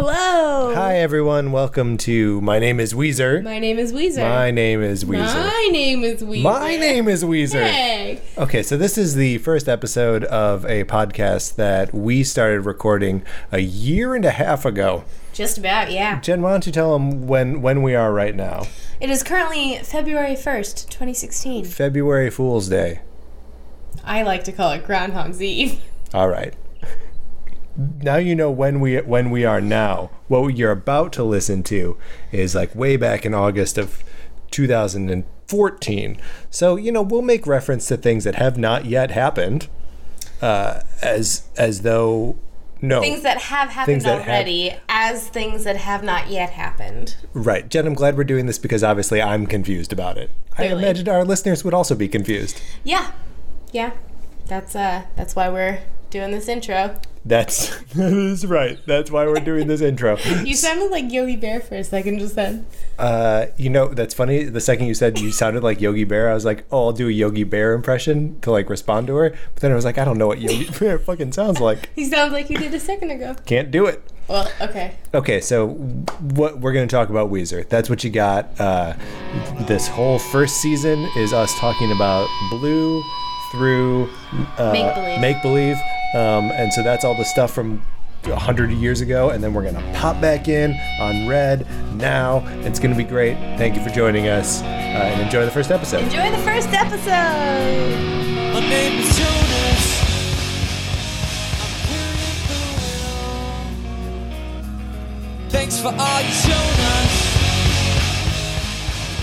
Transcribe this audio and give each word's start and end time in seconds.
Hello. 0.00 0.72
Hi, 0.76 0.98
everyone. 0.98 1.50
Welcome 1.50 1.96
to 1.98 2.40
My 2.40 2.60
Name 2.60 2.78
is 2.78 2.94
Weezer. 2.94 3.42
My 3.42 3.58
name 3.58 3.80
is 3.80 3.92
Weezer. 3.92 4.22
My 4.22 4.52
name 4.52 4.80
is 4.80 5.02
Weezer. 5.02 5.34
My 5.34 5.68
name 5.72 6.04
is 6.04 6.22
Weezer. 6.22 6.42
My 6.44 6.76
name 6.76 7.08
is 7.08 7.24
Weezer. 7.24 7.64
Hey. 7.68 8.22
Okay, 8.38 8.62
so 8.62 8.76
this 8.76 8.96
is 8.96 9.16
the 9.16 9.38
first 9.38 9.68
episode 9.68 10.22
of 10.26 10.64
a 10.66 10.84
podcast 10.84 11.56
that 11.56 11.92
we 11.92 12.22
started 12.22 12.60
recording 12.60 13.24
a 13.50 13.58
year 13.58 14.14
and 14.14 14.24
a 14.24 14.30
half 14.30 14.64
ago. 14.64 15.02
Just 15.32 15.58
about, 15.58 15.90
yeah. 15.90 16.20
Jen, 16.20 16.42
why 16.42 16.52
don't 16.52 16.64
you 16.64 16.70
tell 16.70 16.92
them 16.92 17.26
when 17.26 17.60
when 17.60 17.82
we 17.82 17.96
are 17.96 18.12
right 18.12 18.36
now? 18.36 18.68
It 19.00 19.10
is 19.10 19.24
currently 19.24 19.78
February 19.78 20.36
1st, 20.36 20.90
2016. 20.90 21.64
February 21.64 22.30
Fool's 22.30 22.68
Day. 22.68 23.00
I 24.04 24.22
like 24.22 24.44
to 24.44 24.52
call 24.52 24.70
it 24.70 24.86
Groundhog's 24.86 25.42
Eve. 25.42 25.80
All 26.14 26.28
right. 26.28 26.54
Now 27.78 28.16
you 28.16 28.34
know 28.34 28.50
when 28.50 28.80
we 28.80 28.96
when 28.98 29.30
we 29.30 29.44
are 29.44 29.60
now. 29.60 30.10
What 30.26 30.56
you're 30.56 30.72
about 30.72 31.12
to 31.14 31.22
listen 31.24 31.62
to 31.64 31.96
is 32.32 32.54
like 32.54 32.74
way 32.74 32.96
back 32.96 33.24
in 33.24 33.32
August 33.34 33.78
of 33.78 34.02
2014. 34.50 36.20
So 36.50 36.76
you 36.76 36.92
know 36.92 37.02
we'll 37.02 37.22
make 37.22 37.46
reference 37.46 37.86
to 37.88 37.96
things 37.96 38.24
that 38.24 38.34
have 38.34 38.58
not 38.58 38.84
yet 38.86 39.10
happened, 39.12 39.68
uh, 40.42 40.80
as 41.02 41.48
as 41.56 41.82
though 41.82 42.36
no 42.80 43.00
Things 43.00 43.22
that 43.22 43.38
have 43.38 43.70
happened 43.70 44.02
that 44.02 44.18
have- 44.22 44.28
already 44.28 44.74
as 44.88 45.28
things 45.28 45.64
that 45.64 45.76
have 45.76 46.04
not 46.04 46.28
yet 46.30 46.50
happened. 46.50 47.16
right. 47.32 47.68
Jen, 47.68 47.86
I'm 47.86 47.94
glad 47.94 48.16
we're 48.16 48.22
doing 48.24 48.46
this 48.46 48.58
because 48.58 48.84
obviously 48.84 49.20
I'm 49.20 49.46
confused 49.46 49.92
about 49.92 50.16
it. 50.16 50.30
I 50.56 50.64
imagine 50.66 51.08
our 51.08 51.24
listeners 51.24 51.64
would 51.64 51.74
also 51.74 51.94
be 51.94 52.08
confused. 52.08 52.60
Yeah. 52.84 53.12
Yeah. 53.72 53.92
That's 54.46 54.74
uh 54.76 55.02
that's 55.16 55.34
why 55.36 55.48
we're 55.48 55.80
doing 56.10 56.30
this 56.30 56.48
intro. 56.48 56.98
That's 57.24 57.76
that 57.94 58.12
is 58.12 58.46
right. 58.46 58.78
That's 58.86 59.10
why 59.10 59.26
we're 59.26 59.40
doing 59.40 59.68
this 59.68 59.80
intro. 59.80 60.16
You 60.16 60.54
sounded 60.54 60.90
like 60.90 61.12
Yogi 61.12 61.36
Bear 61.36 61.60
for 61.60 61.74
a 61.74 61.84
second 61.84 62.20
just 62.20 62.36
then. 62.36 62.66
Uh, 62.98 63.46
you 63.56 63.68
know, 63.70 63.88
that's 63.88 64.14
funny. 64.14 64.44
The 64.44 64.60
second 64.60 64.86
you 64.86 64.94
said 64.94 65.18
you 65.18 65.30
sounded 65.30 65.62
like 65.62 65.80
Yogi 65.80 66.04
Bear, 66.04 66.30
I 66.30 66.34
was 66.34 66.44
like, 66.44 66.64
oh, 66.72 66.86
I'll 66.86 66.92
do 66.92 67.08
a 67.08 67.12
Yogi 67.12 67.44
Bear 67.44 67.72
impression 67.74 68.40
to 68.40 68.50
like 68.50 68.70
respond 68.70 69.06
to 69.08 69.16
her. 69.16 69.30
But 69.54 69.62
then 69.62 69.72
I 69.72 69.74
was 69.74 69.84
like, 69.84 69.98
I 69.98 70.04
don't 70.04 70.18
know 70.18 70.26
what 70.26 70.40
Yogi 70.40 70.70
Bear 70.78 70.98
fucking 70.98 71.32
sounds 71.32 71.60
like. 71.60 71.90
He 71.94 72.04
sounds 72.06 72.32
like 72.32 72.48
you 72.48 72.56
did 72.56 72.72
a 72.72 72.80
second 72.80 73.10
ago. 73.10 73.36
Can't 73.46 73.70
do 73.70 73.86
it. 73.86 74.02
Well, 74.28 74.50
okay. 74.60 74.94
Okay, 75.14 75.40
so 75.40 75.68
what 75.68 76.60
we're 76.60 76.72
going 76.72 76.86
to 76.86 76.94
talk 76.94 77.08
about 77.08 77.30
Weezer. 77.30 77.66
That's 77.68 77.88
what 77.88 78.04
you 78.04 78.10
got. 78.10 78.60
Uh, 78.60 78.94
this 79.60 79.88
whole 79.88 80.18
first 80.18 80.56
season 80.56 81.08
is 81.16 81.32
us 81.32 81.58
talking 81.58 81.92
about 81.92 82.28
Blue 82.50 83.02
through 83.50 84.10
uh. 84.58 85.18
Make 85.20 85.40
believe, 85.40 85.76
um, 86.14 86.50
and 86.52 86.72
so 86.72 86.82
that's 86.82 87.04
all 87.04 87.14
the 87.14 87.24
stuff 87.24 87.52
from 87.52 87.82
a 88.24 88.36
hundred 88.36 88.70
years 88.72 89.00
ago, 89.00 89.30
and 89.30 89.42
then 89.42 89.54
we're 89.54 89.64
gonna 89.64 89.92
pop 89.94 90.20
back 90.20 90.48
in 90.48 90.72
on 91.00 91.28
Red 91.28 91.66
now. 91.96 92.42
It's 92.62 92.78
gonna 92.78 92.96
be 92.96 93.04
great. 93.04 93.34
Thank 93.56 93.76
you 93.76 93.82
for 93.82 93.90
joining 93.90 94.28
us, 94.28 94.60
uh, 94.62 94.64
and 94.66 95.20
enjoy 95.22 95.44
the 95.44 95.50
first 95.50 95.70
episode. 95.70 96.02
Enjoy 96.02 96.30
the 96.30 96.38
first 96.38 96.68
episode. 96.72 98.14
My 98.52 98.60
name 98.60 99.00
is 99.00 99.16
Jonas. 99.18 100.02
I'm 101.60 101.72
feeling 101.86 102.28
the 105.44 105.50
Thanks 105.50 105.78
for 105.80 105.88
all 105.88 106.20
you've 106.20 106.32
shown 106.34 106.76
us. 106.96 107.12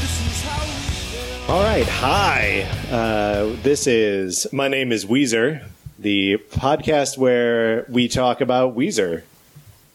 This 0.01 0.15
is 0.25 0.43
how 0.43 0.61
we 0.63 0.69
feel. 0.69 1.53
All 1.53 1.63
right, 1.63 1.87
hi. 1.87 2.61
Uh, 2.89 3.55
this 3.61 3.87
is 3.87 4.47
my 4.53 4.67
name 4.67 4.91
is 4.91 5.05
Weezer, 5.05 5.63
the 6.05 6.37
podcast 6.51 7.17
where 7.17 7.83
we 7.89 8.07
talk 8.07 8.39
about 8.39 8.77
Weezer, 8.77 9.23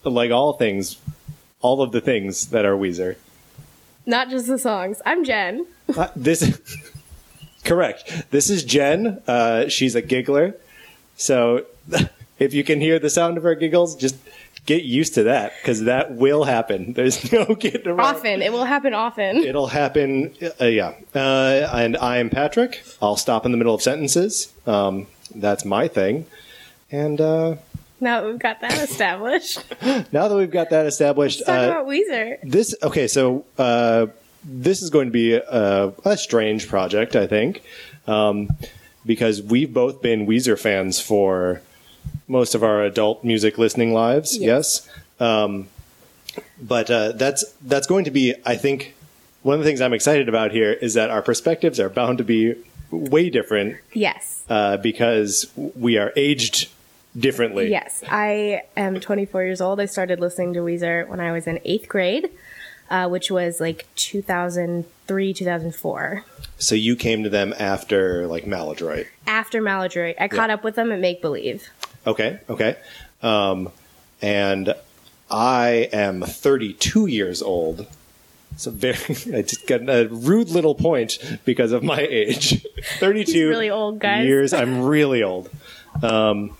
like 0.02 0.32
all 0.32 0.54
things, 0.54 0.96
all 1.60 1.82
of 1.82 1.92
the 1.92 2.00
things 2.00 2.48
that 2.48 2.64
are 2.64 2.74
Weezer. 2.74 3.14
Not 4.06 4.28
just 4.28 4.48
the 4.48 4.58
songs. 4.58 5.00
I'm 5.06 5.24
Jen. 5.24 5.64
Uh, 5.96 6.08
this 6.16 6.60
correct. 7.64 8.28
This 8.32 8.50
is 8.50 8.64
Jen. 8.64 9.22
Uh, 9.28 9.68
she's 9.68 9.94
a 9.94 10.02
giggler, 10.02 10.56
so 11.16 11.64
if 12.40 12.54
you 12.54 12.64
can 12.64 12.80
hear 12.80 12.98
the 12.98 13.08
sound 13.08 13.36
of 13.36 13.44
her 13.44 13.54
giggles, 13.54 13.94
just 13.94 14.16
get 14.66 14.82
used 14.82 15.14
to 15.14 15.22
that 15.22 15.52
because 15.62 15.84
that 15.84 16.16
will 16.16 16.42
happen. 16.42 16.92
There's 16.94 17.30
no 17.30 17.44
getting 17.54 17.86
around. 17.86 18.16
Often. 18.16 18.42
It 18.42 18.50
will 18.50 18.64
happen 18.64 18.94
often. 18.94 19.44
It'll 19.44 19.68
happen. 19.68 20.34
Uh, 20.60 20.64
yeah. 20.64 20.94
Uh, 21.14 21.70
and 21.72 21.96
I'm 21.98 22.30
Patrick. 22.30 22.82
I'll 23.00 23.14
stop 23.14 23.46
in 23.46 23.52
the 23.52 23.58
middle 23.58 23.76
of 23.76 23.80
sentences. 23.80 24.52
Um, 24.66 25.06
that's 25.34 25.64
my 25.64 25.88
thing. 25.88 26.26
And 26.90 27.20
uh, 27.20 27.56
Now 28.00 28.20
that 28.20 28.26
we've 28.26 28.38
got 28.38 28.60
that 28.62 28.78
established, 28.88 29.62
now 30.12 30.28
that 30.28 30.36
we've 30.36 30.50
got 30.50 30.70
that 30.70 30.86
established, 30.86 31.40
let's 31.40 31.46
talk 31.46 31.68
uh, 31.68 31.70
about 31.70 31.86
Weezer. 31.86 32.38
this 32.42 32.74
okay. 32.82 33.06
So 33.06 33.44
uh, 33.58 34.06
this 34.42 34.82
is 34.82 34.90
going 34.90 35.06
to 35.06 35.12
be 35.12 35.34
a, 35.34 35.92
a 36.04 36.16
strange 36.16 36.66
project, 36.68 37.14
I 37.14 37.26
think, 37.26 37.62
um, 38.06 38.48
because 39.04 39.42
we've 39.42 39.72
both 39.72 40.00
been 40.02 40.26
Weezer 40.26 40.58
fans 40.58 41.00
for 41.00 41.60
most 42.26 42.54
of 42.54 42.62
our 42.62 42.82
adult 42.82 43.22
music 43.24 43.58
listening 43.58 43.92
lives. 43.92 44.36
Yes. 44.38 44.88
Um, 45.18 45.68
but 46.60 46.90
uh, 46.90 47.12
that's 47.12 47.44
that's 47.62 47.86
going 47.86 48.04
to 48.04 48.10
be, 48.10 48.34
I 48.46 48.56
think, 48.56 48.94
one 49.42 49.54
of 49.54 49.60
the 49.60 49.66
things 49.66 49.80
I'm 49.80 49.92
excited 49.92 50.28
about 50.28 50.52
here 50.52 50.72
is 50.72 50.94
that 50.94 51.10
our 51.10 51.22
perspectives 51.22 51.80
are 51.80 51.88
bound 51.88 52.18
to 52.18 52.24
be 52.24 52.54
way 52.90 53.30
different 53.30 53.76
Yes. 53.92 54.42
uh, 54.48 54.76
because 54.78 55.50
we 55.56 55.96
are 55.98 56.12
aged 56.16 56.68
differently. 57.18 57.70
Yes. 57.70 58.02
I 58.08 58.62
am 58.76 59.00
24 59.00 59.42
years 59.44 59.60
old. 59.60 59.80
I 59.80 59.86
started 59.86 60.20
listening 60.20 60.54
to 60.54 60.60
Weezer 60.60 61.08
when 61.08 61.20
I 61.20 61.32
was 61.32 61.46
in 61.46 61.58
eighth 61.64 61.88
grade, 61.88 62.30
uh, 62.88 63.08
which 63.08 63.30
was 63.30 63.60
like 63.60 63.86
2003, 63.96 65.32
2004. 65.34 66.24
So 66.58 66.74
you 66.74 66.94
came 66.96 67.22
to 67.24 67.28
them 67.28 67.54
after 67.58 68.26
like 68.26 68.46
Maladroit. 68.46 69.06
After 69.26 69.60
Maladroit, 69.60 70.16
I 70.20 70.28
caught 70.28 70.50
up 70.50 70.62
with 70.62 70.74
them 70.76 70.92
at 70.92 71.00
Make 71.00 71.20
Believe. 71.20 71.68
Okay, 72.06 72.38
okay. 72.48 72.76
Um, 73.22 73.70
and 74.22 74.74
I 75.30 75.88
am 75.92 76.22
32 76.22 77.06
years 77.06 77.42
old. 77.42 77.86
So 78.60 78.70
very, 78.70 78.94
I 79.34 79.40
just 79.40 79.66
got 79.66 79.88
a 79.88 80.06
rude 80.10 80.50
little 80.50 80.74
point 80.74 81.18
because 81.46 81.72
of 81.72 81.82
my 81.82 82.00
age. 82.00 82.62
32 82.98 83.32
He's 83.32 83.44
really 83.46 83.70
old, 83.70 84.00
guys. 84.00 84.26
years. 84.26 84.52
I'm 84.52 84.82
really 84.82 85.22
old. 85.22 85.48
Um, 86.02 86.54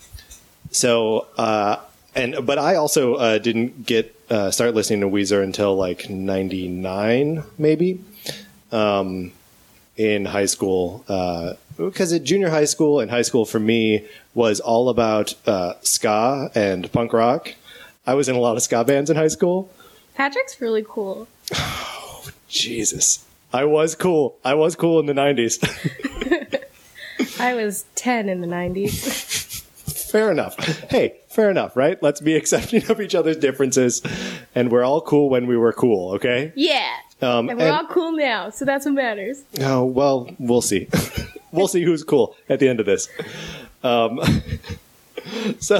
so, 0.71 1.27
uh, 1.37 1.77
and 2.15 2.47
but 2.47 2.59
I 2.59 2.77
also 2.77 3.17
uh, 3.17 3.37
didn't 3.37 3.85
get 3.85 4.15
uh, 4.31 4.51
start 4.51 4.75
listening 4.75 5.03
to 5.03 5.09
Weezer 5.09 5.43
until 5.45 5.77
like 5.77 6.09
'99, 6.09 7.45
maybe, 7.59 8.03
um, 8.73 9.33
in 9.99 10.25
high 10.25 10.47
school. 10.47 11.05
Because 11.77 12.15
at 12.15 12.25
junior 12.25 12.49
high 12.49 12.65
school 12.65 13.01
and 13.01 13.11
high 13.11 13.23
school 13.23 13.45
for 13.45 13.61
me 13.61 14.07
was 14.33 14.59
all 14.59 14.89
about 14.89 15.35
uh, 15.47 15.75
ska 15.83 16.51
and 16.55 16.91
punk 16.93 17.13
rock. 17.13 17.55
I 18.07 18.15
was 18.15 18.27
in 18.29 18.37
a 18.37 18.41
lot 18.41 18.57
of 18.57 18.63
ska 18.63 18.85
bands 18.85 19.11
in 19.11 19.17
high 19.17 19.29
school. 19.29 19.71
Patrick's 20.15 20.63
really 20.63 20.85
cool. 20.89 21.29
Jesus, 22.51 23.25
I 23.53 23.65
was 23.65 23.95
cool. 23.95 24.37
I 24.45 24.55
was 24.55 24.77
cool 24.77 25.01
in 25.01 25.07
the 25.07 25.13
'90s. 25.15 25.59
I 27.41 27.55
was 27.55 27.85
10 27.95 28.29
in 28.29 28.41
the 28.43 28.47
90s. 28.47 29.63
fair 30.11 30.31
enough. 30.31 30.57
Hey, 30.91 31.15
fair 31.29 31.51
enough, 31.51 31.77
right? 31.77 32.03
Let's 32.03 32.21
be 32.21 32.35
accepting 32.41 32.85
of 32.91 33.01
each 33.01 33.15
other's 33.15 33.37
differences, 33.39 34.03
and 34.55 34.71
we're 34.71 34.85
all 34.85 35.01
cool 35.01 35.31
when 35.31 35.47
we 35.47 35.57
were 35.57 35.73
cool. 35.73 36.13
Okay? 36.15 36.53
yeah. 36.55 36.97
Um, 37.23 37.49
And 37.51 37.59
we're 37.59 37.67
and- 37.67 37.77
all 37.77 37.87
cool 37.87 38.13
now, 38.13 38.51
so 38.51 38.65
that's 38.65 38.85
what 38.87 38.95
matters. 38.95 39.43
Oh 39.61 39.85
well, 39.85 40.29
we'll 40.39 40.63
see. 40.63 40.89
we'll 41.53 41.69
see 41.69 41.83
who's 41.83 42.03
cool 42.05 42.37
at 42.49 42.59
the 42.61 42.69
end 42.69 42.81
of 42.81 42.87
this. 42.87 43.09
Um, 43.85 44.21
so, 45.61 45.79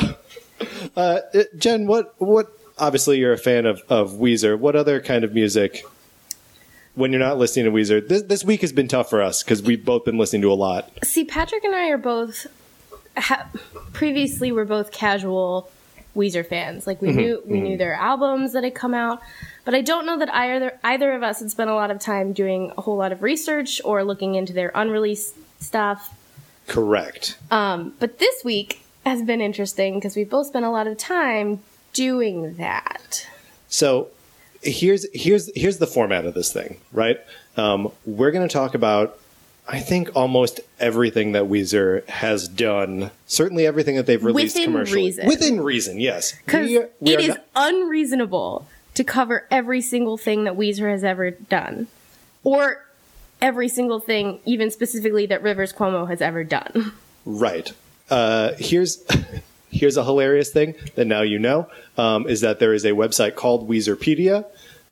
uh, 0.97 1.21
Jen, 1.57 1.87
what 1.87 2.15
what? 2.21 2.49
Obviously, 2.79 3.19
you're 3.19 3.33
a 3.33 3.39
fan 3.39 3.65
of 3.67 3.83
of 3.89 4.13
Weezer. 4.13 4.59
What 4.59 4.77
other 4.77 5.01
kind 5.01 5.25
of 5.25 5.33
music? 5.35 5.83
When 6.95 7.13
you're 7.13 7.21
not 7.21 7.39
listening 7.39 7.67
to 7.67 7.71
Weezer, 7.71 8.07
this 8.07 8.23
this 8.23 8.45
week 8.45 8.61
has 8.63 8.73
been 8.73 8.89
tough 8.89 9.09
for 9.09 9.23
us 9.23 9.43
because 9.43 9.63
we've 9.63 9.85
both 9.85 10.05
been 10.05 10.19
listening 10.19 10.43
to 10.43 10.53
a 10.53 10.55
lot. 10.55 10.91
See, 11.05 11.25
Patrick 11.25 11.65
and 11.65 11.75
I 11.75 11.89
are 11.91 11.99
both. 11.99 12.47
Ha- 13.17 13.49
previously, 13.93 14.53
we're 14.53 14.65
both 14.65 14.91
casual 14.93 15.71
Weezer 16.17 16.45
fans. 16.47 16.87
Like 16.87 17.01
we 17.01 17.09
Mm-hmm. 17.09 17.17
knew 17.19 17.43
we 17.47 17.61
knew 17.61 17.77
their 17.77 17.95
albums 17.95 18.53
that 18.55 18.65
had 18.65 18.75
come 18.75 18.95
out, 18.95 19.21
but 19.65 19.75
I 19.75 19.81
don't 19.83 20.05
know 20.05 20.19
that 20.19 20.33
either 20.35 20.79
either 20.83 21.13
of 21.13 21.23
us 21.23 21.39
had 21.41 21.51
spent 21.51 21.71
a 21.71 21.75
lot 21.75 21.91
of 21.91 22.01
time 22.01 22.33
doing 22.33 22.73
a 22.77 22.81
whole 22.81 22.97
lot 22.97 23.13
of 23.13 23.23
research 23.23 23.81
or 23.85 24.03
looking 24.05 24.35
into 24.35 24.53
their 24.53 24.73
unreleased 24.75 25.37
stuff. 25.61 26.17
Correct. 26.67 27.37
Um, 27.51 27.95
but 28.01 28.19
this 28.19 28.45
week 28.45 28.83
has 29.07 29.23
been 29.23 29.41
interesting 29.41 29.95
because 29.95 30.15
we've 30.17 30.29
both 30.31 30.49
spent 30.49 30.65
a 30.65 30.71
lot 30.71 30.87
of 30.87 30.99
time 30.99 31.61
doing 31.93 32.55
that. 32.57 33.27
So 33.69 34.09
here's 34.63 35.07
here's 35.15 35.51
here's 35.55 35.79
the 35.79 35.87
format 35.87 36.25
of 36.27 36.35
this 36.35 36.53
thing, 36.53 36.79
right? 36.93 37.19
Um, 37.57 37.91
we're 38.07 38.31
going 38.31 38.47
to 38.47 38.53
talk 38.53 38.75
about 38.75 39.19
I 39.69 39.79
think 39.81 40.11
almost 40.17 40.61
everything 40.81 41.33
that 41.33 41.45
Weezer 41.45 42.05
has 42.09 42.49
done, 42.49 43.11
certainly 43.27 43.67
everything 43.67 43.97
that 43.97 44.07
they've 44.07 44.23
released 44.25 44.57
Within 44.57 44.73
commercially, 44.73 45.03
reason. 45.05 45.27
within 45.29 45.61
reason, 45.61 46.01
yes, 46.01 46.35
Because 46.45 46.71
it 46.71 46.91
is 47.21 47.29
not- 47.29 47.45
unreasonable 47.55 48.67
to 48.95 49.05
cover 49.05 49.47
every 49.51 49.81
single 49.81 50.17
thing 50.17 50.43
that 50.45 50.55
Weezer 50.57 50.91
has 50.91 51.05
ever 51.05 51.31
done. 51.31 51.87
Or 52.43 52.85
every 53.41 53.69
single 53.69 54.01
thing, 54.01 54.41
even 54.45 54.71
specifically 54.73 55.27
that 55.27 55.43
Rivers 55.43 55.73
Cuomo 55.73 56.09
has 56.09 56.21
ever 56.21 56.43
done. 56.43 56.93
right. 57.25 57.73
Uh, 58.11 58.55
here's 58.59 59.05
here's 59.71 59.97
a 59.97 60.05
hilarious 60.05 60.51
thing 60.51 60.75
that 60.95 61.07
now 61.07 61.23
you 61.23 61.39
know 61.39 61.69
um, 61.97 62.27
is 62.29 62.41
that 62.43 62.59
there 62.59 62.73
is 62.75 62.85
a 62.85 62.91
website 62.91 63.35
called 63.37 63.69
Weezerpedia. 63.69 64.45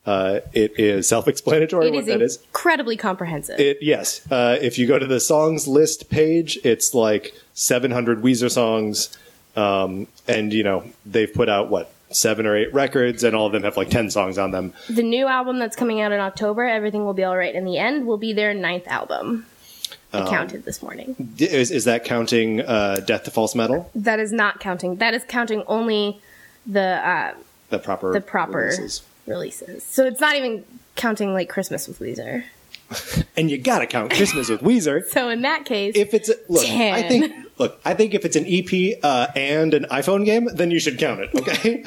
Uh, 0.06 0.40
it 0.54 0.78
is 0.78 1.06
self-explanatory 1.06 1.88
It 1.88 1.90
what 1.92 2.00
is 2.00 2.06
that 2.06 2.22
is. 2.22 2.36
incredibly 2.46 2.96
comprehensive. 2.96 3.60
It 3.60 3.78
yes. 3.82 4.20
Uh, 4.32 4.56
if 4.60 4.78
you 4.78 4.86
go 4.86 4.98
to 4.98 5.06
the 5.06 5.20
songs 5.20 5.68
list 5.68 6.08
page, 6.08 6.58
it's 6.64 6.94
like 6.94 7.34
700 7.52 8.22
Weezer 8.22 8.50
songs, 8.50 9.16
um, 9.54 10.06
and 10.26 10.52
you 10.52 10.62
know 10.62 10.84
they've 11.04 11.32
put 11.32 11.48
out 11.50 11.68
what 11.68 11.92
seven 12.10 12.46
or 12.46 12.56
eight 12.56 12.72
records, 12.72 13.22
and 13.22 13.36
all 13.36 13.46
of 13.46 13.52
them 13.52 13.64
have 13.64 13.76
like 13.76 13.90
10 13.90 14.10
songs 14.10 14.38
on 14.38 14.50
them. 14.50 14.72
the 14.88 15.02
new 15.02 15.26
album 15.26 15.58
that's 15.58 15.76
coming 15.76 16.00
out 16.00 16.10
in 16.10 16.20
October, 16.20 16.64
Everything 16.64 17.04
Will 17.04 17.12
Be 17.12 17.26
Alright 17.26 17.54
in 17.54 17.66
the 17.66 17.76
End, 17.76 18.06
will 18.06 18.16
be 18.16 18.32
their 18.32 18.54
ninth 18.54 18.86
album. 18.88 19.44
I 20.12 20.20
Um, 20.20 20.26
counted 20.28 20.64
this 20.64 20.82
morning. 20.82 21.34
Is, 21.38 21.70
is 21.70 21.84
that 21.84 22.04
counting 22.04 22.60
uh, 22.62 23.00
Death 23.06 23.24
to 23.24 23.30
False 23.30 23.54
Metal? 23.54 23.90
That 23.94 24.18
is 24.20 24.32
not 24.32 24.58
counting. 24.60 24.96
That 24.96 25.12
is 25.14 25.22
counting 25.28 25.62
only 25.66 26.20
the 26.66 26.80
uh, 27.06 27.34
The 27.68 27.78
proper 27.78 28.12
the 28.12 28.20
proper 28.22 28.58
releases. 28.58 29.02
releases. 29.26 29.84
So 29.84 30.06
it's 30.06 30.20
not 30.20 30.36
even 30.36 30.64
counting 30.96 31.32
like 31.34 31.48
Christmas 31.48 31.86
with 31.88 31.98
Weezer. 31.98 32.44
And 33.36 33.50
you 33.50 33.58
gotta 33.58 33.86
count 33.86 34.10
Christmas 34.12 34.48
with 34.48 34.62
Weezer. 34.62 35.06
So 35.10 35.28
in 35.28 35.42
that 35.42 35.64
case, 35.66 35.94
If 35.94 36.14
it's 36.14 36.28
a, 36.30 36.34
look, 36.48 36.64
I 36.66 37.02
think 37.02 37.32
look, 37.58 37.78
I 37.84 37.92
think 37.94 38.14
if 38.14 38.24
it's 38.24 38.34
an 38.34 38.46
EP 38.48 38.98
uh, 39.02 39.26
and 39.36 39.74
an 39.74 39.84
iPhone 39.90 40.24
game, 40.24 40.48
then 40.54 40.70
you 40.70 40.80
should 40.80 40.98
count 40.98 41.20
it. 41.20 41.30
Okay. 41.34 41.84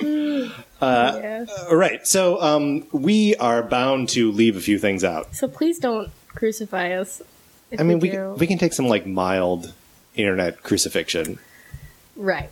yeah. 0.00 1.44
All 1.68 1.76
right. 1.76 2.06
So 2.06 2.40
um, 2.40 2.86
we 2.92 3.34
are 3.36 3.62
bound 3.62 4.08
to 4.10 4.30
leave 4.30 4.56
a 4.56 4.60
few 4.60 4.78
things 4.78 5.04
out. 5.04 5.34
So 5.34 5.48
please 5.48 5.78
don't 5.78 6.10
crucify 6.34 6.92
us. 6.92 7.22
I 7.78 7.82
mean, 7.82 8.00
we 8.00 8.10
do. 8.10 8.34
we 8.38 8.46
can 8.46 8.58
take 8.58 8.72
some 8.72 8.88
like 8.88 9.06
mild 9.06 9.72
internet 10.14 10.62
crucifixion. 10.62 11.38
right, 12.16 12.50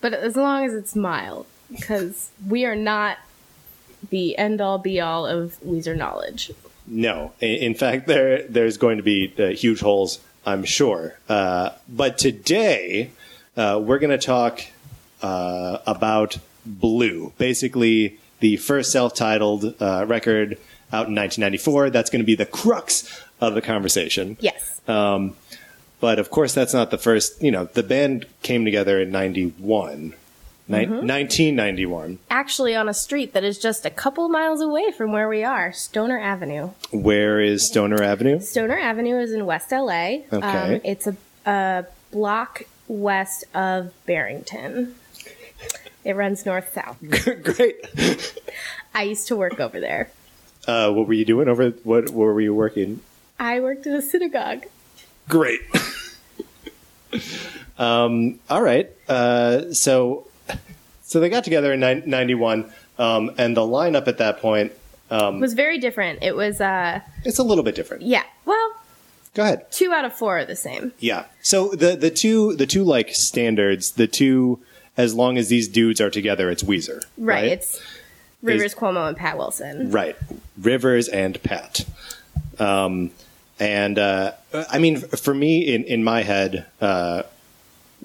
but 0.00 0.14
as 0.14 0.36
long 0.36 0.64
as 0.64 0.72
it's 0.72 0.94
mild, 0.94 1.46
because 1.70 2.30
we 2.46 2.64
are 2.64 2.76
not 2.76 3.18
the 4.10 4.36
end 4.38 4.60
all 4.60 4.78
be 4.78 5.00
all 5.00 5.26
of 5.26 5.58
Weezer 5.66 5.96
knowledge. 5.96 6.52
No, 6.86 7.32
in, 7.40 7.74
fact, 7.74 8.06
there 8.06 8.44
there's 8.44 8.76
going 8.76 8.98
to 8.98 9.02
be 9.02 9.34
uh, 9.38 9.48
huge 9.48 9.80
holes, 9.80 10.20
I'm 10.44 10.64
sure. 10.64 11.18
Uh, 11.28 11.70
but 11.88 12.18
today, 12.18 13.10
uh, 13.56 13.80
we're 13.82 13.98
going 13.98 14.16
to 14.16 14.24
talk 14.24 14.62
uh, 15.22 15.78
about 15.86 16.38
Blue, 16.64 17.32
basically 17.38 18.18
the 18.40 18.56
first 18.56 18.92
self-titled 18.92 19.74
uh, 19.80 20.04
record 20.06 20.58
out 20.92 21.08
in 21.08 21.14
1994. 21.14 21.90
That's 21.90 22.10
going 22.10 22.20
to 22.20 22.26
be 22.26 22.34
the 22.34 22.46
crux 22.46 23.22
of 23.40 23.54
the 23.54 23.62
conversation. 23.62 24.36
Yes. 24.40 24.80
But 24.86 26.18
of 26.18 26.30
course, 26.30 26.52
that's 26.52 26.74
not 26.74 26.90
the 26.90 26.98
first. 26.98 27.42
You 27.42 27.50
know, 27.50 27.64
the 27.66 27.82
band 27.82 28.26
came 28.42 28.64
together 28.64 29.00
in 29.00 29.10
'91, 29.10 30.12
Ni- 30.68 30.86
1991. 30.86 32.18
Actually, 32.30 32.74
on 32.76 32.88
a 32.88 32.94
street 32.94 33.32
that 33.32 33.44
is 33.44 33.58
just 33.58 33.86
a 33.86 33.90
couple 33.90 34.28
miles 34.28 34.60
away 34.60 34.90
from 34.92 35.12
where 35.12 35.28
we 35.28 35.42
are, 35.42 35.72
Stoner 35.72 36.18
Avenue. 36.20 36.70
Where 36.90 37.40
is 37.40 37.66
Stoner 37.66 38.02
Avenue? 38.02 38.40
Stoner 38.40 38.78
Avenue 38.78 39.18
is 39.18 39.32
in 39.32 39.46
West 39.46 39.72
LA. 39.72 40.18
Okay. 40.32 40.74
Um, 40.74 40.80
it's 40.84 41.06
a, 41.06 41.16
a 41.46 41.86
block 42.10 42.64
west 42.88 43.44
of 43.54 43.92
Barrington. 44.04 44.94
It 46.04 46.14
runs 46.14 46.44
north 46.46 46.72
south. 46.72 46.98
Great. 47.42 48.34
I 48.94 49.02
used 49.04 49.26
to 49.28 49.36
work 49.36 49.58
over 49.60 49.80
there. 49.80 50.10
Uh, 50.66 50.90
what 50.92 51.06
were 51.06 51.14
you 51.14 51.24
doing 51.24 51.48
over? 51.48 51.70
What, 51.84 52.10
where 52.10 52.32
were 52.32 52.40
you 52.40 52.54
working? 52.54 53.00
I 53.38 53.60
worked 53.60 53.86
in 53.86 53.92
a 53.94 54.02
synagogue. 54.02 54.64
Great. 55.28 55.60
um, 57.78 58.38
all 58.48 58.62
right. 58.62 58.90
Uh, 59.08 59.72
so, 59.72 60.26
so 61.02 61.20
they 61.20 61.28
got 61.28 61.44
together 61.44 61.72
in 61.72 61.80
nine- 61.80 62.02
91, 62.06 62.72
um, 62.98 63.30
and 63.38 63.56
the 63.56 63.60
lineup 63.60 64.08
at 64.08 64.18
that 64.18 64.40
point, 64.40 64.72
It 65.10 65.40
was 65.40 65.54
very 65.54 65.78
different. 65.78 66.20
It 66.22 66.34
was, 66.34 66.60
uh, 66.60 67.00
it's 67.24 67.38
a 67.38 67.42
little 67.44 67.64
bit 67.64 67.74
different. 67.74 68.02
yeah, 68.02 68.24
well, 68.44 68.72
Go 69.34 69.42
ahead. 69.42 69.70
two 69.70 69.92
out 69.92 70.04
of 70.06 70.14
four 70.14 70.38
are 70.38 70.44
the 70.46 70.56
same. 70.56 70.92
Yeah. 70.98 71.26
So 71.42 71.68
the 71.68 71.94
the 71.94 72.10
two 72.10 72.56
the 72.56 72.64
two 72.64 72.82
like 72.84 73.10
standards, 73.10 73.90
the 73.92 74.06
two 74.06 74.60
as 74.96 75.14
long 75.14 75.36
as 75.36 75.50
these 75.50 75.68
dudes 75.68 76.00
are 76.00 76.08
together, 76.08 76.48
it's 76.50 76.62
Weezer. 76.62 77.02
Right. 77.18 77.44
It's 77.44 77.78
Rivers 78.42 78.74
Cuomo 78.74 79.08
and 79.08 79.16
Pat 79.16 79.38
Wilson. 79.38 79.90
Right. 79.90 80.16
Rivers 80.60 81.08
and 81.08 81.42
Pat. 81.42 81.84
Um, 82.58 83.10
and 83.58 83.98
uh, 83.98 84.32
I 84.70 84.78
mean, 84.78 85.00
for 85.00 85.34
me, 85.34 85.60
in, 85.74 85.84
in 85.84 86.04
my 86.04 86.22
head, 86.22 86.66
uh, 86.80 87.22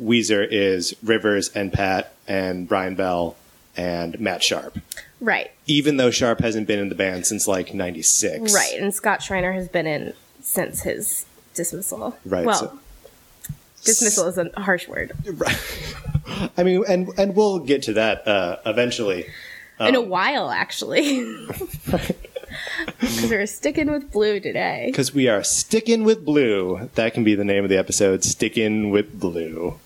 Weezer 0.02 0.48
is 0.50 0.96
Rivers 1.04 1.50
and 1.50 1.72
Pat 1.74 2.14
and 2.28 2.68
Brian 2.68 2.96
Bell 2.96 3.36
and 3.76 4.20
Matt 4.20 4.44
Sharp. 4.44 4.80
Right. 5.20 5.52
Even 5.68 5.98
though 5.98 6.10
Sharp 6.12 6.40
hasn't 6.40 6.68
been 6.68 6.80
in 6.80 6.90
the 6.90 6.96
band 6.96 7.26
since 7.28 7.48
like 7.48 7.74
'96. 7.74 8.54
Right. 8.54 8.74
And 8.80 8.94
Scott 8.94 9.22
Shriner 9.22 9.52
has 9.52 9.68
been 9.68 9.86
in 9.88 10.14
since 10.42 10.82
his 10.82 11.26
dismissal. 11.54 12.18
Right, 12.26 12.46
Well, 12.46 12.56
so- 12.56 12.80
dismissal 13.84 14.28
is 14.28 14.38
a 14.38 14.50
harsh 14.60 14.88
word. 14.88 15.12
Right. 15.26 15.80
I 16.58 16.64
mean, 16.64 16.84
and 16.88 17.10
and 17.18 17.36
we'll 17.36 17.60
get 17.60 17.84
to 17.84 17.94
that 17.94 18.28
uh, 18.28 18.58
eventually. 18.66 19.28
In 19.88 19.96
Um, 19.96 19.96
a 19.96 20.02
while, 20.02 20.50
actually. 20.52 21.24
Because 21.86 22.14
we're 23.30 23.46
sticking 23.46 23.92
with 23.92 24.12
blue 24.12 24.40
today. 24.40 24.86
Because 24.88 25.14
we 25.14 25.28
are 25.28 25.44
sticking 25.44 26.04
with 26.04 26.26
blue. 26.26 26.90
That 26.96 27.14
can 27.14 27.24
be 27.24 27.36
the 27.36 27.46
name 27.46 27.64
of 27.64 27.70
the 27.70 27.78
episode. 27.78 28.24
Sticking 28.24 28.90
with 28.92 29.20
blue. 29.20 29.80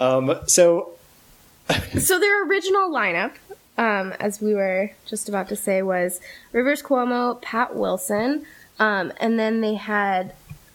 Um, 0.00 0.38
so 0.46 0.92
So 1.98 2.18
their 2.18 2.46
original 2.46 2.90
lineup, 2.90 3.32
um, 3.76 4.12
as 4.20 4.40
we 4.40 4.54
were 4.54 4.90
just 5.06 5.28
about 5.28 5.48
to 5.48 5.56
say, 5.56 5.82
was 5.82 6.20
Rivers 6.52 6.82
Cuomo, 6.82 7.40
Pat 7.42 7.74
Wilson, 7.76 8.46
um, 8.78 9.12
and 9.20 9.38
then 9.38 9.60
they 9.60 9.74
had 9.74 10.32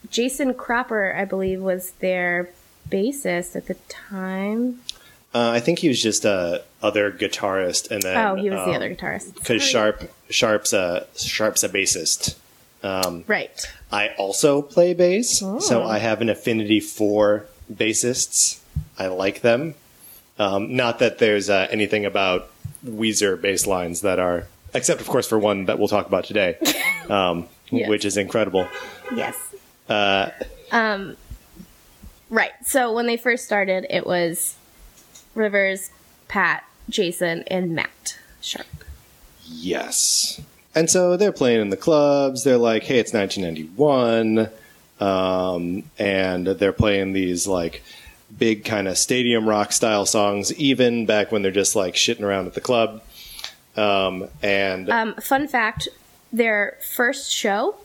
Jason 0.09 0.53
Cropper, 0.53 1.15
I 1.15 1.25
believe, 1.25 1.61
was 1.61 1.91
their 1.99 2.49
bassist 2.89 3.55
at 3.55 3.67
the 3.67 3.75
time. 3.89 4.81
Uh, 5.33 5.49
I 5.51 5.59
think 5.59 5.79
he 5.79 5.87
was 5.87 6.01
just 6.01 6.25
a 6.25 6.63
other 6.81 7.11
guitarist, 7.11 7.89
and 7.91 8.01
then 8.01 8.17
Oh, 8.17 8.35
he 8.35 8.49
was 8.49 8.59
the 8.59 8.69
um, 8.71 8.75
other 8.75 8.93
guitarist. 8.93 9.33
because 9.35 9.63
Sharp 9.63 10.11
Sharp's 10.29 10.73
a 10.73 11.07
Sharp's 11.15 11.63
a 11.63 11.69
bassist. 11.69 12.35
Right. 13.27 13.65
I 13.91 14.09
also 14.17 14.61
play 14.61 14.93
bass, 14.93 15.41
Oh. 15.43 15.59
so 15.59 15.83
I 15.83 15.99
have 15.99 16.21
an 16.21 16.29
affinity 16.29 16.79
for 16.79 17.45
bassists. 17.73 18.59
I 18.99 19.07
like 19.07 19.41
them. 19.41 19.75
Um, 20.39 20.75
not 20.75 20.99
that 20.99 21.19
there's 21.19 21.49
uh, 21.49 21.67
anything 21.69 22.05
about 22.05 22.49
Weezer 22.85 23.39
bass 23.39 23.65
lines 23.67 24.01
that 24.01 24.19
are, 24.19 24.47
except 24.73 24.99
of 24.99 25.07
course 25.07 25.27
for 25.27 25.37
one 25.39 25.65
that 25.65 25.77
we'll 25.79 25.87
talk 25.87 26.07
about 26.07 26.25
today, 26.25 26.57
um, 27.09 27.47
Yes. 27.69 27.87
which 27.89 28.03
is 28.05 28.17
incredible. 28.17 28.67
Yes. 29.15 29.37
Uh, 29.87 30.29
um, 30.71 31.15
right. 32.29 32.51
So 32.65 32.91
when 32.93 33.05
they 33.07 33.17
first 33.17 33.45
started, 33.45 33.85
it 33.89 34.05
was 34.05 34.55
Rivers, 35.35 35.91
Pat, 36.27 36.63
Jason, 36.89 37.43
and 37.47 37.73
Matt 37.75 38.17
Sharp. 38.41 38.67
Yes. 39.45 40.41
And 40.75 40.89
so 40.89 41.17
they're 41.17 41.31
playing 41.31 41.61
in 41.61 41.69
the 41.69 41.77
clubs. 41.77 42.43
They're 42.43 42.57
like, 42.57 42.83
hey, 42.83 42.97
it's 42.99 43.13
1991. 43.13 44.49
Um, 44.99 45.83
and 45.99 46.47
they're 46.47 46.73
playing 46.73 47.13
these 47.13 47.45
like 47.47 47.83
big 48.37 48.65
kind 48.65 48.87
of 48.87 48.97
stadium 48.97 49.47
rock 49.47 49.71
style 49.71 50.05
songs, 50.05 50.53
even 50.55 51.05
back 51.05 51.31
when 51.31 51.41
they're 51.41 51.51
just 51.51 51.75
like 51.75 51.93
shitting 51.95 52.21
around 52.21 52.47
at 52.47 52.53
the 52.53 52.61
club. 52.61 53.03
Um, 53.75 54.27
and 54.41 54.89
Um, 54.89 55.15
fun 55.15 55.47
fact: 55.47 55.87
their 56.31 56.77
first 56.95 57.31
show, 57.31 57.75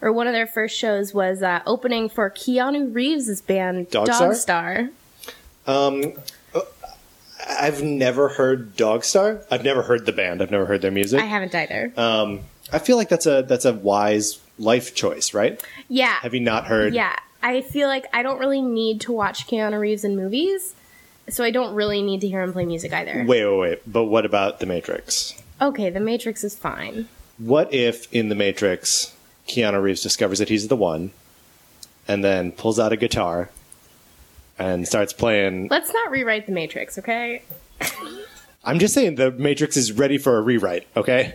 or 0.00 0.12
one 0.12 0.26
of 0.26 0.34
their 0.34 0.46
first 0.46 0.76
shows, 0.78 1.12
was 1.14 1.42
uh, 1.42 1.60
opening 1.66 2.08
for 2.08 2.30
Keanu 2.30 2.94
Reeves' 2.94 3.40
band 3.40 3.90
Dogstar? 3.90 4.90
Dogstar. 5.66 6.06
I've 7.46 7.82
never 7.82 8.28
heard 8.28 8.76
Dogstar. 8.76 9.44
I've 9.50 9.62
never 9.64 9.82
heard 9.82 10.06
the 10.06 10.12
band. 10.12 10.42
I've 10.42 10.50
never 10.50 10.66
heard 10.66 10.82
their 10.82 10.90
music. 10.90 11.20
I 11.20 11.24
haven't 11.26 11.54
either. 11.54 11.92
um, 11.96 12.40
I 12.72 12.78
feel 12.78 12.96
like 12.96 13.08
that's 13.08 13.26
a 13.26 13.42
that's 13.42 13.64
a 13.64 13.72
wise 13.72 14.40
life 14.58 14.94
choice, 14.94 15.32
right? 15.34 15.62
yeah, 15.88 16.14
Have 16.20 16.34
you 16.34 16.40
not 16.40 16.66
heard? 16.66 16.94
yeah. 16.94 17.16
I 17.42 17.60
feel 17.62 17.86
like 17.86 18.06
I 18.12 18.22
don't 18.24 18.40
really 18.40 18.60
need 18.60 19.00
to 19.02 19.12
watch 19.12 19.46
Keanu 19.46 19.78
Reeves 19.78 20.02
in 20.02 20.16
movies, 20.16 20.74
so 21.28 21.44
I 21.44 21.52
don't 21.52 21.74
really 21.74 22.02
need 22.02 22.20
to 22.22 22.28
hear 22.28 22.42
him 22.42 22.52
play 22.52 22.66
music 22.66 22.92
either. 22.92 23.24
Wait, 23.26 23.44
wait, 23.46 23.58
wait. 23.58 23.82
But 23.86 24.06
what 24.06 24.26
about 24.26 24.58
The 24.58 24.66
Matrix? 24.66 25.40
Okay, 25.62 25.88
The 25.88 26.00
Matrix 26.00 26.42
is 26.42 26.56
fine. 26.56 27.08
What 27.38 27.72
if 27.72 28.12
in 28.12 28.28
The 28.28 28.34
Matrix 28.34 29.14
Keanu 29.46 29.80
Reeves 29.80 30.02
discovers 30.02 30.40
that 30.40 30.48
he's 30.48 30.66
the 30.66 30.74
one, 30.76 31.12
and 32.08 32.24
then 32.24 32.50
pulls 32.50 32.80
out 32.80 32.92
a 32.92 32.96
guitar 32.96 33.50
and 34.58 34.86
starts 34.86 35.12
playing. 35.12 35.68
Let's 35.68 35.92
not 35.92 36.10
rewrite 36.10 36.46
the 36.46 36.52
Matrix, 36.52 36.98
okay? 36.98 37.42
I'm 38.64 38.78
just 38.78 38.94
saying 38.94 39.14
the 39.14 39.30
Matrix 39.30 39.76
is 39.76 39.92
ready 39.92 40.18
for 40.18 40.36
a 40.36 40.42
rewrite. 40.42 40.86
Okay, 40.96 41.34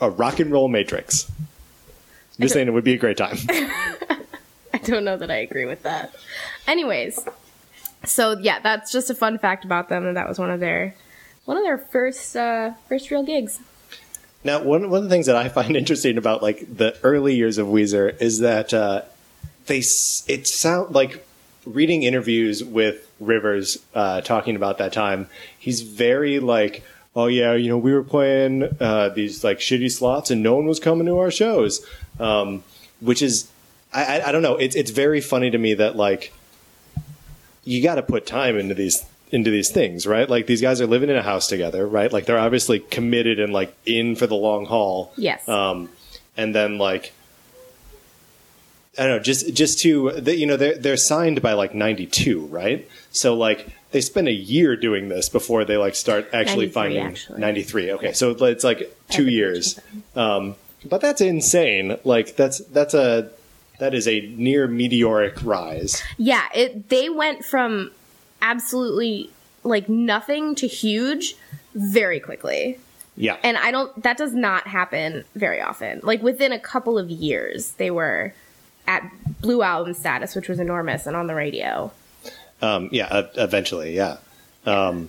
a 0.00 0.10
rock 0.10 0.40
and 0.40 0.50
roll 0.50 0.68
Matrix. 0.68 1.30
I'm 1.30 2.42
just 2.42 2.54
saying 2.54 2.68
it 2.68 2.70
would 2.70 2.84
be 2.84 2.94
a 2.94 2.98
great 2.98 3.16
time. 3.16 3.36
I 4.72 4.78
don't 4.84 5.04
know 5.04 5.16
that 5.16 5.30
I 5.30 5.36
agree 5.36 5.66
with 5.66 5.82
that. 5.82 6.14
Anyways, 6.66 7.18
so 8.04 8.38
yeah, 8.38 8.60
that's 8.60 8.92
just 8.92 9.10
a 9.10 9.14
fun 9.14 9.38
fact 9.38 9.64
about 9.64 9.88
them, 9.88 10.06
and 10.06 10.16
that 10.16 10.28
was 10.28 10.38
one 10.38 10.50
of 10.50 10.60
their 10.60 10.94
one 11.44 11.56
of 11.56 11.62
their 11.64 11.78
first 11.78 12.36
uh, 12.36 12.72
first 12.88 13.10
real 13.10 13.22
gigs. 13.22 13.60
Now, 14.42 14.62
one 14.62 14.88
one 14.88 14.98
of 14.98 15.04
the 15.04 15.10
things 15.10 15.26
that 15.26 15.36
I 15.36 15.48
find 15.48 15.76
interesting 15.76 16.16
about 16.16 16.42
like 16.42 16.76
the 16.76 16.96
early 17.02 17.34
years 17.34 17.58
of 17.58 17.66
Weezer 17.66 18.20
is 18.20 18.38
that 18.38 18.72
uh, 18.72 19.02
they 19.66 19.78
it 19.78 20.46
sound 20.46 20.94
like 20.94 21.26
reading 21.64 22.02
interviews 22.02 22.64
with 22.64 23.10
Rivers 23.20 23.78
uh, 23.94 24.20
talking 24.22 24.56
about 24.56 24.78
that 24.78 24.92
time. 24.92 25.28
He's 25.58 25.82
very 25.82 26.40
like, 26.40 26.82
oh 27.14 27.26
yeah, 27.26 27.54
you 27.54 27.68
know, 27.68 27.78
we 27.78 27.92
were 27.92 28.02
playing 28.02 28.68
uh, 28.80 29.10
these 29.10 29.44
like 29.44 29.58
shitty 29.58 29.90
slots 29.90 30.30
and 30.30 30.42
no 30.42 30.56
one 30.56 30.66
was 30.66 30.80
coming 30.80 31.06
to 31.06 31.18
our 31.18 31.30
shows, 31.30 31.84
um, 32.18 32.62
which 33.00 33.22
is 33.22 33.48
I, 33.92 34.20
I, 34.20 34.28
I 34.28 34.32
don't 34.32 34.42
know. 34.42 34.56
It's 34.56 34.76
it's 34.76 34.90
very 34.90 35.20
funny 35.20 35.50
to 35.50 35.58
me 35.58 35.74
that 35.74 35.96
like 35.96 36.32
you 37.64 37.82
got 37.82 37.96
to 37.96 38.02
put 38.02 38.26
time 38.26 38.58
into 38.58 38.74
these 38.74 39.04
into 39.30 39.50
these 39.50 39.70
things, 39.70 40.06
right? 40.06 40.28
Like 40.28 40.46
these 40.46 40.60
guys 40.60 40.80
are 40.80 40.86
living 40.86 41.10
in 41.10 41.16
a 41.16 41.22
house 41.22 41.46
together, 41.46 41.86
right? 41.86 42.12
Like 42.12 42.26
they're 42.26 42.38
obviously 42.38 42.80
committed 42.80 43.38
and 43.38 43.52
like 43.52 43.74
in 43.86 44.16
for 44.16 44.26
the 44.26 44.34
long 44.34 44.66
haul. 44.66 45.12
Yes. 45.16 45.48
Um, 45.48 45.88
and 46.36 46.54
then 46.54 46.78
like 46.78 47.12
I 49.00 49.04
don't 49.04 49.16
know, 49.16 49.22
just 49.22 49.54
just 49.54 49.80
to 49.80 50.10
the, 50.12 50.36
you 50.36 50.46
know 50.46 50.58
they're 50.58 50.76
they're 50.76 50.96
signed 50.98 51.40
by 51.40 51.54
like 51.54 51.74
ninety 51.74 52.06
two, 52.06 52.44
right? 52.46 52.86
So 53.12 53.34
like 53.34 53.66
they 53.92 54.02
spend 54.02 54.28
a 54.28 54.32
year 54.32 54.76
doing 54.76 55.08
this 55.08 55.30
before 55.30 55.64
they 55.64 55.78
like 55.78 55.94
start 55.94 56.28
actually 56.34 56.66
93, 56.66 56.70
finding 56.72 57.06
actually. 57.06 57.40
ninety 57.40 57.62
three. 57.62 57.92
Okay, 57.92 58.12
so 58.12 58.32
it's 58.44 58.62
like 58.62 58.94
two 59.08 59.28
years. 59.28 59.80
Um, 60.14 60.54
but 60.84 61.00
that's 61.00 61.22
insane. 61.22 61.96
Like 62.04 62.36
that's 62.36 62.58
that's 62.66 62.92
a 62.92 63.30
that 63.78 63.94
is 63.94 64.06
a 64.06 64.20
near 64.20 64.66
meteoric 64.66 65.42
rise. 65.42 66.02
Yeah, 66.18 66.46
it 66.54 66.90
they 66.90 67.08
went 67.08 67.42
from 67.42 67.92
absolutely 68.42 69.30
like 69.64 69.88
nothing 69.88 70.54
to 70.56 70.66
huge 70.66 71.36
very 71.74 72.20
quickly. 72.20 72.78
Yeah. 73.16 73.38
And 73.42 73.56
I 73.56 73.70
don't 73.70 74.02
that 74.02 74.18
does 74.18 74.34
not 74.34 74.66
happen 74.66 75.24
very 75.34 75.62
often. 75.62 76.00
Like 76.02 76.22
within 76.22 76.52
a 76.52 76.60
couple 76.60 76.98
of 76.98 77.08
years 77.08 77.72
they 77.72 77.90
were 77.90 78.34
at 78.90 79.02
blue 79.40 79.62
album 79.62 79.94
status, 79.94 80.34
which 80.34 80.48
was 80.48 80.58
enormous 80.58 81.06
and 81.06 81.16
on 81.16 81.26
the 81.28 81.34
radio. 81.34 81.92
Um, 82.60 82.88
yeah, 82.92 83.20
e- 83.20 83.28
eventually, 83.36 83.94
yeah. 83.94 84.16
Um, 84.66 85.08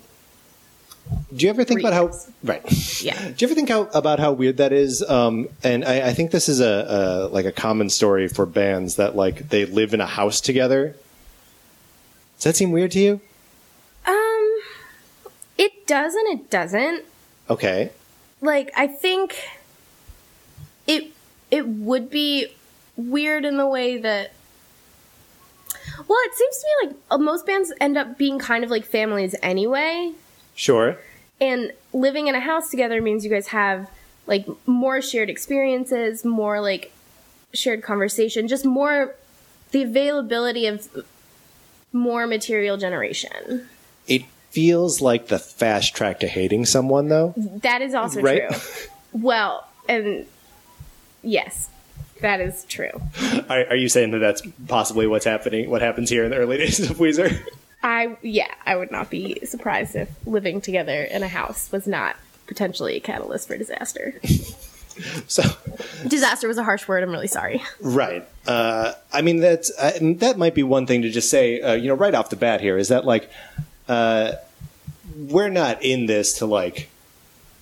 do 1.36 1.44
you 1.46 1.50
ever 1.50 1.64
think 1.64 1.80
about 1.82 1.94
how 1.94 2.12
right? 2.44 2.62
Yeah. 3.02 3.18
Do 3.18 3.36
you 3.40 3.48
ever 3.48 3.56
think 3.56 3.70
how, 3.70 3.82
about 3.94 4.20
how 4.20 4.32
weird 4.34 4.58
that 4.58 4.72
is? 4.72 5.02
Um, 5.02 5.48
and 5.64 5.84
I, 5.84 6.10
I 6.10 6.14
think 6.14 6.30
this 6.32 6.48
is 6.48 6.62
a, 6.62 7.28
a 7.28 7.28
like 7.34 7.46
a 7.46 7.52
common 7.52 7.90
story 7.90 8.28
for 8.28 8.46
bands 8.46 8.96
that 8.98 9.16
like 9.16 9.50
they 9.50 9.66
live 9.66 9.94
in 9.96 10.00
a 10.00 10.06
house 10.06 10.40
together. 10.40 10.96
Does 12.38 12.44
that 12.46 12.56
seem 12.56 12.72
weird 12.72 12.92
to 12.92 13.00
you? 13.00 13.22
Um 14.06 14.60
it 15.58 15.88
does 15.88 16.14
and 16.14 16.40
it 16.40 16.50
doesn't. 16.50 17.04
Okay. 17.50 17.92
like 18.42 18.72
I 18.78 18.88
think 18.88 19.36
it 20.88 21.12
it 21.50 21.68
would 21.68 22.10
be 22.10 22.48
weird 23.10 23.46
in 23.46 23.58
the 23.58 23.68
way 23.68 23.98
that 23.98 24.32
well, 26.08 26.20
it 26.26 26.34
seems 26.36 26.58
to 26.58 26.66
me 26.66 26.88
like 26.88 26.96
uh, 27.12 27.18
most 27.18 27.46
bands 27.46 27.72
end 27.80 27.98
up 27.98 28.18
being 28.18 28.40
kind 28.40 28.64
of 28.64 28.70
like 28.70 28.86
families 28.86 29.36
anyway, 29.42 30.12
Sure. 30.56 30.98
and 31.40 31.72
living 31.94 32.28
in 32.28 32.36
a 32.36 32.40
house 32.40 32.70
together 32.70 33.02
means 33.02 33.24
you 33.24 33.30
guys 33.32 33.48
have 33.48 33.90
like 34.28 34.46
more 34.66 35.02
shared 35.02 35.30
experiences, 35.30 36.26
more 36.26 36.60
like 36.62 36.92
shared 37.54 37.82
conversation, 37.84 38.48
just 38.48 38.66
more 38.66 39.16
the 39.72 39.84
availability 39.84 40.66
of 40.68 40.88
more 41.94 42.28
material 42.28 42.78
generation. 42.78 43.68
It 44.08 44.24
feels 44.50 45.02
like 45.02 45.28
the 45.28 45.40
fast 45.40 45.96
track 45.96 46.20
to 46.22 46.28
hating 46.28 46.66
someone, 46.66 47.08
though. 47.10 47.34
That 47.38 47.82
is 47.82 47.94
also 47.94 48.22
Right? 48.22 48.50
true. 48.50 48.60
Well, 49.14 49.68
and 49.90 50.26
yes, 51.22 51.70
that 52.22 52.42
is 52.42 52.66
true. 52.66 52.92
Are, 53.50 53.66
are 53.68 53.76
you 53.76 53.90
saying 53.90 54.12
that 54.12 54.20
that's 54.20 54.42
possibly 54.68 55.08
what's 55.08 55.26
happening? 55.26 55.70
What 55.70 55.82
happens 55.82 56.10
here 56.10 56.24
in 56.24 56.32
the 56.32 56.38
early 56.38 56.58
days 56.60 56.80
of 56.80 56.98
Weezer? 56.98 57.42
I 57.84 58.18
yeah, 58.22 58.54
I 58.66 58.76
would 58.76 58.92
not 58.92 59.10
be 59.10 59.40
surprised 59.46 59.96
if 59.96 60.10
living 60.26 60.62
together 60.62 61.04
in 61.04 61.24
a 61.24 61.28
house 61.28 61.72
was 61.72 61.88
not 61.88 62.16
potentially 62.48 62.98
a 62.98 63.00
catalyst 63.00 63.48
for 63.48 63.58
disaster. 63.58 64.16
So 65.28 65.44
disaster 66.08 66.48
was 66.50 66.58
a 66.58 66.64
harsh 66.64 66.88
word. 66.88 67.02
I'm 67.02 67.12
really 67.12 67.28
sorry. 67.28 67.64
Right. 67.80 68.28
Uh, 68.46 68.94
I 69.12 69.22
mean, 69.22 69.40
that's 69.40 69.72
uh, 69.80 69.98
that 70.18 70.38
might 70.38 70.54
be 70.54 70.64
one 70.64 70.86
thing 70.86 71.02
to 71.04 71.10
just 71.10 71.30
say. 71.30 71.62
Uh, 71.62 71.74
you 71.74 71.88
know, 71.88 71.96
right 71.96 72.14
off 72.14 72.30
the 72.30 72.36
bat 72.36 72.62
here 72.62 72.78
is 72.78 72.90
that 72.90 73.06
like 73.06 73.30
uh, 73.88 74.34
we're 75.16 75.50
not 75.50 75.82
in 75.84 76.06
this 76.06 76.40
to 76.40 76.46
like 76.46 76.90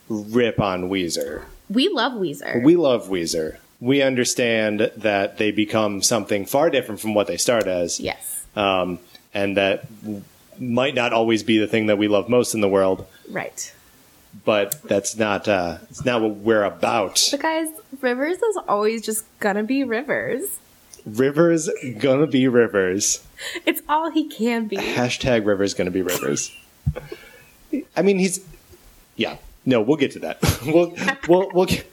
rip 0.10 0.60
on 0.60 0.90
Weezer. 0.90 1.44
We 1.70 1.90
love 1.90 2.14
Weezer. 2.14 2.64
We 2.64 2.76
love 2.76 3.10
Weezer. 3.10 3.58
We 3.82 4.02
understand 4.02 4.92
that 4.98 5.38
they 5.38 5.52
become 5.52 6.02
something 6.02 6.46
far 6.46 6.70
different 6.70 7.00
from 7.00 7.14
what 7.14 7.28
they 7.28 7.38
start 7.38 7.66
as, 7.68 8.00
yes, 8.00 8.46
um, 8.56 9.00
and 9.34 9.56
that 9.58 9.86
might 10.60 10.96
not 10.96 11.14
always 11.14 11.44
be 11.44 11.58
the 11.60 11.68
thing 11.68 11.86
that 11.88 11.98
we 11.98 12.08
love 12.10 12.28
most 12.30 12.54
in 12.54 12.62
the 12.62 12.68
world. 12.70 13.06
right. 13.30 13.74
But 14.46 14.82
that's 14.84 15.18
not 15.18 15.48
uh, 15.48 15.80
it's 15.90 16.06
not 16.06 16.22
what 16.22 16.36
we're 16.36 16.64
about. 16.64 17.28
But 17.32 17.40
guys, 17.42 17.68
Rivers 18.00 18.38
is 18.38 18.58
always 18.68 19.02
just 19.02 19.26
gonna 19.40 19.64
be 19.64 19.84
Rivers. 19.84 20.60
Rivers 21.06 21.68
gonna 21.98 22.28
be 22.28 22.48
Rivers. 22.48 23.26
It's 23.66 23.82
all 23.90 24.12
he 24.12 24.28
can 24.28 24.68
be. 24.68 24.76
Hashtag 24.78 25.46
Rivers 25.48 25.74
gonna 25.74 25.90
be 25.90 26.04
Rivers. 26.04 26.52
I 27.96 28.02
mean, 28.04 28.20
he's 28.20 28.46
yeah. 29.16 29.38
No, 29.70 29.82
we'll 29.82 29.98
get 29.98 30.12
to 30.14 30.20
that. 30.20 30.40
we'll 30.66 30.96
we'll 31.28 31.52
we'll 31.54 31.66
get, 31.68 31.86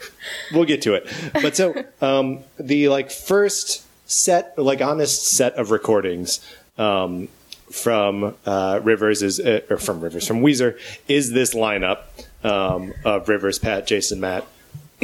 we'll 0.50 0.64
get 0.64 0.80
to 0.82 0.94
it. 0.94 1.06
But 1.34 1.54
so 1.54 1.84
um, 2.00 2.40
the 2.58 2.88
like 2.88 3.10
first 3.10 3.84
set, 4.08 4.58
like 4.58 4.80
honest 4.80 5.26
set 5.26 5.54
of 5.56 5.70
recordings 5.70 6.40
um, 6.78 7.28
from 7.70 8.34
uh, 8.46 8.80
Rivers 8.82 9.22
is 9.22 9.38
uh, 9.38 9.60
or 9.68 9.76
from 9.76 10.00
Rivers 10.00 10.26
from 10.26 10.40
Weezer 10.40 10.78
is 11.06 11.32
this 11.32 11.52
lineup 11.52 12.04
um, 12.42 12.94
of 13.04 13.28
Rivers, 13.28 13.58
Pat, 13.58 13.86
Jason, 13.86 14.20
Matt, 14.20 14.46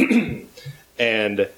and 0.98 1.48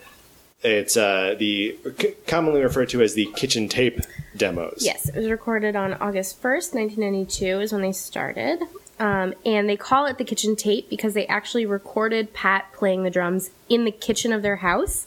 it's 0.65 0.97
uh, 0.97 1.37
the 1.39 1.79
c- 2.01 2.15
commonly 2.27 2.61
referred 2.61 2.89
to 2.89 3.03
as 3.03 3.15
the 3.15 3.27
kitchen 3.37 3.69
tape 3.69 4.01
demos. 4.37 4.79
Yes, 4.81 5.09
it 5.09 5.15
was 5.15 5.31
recorded 5.31 5.77
on 5.77 5.95
August 5.95 6.43
1st, 6.43 6.75
1992 6.75 7.61
is 7.61 7.73
when 7.73 7.83
they 7.83 7.93
started. 7.93 8.59
Um, 9.01 9.35
and 9.45 9.69
they 9.69 9.77
call 9.77 10.07
it 10.07 10.19
the 10.19 10.25
kitchen 10.25 10.55
tape 10.55 10.89
because 10.89 11.15
they 11.15 11.27
actually 11.27 11.67
recorded 11.67 12.33
Pat 12.33 12.73
playing 12.73 13.03
the 13.03 13.11
drums 13.11 13.51
in 13.69 13.85
the 13.85 13.91
kitchen 13.91 14.33
of 14.33 14.43
their 14.43 14.57
house 14.57 15.07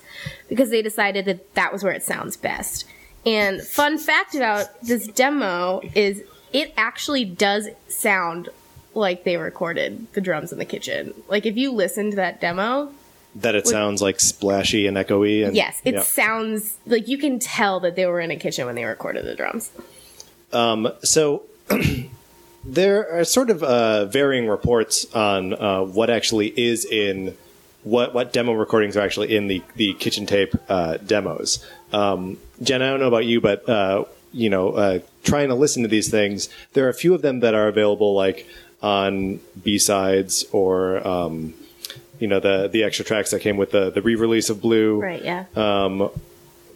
because 0.49 0.69
they 0.69 0.81
decided 0.81 1.25
that 1.25 1.53
that 1.55 1.71
was 1.71 1.83
where 1.83 1.93
it 1.93 2.03
sounds 2.03 2.35
best. 2.35 2.85
And 3.25 3.61
fun 3.61 3.97
fact 3.97 4.35
about 4.35 4.81
this 4.81 5.07
demo 5.07 5.81
is 5.95 6.21
it 6.51 6.73
actually 6.75 7.25
does 7.25 7.69
sound 7.87 8.49
like 8.93 9.23
they 9.23 9.37
recorded 9.37 10.11
the 10.13 10.21
drums 10.21 10.51
in 10.51 10.59
the 10.59 10.65
kitchen. 10.65 11.13
Like 11.29 11.45
if 11.45 11.55
you 11.55 11.71
listen 11.71 12.09
to 12.09 12.15
that 12.17 12.41
demo, 12.41 12.91
that 13.35 13.53
it 13.53 13.67
sounds 13.67 14.01
like 14.01 14.19
splashy 14.19 14.87
and 14.87 14.97
echoey. 14.97 15.45
And, 15.45 15.55
yes, 15.55 15.79
it 15.85 15.93
yeah. 15.93 16.01
sounds 16.01 16.77
like 16.87 17.07
you 17.07 17.17
can 17.17 17.37
tell 17.37 17.79
that 17.81 17.95
they 17.95 18.05
were 18.07 18.19
in 18.19 18.31
a 18.31 18.35
kitchen 18.35 18.65
when 18.65 18.75
they 18.75 18.85
recorded 18.85 19.25
the 19.25 19.35
drums. 19.35 19.69
um, 20.51 20.91
So 21.03 21.43
there 22.67 23.09
are 23.11 23.23
sort 23.23 23.49
of 23.49 23.63
uh, 23.63 24.05
varying 24.05 24.47
reports 24.47 25.11
on 25.15 25.53
uh, 25.53 25.83
what 25.83 26.09
actually 26.09 26.47
is 26.59 26.85
in 26.85 27.35
what 27.83 28.13
what 28.13 28.33
demo 28.33 28.51
recordings 28.53 28.97
are 28.97 29.01
actually 29.01 29.35
in 29.35 29.47
the 29.47 29.63
the 29.75 29.93
kitchen 29.93 30.25
tape 30.25 30.53
uh, 30.69 30.97
demos. 30.97 31.65
Um, 31.93 32.37
Jen, 32.61 32.81
I 32.81 32.89
don't 32.89 32.99
know 32.99 33.07
about 33.07 33.25
you, 33.25 33.39
but 33.39 33.67
uh, 33.69 34.05
you 34.33 34.49
know, 34.49 34.71
uh, 34.71 34.99
trying 35.23 35.47
to 35.47 35.55
listen 35.55 35.83
to 35.83 35.87
these 35.87 36.09
things, 36.11 36.49
there 36.73 36.85
are 36.85 36.89
a 36.89 36.93
few 36.93 37.13
of 37.13 37.21
them 37.21 37.39
that 37.39 37.53
are 37.53 37.67
available 37.69 38.13
like 38.13 38.47
on 38.81 39.39
B 39.63 39.79
sides 39.79 40.45
or. 40.51 41.05
Um, 41.07 41.53
you 42.19 42.27
know 42.27 42.39
the 42.39 42.67
the 42.67 42.83
extra 42.83 43.05
tracks 43.05 43.29
that 43.29 43.41
came 43.41 43.57
with 43.57 43.69
the 43.69 43.91
the 43.91 44.01
re-release 44.01 44.49
of 44.49 44.59
Blue, 44.59 44.99
Right, 44.99 45.23
yeah. 45.23 45.45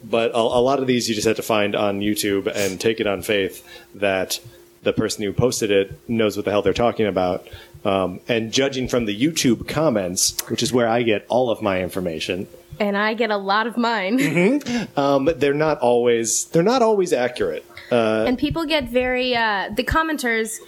but 0.03 0.31
a, 0.31 0.37
a 0.37 0.61
lot 0.61 0.77
of 0.77 0.85
these 0.85 1.09
you 1.09 1.15
just 1.15 1.25
have 1.25 1.37
to 1.37 1.41
find 1.41 1.75
on 1.75 1.99
YouTube 1.99 2.45
and 2.45 2.79
take 2.79 2.99
it 2.99 3.07
on 3.07 3.23
faith 3.23 3.67
that 3.95 4.39
the 4.83 4.93
person 4.93 5.23
who 5.23 5.33
posted 5.33 5.71
it 5.71 5.99
knows 6.09 6.35
what 6.35 6.45
the 6.45 6.51
hell 6.51 6.61
they're 6.61 6.73
talking 6.73 7.05
about. 7.05 7.47
Um, 7.83 8.19
and 8.27 8.51
judging 8.51 8.87
from 8.87 9.05
the 9.05 9.19
YouTube 9.19 9.67
comments, 9.67 10.35
which 10.49 10.61
is 10.61 10.71
where 10.71 10.87
I 10.87 11.01
get 11.01 11.25
all 11.29 11.49
of 11.49 11.61
my 11.61 11.81
information, 11.81 12.47
and 12.79 12.97
I 12.97 13.13
get 13.13 13.31
a 13.31 13.37
lot 13.37 13.67
of 13.67 13.77
mine. 13.77 14.63
Um, 14.97 15.29
they're 15.37 15.53
not 15.53 15.79
always 15.79 16.45
they're 16.45 16.63
not 16.63 16.81
always 16.81 17.13
accurate. 17.13 17.65
Uh, 17.91 18.25
and 18.27 18.37
people 18.37 18.65
get 18.65 18.89
very 18.89 19.35
uh, 19.35 19.69
the 19.75 19.83
commenters 19.83 20.59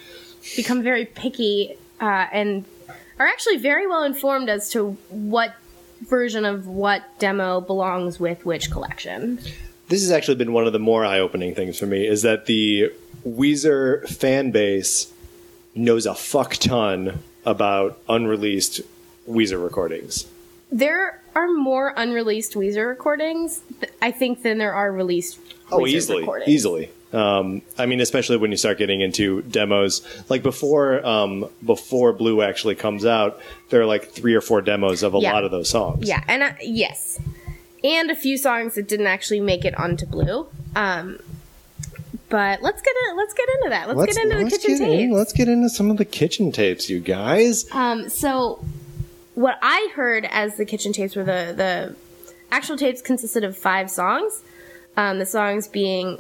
become 0.56 0.82
very 0.82 1.06
picky 1.06 1.76
uh, 2.02 2.28
and 2.32 2.66
are 3.20 3.28
actually 3.28 3.58
very 3.58 3.88
well 3.88 4.04
informed 4.04 4.50
as 4.50 4.70
to 4.72 4.92
what 5.10 5.56
version 6.08 6.46
of 6.46 6.68
what 6.68 7.04
demo 7.20 7.62
belongs 7.62 8.20
with 8.20 8.46
which 8.46 8.72
collection. 8.72 9.38
this 9.90 10.02
has 10.02 10.12
actually 10.12 10.36
been 10.36 10.52
one 10.52 10.66
of 10.68 10.74
the 10.74 10.80
more 10.80 11.06
eye-opening 11.06 11.54
things 11.56 11.78
for 11.80 11.86
me 11.86 12.06
is 12.08 12.24
that 12.24 12.46
the 12.46 12.92
Weezer 13.28 14.08
fan 14.08 14.52
base 14.52 15.12
knows 15.76 16.06
a 16.06 16.16
fuck 16.16 16.54
ton 16.56 17.20
about 17.46 17.98
unreleased 18.10 18.82
Weezer 19.30 19.62
recordings. 19.64 20.26
There 20.72 21.22
are 21.36 21.48
more 21.52 21.94
unreleased 21.96 22.54
Weezer 22.54 22.88
recordings, 22.88 23.62
I 24.02 24.12
think, 24.12 24.44
than 24.44 24.58
there 24.58 24.74
are 24.74 24.92
released. 24.92 25.40
Oh, 25.72 25.80
Weezer 25.80 25.88
easily, 25.88 26.20
recordings. 26.22 26.50
easily. 26.50 26.90
Um, 27.12 27.62
I 27.78 27.86
mean, 27.86 28.02
especially 28.02 28.38
when 28.38 28.50
you 28.50 28.58
start 28.58 28.80
getting 28.80 29.02
into 29.02 29.44
demos, 29.44 30.02
like 30.30 30.42
before, 30.42 31.06
um, 31.06 31.48
before 31.64 32.12
Blue 32.12 32.42
actually 32.42 32.74
comes 32.76 33.06
out, 33.06 33.40
there 33.70 33.82
are 33.82 33.86
like 33.86 34.10
three 34.10 34.34
or 34.34 34.42
four 34.42 34.62
demos 34.62 35.04
of 35.04 35.14
a 35.14 35.20
Yeah. 35.20 35.34
lot 35.34 35.44
of 35.44 35.52
those 35.52 35.70
songs. 35.70 36.08
Yeah, 36.08 36.24
and 36.28 36.42
uh, 36.42 36.54
yes, 36.62 37.20
and 37.84 38.10
a 38.10 38.16
few 38.16 38.36
songs 38.38 38.74
that 38.76 38.88
didn't 38.88 39.08
actually 39.08 39.42
make 39.42 39.64
it 39.64 39.78
onto 39.78 40.08
Blue. 40.08 40.48
Um, 40.76 41.20
but 42.34 42.64
let's 42.64 42.82
get 42.82 42.96
in, 43.12 43.16
let's 43.16 43.34
get 43.36 43.48
into 43.60 43.70
that. 43.70 43.88
Let's, 43.96 44.12
get 44.16 44.24
into 44.24 44.38
the 44.38 44.44
let's 44.46 44.58
kitchen 44.58 44.78
get 44.80 44.90
in- 44.90 44.98
tapes. 44.98 45.14
let's 45.14 45.34
get 45.34 45.48
into 45.48 45.70
some 45.70 45.92
of 45.92 45.98
the 45.98 46.06
kitchen 46.06 46.52
tapes, 46.52 46.90
you 46.90 47.00
guys. 47.00 47.72
Um, 47.72 48.10
so 48.10 48.66
what 49.36 49.60
I 49.62 49.92
heard 49.94 50.26
as 50.26 50.58
the 50.58 50.66
kitchen 50.66 50.94
tapes 50.94 51.16
were 51.16 51.24
the 51.24 51.54
the 51.56 51.96
actual 52.52 52.76
tapes 52.76 53.04
consisted 53.04 53.44
of 53.44 53.56
five 53.56 53.92
songs. 53.92 54.42
Um, 54.98 55.20
the 55.20 55.28
songs 55.28 55.68
being 55.68 56.18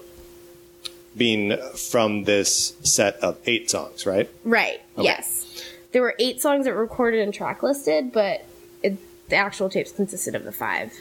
Being 1.17 1.58
from 1.75 2.25
this 2.25 2.75
set 2.84 3.15
of 3.15 3.39
eight 3.48 3.72
songs, 3.72 4.05
right? 4.05 4.29
right, 4.46 4.82
yes. 4.96 5.63
There 5.93 6.03
were 6.03 6.13
eight 6.20 6.41
songs 6.41 6.65
that 6.65 6.75
were 6.75 6.82
recorded 6.82 7.22
and 7.22 7.34
track 7.34 7.63
listed, 7.63 8.12
but 8.12 8.46
it, 8.84 8.98
the 9.29 9.36
actual 9.36 9.67
tapes 9.67 9.91
consisted 9.91 10.36
of 10.36 10.43
the 10.43 10.51
five. 10.51 10.93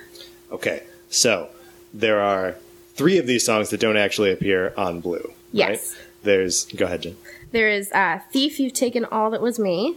Okay, 0.50 0.84
so 1.10 1.50
there 1.92 2.20
are 2.20 2.56
three 2.94 3.18
of 3.18 3.26
these 3.26 3.44
songs 3.44 3.70
that 3.70 3.80
don't 3.80 3.96
actually 3.96 4.30
appear 4.32 4.72
on 4.76 5.00
Blue. 5.00 5.32
Yes. 5.52 5.68
Right? 5.96 6.06
There's 6.22 6.64
go 6.66 6.84
ahead, 6.86 7.02
Jen. 7.02 7.16
There 7.50 7.68
is 7.68 7.90
uh, 7.92 8.20
Thief, 8.30 8.58
You've 8.60 8.72
Taken 8.72 9.04
All 9.04 9.30
That 9.30 9.42
Was 9.42 9.58
Me, 9.58 9.96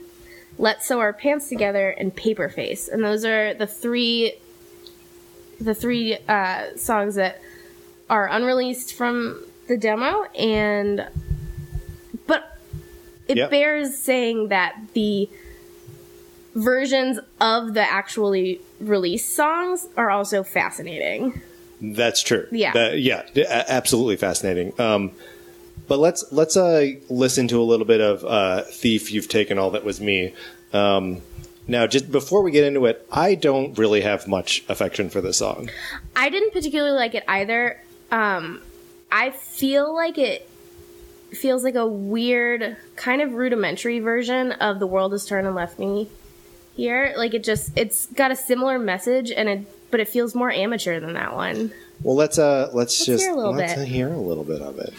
Let's 0.58 0.86
Sew 0.88 1.00
Our 1.00 1.14
Pants 1.14 1.48
Together, 1.50 1.90
and 1.92 2.16
Paper 2.16 2.50
Face. 2.50 2.88
And 2.88 3.04
those 3.04 3.24
are 3.24 3.54
the 3.54 3.68
three 3.68 4.34
the 5.60 5.74
three 5.74 6.18
uh, 6.28 6.76
songs 6.76 7.16
that 7.16 7.42
are 8.10 8.28
unreleased 8.28 8.94
from 8.94 9.44
the 9.68 9.78
demo 9.78 10.24
and 10.38 11.08
but 12.28 12.58
it 13.28 13.38
Yep. 13.38 13.50
bears 13.52 13.98
saying 13.98 14.50
that 14.50 14.76
the 14.94 15.28
versions 16.54 17.20
of 17.42 17.74
the 17.74 17.82
actually 17.82 18.62
released 18.80 19.36
songs 19.36 19.88
are 19.98 20.10
also 20.10 20.44
fascinating. 20.44 21.42
That's 21.82 22.22
true. 22.22 22.48
Yeah. 22.52 22.74
That- 22.74 23.00
yeah, 23.00 23.24
absolutely 23.68 24.16
fascinating. 24.18 24.80
Um, 24.80 25.12
but 25.88 26.00
let's 26.00 26.26
let's 26.32 26.58
uh, 26.58 26.88
listen 27.10 27.48
to 27.50 27.62
a 27.62 27.64
little 27.64 27.86
bit 27.86 28.02
of 28.02 28.24
uh, 28.26 28.62
"Thief." 28.64 29.12
You've 29.12 29.28
taken 29.30 29.60
all 29.60 29.72
that 29.72 29.84
was 29.84 30.02
me. 30.02 30.34
Um, 30.74 31.22
now, 31.68 31.86
just 31.88 32.12
before 32.12 32.42
we 32.42 32.52
get 32.52 32.64
into 32.64 32.86
it, 32.86 33.06
I 33.12 33.36
don't 33.36 33.78
really 33.78 34.02
have 34.02 34.28
much 34.28 34.64
affection 34.70 35.10
for 35.10 35.22
this 35.22 35.38
song. 35.38 35.70
I 36.16 36.30
didn't 36.30 36.54
particularly 36.54 36.96
like 36.96 37.14
it 37.16 37.24
either. 37.28 37.82
Um, 38.12 38.62
I 39.12 39.32
feel 39.32 39.94
like 39.94 40.18
it 40.18 40.48
feels 41.32 41.64
like 41.64 41.76
a 41.76 41.86
weird, 41.88 42.78
kind 42.96 43.22
of 43.22 43.34
rudimentary 43.34 44.00
version 44.00 44.54
of 44.54 44.80
"The 44.80 44.88
World 44.88 45.12
Has 45.12 45.26
Turned 45.26 45.46
and 45.46 45.56
Left 45.56 45.78
Me 45.78 46.10
Here." 46.76 47.14
Like 47.16 47.34
it 47.34 47.44
just, 47.44 47.72
it's 47.76 48.08
got 48.08 48.32
a 48.32 48.36
similar 48.36 48.80
message, 48.80 49.30
and 49.32 49.50
it, 49.50 49.68
but 49.96 50.02
it 50.02 50.10
feels 50.10 50.36
more 50.36 50.52
amateur 50.52 51.00
than 51.00 51.14
that 51.14 51.34
one. 51.34 51.72
Well, 52.04 52.18
let's 52.18 52.38
uh, 52.38 52.70
let's, 52.74 53.06
just 53.06 53.24
hear 53.24 53.32
a 53.32 53.34
little 53.38 53.54
let's 53.54 53.76
bit. 53.76 53.88
hear 53.88 54.10
a 54.12 54.18
little 54.18 54.44
bit 54.44 54.62
of 54.62 54.78
it. 54.78 54.94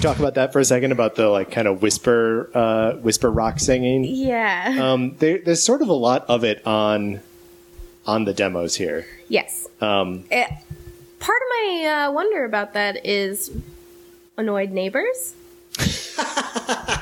Talk 0.00 0.18
about 0.18 0.34
that 0.34 0.52
for 0.52 0.58
a 0.60 0.64
second? 0.64 0.92
About 0.92 1.14
the 1.16 1.28
like 1.28 1.50
kind 1.50 1.68
of 1.68 1.82
whisper 1.82 2.50
uh, 2.54 2.92
whisper 2.94 3.30
rock 3.30 3.58
singing. 3.60 4.04
Yeah. 4.04 4.76
Um, 4.80 5.16
there, 5.18 5.38
there's 5.38 5.62
sort 5.62 5.82
of 5.82 5.88
a 5.88 5.92
lot 5.94 6.24
of 6.28 6.44
it 6.44 6.66
on 6.66 7.20
on 8.06 8.24
the 8.24 8.32
demos 8.34 8.74
here. 8.76 9.06
yes. 9.28 9.68
Um, 9.80 10.24
It, 10.30 10.48
part 11.20 11.38
of 11.42 11.48
my 11.50 12.06
uh, 12.08 12.12
wonder 12.12 12.44
about 12.44 12.72
that 12.74 13.04
is 13.06 13.50
annoyed 14.36 14.70
neighbors. 14.70 15.34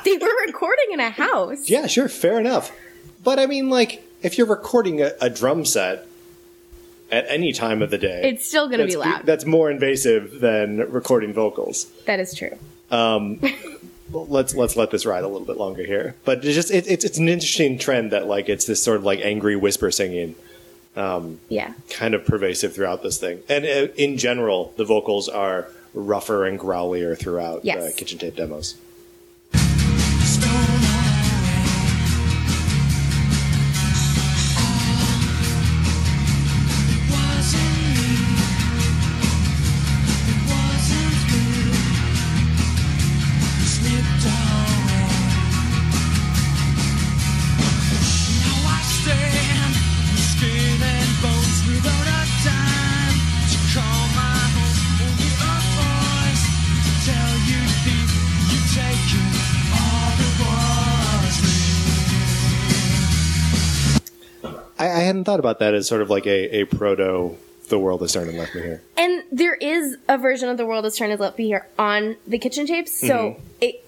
they 0.03 0.17
were 0.17 0.45
recording 0.45 0.85
in 0.91 0.99
a 0.99 1.09
house. 1.09 1.69
Yeah, 1.69 1.87
sure, 1.87 2.07
fair 2.09 2.39
enough. 2.39 2.71
But 3.23 3.39
I 3.39 3.45
mean, 3.47 3.69
like, 3.69 4.03
if 4.21 4.37
you're 4.37 4.47
recording 4.47 5.01
a, 5.01 5.11
a 5.21 5.29
drum 5.29 5.65
set 5.65 6.05
at 7.11 7.25
any 7.27 7.51
time 7.53 7.81
of 7.81 7.89
the 7.89 7.97
day, 7.97 8.21
It's 8.29 8.45
still 8.47 8.67
going 8.67 8.79
to 8.81 8.85
be 8.85 8.95
loud. 8.95 9.25
That's 9.25 9.45
more 9.45 9.71
invasive 9.71 10.39
than 10.39 10.77
recording 10.91 11.33
vocals. 11.33 11.85
that 12.05 12.19
is 12.19 12.33
true. 12.33 12.57
Well, 12.91 14.25
let's 14.27 14.55
let's 14.55 14.75
let 14.75 14.89
this 14.89 15.05
ride 15.05 15.23
a 15.23 15.27
little 15.27 15.45
bit 15.45 15.57
longer 15.57 15.83
here. 15.83 16.15
But 16.25 16.43
it's 16.43 16.55
just 16.55 16.71
it, 16.71 16.87
it's 16.87 17.05
it's 17.05 17.19
an 17.19 17.29
interesting 17.29 17.77
trend 17.77 18.11
that 18.11 18.25
like 18.27 18.49
it's 18.49 18.65
this 18.65 18.81
sort 18.83 18.97
of 18.97 19.03
like 19.03 19.19
angry 19.21 19.55
whisper 19.55 19.91
singing, 19.91 20.33
um, 20.95 21.39
Yeah. 21.47 21.73
kind 21.91 22.15
of 22.15 22.25
pervasive 22.25 22.73
throughout 22.73 23.03
this 23.03 23.19
thing. 23.19 23.39
And 23.47 23.65
uh, 23.65 23.87
in 23.97 24.17
general, 24.17 24.73
the 24.77 24.85
vocals 24.85 25.29
are 25.29 25.67
rougher 25.93 26.45
and 26.45 26.59
growlier 26.59 27.15
throughout 27.17 27.63
Yes. 27.65 27.85
the 27.85 27.93
kitchen 27.97 28.17
tape 28.17 28.35
demos. 28.35 28.75
Thought 65.29 65.39
about 65.39 65.59
that 65.59 65.75
as 65.75 65.87
sort 65.87 66.01
of 66.01 66.09
like 66.09 66.25
a, 66.25 66.61
a 66.61 66.65
proto. 66.65 67.37
The 67.67 67.77
world 67.77 68.01
has 68.01 68.13
turned 68.13 68.29
and 68.29 68.37
left 68.39 68.55
me 68.55 68.61
here. 68.61 68.81
And 68.97 69.23
there 69.31 69.53
is 69.53 69.95
a 70.07 70.17
version 70.17 70.49
of 70.49 70.57
The 70.57 70.65
World 70.65 70.85
Has 70.85 70.97
Turned 70.97 71.11
His 71.11 71.19
Left 71.19 71.37
Me 71.37 71.45
Here 71.45 71.67
on 71.77 72.15
the 72.25 72.39
kitchen 72.39 72.65
tapes, 72.65 72.99
so 72.99 73.07
mm-hmm. 73.07 73.41
it 73.61 73.85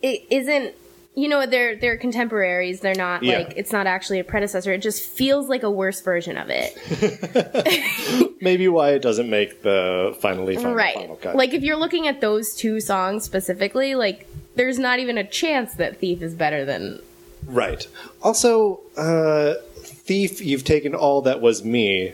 it 0.00 0.24
isn't 0.30 0.74
you 1.14 1.28
know, 1.28 1.44
they're 1.46 1.76
they're 1.76 1.96
contemporaries, 1.96 2.80
they're 2.80 2.94
not 2.94 3.24
Yeah. 3.24 3.38
like 3.38 3.54
it's 3.56 3.72
not 3.72 3.86
actually 3.86 4.20
a 4.20 4.24
predecessor. 4.24 4.72
It 4.72 4.82
just 4.82 5.02
feels 5.02 5.48
like 5.48 5.64
a 5.64 5.70
worse 5.70 6.00
version 6.00 6.38
of 6.38 6.46
it. 6.48 8.36
Maybe 8.40 8.68
why 8.68 8.92
it 8.92 9.02
doesn't 9.02 9.28
make 9.28 9.62
the 9.62 10.16
finally 10.20 10.54
final, 10.54 10.74
right. 10.74 10.94
final 10.94 11.16
cut. 11.16 11.36
Like 11.36 11.52
if 11.52 11.62
you're 11.62 11.76
looking 11.76 12.06
at 12.06 12.20
those 12.20 12.54
two 12.54 12.80
songs 12.80 13.24
specifically, 13.24 13.96
like 13.96 14.28
there's 14.54 14.78
not 14.78 15.00
even 15.00 15.18
a 15.18 15.24
chance 15.24 15.74
that 15.74 15.98
Thief 15.98 16.22
is 16.22 16.34
better 16.34 16.64
than 16.64 17.02
Right. 17.46 17.86
Also, 18.22 18.80
uh, 18.96 19.54
thief, 19.82 20.40
you've 20.40 20.64
taken 20.64 20.94
all 20.94 21.22
that 21.22 21.40
was 21.40 21.64
me 21.64 22.12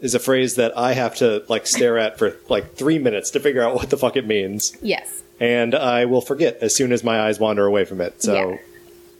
is 0.00 0.14
a 0.14 0.18
phrase 0.18 0.56
that 0.56 0.76
I 0.76 0.92
have 0.94 1.14
to 1.16 1.44
like 1.48 1.66
stare 1.66 1.96
at 1.98 2.18
for 2.18 2.36
like 2.48 2.74
three 2.74 2.98
minutes 2.98 3.30
to 3.32 3.40
figure 3.40 3.62
out 3.62 3.74
what 3.74 3.90
the 3.90 3.96
fuck 3.96 4.16
it 4.16 4.26
means, 4.26 4.76
Yes. 4.82 5.22
and 5.38 5.74
I 5.76 6.06
will 6.06 6.20
forget 6.20 6.58
as 6.60 6.74
soon 6.74 6.90
as 6.92 7.04
my 7.04 7.20
eyes 7.20 7.38
wander 7.38 7.64
away 7.66 7.84
from 7.84 8.00
it. 8.00 8.20
So, 8.22 8.34
Yeah. 8.50 8.56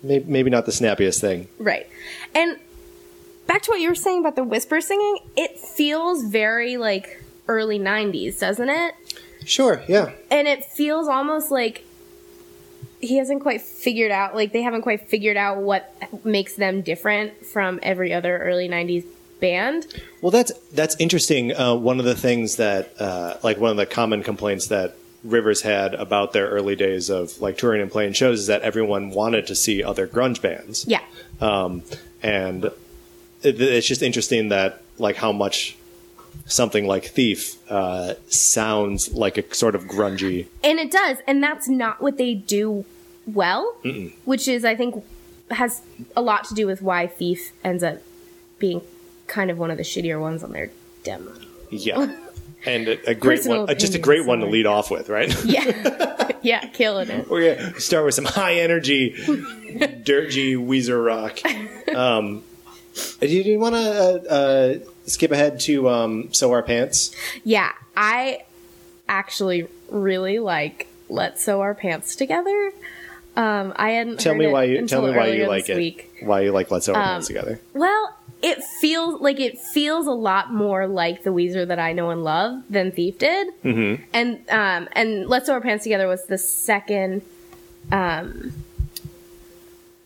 maybe, 0.03 0.25
maybe 0.29 0.51
not 0.51 0.67
the 0.67 0.73
snappiest 0.73 1.21
thing. 1.21 1.47
Right. 1.59 1.87
And 2.35 2.57
back 3.47 3.63
to 3.63 3.71
what 3.71 3.79
you 3.81 3.89
were 3.89 3.95
saying 3.95 4.21
about 4.21 4.35
the 4.35 4.43
whisper 4.45 4.81
singing, 4.81 5.19
it 5.37 5.57
feels 5.61 6.25
very 6.25 6.77
like 6.77 7.23
early 7.47 7.79
90s, 7.79 8.41
doesn't 8.41 8.69
it? 8.69 8.95
Sure, 9.45 9.83
yeah. 9.89 10.11
And 10.31 10.49
it 10.49 10.65
feels 10.65 11.07
almost 11.07 11.51
like 11.53 11.85
he 13.03 13.17
hasn't 13.17 13.43
quite 13.43 13.61
figured 13.61 14.13
out, 14.13 14.35
like 14.35 14.53
they 14.53 14.63
haven't 14.63 14.83
quite 14.83 15.09
figured 15.09 15.37
out 15.37 15.59
what 15.59 15.93
makes 16.25 16.55
them 16.55 16.81
different 16.81 17.45
from 17.45 17.81
every 17.83 18.15
other 18.15 18.39
early 18.39 18.69
90s 18.69 19.05
band. 19.41 19.87
Well, 20.23 20.31
that's 20.31 20.53
that's 20.73 20.97
interesting. 20.99 21.55
Uh, 21.55 21.75
one 21.75 21.99
of 21.99 22.05
the 22.05 22.15
things 22.15 22.57
that, 22.57 22.95
uh, 23.01 23.37
like, 23.43 23.59
one 23.59 23.73
of 23.73 23.77
the 23.77 23.87
common 23.87 24.23
complaints 24.23 24.69
that 24.69 24.95
Rivers 25.25 25.63
had 25.63 25.95
about 25.95 26.33
their 26.33 26.49
early 26.49 26.77
days 26.77 27.11
of 27.11 27.41
like 27.41 27.59
touring 27.59 27.81
and 27.83 27.91
playing 27.91 28.13
shows 28.13 28.41
is 28.41 28.47
that 28.49 28.63
everyone 28.63 29.11
wanted 29.11 29.47
to 29.49 29.55
see 29.55 29.83
other 29.83 30.07
grunge 30.07 30.41
bands. 30.41 30.85
Yeah. 30.89 31.03
Um, 31.41 31.83
and 32.23 32.65
it, 33.43 33.61
it's 33.61 33.87
just 33.87 34.03
interesting 34.03 34.49
that 34.49 34.83
like 34.99 35.17
how 35.17 35.31
much 35.31 35.77
something 36.47 36.87
like 36.87 37.05
Thief 37.05 37.57
uh, 37.71 38.15
sounds 38.29 39.13
like 39.13 39.39
a 39.39 39.55
sort 39.55 39.75
of 39.75 39.85
grungy. 39.85 40.47
And 40.65 40.79
it 40.79 40.91
does. 40.91 41.19
And 41.27 41.43
that's 41.43 41.69
not 41.69 42.01
what 42.01 42.17
they 42.17 42.35
do 42.35 42.85
well, 43.27 43.77
which 44.25 44.49
is, 44.49 44.65
I 44.65 44.75
think, 44.75 45.05
has 45.51 45.83
a 46.17 46.23
lot 46.23 46.45
to 46.45 46.55
do 46.55 46.67
with 46.67 46.83
why 46.83 47.07
Thief 47.07 47.53
ends 47.63 47.83
up 47.83 47.99
being 48.59 48.83
kind 49.27 49.51
of 49.51 49.59
one 49.59 49.71
of 49.71 49.77
the 49.77 49.83
shittier 49.83 50.21
ones 50.21 50.43
on 50.43 50.53
their 50.53 50.71
demo. 51.03 51.33
Yeah. 51.71 52.15
And 52.65 52.87
a, 52.87 53.11
a 53.11 53.15
great 53.17 53.39
Personal 53.39 53.63
one, 53.63 53.71
uh, 53.71 53.75
just 53.75 53.97
a 53.97 53.99
great 53.99 54.25
one 54.25 54.39
to 54.39 54.47
lead 54.47 54.67
off 54.67 54.89
with, 54.89 55.09
right? 55.09 55.35
Yeah. 55.45 56.31
yeah, 56.43 56.65
killing 56.69 57.11
it. 57.11 57.29
We're 57.29 57.57
gonna 57.57 57.81
start 57.81 58.05
with 58.05 58.15
some 58.15 58.25
high 58.25 58.61
energy, 58.61 59.15
dirgy 59.17 60.57
Weezer 60.57 61.05
rock. 61.05 61.41
Um, 61.93 62.45
do 63.21 63.27
you, 63.27 63.43
you 63.43 63.59
want 63.59 63.75
to 63.75 63.81
uh, 63.81 64.33
uh, 64.33 64.79
skip 65.07 65.33
ahead 65.33 65.59
to 65.61 65.89
um, 65.89 66.33
"Sew 66.33 66.53
Our 66.53 66.63
Pants"? 66.63 67.15
Yeah, 67.43 67.73
I 67.97 68.45
actually 69.09 69.67
really 69.91 70.39
like 70.39 70.87
Let's 71.09 71.43
Sew 71.43 71.61
Our 71.63 71.75
Pants 71.75 72.15
Together. 72.15 72.73
Um, 73.37 73.73
I 73.77 73.91
hadn't 73.93 74.21
Tell 74.21 74.35
me 74.35 74.47
why 74.47 74.65
you 74.65 74.87
tell 74.87 75.03
me 75.03 75.11
why 75.17 75.29
you 75.29 75.47
like 75.47 75.69
it. 75.71 75.77
Week. 75.77 76.11
Why 76.23 76.43
you 76.43 76.53
like 76.53 76.71
"Let's 76.71 76.87
Sew 76.87 76.95
Our 76.95 77.01
Um, 77.01 77.07
Pants 77.09 77.27
Together"? 77.29 77.61
Well, 77.73 78.17
it 78.43 78.63
feels 78.81 79.21
like 79.21 79.41
it 79.41 79.59
feels 79.59 80.07
a 80.07 80.13
lot 80.13 80.53
more 80.53 80.87
like 80.87 81.23
the 81.23 81.31
Weezer 81.31 81.67
that 81.69 81.79
I 81.79 81.93
know 81.93 82.11
and 82.11 82.25
love 82.25 82.63
than 82.69 82.93
Thief 82.93 83.19
did. 83.19 83.49
Mm-hmm. 83.65 84.03
And 84.13 84.51
um, 84.51 84.89
and 84.93 85.29
Let's 85.29 85.47
Sew 85.47 85.55
Our 85.55 85.61
Pants 85.61 85.85
Together 85.85 86.07
was 86.09 86.25
the 86.27 86.37
second, 86.39 87.23
um, 87.91 88.53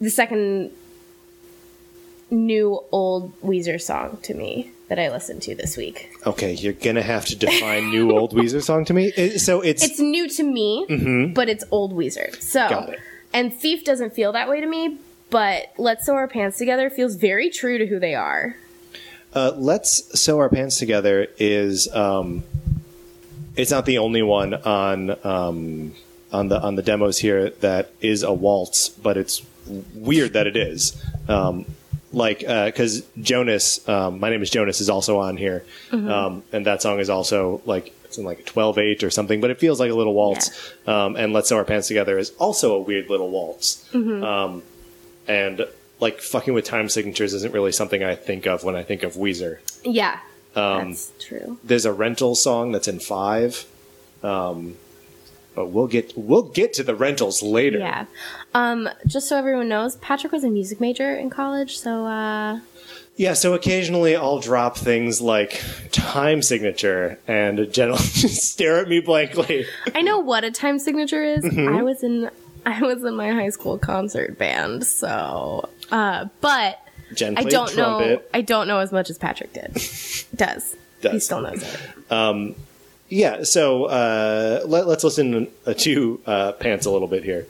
the 0.00 0.10
second 0.10 0.70
new 2.30 2.80
old 2.92 3.32
Weezer 3.40 3.80
song 3.80 4.18
to 4.22 4.34
me 4.34 4.70
that 4.88 4.98
I 4.98 5.10
listened 5.10 5.42
to 5.42 5.54
this 5.54 5.76
week. 5.76 6.10
Okay, 6.26 6.52
you're 6.54 6.72
gonna 6.72 7.02
have 7.02 7.24
to 7.26 7.36
define 7.36 7.90
new 7.90 8.16
old 8.16 8.32
Weezer 8.32 8.62
song 8.62 8.84
to 8.84 8.94
me. 8.94 9.10
So 9.38 9.60
it's, 9.60 9.82
It's 9.82 9.98
new 9.98 10.28
to 10.28 10.42
me, 10.44 11.32
but 11.34 11.48
it's 11.48 11.64
old 11.72 11.92
Weezer. 11.92 12.34
So, 12.40 12.60
Mm-hmm. 12.60 12.74
Got 12.74 12.88
it. 12.90 13.00
And 13.36 13.52
Thief 13.52 13.84
doesn't 13.84 14.14
feel 14.14 14.32
that 14.32 14.48
way 14.48 14.60
to 14.60 14.66
me. 14.66 14.98
But 15.28 15.72
Let's 15.76 16.06
Sew 16.06 16.14
Our 16.14 16.28
Pants 16.28 16.56
Together 16.56 16.88
feels 16.88 17.16
very 17.16 17.50
true 17.50 17.78
to 17.78 17.86
who 17.86 17.98
they 17.98 18.14
are. 18.14 18.56
uh, 19.34 19.52
"Let's 19.56 20.18
Sew 20.18 20.38
Our 20.38 20.48
Pants 20.48 20.78
Together" 20.78 21.28
is 21.38 21.92
um, 21.94 22.44
it's 23.56 23.70
not 23.70 23.84
the 23.86 23.98
only 23.98 24.22
one 24.22 24.54
on 24.54 25.10
um, 25.24 25.94
on 26.32 26.48
the 26.48 26.60
on 26.60 26.76
the 26.76 26.82
demos 26.82 27.18
here 27.18 27.50
that 27.60 27.90
is 28.00 28.22
a 28.22 28.32
waltz, 28.32 28.88
but 28.88 29.16
it's 29.16 29.42
weird 29.94 30.32
that 30.34 30.46
it 30.46 30.56
is. 30.56 31.02
Um, 31.28 31.66
like 32.12 32.38
because 32.38 33.04
Jonas, 33.20 33.86
um, 33.88 34.20
my 34.20 34.30
name 34.30 34.42
is 34.42 34.48
Jonas, 34.48 34.80
is 34.80 34.88
also 34.88 35.18
on 35.18 35.36
here, 35.36 35.64
um, 35.92 36.44
and 36.52 36.64
that 36.64 36.80
song 36.80 37.00
is 37.00 37.10
also 37.10 37.60
like 37.66 37.92
it's 38.16 38.18
in 38.18 38.24
like 38.24 38.44
twelve 38.46 38.78
eight 38.78 39.02
or 39.04 39.10
something, 39.10 39.40
but 39.40 39.50
it 39.50 39.58
feels 39.58 39.78
like 39.78 39.90
a 39.90 39.94
little 39.94 40.14
waltz. 40.14 40.72
Um, 40.86 41.16
and 41.16 41.32
"Let's 41.32 41.48
Sew 41.50 41.56
Our 41.56 41.64
Pants 41.64 41.88
Together" 41.88 42.18
is 42.18 42.30
also 42.38 42.74
a 42.74 42.80
weird 42.80 43.10
little 43.10 43.30
waltz. 43.30 43.92
Um, 43.94 44.62
and 45.28 45.66
like 46.00 46.20
fucking 46.20 46.54
with 46.54 46.64
time 46.64 46.88
signatures 46.88 47.34
isn't 47.34 47.52
really 47.52 47.72
something 47.72 48.02
I 48.02 48.14
think 48.16 48.46
of 48.46 48.64
when 48.64 48.76
I 48.76 48.82
think 48.82 49.02
of 49.02 49.14
Weezer. 49.14 49.58
Yeah, 49.84 50.20
Um, 50.54 50.90
that's 50.90 51.12
true. 51.18 51.58
There's 51.64 51.84
a 51.84 51.92
rental 51.92 52.34
song 52.34 52.72
that's 52.72 52.88
in 52.88 53.00
five, 53.00 53.64
um, 54.22 54.76
but 55.54 55.66
we'll 55.66 55.86
get 55.88 56.12
we'll 56.16 56.42
get 56.42 56.72
to 56.74 56.82
the 56.82 56.94
rentals 56.94 57.42
later. 57.42 57.78
Yeah. 57.78 58.06
Um, 58.54 58.88
just 59.06 59.28
so 59.28 59.36
everyone 59.36 59.68
knows, 59.68 59.96
Patrick 59.96 60.32
was 60.32 60.44
a 60.44 60.48
music 60.50 60.80
major 60.80 61.14
in 61.16 61.28
college, 61.30 61.78
so 61.78 62.06
uh, 62.06 62.60
Yeah, 63.16 63.32
so 63.32 63.54
occasionally 63.54 64.14
I'll 64.14 64.40
drop 64.40 64.76
things 64.76 65.22
like 65.22 65.62
time 65.90 66.42
signature, 66.42 67.18
and 67.26 67.72
Jen 67.72 67.96
stare 67.98 68.80
at 68.80 68.88
me 68.88 69.00
blankly. 69.00 69.66
I 69.94 70.02
know 70.02 70.18
what 70.18 70.44
a 70.44 70.50
time 70.50 70.78
signature 70.78 71.24
is. 71.24 71.42
Mm-hmm. 71.42 71.76
I 71.76 71.82
was 71.82 72.02
in 72.02 72.30
I 72.66 72.82
was 72.82 73.02
in 73.04 73.16
my 73.16 73.30
high 73.30 73.48
school 73.48 73.78
concert 73.78 74.36
band, 74.38 74.86
so 74.86 75.68
uh, 75.90 76.26
but 76.42 76.78
I 77.20 77.44
don't 77.44 77.74
know. 77.76 78.20
I 78.34 78.42
don't 78.42 78.68
know 78.68 78.80
as 78.80 78.92
much 78.92 79.08
as 79.08 79.16
Patrick 79.16 79.52
did. 79.54 79.72
Does. 80.34 80.76
He 81.00 81.20
still 81.20 81.40
knows 81.40 81.62
it. 81.62 82.56
Yeah, 83.08 83.44
so 83.44 83.84
uh, 83.84 84.62
let, 84.66 84.88
let's 84.88 85.04
listen 85.04 85.48
to 85.76 86.20
uh, 86.26 86.52
Pants 86.52 86.86
a 86.86 86.90
little 86.90 87.06
bit 87.06 87.22
here. 87.22 87.46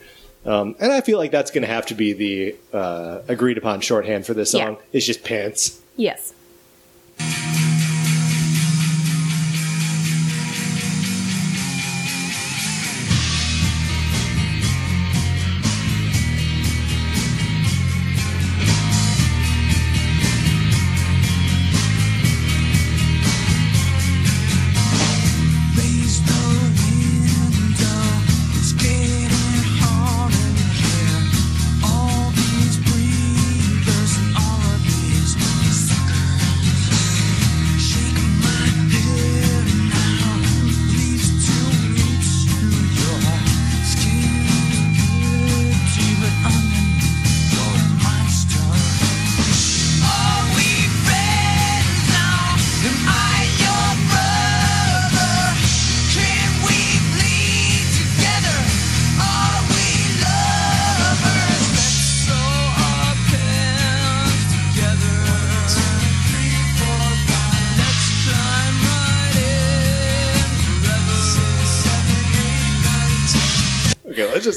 Um, 0.47 0.77
and 0.79 0.93
I 0.93 1.01
feel 1.01 1.19
like 1.19 1.31
that's 1.31 1.51
going 1.51 1.63
to 1.63 1.69
have 1.69 1.87
to 1.87 1.95
be 1.95 2.13
the 2.13 2.57
uh, 2.73 3.21
agreed 3.29 3.59
upon 3.59 3.81
shorthand 3.81 4.27
for 4.27 4.35
this 4.35 4.55
Yeah. 4.55 4.67
song. 4.67 4.77
It's 4.93 5.05
just 5.07 5.25
Pants. 5.25 5.81
Yes. 5.97 6.33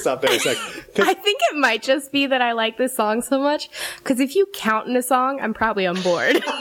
Stop 0.10 0.22
there 0.22 0.36
a 0.36 0.40
sec. 0.40 0.58
I 1.00 1.14
think 1.14 1.40
it 1.52 1.58
might 1.58 1.82
just 1.82 2.12
be 2.12 2.26
that 2.28 2.42
I 2.42 2.54
like 2.54 2.78
this 2.78 2.96
song 2.96 3.22
so 3.22 3.40
much 3.40 3.70
because 3.98 4.20
if 4.20 4.36
you 4.36 4.48
count 4.54 4.88
in 4.88 4.96
a 4.96 5.02
song, 5.02 5.40
I'm 5.40 5.54
probably 5.54 5.86
on 5.86 6.02
board. 6.02 6.44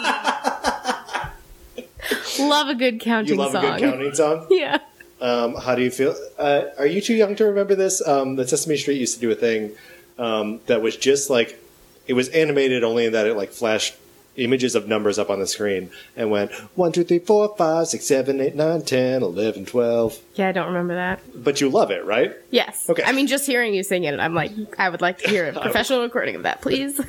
love 2.39 2.69
a 2.69 2.75
good 2.75 2.95
you 2.95 3.01
counting 3.01 3.37
love 3.37 3.53
song. 3.53 3.65
a 3.65 3.71
good 3.71 3.81
counting 3.81 4.15
song? 4.15 4.47
Yeah. 4.59 4.79
Um, 5.21 5.57
how 5.57 5.75
do 5.75 5.83
you 5.83 5.91
feel? 5.91 6.15
Uh, 6.39 6.67
are 6.79 6.87
you 6.87 7.01
too 7.01 7.15
young 7.15 7.35
to 7.37 7.45
remember 7.45 7.75
this? 7.75 8.07
Um, 8.07 8.37
the 8.37 8.47
Sesame 8.47 8.77
Street 8.77 9.01
used 9.01 9.15
to 9.15 9.21
do 9.21 9.31
a 9.33 9.35
thing 9.35 9.73
um, 10.17 10.61
that 10.67 10.81
was 10.81 10.97
just 10.97 11.29
like 11.29 11.59
it 12.07 12.13
was 12.13 12.29
animated 12.29 12.85
only 12.85 13.07
in 13.07 13.13
that 13.15 13.27
it 13.27 13.35
like 13.35 13.51
flashed 13.51 13.97
images 14.39 14.75
of 14.75 14.89
numbers 14.89 15.19
up 15.19 15.31
on 15.31 15.39
the 15.41 15.47
screen 15.47 15.91
and 16.17 16.31
went 16.31 16.53
1 16.77 16.93
2 16.93 17.05
3 17.05 17.19
4 17.19 17.57
5 17.57 17.87
6 17.89 18.05
7 18.05 18.41
8 18.41 18.55
9 18.55 18.83
10 18.83 19.23
11 19.23 19.67
12 19.67 20.19
Yeah, 20.35 20.49
I 20.49 20.53
don't 20.53 20.69
remember 20.69 20.95
that. 20.95 21.21
but 21.35 21.61
you 21.61 21.69
love 21.69 21.91
it 21.91 22.05
right 22.05 22.35
Yes. 22.51 22.89
Okay. 22.89 23.03
I 23.05 23.13
mean, 23.13 23.27
just 23.27 23.47
hearing 23.47 23.75
you 23.75 23.83
sing 23.83 24.05
it, 24.05 24.19
I'm 24.19 24.35
like, 24.35 24.53
I 24.79 24.89
would 24.89 25.01
like 25.01 25.19
to 25.19 25.29
hear 25.29 25.49
a 25.49 25.53
professional 25.61 26.03
recording 26.03 26.37
of 26.37 26.45
that, 26.45 26.61
please. 26.61 27.01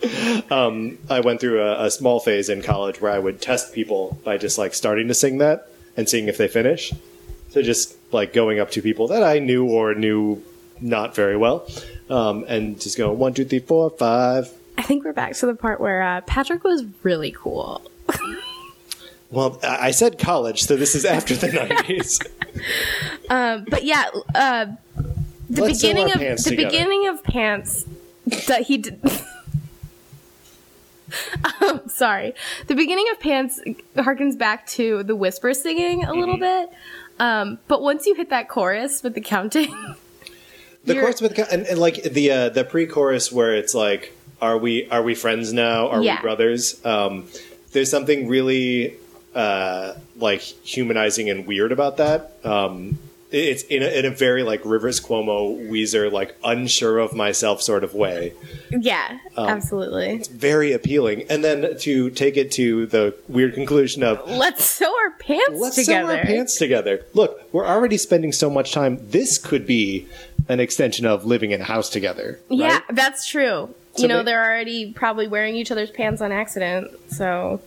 i 0.50 1.20
went 1.24 1.40
through 1.40 1.60
a, 1.60 1.86
a 1.86 1.90
small 1.90 2.20
phase 2.20 2.48
in 2.48 2.62
college 2.62 3.00
where 3.00 3.10
i 3.10 3.18
would 3.18 3.40
test 3.40 3.74
people 3.74 4.16
by 4.24 4.38
just 4.38 4.56
like 4.56 4.72
starting 4.72 5.08
to 5.08 5.14
sing 5.14 5.38
that 5.38 5.68
and 5.96 6.08
seeing 6.08 6.28
if 6.28 6.36
they 6.38 6.46
finish 6.46 6.92
so 7.50 7.60
just 7.62 7.96
like 8.12 8.32
going 8.32 8.60
up 8.60 8.70
to 8.70 8.80
people 8.80 9.08
that 9.08 9.24
i 9.24 9.40
knew 9.40 9.68
or 9.68 9.96
knew 9.96 10.40
not 10.80 11.16
very 11.16 11.36
well 11.36 11.66
um, 12.10 12.44
and 12.48 12.80
just 12.80 12.96
going 12.96 13.18
one, 13.18 13.34
two, 13.34 13.44
three, 13.44 13.58
four, 13.58 13.90
five. 13.90 14.50
I 14.78 14.82
think 14.82 15.04
we're 15.04 15.12
back 15.12 15.34
to 15.34 15.46
the 15.46 15.54
part 15.54 15.80
where 15.80 16.00
uh, 16.02 16.20
Patrick 16.22 16.64
was 16.64 16.84
really 17.02 17.32
cool. 17.36 17.82
Well, 19.30 19.58
I 19.62 19.90
said 19.90 20.18
college, 20.18 20.62
so 20.62 20.74
this 20.74 20.94
is 20.94 21.04
after 21.04 21.36
the 21.36 21.48
nineties. 21.52 22.18
Um, 23.28 23.66
but 23.68 23.84
yeah, 23.84 24.06
uh, 24.34 24.66
the 25.50 25.64
Let's 25.64 25.82
beginning 25.82 26.06
of 26.06 26.18
the 26.18 26.36
together. 26.36 26.56
beginning 26.56 27.08
of 27.08 27.22
pants 27.22 27.84
that 28.46 28.62
he 28.62 28.78
did. 28.78 28.98
um, 31.60 31.82
sorry, 31.88 32.34
the 32.68 32.74
beginning 32.74 33.04
of 33.12 33.20
pants 33.20 33.60
harkens 33.96 34.38
back 34.38 34.66
to 34.68 35.02
the 35.02 35.14
whisper 35.14 35.52
singing 35.52 36.04
a 36.04 36.14
little 36.14 36.36
Mm-hmm. 36.38 36.70
bit. 36.70 36.78
Um, 37.20 37.58
but 37.68 37.82
once 37.82 38.06
you 38.06 38.14
hit 38.14 38.30
that 38.30 38.48
chorus 38.48 39.02
with 39.02 39.12
the 39.12 39.20
counting, 39.20 39.74
the 40.84 40.94
chorus 40.94 41.20
with 41.20 41.36
the, 41.36 41.52
and, 41.52 41.66
and 41.66 41.78
like 41.78 42.02
the 42.02 42.30
uh, 42.30 42.48
the 42.48 42.64
pre-chorus 42.64 43.30
where 43.30 43.54
it's 43.54 43.74
like, 43.74 44.14
"Are 44.40 44.58
we 44.58 44.88
are 44.90 45.02
we 45.02 45.14
friends 45.14 45.52
now? 45.52 45.88
Are 45.88 46.02
Yeah. 46.02 46.16
we 46.16 46.22
brothers?" 46.22 46.84
Um, 46.84 47.28
there's 47.72 47.90
something 47.90 48.28
really 48.28 48.94
uh, 49.34 49.94
like 50.16 50.40
humanizing 50.40 51.28
and 51.30 51.46
weird 51.46 51.70
about 51.72 51.98
that. 51.98 52.32
Um, 52.44 52.98
it's 53.30 53.62
in 53.64 53.82
a, 53.82 53.86
in 53.86 54.06
a 54.06 54.10
very 54.10 54.42
like 54.42 54.62
Rivers 54.64 55.00
Cuomo 55.00 55.68
Weezer 55.68 56.10
like 56.10 56.34
unsure 56.42 56.98
of 56.98 57.12
myself 57.14 57.60
sort 57.60 57.84
of 57.84 57.92
way. 57.92 58.32
yeah, 58.70 59.18
Um, 59.36 59.48
absolutely. 59.50 60.22
Very 60.32 60.72
appealing, 60.72 61.24
and 61.28 61.44
then 61.44 61.76
to 61.80 62.08
take 62.08 62.38
it 62.38 62.50
to 62.52 62.86
the 62.86 63.14
weird 63.28 63.52
conclusion 63.52 64.02
of 64.02 64.26
Let's 64.30 64.64
sew 64.64 64.90
our 65.04 65.10
pants 65.18 65.44
together. 65.44 65.58
let's 65.60 65.84
sew 65.84 66.06
our 66.06 66.16
pants 66.24 66.56
together. 66.58 67.04
Look, 67.12 67.42
we're 67.52 67.66
already 67.66 67.98
spending 67.98 68.32
so 68.32 68.48
much 68.48 68.72
time. 68.72 68.98
This 69.10 69.36
could 69.36 69.66
be 69.66 70.06
an 70.48 70.58
extension 70.58 71.04
of 71.04 71.26
living 71.26 71.50
in 71.50 71.60
a 71.60 71.64
house 71.64 71.90
together. 71.90 72.40
Yeah, 72.48 72.80
that's 72.90 73.28
true. 73.28 73.74
You 74.02 74.08
know, 74.08 74.22
they're 74.22 74.42
already 74.44 74.92
probably 74.92 75.28
wearing 75.28 75.56
each 75.56 75.70
other's 75.70 75.90
pants 75.90 76.20
on 76.20 76.32
accident. 76.32 76.90
So 77.10 77.60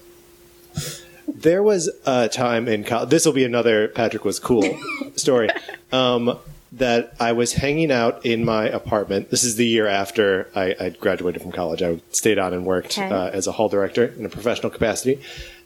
There 1.27 1.63
was 1.63 1.89
a 2.05 2.29
time 2.29 2.67
in 2.67 2.83
college. 2.83 3.09
This 3.09 3.25
will 3.25 3.33
be 3.33 3.43
another 3.45 3.87
Patrick 3.87 4.25
was 4.25 4.39
cool 4.39 4.77
story. 5.15 5.49
Um, 5.91 6.37
that 6.73 7.13
I 7.19 7.33
was 7.33 7.51
hanging 7.53 7.91
out 7.91 8.25
in 8.25 8.45
my 8.45 8.65
apartment. 8.65 9.29
This 9.29 9.43
is 9.43 9.57
the 9.57 9.65
year 9.65 9.87
after 9.87 10.47
I, 10.55 10.73
I 10.79 10.89
graduated 10.91 11.41
from 11.41 11.51
college. 11.51 11.81
I 11.81 11.99
stayed 12.11 12.39
on 12.39 12.53
and 12.53 12.65
worked 12.65 12.97
Okay. 12.97 13.09
uh, 13.09 13.27
as 13.29 13.45
a 13.45 13.51
hall 13.51 13.67
director 13.67 14.05
in 14.05 14.25
a 14.25 14.29
professional 14.29 14.69
capacity. 14.69 15.19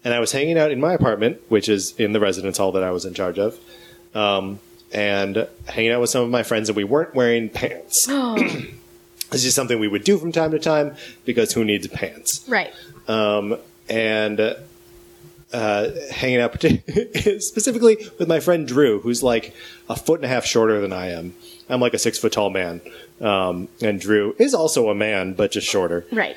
And 0.04 0.16
I 0.16 0.20
was 0.20 0.32
hanging 0.32 0.58
out 0.58 0.72
in 0.72 0.80
my 0.80 0.94
apartment, 0.94 1.42
which 1.48 1.70
is 1.70 1.94
in 2.00 2.12
the 2.14 2.20
residence 2.20 2.58
hall 2.58 2.72
that 2.72 2.82
I 2.84 2.90
was 2.90 3.06
in 3.06 3.14
charge 3.14 3.38
of, 3.38 3.56
um, 4.16 4.60
and 4.92 5.48
hanging 5.68 5.92
out 5.92 6.02
with 6.02 6.10
some 6.10 6.24
of 6.24 6.30
my 6.32 6.42
friends, 6.42 6.70
and 6.70 6.76
we 6.76 6.84
weren't 6.84 7.14
wearing 7.14 7.50
pants. 7.50 8.08
this 9.32 9.46
is 9.46 9.56
something 9.56 9.80
we 9.80 9.88
would 9.88 10.04
do 10.04 10.18
from 10.18 10.32
time 10.32 10.52
to 10.52 10.60
time 10.60 10.96
because 11.26 11.54
who 11.54 11.64
needs 11.64 11.88
pants? 11.88 12.46
right. 12.48 12.74
um, 13.08 13.58
and 13.90 14.56
uh, 15.54 15.90
hanging 16.12 16.42
out 16.42 16.60
specifically 17.40 17.98
with 18.20 18.28
my 18.28 18.40
friend 18.40 18.68
Drew, 18.68 19.00
who's 19.00 19.24
like 19.24 19.56
a 19.90 19.96
foot 19.96 20.20
and 20.20 20.26
a 20.26 20.28
half 20.28 20.46
shorter 20.46 20.82
than 20.82 20.92
I 20.92 21.12
am. 21.12 21.34
I'm 21.70 21.80
like 21.80 21.94
a 21.94 22.00
six 22.00 22.18
foot 22.18 22.34
tall 22.34 22.50
man, 22.50 22.82
um, 23.22 23.68
and 23.82 24.00
Drew 24.00 24.36
is 24.38 24.54
also 24.54 24.90
a 24.90 24.96
man, 24.96 25.34
but 25.34 25.52
just 25.52 25.68
shorter. 25.68 26.06
Right. 26.12 26.36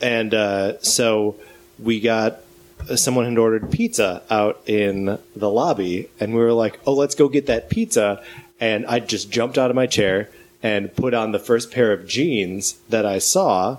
And 0.00 0.34
uh, 0.34 0.80
so 0.80 1.36
we 1.78 2.00
got 2.00 2.40
someone 2.96 3.26
had 3.26 3.38
ordered 3.38 3.70
pizza 3.70 4.22
out 4.30 4.62
in 4.66 5.18
the 5.36 5.50
lobby, 5.50 6.08
and 6.20 6.34
we 6.34 6.40
were 6.40 6.52
like, 6.52 6.78
"Oh, 6.86 6.94
let's 6.94 7.14
go 7.14 7.28
get 7.28 7.46
that 7.46 7.68
pizza." 7.68 8.22
And 8.60 8.86
I 8.86 8.98
just 9.00 9.30
jumped 9.30 9.58
out 9.58 9.70
of 9.70 9.76
my 9.76 9.86
chair 9.86 10.30
and 10.62 10.94
put 10.94 11.14
on 11.14 11.32
the 11.32 11.38
first 11.38 11.70
pair 11.70 11.92
of 11.92 12.06
jeans 12.06 12.78
that 12.88 13.06
I 13.06 13.18
saw, 13.18 13.78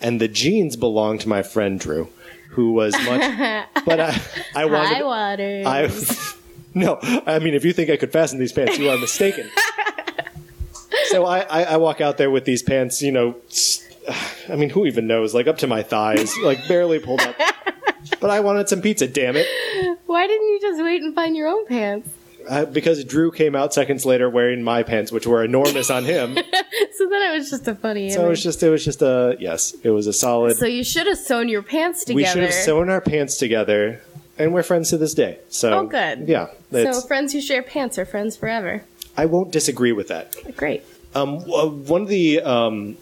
and 0.00 0.20
the 0.20 0.28
jeans 0.28 0.76
belonged 0.76 1.20
to 1.22 1.28
my 1.28 1.42
friend 1.42 1.78
Drew, 1.80 2.08
who 2.50 2.72
was 2.72 2.92
much. 3.04 3.66
but 3.86 4.00
I, 4.00 4.20
I 4.54 4.64
wanted. 4.66 4.96
High 4.96 5.02
waters. 5.02 5.66
I 5.66 6.34
no, 6.74 6.98
I 7.26 7.38
mean, 7.38 7.54
if 7.54 7.64
you 7.64 7.72
think 7.72 7.90
I 7.90 7.96
could 7.96 8.12
fasten 8.12 8.38
these 8.38 8.52
pants, 8.52 8.78
you 8.78 8.90
are 8.90 8.98
mistaken. 8.98 9.50
so 11.06 11.24
I, 11.24 11.40
I, 11.40 11.62
I 11.64 11.76
walk 11.78 12.00
out 12.00 12.18
there 12.18 12.30
with 12.30 12.44
these 12.44 12.62
pants, 12.62 13.00
you 13.02 13.12
know, 13.12 13.36
I 14.48 14.56
mean, 14.56 14.70
who 14.70 14.86
even 14.86 15.06
knows? 15.06 15.34
Like 15.34 15.46
up 15.46 15.58
to 15.58 15.66
my 15.66 15.82
thighs, 15.82 16.36
like 16.38 16.66
barely 16.68 16.98
pulled 16.98 17.20
up. 17.20 17.36
But 18.20 18.30
I 18.30 18.40
wanted 18.40 18.68
some 18.68 18.82
pizza, 18.82 19.06
damn 19.06 19.36
it. 19.36 19.46
Why 20.06 20.26
didn't 20.26 20.46
you 20.48 20.60
just 20.60 20.82
wait 20.82 21.02
and 21.02 21.14
find 21.14 21.34
your 21.36 21.48
own 21.48 21.66
pants? 21.66 22.10
Uh, 22.48 22.64
because 22.66 23.04
Drew 23.04 23.30
came 23.30 23.54
out 23.56 23.72
seconds 23.72 24.04
later 24.04 24.28
wearing 24.28 24.62
my 24.62 24.82
pants, 24.82 25.10
which 25.12 25.26
were 25.26 25.42
enormous 25.44 25.90
on 25.90 26.04
him. 26.04 26.38
So 26.96 27.08
then 27.08 27.32
it 27.32 27.36
was 27.36 27.50
just 27.50 27.66
a 27.66 27.74
funny. 27.74 28.10
So 28.10 28.24
it 28.24 28.28
was 28.28 28.42
just, 28.42 28.62
it 28.62 28.70
was 28.70 28.84
just 28.84 29.02
a 29.02 29.36
yes, 29.40 29.74
it 29.82 29.90
was 29.90 30.06
a 30.06 30.12
solid. 30.12 30.56
So 30.56 30.66
you 30.66 30.84
should 30.84 31.06
have 31.08 31.18
sewn 31.18 31.48
your 31.48 31.62
pants 31.62 32.04
together. 32.04 32.16
we 32.16 32.24
should 32.24 32.42
have 32.42 32.52
sewn 32.52 32.88
our 32.88 33.00
pants 33.00 33.36
together, 33.36 34.00
and 34.38 34.54
we're 34.54 34.62
friends 34.62 34.90
to 34.90 34.96
this 34.98 35.12
day. 35.12 35.38
So 35.48 35.80
Oh, 35.80 35.86
good. 35.86 36.28
Yeah, 36.28 36.48
So 36.72 37.00
friends 37.00 37.32
who 37.32 37.40
share 37.40 37.62
pants 37.62 37.98
are 37.98 38.04
friends 38.04 38.36
forever. 38.36 38.84
I 39.16 39.26
won't 39.26 39.50
disagree 39.52 39.92
with 39.92 40.08
that. 40.08 40.34
Great. 40.56 40.82
Um, 41.14 41.40
one 41.40 42.02
of 42.02 42.08
the 42.08 42.40
um, 42.42 42.96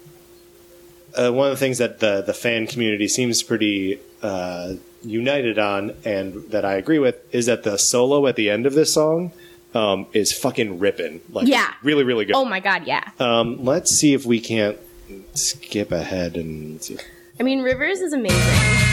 uh, 1.15 1.31
one 1.31 1.49
of 1.49 1.53
the 1.53 1.61
things 1.61 1.79
that 1.79 2.01
the 2.01 2.23
the 2.23 2.35
fan 2.35 2.67
community 2.67 3.09
seems 3.09 3.43
pretty 3.43 4.01
uh, 4.23 4.75
united 5.03 5.59
on, 5.59 5.95
and 6.05 6.51
that 6.51 6.65
I 6.65 6.75
agree 6.75 6.99
with, 6.99 7.17
is 7.35 7.47
that 7.47 7.63
the 7.63 7.77
solo 7.79 8.27
at 8.27 8.37
the 8.37 8.51
end 8.51 8.67
of 8.67 8.75
this 8.75 8.93
song 8.95 9.33
um, 9.75 10.07
is 10.13 10.33
fucking 10.33 10.79
ripping. 10.79 11.21
Like, 11.31 11.49
Yeah. 11.49 11.73
really, 11.83 12.05
really 12.05 12.25
good. 12.25 12.37
Oh 12.37 12.45
my 12.45 12.61
god, 12.61 12.87
yeah. 12.87 13.09
Um, 13.19 13.65
let's 13.65 13.91
see 13.91 14.13
if 14.15 14.27
we 14.27 14.41
can't 14.41 14.79
skip 15.35 15.93
ahead 15.93 16.37
and 16.37 16.83
see. 16.83 16.99
I 17.41 17.43
mean, 17.43 17.63
Rivers 17.63 18.01
is 18.01 18.13
amazing. 18.13 18.92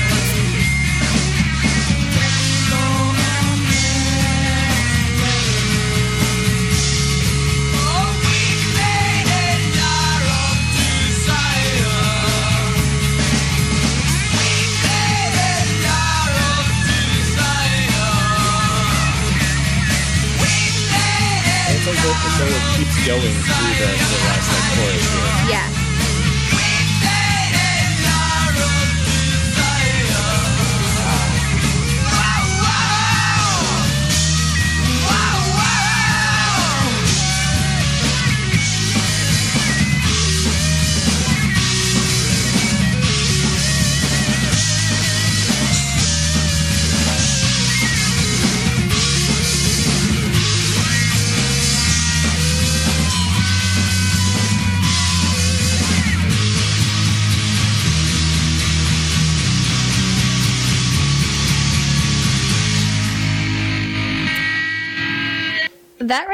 Going 23.09 23.21
through 23.21 23.33
the, 23.33 23.89
the 23.89 24.19
last 24.29 24.53
like, 24.53 24.77
chorus. 24.77 25.49
Yeah. 25.49 25.78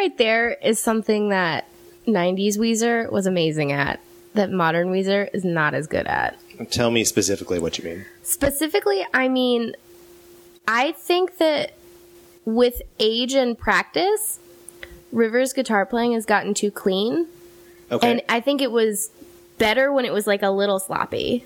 Right 0.05 0.17
there 0.17 0.51
is 0.51 0.79
something 0.79 1.29
that 1.29 1.67
90s 2.07 2.57
Weezer 2.57 3.11
was 3.11 3.25
amazing 3.25 3.71
at, 3.71 3.99
that 4.35 4.51
modern 4.51 4.91
Weezer 4.91 5.29
is 5.33 5.43
not 5.43 5.73
as 5.73 5.87
good 5.87 6.05
at. 6.05 6.37
Tell 6.69 6.91
me 6.91 7.03
specifically 7.03 7.57
what 7.57 7.77
you 7.77 7.83
mean. 7.83 8.05
Specifically, 8.21 9.05
I 9.13 9.27
mean, 9.27 9.75
I 10.67 10.91
think 10.91 11.37
that 11.39 11.73
with 12.45 12.81
age 12.99 13.33
and 13.33 13.57
practice, 13.57 14.39
Rivers' 15.11 15.53
guitar 15.53 15.85
playing 15.85 16.13
has 16.13 16.25
gotten 16.25 16.53
too 16.53 16.69
clean. 16.69 17.27
Okay. 17.91 18.11
And 18.11 18.21
I 18.29 18.41
think 18.41 18.61
it 18.61 18.71
was 18.71 19.09
better 19.57 19.91
when 19.91 20.05
it 20.05 20.13
was 20.13 20.27
like 20.27 20.43
a 20.43 20.51
little 20.51 20.79
sloppy. 20.79 21.45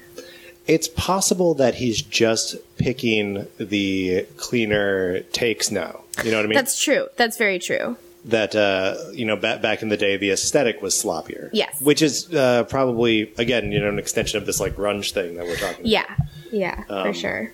It's 0.67 0.89
possible 0.89 1.53
that 1.55 1.75
he's 1.75 2.01
just 2.01 2.57
picking 2.77 3.47
the 3.57 4.25
cleaner 4.37 5.21
takes 5.31 5.71
now. 5.71 6.01
You 6.23 6.31
know 6.31 6.37
what 6.37 6.45
I 6.45 6.49
mean? 6.49 6.55
That's 6.55 6.79
true. 6.81 7.07
That's 7.15 7.37
very 7.37 7.57
true. 7.57 7.97
That 8.25 8.55
uh, 8.55 8.95
you 9.13 9.25
know 9.25 9.35
back 9.35 9.61
back 9.61 9.81
in 9.81 9.89
the 9.89 9.97
day 9.97 10.17
the 10.17 10.31
aesthetic 10.31 10.81
was 10.81 10.93
sloppier. 10.93 11.49
Yes. 11.53 11.79
which 11.81 12.01
is 12.01 12.33
uh, 12.33 12.63
probably 12.65 13.33
again 13.37 13.71
you 13.71 13.79
know 13.79 13.89
an 13.89 13.99
extension 13.99 14.37
of 14.37 14.45
this 14.45 14.59
like 14.59 14.75
grunge 14.75 15.11
thing 15.13 15.35
that 15.37 15.45
we're 15.45 15.55
talking. 15.55 15.79
About. 15.81 15.85
Yeah. 15.87 16.15
Yeah, 16.51 16.83
Um, 16.89 17.03
for 17.07 17.13
sure. 17.13 17.51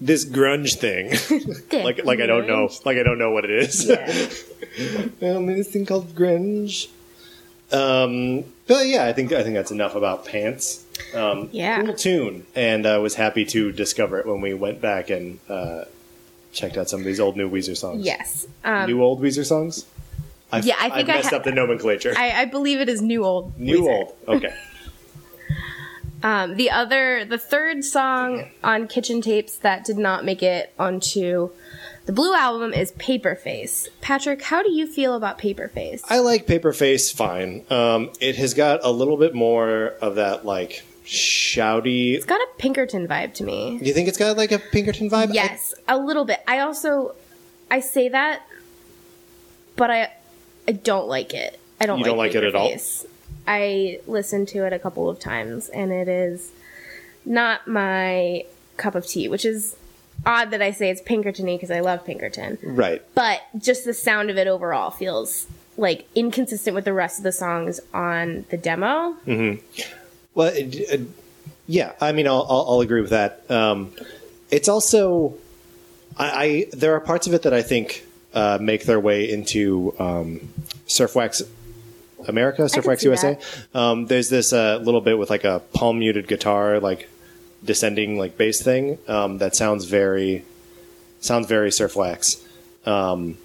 This 0.00 0.24
grunge 0.24 0.74
thing, 0.74 1.10
like 1.84 2.04
like 2.04 2.20
I 2.20 2.26
don't 2.26 2.46
know, 2.46 2.68
like 2.84 2.98
I 2.98 3.02
don't 3.02 3.18
know 3.18 3.30
what 3.30 3.44
it 3.44 3.50
is. 3.50 3.86
Yeah. 3.88 4.06
um, 5.36 5.46
this 5.46 5.70
thing 5.70 5.86
called 5.86 6.14
grunge. 6.14 6.88
Um, 7.70 8.44
but 8.66 8.86
yeah, 8.86 9.04
I 9.06 9.12
think 9.12 9.32
I 9.32 9.42
think 9.42 9.54
that's 9.54 9.70
enough 9.70 9.94
about 9.94 10.24
pants. 10.24 10.84
Um, 11.14 11.48
Yeah. 11.52 11.82
cool 11.82 11.94
tune, 11.94 12.46
and 12.54 12.86
I 12.86 12.98
was 12.98 13.14
happy 13.14 13.44
to 13.46 13.72
discover 13.72 14.18
it 14.18 14.26
when 14.26 14.40
we 14.40 14.54
went 14.54 14.80
back 14.80 15.10
and 15.10 15.38
uh, 15.48 15.84
checked 16.52 16.76
out 16.76 16.88
some 16.88 17.00
of 17.00 17.06
these 17.06 17.20
old 17.20 17.36
new 17.36 17.50
Weezer 17.50 17.76
songs. 17.76 18.04
Yes. 18.04 18.46
Um, 18.64 18.86
new 18.86 19.02
old 19.02 19.20
Weezer 19.22 19.44
songs. 19.44 19.84
I've, 20.50 20.64
Yeah, 20.64 20.76
I 20.78 20.88
think 20.90 21.08
I've 21.08 21.14
I 21.14 21.18
messed 21.18 21.30
ha- 21.30 21.36
up 21.36 21.44
the 21.44 21.52
nomenclature. 21.52 22.14
I, 22.16 22.30
I 22.42 22.44
believe 22.46 22.80
it 22.80 22.88
is 22.88 23.02
new 23.02 23.24
old. 23.24 23.58
new 23.58 23.82
Weezer. 23.82 23.88
old. 23.88 24.16
Okay. 24.28 24.54
Um, 26.20 26.56
the 26.56 26.70
other, 26.70 27.24
the 27.24 27.38
third 27.38 27.84
song 27.84 28.50
on 28.64 28.88
Kitchen 28.88 29.20
Tapes 29.20 29.56
that 29.58 29.84
did 29.84 29.98
not 29.98 30.24
make 30.24 30.42
it 30.42 30.72
onto 30.76 31.50
the 32.06 32.12
Blue 32.12 32.34
album 32.34 32.72
is 32.72 32.90
Paperface. 32.92 33.86
Patrick, 34.00 34.42
how 34.42 34.62
do 34.62 34.72
you 34.72 34.86
feel 34.86 35.14
about 35.14 35.38
Paperface? 35.38 36.00
I 36.08 36.18
like 36.18 36.46
Paperface 36.46 37.14
fine. 37.14 37.64
Um, 37.70 38.10
it 38.20 38.34
has 38.36 38.54
got 38.54 38.80
a 38.82 38.90
little 38.90 39.16
bit 39.16 39.32
more 39.34 39.94
of 40.02 40.16
that 40.16 40.44
like 40.44 40.82
shouty. 41.08 42.14
it's 42.14 42.26
got 42.26 42.40
a 42.40 42.48
Pinkerton 42.58 43.08
vibe 43.08 43.32
to 43.34 43.44
me. 43.44 43.78
You 43.82 43.94
think 43.94 44.08
it's 44.08 44.18
got 44.18 44.36
like 44.36 44.52
a 44.52 44.58
Pinkerton 44.58 45.08
vibe? 45.08 45.32
Yes, 45.32 45.74
a 45.88 45.98
little 45.98 46.24
bit. 46.24 46.40
I 46.46 46.60
also, 46.60 47.14
I 47.70 47.80
say 47.80 48.08
that, 48.10 48.42
but 49.76 49.90
I, 49.90 50.12
I 50.68 50.72
don't 50.72 51.08
like 51.08 51.32
it. 51.32 51.58
I 51.80 51.86
don't. 51.86 51.98
You 51.98 52.04
don't 52.04 52.18
like 52.18 52.34
it 52.34 52.44
at 52.44 52.54
all? 52.54 52.72
I 53.46 54.00
listened 54.06 54.48
to 54.48 54.66
it 54.66 54.72
a 54.74 54.78
couple 54.78 55.08
of 55.08 55.18
times, 55.18 55.70
and 55.70 55.90
it 55.92 56.08
is 56.08 56.52
not 57.24 57.66
my 57.66 58.44
cup 58.76 58.94
of 58.94 59.06
tea. 59.06 59.28
Which 59.28 59.46
is 59.46 59.76
odd 60.26 60.50
that 60.50 60.60
I 60.60 60.72
say 60.72 60.90
it's 60.90 61.00
Pinkerton-y 61.00 61.56
because 61.56 61.70
I 61.70 61.80
love 61.80 62.04
Pinkerton. 62.04 62.58
Right. 62.62 63.02
but 63.14 63.40
just 63.56 63.84
the 63.84 63.94
sound 63.94 64.30
of 64.30 64.36
it 64.36 64.46
overall 64.46 64.90
feels 64.90 65.46
like 65.78 66.06
inconsistent 66.16 66.74
with 66.74 66.84
the 66.84 66.92
rest 66.92 67.18
of 67.18 67.22
the 67.22 67.32
songs 67.32 67.80
on 67.94 68.44
the 68.50 68.56
demo. 68.56 69.16
Mm-hmm. 69.26 69.62
Well, 70.38 70.54
it, 70.54 70.74
it- 70.76 71.00
yeah. 71.66 71.92
I 72.00 72.12
mean, 72.12 72.26
I'll, 72.26 72.46
I'll, 72.48 72.64
I'll 72.68 72.80
agree 72.80 73.02
with 73.02 73.10
that. 73.10 73.42
Um, 73.50 73.92
it's 74.50 74.68
also, 74.70 75.34
I, 76.16 76.44
I 76.44 76.66
there 76.72 76.94
are 76.94 77.00
parts 77.00 77.26
of 77.26 77.34
it 77.34 77.42
that 77.42 77.52
I 77.52 77.60
think 77.60 78.06
uh, 78.32 78.56
make 78.60 78.84
their 78.84 78.98
way 79.00 79.30
into 79.30 79.94
um, 79.98 80.48
Surfwax 80.86 81.42
America, 82.26 82.62
Surfwax 82.62 83.02
USA. 83.02 83.38
Um, 83.74 84.06
there's 84.06 84.30
this 84.30 84.52
uh, 84.54 84.78
little 84.82 85.00
bit 85.02 85.18
with 85.18 85.28
like 85.28 85.44
a 85.44 85.60
palm 85.74 85.98
muted 85.98 86.26
guitar, 86.26 86.80
like 86.80 87.10
descending 87.62 88.16
like 88.16 88.38
bass 88.38 88.62
thing 88.62 88.96
um, 89.08 89.38
that 89.38 89.54
sounds 89.56 89.84
very 89.84 90.44
sounds 91.20 91.46
very 91.48 91.70
Surfwax. 91.70 92.42
Um, 92.86 93.36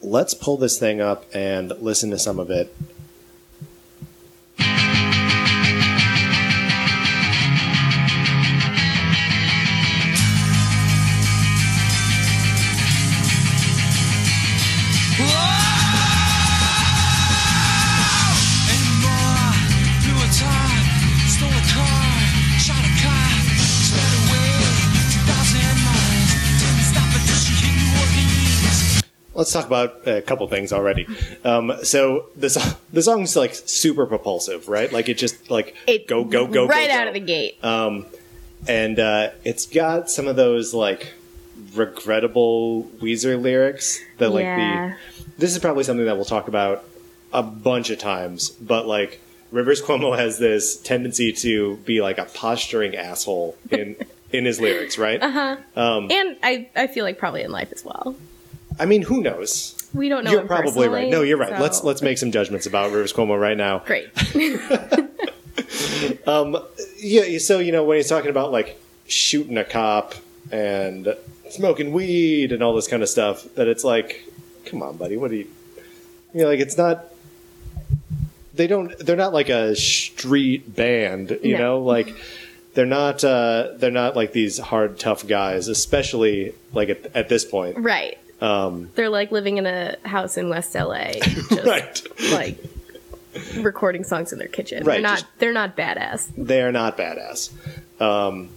let's 0.00 0.32
pull 0.34 0.56
this 0.56 0.78
thing 0.78 1.00
up 1.02 1.26
and 1.34 1.70
listen 1.82 2.10
to 2.12 2.18
some 2.18 2.38
of 2.38 2.48
it. 2.50 2.74
Let's 29.40 29.52
talk 29.52 29.66
about 29.66 30.06
a 30.06 30.20
couple 30.20 30.46
things 30.48 30.72
already. 30.72 31.06
Um, 31.44 31.72
so 31.82 32.26
the 32.36 32.50
so- 32.50 32.76
the 32.92 33.00
song's 33.02 33.34
like 33.36 33.54
super 33.54 34.04
propulsive, 34.06 34.68
right? 34.68 34.92
Like 34.92 35.08
it 35.08 35.16
just 35.18 35.50
like 35.50 35.74
It 35.86 36.06
go 36.06 36.24
go 36.24 36.46
go 36.46 36.66
right 36.66 36.88
go, 36.88 36.94
out 36.94 37.02
go. 37.04 37.08
of 37.08 37.14
the 37.14 37.20
gate. 37.20 37.56
and 37.62 38.98
uh, 39.00 39.30
it's 39.44 39.64
got 39.66 40.10
some 40.10 40.28
of 40.28 40.36
those 40.36 40.74
like 40.74 41.14
regrettable 41.74 42.84
Weezer 43.00 43.40
lyrics 43.40 44.00
that 44.18 44.30
like 44.30 44.44
Yeah. 44.44 44.94
the. 45.18 45.30
This 45.38 45.52
is 45.52 45.58
probably 45.58 45.84
something 45.84 46.04
that 46.06 46.16
we'll 46.16 46.24
talk 46.26 46.48
about 46.48 46.84
a 47.32 47.42
bunch 47.42 47.90
of 47.90 47.98
times, 47.98 48.50
but 48.50 48.86
like 48.86 49.20
Rivers 49.50 49.80
Cuomo 49.80 50.16
has 50.18 50.38
this 50.38 50.76
tendency 50.76 51.32
to 51.32 51.76
be 51.78 52.00
like 52.02 52.18
a 52.18 52.24
posturing 52.26 52.94
asshole 52.96 53.56
in 53.70 53.96
in 54.32 54.44
his 54.44 54.60
lyrics, 54.60 54.98
right? 54.98 55.20
Uh-huh. 55.22 55.56
and 56.10 56.36
I, 56.42 56.68
I 56.76 56.86
feel 56.88 57.04
like 57.04 57.18
probably 57.18 57.42
in 57.42 57.50
life 57.50 57.72
as 57.72 57.84
well. 57.84 58.14
I 58.80 58.86
mean, 58.86 59.02
who 59.02 59.20
knows? 59.22 59.76
We 59.94 60.08
don't 60.08 60.24
know. 60.24 60.30
you're 60.32 60.46
probably 60.46 60.88
right. 60.88 61.10
No, 61.10 61.22
you're 61.22 61.36
right. 61.36 61.50
so- 61.56 61.60
Let's 61.62 61.84
let's 61.84 62.02
make 62.02 62.18
some 62.18 62.32
judgments 62.32 62.66
about 62.66 62.86
Rivers 62.92 63.12
Cuomo 63.12 63.38
right 63.40 63.56
now. 63.56 63.80
Great. 63.80 64.08
Yeah, 67.02 67.38
so 67.38 67.58
you 67.58 67.72
know 67.72 67.84
when 67.84 67.96
he's 67.96 68.08
talking 68.08 68.30
about 68.30 68.52
like 68.52 68.80
shooting 69.06 69.56
a 69.58 69.64
cop 69.64 70.14
and 70.52 71.14
smoking 71.50 71.92
weed 71.92 72.52
and 72.52 72.62
all 72.62 72.74
this 72.74 72.88
kind 72.88 73.02
of 73.02 73.08
stuff, 73.08 73.44
that 73.54 73.66
it's 73.68 73.84
like, 73.84 74.24
come 74.66 74.82
on, 74.82 74.96
buddy, 74.96 75.16
what 75.16 75.30
do 75.30 75.36
you? 75.38 75.48
You 76.34 76.42
know, 76.42 76.48
like 76.48 76.60
it's 76.60 76.76
not. 76.76 77.06
They 78.54 78.66
don't. 78.66 78.96
They're 78.98 79.16
not 79.16 79.32
like 79.32 79.48
a 79.48 79.74
street 79.74 80.74
band. 80.76 81.38
You 81.42 81.54
No. 81.56 81.58
know, 81.58 81.78
like 81.80 82.14
they're 82.74 82.86
not. 82.86 83.24
uh 83.24 83.70
They're 83.76 83.90
not 83.90 84.14
like 84.16 84.32
these 84.32 84.58
hard, 84.58 84.98
tough 84.98 85.26
guys, 85.26 85.68
especially 85.68 86.54
like 86.72 86.88
at, 86.90 87.16
at 87.16 87.28
this 87.28 87.44
point. 87.44 87.78
right. 87.78 88.18
Um, 88.40 88.90
They're 88.94 89.10
like 89.10 89.30
living 89.32 89.58
in 89.58 89.66
a 89.66 89.96
house 90.04 90.36
in 90.38 90.48
West 90.48 90.74
LA, 90.74 91.10
just 91.20 91.66
right. 91.66 92.02
like 92.32 92.58
recording 93.58 94.02
songs 94.04 94.32
in 94.32 94.38
their 94.38 94.48
kitchen. 94.48 94.84
Right, 94.84 94.94
They're 94.94 95.02
not. 95.02 95.18
just- 95.20 95.38
They're 95.38 95.52
not 95.52 95.76
badass. 95.76 96.30
they 96.36 96.62
are 96.62 96.72
not 96.72 96.96
badass. 96.96 97.50
Um, 98.00 98.48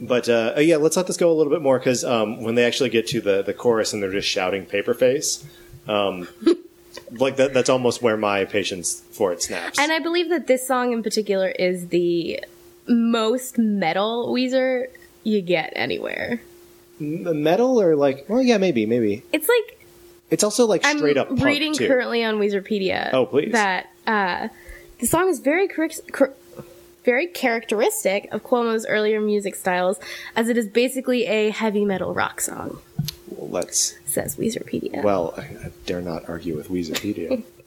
but 0.00 0.28
uh, 0.28 0.54
yeah, 0.58 0.76
let's 0.76 0.96
let 0.96 1.06
this 1.06 1.16
go 1.16 1.30
a 1.30 1.34
little 1.34 1.52
bit 1.52 1.62
more 1.62 1.78
because 1.78 2.04
um, 2.04 2.42
when 2.42 2.56
they 2.56 2.64
actually 2.64 2.90
get 2.90 3.06
to 3.08 3.20
the, 3.20 3.42
the 3.42 3.54
chorus 3.54 3.92
and 3.92 4.02
they're 4.02 4.10
just 4.10 4.28
shouting 4.28 4.66
"Paperface," 4.66 5.44
um, 5.88 6.26
like 7.12 7.36
that, 7.36 7.54
that's 7.54 7.68
almost 7.70 8.02
where 8.02 8.16
my 8.16 8.44
patience 8.44 9.00
for 9.12 9.32
it 9.32 9.42
snaps. 9.42 9.78
And 9.78 9.92
I 9.92 10.00
believe 10.00 10.28
that 10.30 10.48
this 10.48 10.66
song 10.66 10.92
in 10.92 11.02
particular 11.04 11.48
is 11.48 11.88
the 11.88 12.42
most 12.88 13.58
metal 13.58 14.32
Weezer 14.34 14.86
you 15.22 15.40
get 15.40 15.72
anywhere. 15.76 16.40
Metal 17.00 17.80
or 17.80 17.96
like, 17.96 18.26
well, 18.28 18.42
yeah, 18.42 18.58
maybe, 18.58 18.86
maybe. 18.86 19.22
It's 19.32 19.48
like 19.48 19.84
It's 20.30 20.44
also 20.44 20.66
like 20.66 20.82
I'm 20.84 20.98
straight 20.98 21.16
up 21.16 21.28
punk 21.28 21.42
reading 21.44 21.74
too. 21.74 21.88
currently 21.88 22.22
on 22.24 22.38
Weezerpedia. 22.38 23.10
Oh, 23.12 23.26
please. 23.26 23.52
That 23.52 23.90
uh, 24.06 24.48
the 25.00 25.06
song 25.06 25.28
is 25.28 25.40
very. 25.40 25.68
Cor- 25.68 26.34
very 27.04 27.26
characteristic 27.26 28.28
of 28.30 28.44
Cuomo's 28.44 28.86
earlier 28.86 29.20
music 29.20 29.56
styles, 29.56 29.98
as 30.36 30.48
it 30.48 30.56
is 30.56 30.68
basically 30.68 31.26
a 31.26 31.50
heavy 31.50 31.84
metal 31.84 32.14
rock 32.14 32.40
song, 32.40 32.78
Well, 33.28 33.50
let's. 33.50 33.98
says 34.06 34.36
Weezerpedia. 34.36 35.02
Well, 35.02 35.34
I, 35.36 35.40
I 35.40 35.70
dare 35.84 36.00
not 36.00 36.28
argue 36.28 36.54
with 36.54 36.68
Weezerpedia. 36.68 37.42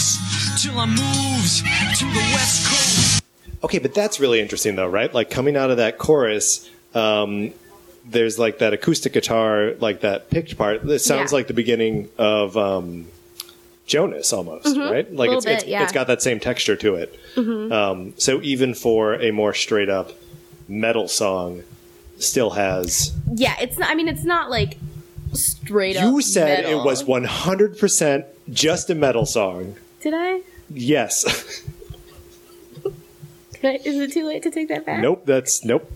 face 0.00 0.62
till 0.62 0.78
I 0.78 0.86
moved 0.86 1.98
to 1.98 2.04
the 2.06 2.30
west 2.34 2.66
coast. 2.66 3.22
Okay, 3.62 3.78
but 3.78 3.94
that's 3.94 4.20
really 4.20 4.40
interesting 4.40 4.76
though, 4.76 4.88
right? 4.88 5.12
Like 5.12 5.30
coming 5.30 5.56
out 5.56 5.70
of 5.70 5.76
that 5.78 5.98
chorus, 5.98 6.68
um, 6.94 7.52
there's 8.06 8.38
like 8.38 8.58
that 8.58 8.72
acoustic 8.72 9.12
guitar, 9.12 9.74
like 9.80 10.00
that 10.00 10.30
picked 10.30 10.56
part. 10.56 10.84
It 10.88 10.98
sounds 11.00 11.32
Yeah. 11.32 11.36
like 11.36 11.46
the 11.46 11.54
beginning 11.54 12.08
of 12.16 12.56
um, 12.56 13.06
Jonas 13.86 14.32
almost, 14.32 14.76
right? 14.76 15.10
Like 15.12 15.28
Little 15.28 15.36
it's, 15.36 15.44
bit, 15.44 15.58
it's, 15.58 15.66
yeah. 15.66 15.82
it's 15.82 15.92
got 15.92 16.06
that 16.06 16.22
same 16.22 16.40
texture 16.40 16.76
to 16.76 16.94
it. 16.96 17.18
Um, 17.36 18.14
so 18.16 18.40
even 18.42 18.74
for 18.74 19.14
a 19.14 19.30
more 19.30 19.52
straight 19.52 19.90
up 19.90 20.12
metal 20.68 21.08
song, 21.08 21.62
still 22.18 22.50
has. 22.50 23.12
yeah, 23.32 23.56
it's 23.60 23.78
not. 23.78 23.90
I 23.90 23.94
mean, 23.94 24.08
it's 24.08 24.24
not 24.24 24.50
like 24.50 24.78
straight 25.34 25.96
up. 25.96 26.04
You 26.10 26.22
said 26.22 26.64
metal. 26.64 26.80
it 26.80 26.84
was 26.84 27.04
100% 27.04 28.24
just 28.50 28.88
a 28.90 28.94
metal 28.94 29.26
song. 29.26 29.76
Did 30.00 30.14
I? 30.14 30.42
Yes. 30.70 31.62
I? 33.62 33.80
Is 33.84 33.96
it 33.96 34.12
too 34.12 34.24
late 34.24 34.42
to 34.44 34.50
take 34.50 34.68
that 34.68 34.86
back? 34.86 35.02
nope. 35.02 35.26
That's 35.26 35.64
nope. 35.64 35.90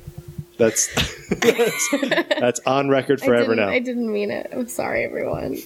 That's 0.57 0.95
that's, 1.31 1.89
that's 2.41 2.61
on 2.61 2.89
record 2.89 3.21
forever 3.21 3.55
didn't, 3.55 3.67
now. 3.67 3.69
I 3.73 3.79
didn't 3.81 4.13
mean 4.13 4.31
it. 4.31 4.51
I'm 4.53 4.69
sorry, 4.69 5.05
everyone. 5.05 5.59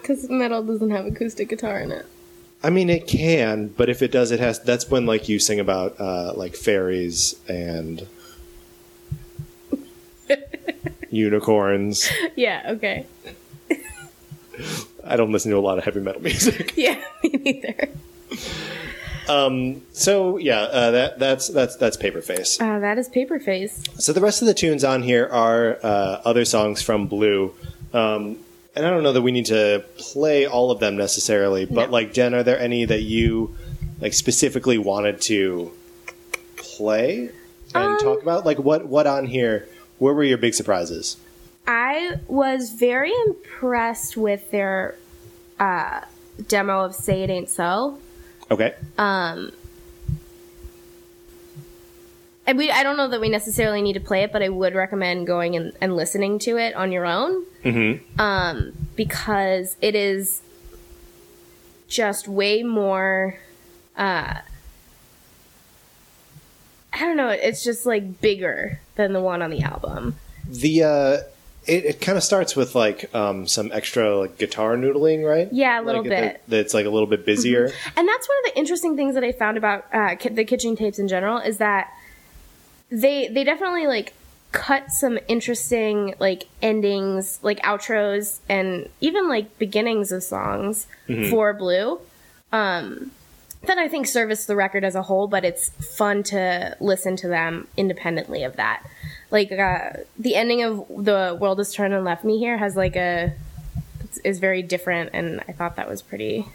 Because 0.00 0.28
metal 0.30 0.62
doesn't 0.62 0.90
have 0.90 1.06
acoustic 1.06 1.48
guitar 1.48 1.80
in 1.80 1.90
it. 1.90 2.06
I 2.62 2.70
mean, 2.70 2.88
it 2.88 3.06
can, 3.06 3.68
but 3.68 3.90
if 3.90 4.00
it 4.00 4.10
does, 4.10 4.30
it 4.30 4.40
has. 4.40 4.60
That's 4.60 4.90
when 4.90 5.04
like 5.04 5.28
you 5.28 5.38
sing 5.38 5.60
about 5.60 6.00
uh, 6.00 6.32
like 6.34 6.56
fairies 6.56 7.34
and 7.48 8.06
unicorns. 11.10 12.10
Yeah. 12.36 12.62
Okay. 12.66 13.06
I 15.06 15.16
don't 15.16 15.32
listen 15.32 15.50
to 15.50 15.56
a 15.56 15.60
lot 15.60 15.78
of 15.78 15.84
heavy 15.84 16.00
metal 16.00 16.22
music. 16.30 16.74
Yeah, 16.76 17.00
me 17.22 17.30
neither. 17.44 17.88
So 19.92 20.36
yeah, 20.38 20.60
uh, 20.62 20.90
that 20.92 21.18
that's 21.18 21.48
that's 21.48 21.76
that's 21.76 21.96
Paperface. 21.96 22.60
Uh, 22.60 22.78
that 22.80 22.98
is 22.98 23.08
Paperface. 23.08 24.00
So 24.00 24.12
the 24.12 24.20
rest 24.20 24.42
of 24.42 24.46
the 24.46 24.54
tunes 24.54 24.84
on 24.84 25.02
here 25.02 25.26
are 25.30 25.78
uh, 25.82 26.20
other 26.24 26.44
songs 26.44 26.82
from 26.82 27.06
Blue. 27.06 27.54
Um, 27.92 28.38
and 28.76 28.84
I 28.84 28.90
don't 28.90 29.02
know 29.04 29.12
that 29.12 29.22
we 29.22 29.30
need 29.30 29.46
to 29.46 29.84
play 29.96 30.46
all 30.46 30.70
of 30.72 30.80
them 30.80 30.96
necessarily, 30.96 31.64
but 31.64 31.86
No. 31.86 31.92
like 31.92 32.12
Jen, 32.12 32.34
are 32.34 32.42
there 32.42 32.58
any 32.58 32.84
that 32.84 33.02
you 33.02 33.54
like 34.00 34.12
specifically 34.12 34.78
wanted 34.78 35.20
to 35.22 35.70
play 36.56 37.30
and 37.74 37.84
Um, 37.94 37.98
talk 37.98 38.22
about? 38.22 38.44
Like 38.44 38.58
what 38.58 38.86
what 38.86 39.06
on 39.06 39.26
here? 39.26 39.68
Where 39.98 40.12
were 40.12 40.24
your 40.24 40.38
big 40.38 40.54
surprises? 40.54 41.16
I 41.66 42.20
was 42.28 42.72
very 42.72 43.12
impressed 43.26 44.16
with 44.16 44.50
their 44.50 44.96
uh, 45.58 46.02
demo 46.48 46.84
of 46.84 46.94
"Say 46.94 47.22
It 47.22 47.30
Ain't 47.30 47.50
So." 47.50 47.98
Okay, 48.50 48.74
And 52.46 52.58
we, 52.58 52.70
I 52.70 52.82
don't 52.82 52.98
know 52.98 53.08
that 53.08 53.20
we 53.20 53.30
necessarily 53.30 53.80
need 53.80 53.94
to 53.94 54.00
play 54.00 54.22
it, 54.22 54.32
but 54.32 54.42
I 54.42 54.50
would 54.50 54.74
recommend 54.74 55.26
going 55.26 55.56
and, 55.56 55.72
and 55.80 55.96
listening 55.96 56.38
to 56.40 56.58
it 56.58 56.74
on 56.74 56.92
your 56.92 57.06
own. 57.06 57.46
Mm-hmm. 57.64 58.20
Um, 58.20 58.72
because 58.96 59.76
it 59.80 59.94
is 59.94 60.42
just 61.88 62.28
way 62.28 62.62
more. 62.62 63.38
Uh, 63.96 64.40
I 66.92 66.98
don't 66.98 67.16
know. 67.16 67.30
It's 67.30 67.64
just 67.64 67.86
like 67.86 68.20
bigger 68.20 68.80
than 68.96 69.14
the 69.14 69.20
one 69.20 69.40
on 69.40 69.50
the 69.50 69.62
album. 69.62 70.16
the 70.46 70.82
uh, 70.82 71.16
it, 71.66 71.84
it 71.84 72.00
kind 72.00 72.16
of 72.18 72.24
starts 72.24 72.54
with 72.56 72.74
like 72.74 73.14
um, 73.14 73.46
some 73.46 73.70
extra 73.72 74.18
like 74.18 74.38
guitar 74.38 74.76
noodling, 74.76 75.28
right? 75.28 75.48
Yeah, 75.52 75.80
a 75.80 75.82
little 75.82 76.02
Like, 76.02 76.10
bit. 76.10 76.20
that- 76.20 76.40
That's 76.48 76.74
like 76.74 76.86
a 76.86 76.90
little 76.90 77.06
bit 77.08 77.24
busier. 77.26 77.64
And 77.96 78.08
that's 78.08 78.28
one 78.28 78.38
of 78.46 78.52
the 78.52 78.58
interesting 78.58 78.96
things 78.96 79.14
that 79.14 79.24
I 79.24 79.32
found 79.32 79.56
about 79.56 79.86
uh, 79.92 80.14
ki- 80.16 80.30
the 80.30 80.44
kitchen 80.44 80.76
tapes 80.76 80.98
in 80.98 81.08
general 81.08 81.38
is 81.38 81.58
that 81.58 81.90
they 82.90 83.28
they 83.28 83.44
definitely 83.44 83.86
like 83.86 84.12
cut 84.52 84.90
some 84.92 85.18
interesting 85.26 86.14
like 86.20 86.46
endings, 86.62 87.40
like 87.42 87.60
outros, 87.62 88.38
and 88.48 88.88
even 89.00 89.28
like 89.28 89.58
beginnings 89.58 90.12
of 90.12 90.22
songs 90.22 90.86
for 91.30 91.52
Blue. 91.54 91.98
Um, 92.52 93.10
that 93.66 93.78
I 93.78 93.88
think 93.88 94.06
service 94.06 94.44
the 94.44 94.54
record 94.54 94.84
as 94.84 94.94
a 94.94 95.02
whole, 95.02 95.26
but 95.26 95.44
it's 95.44 95.70
fun 95.96 96.22
to 96.24 96.76
listen 96.80 97.16
to 97.16 97.28
them 97.28 97.66
independently 97.78 98.44
of 98.44 98.56
that. 98.56 98.82
Like 99.34 99.50
uh, 99.50 99.90
the 100.16 100.36
ending 100.36 100.62
of 100.62 100.86
"The 100.88 101.36
World 101.40 101.58
Has 101.58 101.74
Turned 101.74 101.92
and 101.92 102.04
Left 102.04 102.22
Me 102.22 102.38
Here" 102.38 102.56
has 102.56 102.76
like 102.76 102.94
a 102.94 103.32
is 104.22 104.38
very 104.38 104.62
different, 104.62 105.10
and 105.12 105.42
I 105.48 105.52
thought 105.52 105.74
that 105.74 105.88
was 105.88 106.02
pretty 106.02 106.46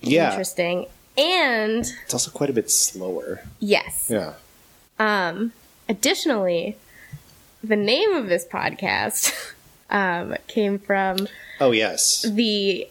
Yeah, 0.00 0.30
interesting. 0.30 0.86
And 1.18 1.84
it's 2.04 2.14
also 2.14 2.30
quite 2.30 2.48
a 2.48 2.54
bit 2.54 2.70
slower. 2.70 3.42
yes, 3.58 4.06
Yeah. 4.10 4.32
um, 4.98 5.52
additionally, 5.90 6.78
the 7.62 7.76
name 7.76 8.14
of 8.14 8.28
this 8.28 8.46
podcast 8.46 9.34
um, 9.90 10.36
came 10.48 10.78
from 10.78 11.28
Oh 11.60 11.70
yes, 11.72 12.22
the 12.22 12.88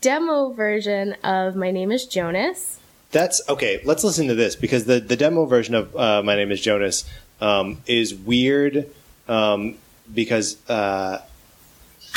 demo 0.00 0.52
version 0.52 1.14
of 1.24 1.56
"My 1.56 1.72
Name 1.72 1.90
Is 1.90 2.06
Jonas." 2.06 2.78
That's 3.10 3.40
okay. 3.48 3.80
Let's 3.84 4.04
listen 4.04 4.28
to 4.28 4.34
this 4.36 4.54
because 4.54 4.84
the 4.84 5.00
the 5.00 5.16
demo 5.16 5.44
version 5.44 5.74
of 5.74 5.94
uh, 5.96 6.22
"My 6.22 6.36
Name 6.36 6.52
Is 6.52 6.60
Jonas" 6.60 7.04
um, 7.44 7.82
is 7.86 8.14
weird 8.14 8.88
um, 9.28 9.76
because 10.12 10.56
uh, 10.68 11.20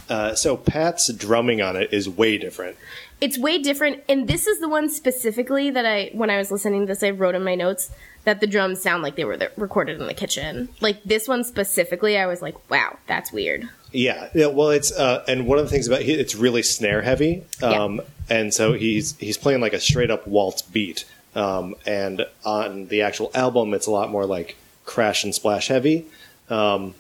uh, 0.10 0.36
so 0.36 0.56
Pat's 0.56 1.12
drumming 1.12 1.62
on 1.62 1.76
it 1.76 1.92
is 1.92 2.08
way 2.08 2.38
different. 2.38 2.78
It's 3.20 3.38
way 3.38 3.58
different, 3.58 4.04
and 4.08 4.28
this 4.28 4.46
is 4.46 4.60
the 4.60 4.70
one 4.70 4.90
specifically 4.90 5.72
that 5.72 5.86
I, 5.86 6.12
when 6.14 6.30
I 6.30 6.38
was 6.38 6.52
listening 6.52 6.82
to 6.82 6.86
this, 6.86 7.02
I 7.02 7.10
wrote 7.10 7.34
in 7.34 7.44
my 7.44 7.56
notes 7.56 7.90
that 8.26 8.42
the 8.42 8.48
drums 8.48 8.80
sound 8.80 9.02
like 9.02 9.16
they 9.16 9.26
were 9.26 9.38
th- 9.38 9.52
recorded 9.58 10.00
in 10.00 10.06
the 10.06 10.14
kitchen. 10.14 10.70
Like 10.82 11.04
this 11.04 11.28
one 11.28 11.44
specifically, 11.44 12.18
I 12.18 12.28
was 12.28 12.42
like, 12.42 12.70
"Wow, 12.70 12.98
that's 13.08 13.32
weird." 13.34 13.68
Yeah, 13.92 14.30
yeah. 14.34 14.48
Well, 14.48 14.70
it's 14.70 14.92
uh, 14.92 15.26
and 15.28 15.48
one 15.48 15.58
of 15.58 15.66
the 15.66 15.72
things 15.72 15.88
about 15.88 16.02
it, 16.02 16.08
it's 16.08 16.36
really 16.36 16.62
snare 16.62 17.02
heavy, 17.02 17.44
um, 17.64 18.02
and 18.30 18.54
so 18.54 18.74
he's 18.74 19.18
he's 19.18 19.38
playing 19.38 19.62
like 19.62 19.74
a 19.74 19.80
straight 19.80 20.12
up 20.12 20.28
waltz 20.28 20.62
beat. 20.62 21.06
Um, 21.36 21.76
and 21.86 22.26
on 22.46 22.88
the 22.88 23.02
actual 23.02 23.32
album, 23.34 23.74
it's 23.74 23.88
a 23.88 23.92
lot 23.92 24.10
more 24.10 24.26
like 24.26 24.56
crash 24.88 25.24
and 25.24 25.36
splash 25.36 25.68
heavy. 25.68 26.08
Um, 26.50 26.96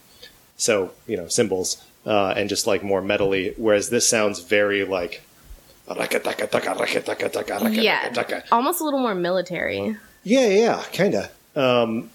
so 0.57 0.91
you 1.07 1.17
know 1.17 1.27
cymbals 1.27 1.83
uh, 2.05 2.33
and 2.37 2.47
just 2.49 2.67
like 2.67 2.83
more 2.83 3.01
metally. 3.01 3.57
Whereas 3.57 3.89
this 3.89 4.07
sounds 4.07 4.41
very 4.41 4.85
like. 4.85 5.23
Yeah, 7.81 8.09
almost 8.51 8.81
a 8.81 8.83
little 8.83 8.99
more 8.99 9.15
military. 9.15 9.95
Yeah, 10.23 10.47
yeah, 10.47 10.83
kind 10.93 11.15
of. 11.15 11.31
Um, 11.55 12.09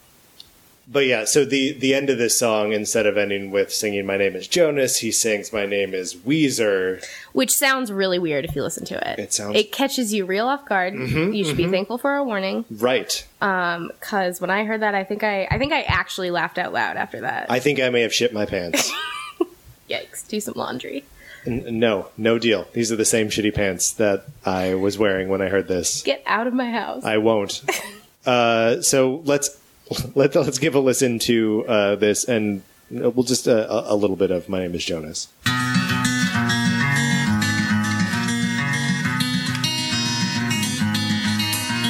but 0.93 1.07
yeah, 1.07 1.25
so 1.25 1.45
the 1.45 1.73
the 1.73 1.95
end 1.95 2.11
of 2.11 2.19
this 2.19 2.39
song, 2.39 2.73
instead 2.73 3.07
of 3.07 3.17
ending 3.17 3.51
with 3.51 3.73
singing 3.73 4.05
"My 4.07 4.17
name 4.17 4.37
is 4.37 4.47
Jonas," 4.47 4.99
he 4.99 5.11
sings 5.11 5.53
"My 5.53 5.65
name 5.67 5.95
is 5.95 6.15
Weezer." 6.15 7.03
which 7.33 7.51
sounds 7.51 7.91
really 7.91 8.19
weird 8.19 8.45
if 8.45 8.55
you 8.55 8.63
listen 8.63 8.85
to 8.85 9.11
it. 9.11 9.19
It 9.19 9.33
sounds- 9.33 9.51
Mm-hmm, 9.53 9.57
it 9.57 9.73
catches 9.73 10.13
you 10.13 10.27
real 10.27 10.47
off 10.47 10.67
guard. 10.67 10.93
you 10.95 11.45
should 11.45 11.57
be 11.57 11.67
thankful 11.69 11.97
for 11.97 12.15
a 12.17 12.23
warning. 12.23 12.67
Right. 12.71 13.27
Because 13.41 14.39
when 14.41 14.51
I 14.51 14.65
heard 14.65 14.83
that, 14.83 14.95
I 14.95 15.05
think 15.05 15.25
I 15.25 15.47
I 15.51 15.59
think 15.59 15.73
I 15.73 15.83
actually 15.83 16.31
laughed 16.31 16.59
out 16.59 16.73
loud 16.73 16.97
after 16.97 17.23
that. 17.23 17.51
I 17.51 17.59
think 17.59 17.81
I 17.81 17.89
may 17.89 18.03
have 18.03 18.13
shit 18.13 18.33
my 18.35 18.45
pants. 18.47 18.91
Yikes! 19.91 20.27
Do 20.29 20.41
some 20.41 20.55
laundry. 20.57 21.05
N- 21.47 21.65
no, 21.81 22.09
no 22.17 22.39
deal. 22.39 22.69
These 22.73 22.93
are 22.93 22.97
the 22.97 23.05
same 23.05 23.29
shitty 23.29 23.53
pants 23.55 23.93
that 23.95 24.25
I 24.45 24.75
was 24.75 24.97
wearing 24.99 25.29
when 25.29 25.43
I 25.43 25.49
heard 25.49 25.67
this. 25.69 26.03
Get 26.03 26.23
out 26.27 26.47
of 26.47 26.55
my 26.55 26.71
house. 26.71 27.05
I 27.05 27.17
won't. 27.17 27.63
uh, 28.27 28.81
so 28.83 29.23
let's 29.25 29.49
let 30.15 30.35
let's 30.35 30.59
give 30.59 30.75
a 30.75 30.81
listen 30.81 31.19
to 31.21 31.65
uh, 31.67 31.97
this, 31.97 32.25
and 32.25 32.63
we'll 32.91 33.25
just 33.25 33.49
uh, 33.49 33.67
a, 33.69 33.95
a 33.95 33.97
little 33.97 34.17
bit 34.17 34.31
of 34.31 34.49
"My 34.49 34.61
name 34.61 34.75
is 34.75 34.85
Jonas." 34.85 35.29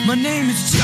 My 0.04 0.16
name 0.16 0.50
is 0.50 0.72
Jonas. 0.72 0.81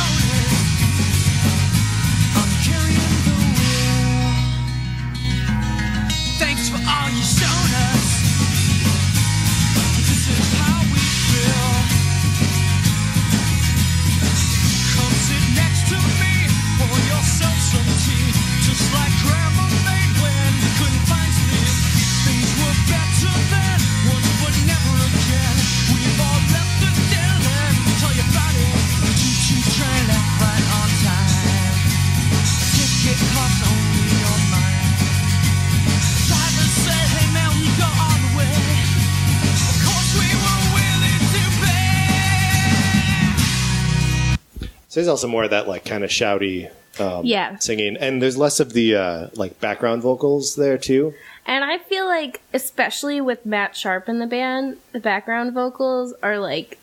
There's 45.09 45.23
also 45.23 45.29
more 45.29 45.45
of 45.45 45.51
that 45.51 45.67
like 45.67 45.85
kind 45.87 46.05
of 46.05 46.11
shouty 46.11 46.71
um, 47.01 47.25
Yeah. 47.25 47.57
singing, 47.59 47.97
and 47.97 48.21
there's 48.21 48.37
less 48.37 48.61
of 48.61 48.73
the 48.75 48.95
uh, 48.97 49.29
like 49.35 49.59
background 49.61 50.03
vocals 50.03 50.55
there 50.57 50.77
too. 50.79 51.15
and 51.47 51.65
I 51.65 51.79
feel 51.79 52.07
like, 52.07 52.43
especially 52.53 53.21
with 53.23 53.47
Matt 53.47 53.75
Sharp 53.75 54.09
in 54.09 54.19
the 54.19 54.27
band, 54.27 54.77
the 54.93 55.01
background 55.01 55.55
vocals 55.55 56.13
are 56.23 56.39
like 56.39 56.79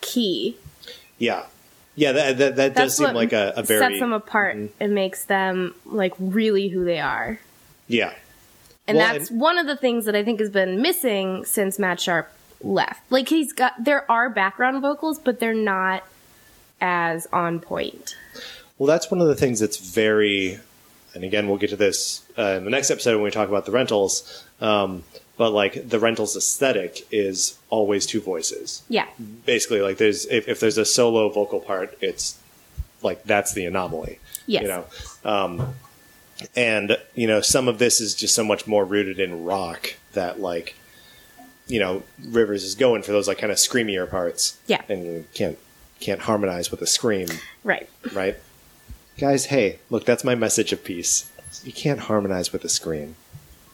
key. 0.00 0.56
Yeah, 1.18 1.44
yeah, 1.94 2.12
that 2.12 2.38
that, 2.38 2.56
that 2.56 2.74
does 2.74 2.96
seem 2.96 3.14
like 3.14 3.32
a, 3.32 3.54
a 3.56 3.62
very 3.62 3.80
sets 3.80 4.00
them 4.00 4.12
apart. 4.12 4.56
It 4.80 4.88
makes 4.90 5.24
them 5.24 5.74
like 5.86 6.12
really 6.18 6.68
who 6.68 6.84
they 6.84 7.00
are. 7.00 7.38
yeah. 7.88 8.12
And 8.86 8.98
Well, 8.98 9.12
that's 9.14 9.30
and- 9.30 9.40
one 9.40 9.56
of 9.56 9.66
the 9.66 9.76
things 9.78 10.04
that 10.04 10.14
I 10.14 10.22
think 10.22 10.40
has 10.40 10.50
been 10.50 10.82
missing 10.82 11.46
since 11.46 11.78
Matt 11.78 12.00
Sharp 12.00 12.30
left. 12.62 13.10
Like 13.10 13.30
he's 13.30 13.54
got 13.54 13.72
there 13.82 14.04
are 14.10 14.28
background 14.28 14.82
vocals, 14.82 15.18
but 15.18 15.40
they're 15.40 15.54
not 15.54 16.02
as 16.84 17.26
on 17.32 17.60
point. 17.60 18.14
Well, 18.78 18.86
that's 18.86 19.10
one 19.10 19.20
of 19.22 19.26
the 19.28 19.34
things 19.34 19.58
that's 19.58 19.78
very, 19.78 20.58
and 21.14 21.24
again, 21.24 21.48
we'll 21.48 21.56
get 21.56 21.70
to 21.70 21.76
this 21.76 22.24
uh, 22.36 22.56
in 22.58 22.64
the 22.64 22.70
next 22.70 22.90
episode 22.90 23.14
when 23.14 23.24
we 23.24 23.30
talk 23.30 23.48
about 23.48 23.64
the 23.64 23.72
rentals. 23.72 24.44
Um, 24.60 25.02
but 25.36 25.50
like 25.50 25.88
the 25.88 25.98
rentals 25.98 26.36
aesthetic 26.36 27.06
is 27.10 27.58
always 27.70 28.04
two 28.06 28.20
voices. 28.20 28.82
Yeah. 28.88 29.06
Basically, 29.46 29.80
like 29.80 29.96
there's 29.96 30.26
if, 30.26 30.46
if 30.46 30.60
there's 30.60 30.78
a 30.78 30.84
solo 30.84 31.28
vocal 31.30 31.58
part, 31.58 31.96
it's 32.00 32.38
like 33.02 33.24
that's 33.24 33.54
the 33.54 33.64
anomaly. 33.64 34.20
Yes. 34.46 34.62
You 34.62 34.68
know, 34.68 34.84
um, 35.24 35.74
and 36.54 36.98
you 37.14 37.26
know 37.26 37.40
some 37.40 37.66
of 37.66 37.78
this 37.78 38.00
is 38.00 38.14
just 38.14 38.34
so 38.34 38.44
much 38.44 38.66
more 38.66 38.84
rooted 38.84 39.18
in 39.18 39.44
rock 39.44 39.94
that 40.12 40.40
like 40.40 40.76
you 41.66 41.80
know, 41.80 42.02
Rivers 42.22 42.62
is 42.62 42.74
going 42.74 43.02
for 43.02 43.12
those 43.12 43.26
like 43.26 43.38
kind 43.38 43.50
of 43.50 43.58
screamier 43.58 44.08
parts. 44.08 44.58
Yeah. 44.66 44.82
and 44.88 45.04
you 45.04 45.24
can't 45.34 45.58
can't 46.04 46.20
harmonize 46.22 46.70
with 46.70 46.80
a 46.82 46.86
scream, 46.86 47.28
Right. 47.62 47.88
right? 48.12 48.36
Guys, 49.18 49.46
hey, 49.46 49.78
look, 49.90 50.04
that's 50.04 50.24
my 50.24 50.34
message 50.34 50.72
of 50.72 50.84
peace. 50.84 51.30
You 51.64 51.72
can't 51.72 52.00
harmonize 52.00 52.52
with 52.52 52.64
a 52.64 52.68
scream. 52.68 53.16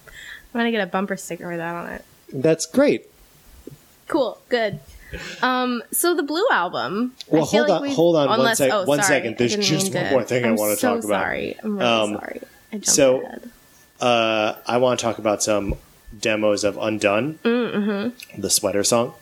I'm 0.06 0.60
gonna 0.60 0.70
get 0.70 0.82
a 0.82 0.86
bumper 0.86 1.16
sticker 1.16 1.48
with 1.48 1.58
that 1.58 1.74
on 1.74 1.86
it. 1.90 2.04
That's 2.32 2.66
great. 2.66 3.06
Cool. 4.08 4.38
Good. 4.48 4.80
Um, 5.42 5.82
so 5.92 6.14
the 6.14 6.22
Blue 6.22 6.44
album. 6.52 7.14
Well, 7.28 7.44
hold 7.44 7.70
on- 7.70 7.82
we've- 7.82 7.94
hold 7.94 8.16
on 8.16 8.28
one 8.38 8.54
sec- 8.56 8.70
oh, 8.72 8.84
one 8.84 8.98
sorry, 9.02 9.08
second. 9.08 9.38
There's 9.38 9.56
just 9.56 9.92
one 9.94 10.10
more 10.10 10.24
thing 10.24 10.44
I 10.44 10.48
I'm 10.48 10.56
wanna 10.56 10.76
so 10.76 10.94
talk 10.96 11.04
about. 11.04 11.22
Sorry, 11.22 11.56
I'm 11.62 11.78
really 11.78 11.90
Um, 11.90 12.12
sorry. 12.14 12.40
I 12.72 12.76
jumped 12.76 12.86
so- 12.88 13.20
ahead. 13.22 13.50
uh, 14.00 14.54
I 14.66 14.76
want 14.76 15.00
to 15.00 15.04
talk 15.04 15.18
about 15.18 15.42
some 15.42 15.74
demos 16.18 16.62
of 16.64 16.76
Undone, 16.76 17.38
mm-hmm. 17.44 18.40
the 18.40 18.50
sweater 18.50 18.84
song. 18.84 19.14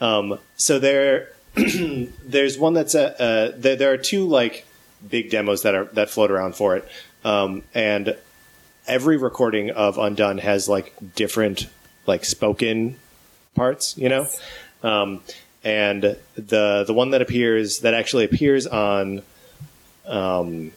Um, 0.00 0.38
so 0.56 0.78
there, 0.78 1.28
there's 2.24 2.58
one 2.58 2.74
that's 2.74 2.94
a, 2.94 3.20
uh, 3.20 3.52
there, 3.56 3.76
there 3.76 3.92
are 3.92 3.96
two 3.96 4.26
like 4.26 4.66
big 5.08 5.30
demos 5.30 5.62
that 5.62 5.74
are 5.74 5.84
that 5.86 6.10
float 6.10 6.30
around 6.30 6.54
for 6.54 6.76
it, 6.76 6.88
um, 7.24 7.62
and 7.74 8.16
every 8.86 9.16
recording 9.16 9.70
of 9.70 9.98
Undone 9.98 10.38
has 10.38 10.68
like 10.68 10.92
different 11.14 11.66
like 12.06 12.24
spoken 12.24 12.96
parts, 13.54 13.96
you 13.96 14.08
know. 14.08 14.26
Um, 14.82 15.22
and 15.62 16.16
the 16.36 16.84
the 16.86 16.94
one 16.94 17.10
that 17.10 17.22
appears 17.22 17.80
that 17.80 17.94
actually 17.94 18.24
appears 18.24 18.66
on 18.66 19.22
um, 20.06 20.72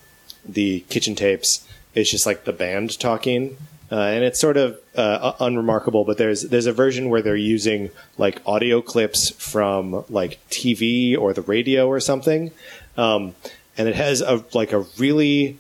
the 0.46 0.82
kitchen 0.82 1.16
tapes 1.16 1.68
is 1.96 2.10
just 2.10 2.26
like 2.26 2.46
the 2.46 2.54
band 2.54 3.00
talking, 3.00 3.58
uh, 3.94 4.08
and 4.08 4.24
it's 4.24 4.40
sort 4.40 4.58
of 4.58 4.80
uh, 4.96 5.34
unremarkable. 5.40 6.04
But 6.04 6.18
there's 6.18 6.42
there's 6.42 6.66
a 6.66 6.74
version 6.74 7.10
where 7.10 7.22
they're 7.22 7.36
using 7.36 7.92
like 8.18 8.42
audio 8.44 8.82
clips 8.82 9.30
from 9.30 10.04
like 10.10 10.40
TV 10.50 11.16
or 11.16 11.32
the 11.32 11.44
radio 11.44 11.88
or 11.88 12.00
something, 12.00 12.50
um, 12.98 13.36
and 13.78 13.88
it 13.88 13.94
has 13.94 14.22
a 14.22 14.44
like 14.56 14.74
a 14.74 14.80
really 14.98 15.60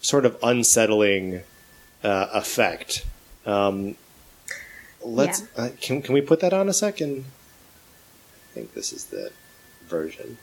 sort 0.00 0.24
of 0.24 0.38
unsettling 0.40 1.40
uh, 2.04 2.28
effect. 2.32 3.04
Um, 3.44 3.96
let's 5.02 5.42
uh, 5.56 5.70
can 5.80 6.00
can 6.00 6.14
we 6.14 6.20
put 6.20 6.38
that 6.40 6.52
on 6.52 6.68
a 6.68 6.72
second? 6.72 7.24
I 7.24 8.54
think 8.54 8.74
this 8.74 8.92
is 8.92 9.06
the 9.06 9.32
version. 9.88 10.38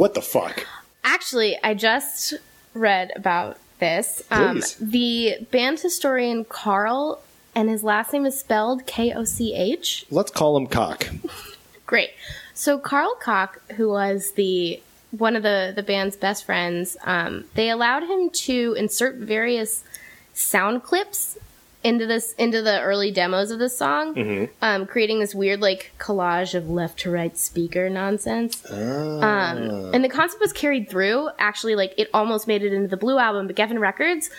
What 0.00 0.14
the 0.14 0.22
fuck? 0.22 0.66
Actually, 1.04 1.58
I 1.62 1.74
just 1.74 2.32
read 2.72 3.12
about 3.16 3.58
this. 3.80 4.22
Um, 4.30 4.62
the 4.80 5.46
band 5.50 5.78
historian 5.78 6.46
Karl, 6.46 7.20
and 7.54 7.68
his 7.68 7.84
last 7.84 8.10
name 8.14 8.24
is 8.24 8.40
spelled 8.40 8.86
K 8.86 9.12
O 9.12 9.24
C 9.24 9.52
H. 9.54 10.06
Let's 10.10 10.30
call 10.30 10.56
him 10.56 10.68
cock. 10.68 11.06
Great. 11.86 12.12
So 12.54 12.78
Karl 12.78 13.14
Koch, 13.20 13.60
who 13.72 13.90
was 13.90 14.32
the 14.36 14.80
one 15.10 15.36
of 15.36 15.42
the 15.42 15.74
the 15.76 15.82
band's 15.82 16.16
best 16.16 16.46
friends, 16.46 16.96
um, 17.04 17.44
they 17.52 17.68
allowed 17.68 18.04
him 18.04 18.30
to 18.30 18.74
insert 18.78 19.16
various 19.16 19.84
sound 20.32 20.82
clips 20.82 21.36
into 21.82 22.06
this 22.06 22.34
into 22.34 22.60
the 22.62 22.80
early 22.82 23.10
demos 23.10 23.50
of 23.50 23.58
this 23.58 23.76
song, 23.76 24.48
um, 24.60 24.86
creating 24.86 25.20
this 25.20 25.34
weird 25.34 25.60
like 25.60 25.92
collage 25.98 26.54
of 26.54 26.68
left 26.68 26.98
to 27.00 27.10
right 27.10 27.36
speaker 27.38 27.88
nonsense. 27.88 28.64
Um, 28.70 29.92
and 29.94 30.04
the 30.04 30.08
concept 30.08 30.40
was 30.40 30.52
carried 30.52 30.88
through. 30.90 31.30
Actually, 31.38 31.74
like 31.76 31.94
it 31.96 32.08
almost 32.12 32.46
made 32.46 32.62
it 32.62 32.72
into 32.72 32.88
the 32.88 32.96
Blue 32.96 33.18
album, 33.18 33.46
but 33.46 33.56
Geffen 33.56 33.78
Records 33.80 34.30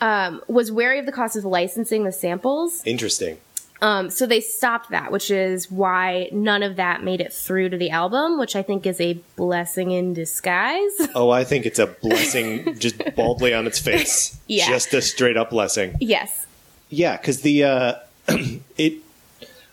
um, 0.00 0.42
was 0.48 0.72
wary 0.72 0.98
of 0.98 1.06
the 1.06 1.12
cost 1.12 1.36
of 1.36 1.44
licensing 1.44 2.04
the 2.04 2.12
samples. 2.12 2.82
Interesting. 2.86 3.38
Um, 3.80 4.10
so 4.10 4.26
they 4.26 4.40
stopped 4.40 4.90
that, 4.90 5.12
which 5.12 5.30
is 5.30 5.70
why 5.70 6.30
none 6.32 6.64
of 6.64 6.74
that 6.76 7.04
made 7.04 7.20
it 7.20 7.32
through 7.32 7.68
to 7.68 7.76
the 7.78 7.90
album, 7.90 8.36
which 8.36 8.56
I 8.56 8.62
think 8.62 8.86
is 8.86 9.00
a 9.00 9.20
blessing 9.36 9.92
in 9.92 10.14
disguise. 10.14 10.90
Oh, 11.14 11.30
I 11.30 11.44
think 11.44 11.64
it's 11.64 11.78
a 11.78 11.86
blessing 11.86 12.76
just 12.80 13.00
baldly 13.14 13.54
on 13.54 13.66
its 13.68 13.78
face. 13.78 14.36
Yeah. 14.48 14.66
Just 14.68 14.92
a 14.94 15.02
straight 15.02 15.36
up 15.36 15.50
blessing. 15.50 15.94
yes. 16.00 16.46
Yeah, 16.90 17.16
because 17.16 17.42
the 17.42 17.64
uh, 17.64 17.94
it 18.76 18.94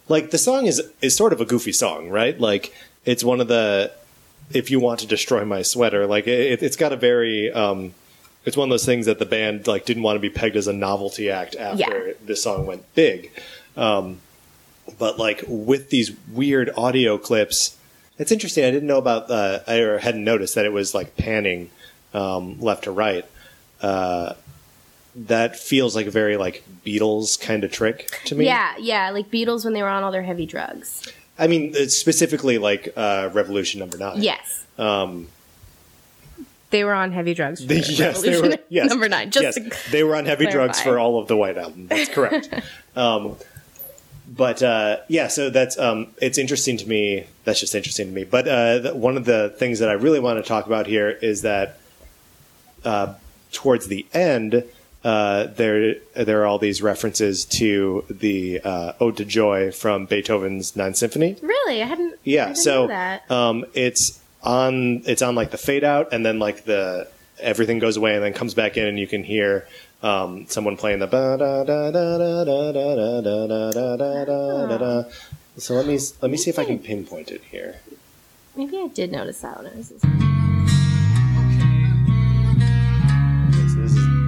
like 0.07 0.31
the 0.31 0.37
song 0.37 0.65
is 0.65 0.81
is 1.01 1.15
sort 1.15 1.33
of 1.33 1.41
a 1.41 1.45
goofy 1.45 1.71
song, 1.71 2.09
right? 2.09 2.39
Like 2.39 2.73
it's 3.05 3.23
one 3.23 3.41
of 3.41 3.47
the 3.47 3.91
if 4.53 4.69
you 4.69 4.79
want 4.79 4.99
to 4.99 5.07
destroy 5.07 5.43
my 5.45 5.61
sweater, 5.61 6.05
like 6.05 6.27
it, 6.27 6.61
it's 6.61 6.75
got 6.75 6.91
a 6.91 6.97
very 6.97 7.51
um, 7.51 7.93
it's 8.45 8.55
one 8.57 8.67
of 8.67 8.71
those 8.71 8.85
things 8.85 9.05
that 9.07 9.17
the 9.19 9.25
band 9.25 9.65
like 9.67 9.85
didn't 9.85 10.03
want 10.03 10.15
to 10.17 10.19
be 10.19 10.29
pegged 10.29 10.55
as 10.55 10.67
a 10.67 10.73
novelty 10.73 11.29
act 11.29 11.55
after 11.55 12.07
Yeah. 12.09 12.13
the 12.25 12.35
song 12.35 12.65
went 12.65 12.83
big. 12.95 13.31
Um, 13.77 14.19
but 14.99 15.17
like 15.17 15.43
with 15.47 15.89
these 15.89 16.11
weird 16.31 16.69
audio 16.77 17.17
clips, 17.17 17.75
it's 18.19 18.31
interesting. 18.31 18.63
I 18.63 18.71
didn't 18.71 18.87
know 18.87 18.99
about 18.99 19.31
uh, 19.31 19.59
I 19.67 19.77
or 19.79 19.97
hadn't 19.97 20.23
noticed 20.23 20.55
that 20.55 20.65
it 20.65 20.71
was 20.73 20.93
like 20.93 21.17
panning 21.17 21.71
um, 22.13 22.59
left 22.61 22.83
to 22.83 22.91
right. 22.91 23.25
Uh, 23.81 24.33
that 25.15 25.57
feels 25.57 25.95
like 25.95 26.07
a 26.07 26.11
very 26.11 26.37
like 26.37 26.63
Beatles 26.85 27.39
kind 27.39 27.63
of 27.63 27.71
trick 27.71 28.09
to 28.25 28.35
me. 28.35 28.45
Yeah, 28.45 28.73
yeah, 28.77 29.09
like 29.11 29.31
Beatles 29.31 29.63
when 29.63 29.73
they 29.73 29.81
were 29.81 29.89
on 29.89 30.03
all 30.03 30.11
their 30.11 30.23
heavy 30.23 30.45
drugs. 30.45 31.11
I 31.37 31.47
mean 31.47 31.71
it's 31.75 31.97
specifically 31.97 32.57
like 32.57 32.93
uh, 32.95 33.29
Revolution 33.33 33.79
Number 33.79 33.97
Nine. 33.97 34.21
Yes. 34.21 34.65
Um, 34.77 35.27
They 36.69 36.83
were 36.83 36.93
on 36.93 37.11
heavy 37.11 37.33
drugs. 37.33 37.61
For 37.61 37.67
they, 37.67 37.79
yes, 37.85 38.21
they 38.21 38.39
were. 38.41 38.57
Yes, 38.69 38.89
Number 38.89 39.07
nine. 39.07 39.31
Just 39.31 39.43
yes, 39.43 39.55
to 39.85 39.91
they 39.91 40.03
were 40.03 40.15
on 40.15 40.25
heavy 40.25 40.47
drugs 40.47 40.81
for 40.81 40.99
all 40.99 41.19
of 41.19 41.27
the 41.27 41.37
White 41.37 41.57
Album. 41.57 41.87
That's 41.87 42.09
correct. 42.09 42.49
um, 42.95 43.35
but 44.27 44.61
uh, 44.63 44.97
yeah, 45.07 45.27
so 45.27 45.49
that's 45.49 45.77
um, 45.77 46.07
it's 46.21 46.37
interesting 46.37 46.77
to 46.77 46.87
me. 46.89 47.25
That's 47.43 47.59
just 47.59 47.75
interesting 47.75 48.07
to 48.07 48.13
me. 48.13 48.23
But 48.23 48.47
uh, 48.47 48.81
th- 48.81 48.93
one 48.95 49.17
of 49.17 49.25
the 49.25 49.53
things 49.57 49.79
that 49.79 49.87
I 49.89 49.93
really 49.93 50.19
want 50.19 50.43
to 50.43 50.47
talk 50.47 50.65
about 50.65 50.87
here 50.87 51.09
is 51.09 51.43
that 51.43 51.77
uh, 52.83 53.13
towards 53.51 53.87
the 53.87 54.05
end, 54.13 54.63
uh, 55.05 55.45
there 55.55 55.95
there 56.15 56.41
are 56.41 56.45
all 56.47 56.57
these 56.57 56.81
references 56.81 57.45
to 57.45 58.03
the 58.09 58.59
uh, 58.61 58.93
Ode 58.99 59.17
to 59.17 59.25
Joy 59.25 59.71
from 59.71 60.07
Beethoven's 60.07 60.75
Ninth 60.75 60.97
Symphony. 60.97 61.37
really, 61.43 61.83
I 61.83 61.85
hadn't. 61.85 62.13
I 62.13 62.17
Yeah, 62.23 62.45
didn't 62.47 62.57
so 62.57 62.89
um, 63.29 63.65
it's 63.75 64.19
on 64.41 65.03
it's 65.05 65.21
on 65.21 65.35
like 65.35 65.51
the 65.51 65.59
fade 65.59 65.83
out, 65.83 66.11
and 66.11 66.25
then 66.25 66.39
like 66.39 66.65
the 66.65 67.07
everything 67.39 67.77
goes 67.77 67.97
away, 67.97 68.15
and 68.15 68.23
then 68.23 68.33
comes 68.33 68.55
back 68.55 68.77
in, 68.77 68.87
and 68.87 68.97
you 68.97 69.05
can 69.05 69.23
hear 69.23 69.67
um, 70.01 70.47
someone 70.47 70.75
playing 70.75 70.99
the 70.99 71.05
da 71.05 71.37
da 71.37 71.63
da 71.63 71.91
da 71.91 72.17
da 72.17 72.43
da 72.43 72.71
da 72.71 73.21
da 73.21 73.21
da 73.21 74.25
da 74.25 74.67
da 74.67 74.77
da. 74.77 75.03
So 75.57 75.75
let 75.75 75.85
me 75.85 75.99
let 76.21 76.31
me 76.31 76.37
see 76.37 76.49
if 76.49 76.57
I 76.57 76.65
can 76.65 76.79
pinpoint 76.79 77.29
it 77.29 77.43
here. 77.51 77.75
Maybe 78.55 78.79
I 78.79 78.87
did 78.87 79.11
notice 79.11 79.41
that 79.41 79.57
when 79.61 79.71
I 79.71 79.75
was. 79.75 79.91
Okay, 79.91 80.44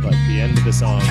like 0.08 0.28
the 0.28 0.42
end 0.42 0.58
of 0.58 0.64
the 0.64 0.74
song. 0.74 1.02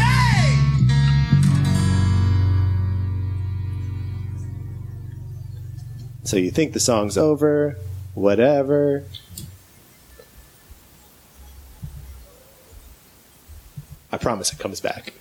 So 6.25 6.37
you 6.37 6.51
think 6.51 6.73
the 6.73 6.81
song's 6.81 7.17
over, 7.17 7.77
whatever. 8.15 9.05
I 14.11 14.17
promise 14.17 14.53
it 14.53 14.59
comes 14.59 14.81
back. 14.81 15.13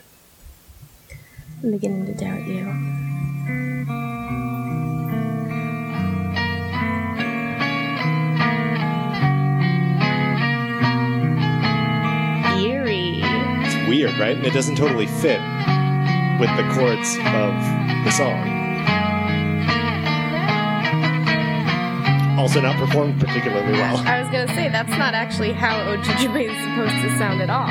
I'm 1.61 1.71
beginning 1.71 2.05
to 2.05 2.13
doubt 2.13 2.47
you. 2.47 4.14
Right? 14.19 14.35
And 14.35 14.45
it 14.45 14.53
doesn't 14.53 14.75
totally 14.75 15.07
fit 15.07 15.39
with 16.39 16.49
the 16.57 16.67
chords 16.73 17.17
of 17.17 17.53
the 18.05 18.11
song. 18.11 18.55
also 22.45 22.61
not 22.61 22.75
performed 22.75 23.19
particularly 23.19 23.71
well. 23.73 23.97
I 24.05 24.21
was 24.21 24.29
gonna 24.29 24.47
say 24.49 24.69
that's 24.69 24.95
not 24.99 25.15
actually 25.15 25.51
how 25.51 25.81
Ode 25.89 26.03
to 26.03 26.11
Joy 26.17 26.47
is 26.47 26.63
supposed 26.63 26.93
to 27.01 27.17
sound 27.17 27.41
at 27.41 27.49
all. 27.49 27.67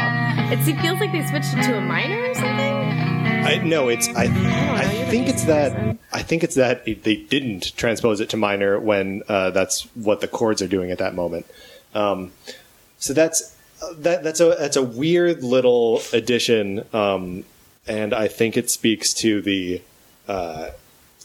It 0.53 0.63
feels 0.83 0.99
like 0.99 1.13
they 1.13 1.25
switched 1.27 1.55
it 1.55 1.63
to 1.65 1.77
a 1.77 1.81
minor 1.81 2.21
or 2.21 2.35
something. 2.35 3.05
I, 3.45 3.63
no, 3.63 3.89
it's 3.89 4.09
I. 4.17 4.25
I 4.25 4.93
you're 4.93 5.07
think 5.07 5.29
it's 5.29 5.45
that. 5.45 5.97
I 6.13 6.23
think 6.23 6.43
it's 6.43 6.57
that 6.57 6.83
it, 6.89 7.05
they 7.05 7.15
didn't 7.15 7.77
transpose 7.77 8.21
it 8.21 8.31
to 8.31 8.37
minor 8.37 8.81
when 8.81 9.23
uh, 9.29 9.51
that's 9.51 9.83
what 9.95 10.21
the 10.21 10.27
chords 10.27 10.61
are 10.61 10.67
doing 10.67 10.91
at 10.91 10.99
that 10.99 11.15
moment. 11.15 11.47
Um, 11.95 12.33
so 12.99 13.13
that's 13.13 13.57
that. 13.99 14.23
That's 14.23 14.41
a 14.41 14.57
that's 14.59 14.77
a 14.77 14.83
weird 14.83 15.43
little 15.43 16.01
addition, 16.13 16.85
um, 16.93 17.45
and 17.87 18.13
I 18.15 18.29
think 18.29 18.57
it 18.57 18.71
speaks 18.71 19.13
to 19.15 19.41
the. 19.43 19.83
Uh, 20.29 20.71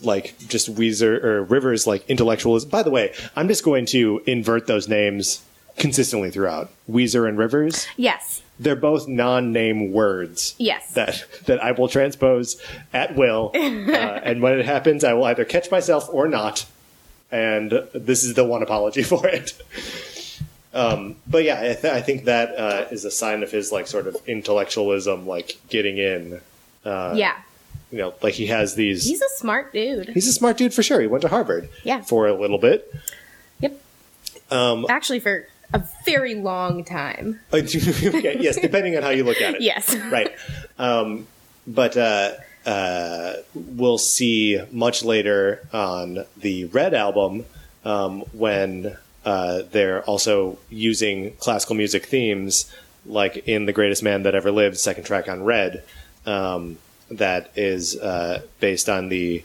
like 0.01 0.34
just 0.47 0.74
Weezer 0.76 1.22
or 1.22 1.43
Rivers 1.43 1.86
like 1.86 2.10
intellectualism. 2.10 2.70
By 2.70 2.84
the 2.84 2.89
way, 2.89 3.14
I'm 3.36 3.49
just 3.49 3.66
going 3.66 3.86
to 3.88 4.22
invert 4.26 4.66
those 4.66 4.88
names 4.88 5.41
consistently 5.78 6.32
throughout. 6.32 6.70
Weezer 6.89 7.28
and 7.28 7.38
Rivers, 7.38 7.86
Yes. 7.97 8.41
they're 8.57 8.78
both 8.78 9.10
non-name 9.10 9.91
words 9.91 10.55
Yes. 10.57 10.93
that 10.93 11.26
that 11.47 11.62
I 11.62 11.74
will 11.74 11.89
transpose 11.89 12.62
at 12.93 13.18
will, 13.18 13.51
uh, 13.55 13.60
and 13.60 14.41
when 14.41 14.57
it 14.57 14.66
happens, 14.66 15.03
I 15.03 15.12
will 15.14 15.26
either 15.26 15.43
catch 15.43 15.70
myself 15.70 16.07
or 16.14 16.30
not. 16.30 16.66
And 17.30 17.72
this 17.93 18.24
is 18.24 18.36
the 18.36 18.45
one 18.45 18.64
apology 18.64 19.03
for 19.12 19.28
it. 19.28 19.51
Um, 20.74 21.15
but 21.28 21.43
yeah, 21.43 21.59
I, 21.59 21.74
th- 21.74 21.86
I 21.86 22.01
think 22.01 22.26
that 22.26 22.57
uh, 22.57 22.86
is 22.91 23.05
a 23.05 23.11
sign 23.11 23.41
of 23.43 23.51
his 23.51 23.72
like 23.72 23.88
sort 23.88 24.07
of 24.07 24.15
intellectualism, 24.28 25.26
like 25.28 25.57
getting 25.70 25.97
in. 25.97 26.41
yeah. 26.86 27.38
You 27.91 27.97
know, 27.97 28.13
like 28.22 28.36
he 28.36 28.45
has 28.47 28.76
these. 28.76 29.03
He's 29.03 29.22
a 29.22 29.30
smart 29.38 29.74
dude. 29.74 30.09
he's 30.09 30.28
a 30.28 30.34
smart 30.34 30.57
dude 30.57 30.76
for 30.76 30.84
sure. 30.84 31.01
He 31.01 31.07
went 31.07 31.24
to 31.24 31.28
Harvard. 31.28 31.70
Yeah. 31.84 32.01
For 32.01 32.28
a 32.28 32.34
little 32.36 32.59
bit. 32.59 32.93
Yep. 33.61 33.82
Um, 34.51 34.86
Actually, 34.89 35.22
for 35.22 35.47
a 35.74 35.84
very 36.05 36.36
long 36.36 36.84
time. 36.84 37.39
okay, 37.53 38.38
yes, 38.39 38.59
depending 38.59 38.95
on 38.95 39.03
how 39.03 39.09
you 39.09 39.24
look 39.24 39.41
at 39.41 39.55
it. 39.55 39.61
Yes. 39.61 39.95
right. 40.11 40.32
Um, 40.78 41.28
but 41.67 41.97
uh, 41.97 42.34
uh, 42.65 43.34
we'll 43.53 43.97
see 43.97 44.61
much 44.72 45.03
later 45.03 45.67
on 45.74 46.26
the 46.38 46.65
Red 46.65 46.93
album 46.93 47.45
um, 47.86 48.22
when 48.34 48.97
uh, 49.30 49.61
they're 49.71 50.01
also 50.03 50.57
using 50.69 51.34
classical 51.36 51.75
music 51.75 52.05
themes, 52.05 52.71
like 53.05 53.47
in 53.47 53.65
The 53.65 53.73
Greatest 53.73 54.01
Man 54.03 54.23
That 54.23 54.36
Ever 54.36 54.51
Lived, 54.51 54.77
second 54.77 55.03
track 55.03 55.27
on 55.27 55.43
Red, 55.43 55.84
um, 56.25 56.77
that 57.11 57.51
is 57.55 57.95
uh, 57.97 58.41
based 58.59 58.89
on 58.89 59.09
the 59.09 59.43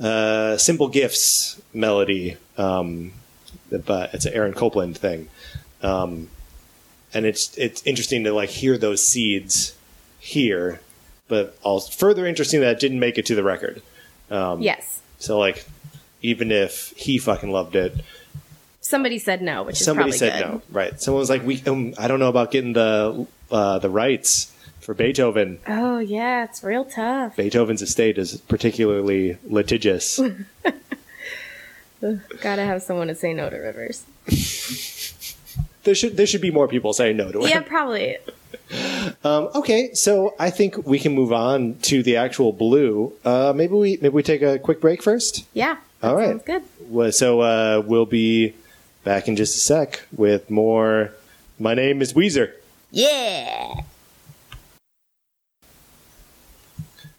uh, 0.00 0.56
Simple 0.56 0.88
Gifts 0.88 1.60
melody. 1.72 2.36
Um, 2.58 3.12
but 3.70 4.12
it's 4.12 4.26
an 4.26 4.34
Aaron 4.34 4.52
Copland 4.52 4.98
thing 4.98 5.28
and 7.14 7.26
it's 7.26 7.56
it's 7.56 7.82
interesting 7.86 8.24
to 8.24 8.32
like 8.32 8.48
hear 8.48 8.78
those 8.78 9.04
seeds 9.04 9.76
here, 10.18 10.80
but 11.28 11.56
also 11.62 11.90
further 11.92 12.26
interesting 12.26 12.60
that 12.60 12.72
it 12.72 12.80
didn't 12.80 13.00
make 13.00 13.18
it 13.18 13.26
to 13.26 13.34
the 13.34 13.42
record. 13.42 13.82
yes. 14.62 15.00
So 15.18 15.38
like, 15.38 15.64
even 16.20 16.50
if 16.50 16.92
he 16.96 17.18
fucking 17.18 17.50
loved 17.50 17.76
it, 17.76 17.94
Somebody 18.92 19.18
said 19.18 19.40
no, 19.40 19.62
which 19.62 19.80
is 19.80 19.86
somebody 19.86 20.10
probably 20.10 20.18
said 20.18 20.32
good. 20.34 20.40
Somebody 20.42 20.60
said 20.60 20.70
no. 20.70 20.78
Right? 20.78 21.00
Someone 21.00 21.20
was 21.20 21.30
like, 21.30 21.46
"We, 21.46 21.62
um, 21.66 21.94
I 21.96 22.08
don't 22.08 22.20
know 22.20 22.28
about 22.28 22.50
getting 22.50 22.74
the 22.74 23.26
uh, 23.50 23.78
the 23.78 23.88
rights 23.88 24.52
for 24.80 24.92
Beethoven. 24.92 25.60
Oh 25.66 25.98
yeah, 25.98 26.44
it's 26.44 26.62
real 26.62 26.84
tough. 26.84 27.36
Beethoven's 27.36 27.80
estate 27.80 28.18
is 28.18 28.36
particularly 28.42 29.38
litigious." 29.44 30.20
Gotta 32.42 32.66
have 32.66 32.82
someone 32.82 33.06
to 33.06 33.14
say 33.14 33.32
no 33.32 33.48
to 33.48 33.56
Rivers. 33.56 34.04
there 35.84 35.94
should 35.94 36.18
there 36.18 36.26
should 36.26 36.42
be 36.42 36.50
more 36.50 36.68
people 36.68 36.92
saying 36.92 37.16
no 37.16 37.32
to 37.32 37.44
it. 37.44 37.48
Yeah, 37.48 37.62
probably. 37.62 38.18
Um, 39.24 39.50
okay, 39.54 39.92
so 39.92 40.34
I 40.38 40.48
think 40.50 40.86
we 40.86 40.98
can 40.98 41.12
move 41.14 41.30
on 41.32 41.76
to 41.82 42.02
the 42.02 42.16
actual 42.16 42.52
blue. 42.52 43.12
Uh, 43.24 43.52
maybe 43.54 43.74
we 43.74 43.98
maybe 44.00 44.08
we 44.10 44.22
take 44.22 44.40
a 44.42 44.58
quick 44.58 44.80
break 44.80 45.02
first. 45.02 45.46
Yeah. 45.52 45.76
All 46.02 46.16
right. 46.16 46.42
Sounds 46.42 46.64
good. 46.90 47.14
So 47.14 47.40
uh, 47.40 47.82
we'll 47.84 48.06
be 48.06 48.54
back 49.04 49.28
in 49.28 49.36
just 49.36 49.56
a 49.56 49.60
sec 49.60 50.02
with 50.16 50.50
more. 50.50 51.12
My 51.58 51.74
name 51.74 52.02
is 52.02 52.12
Weezer. 52.12 52.52
Yeah. 52.90 53.82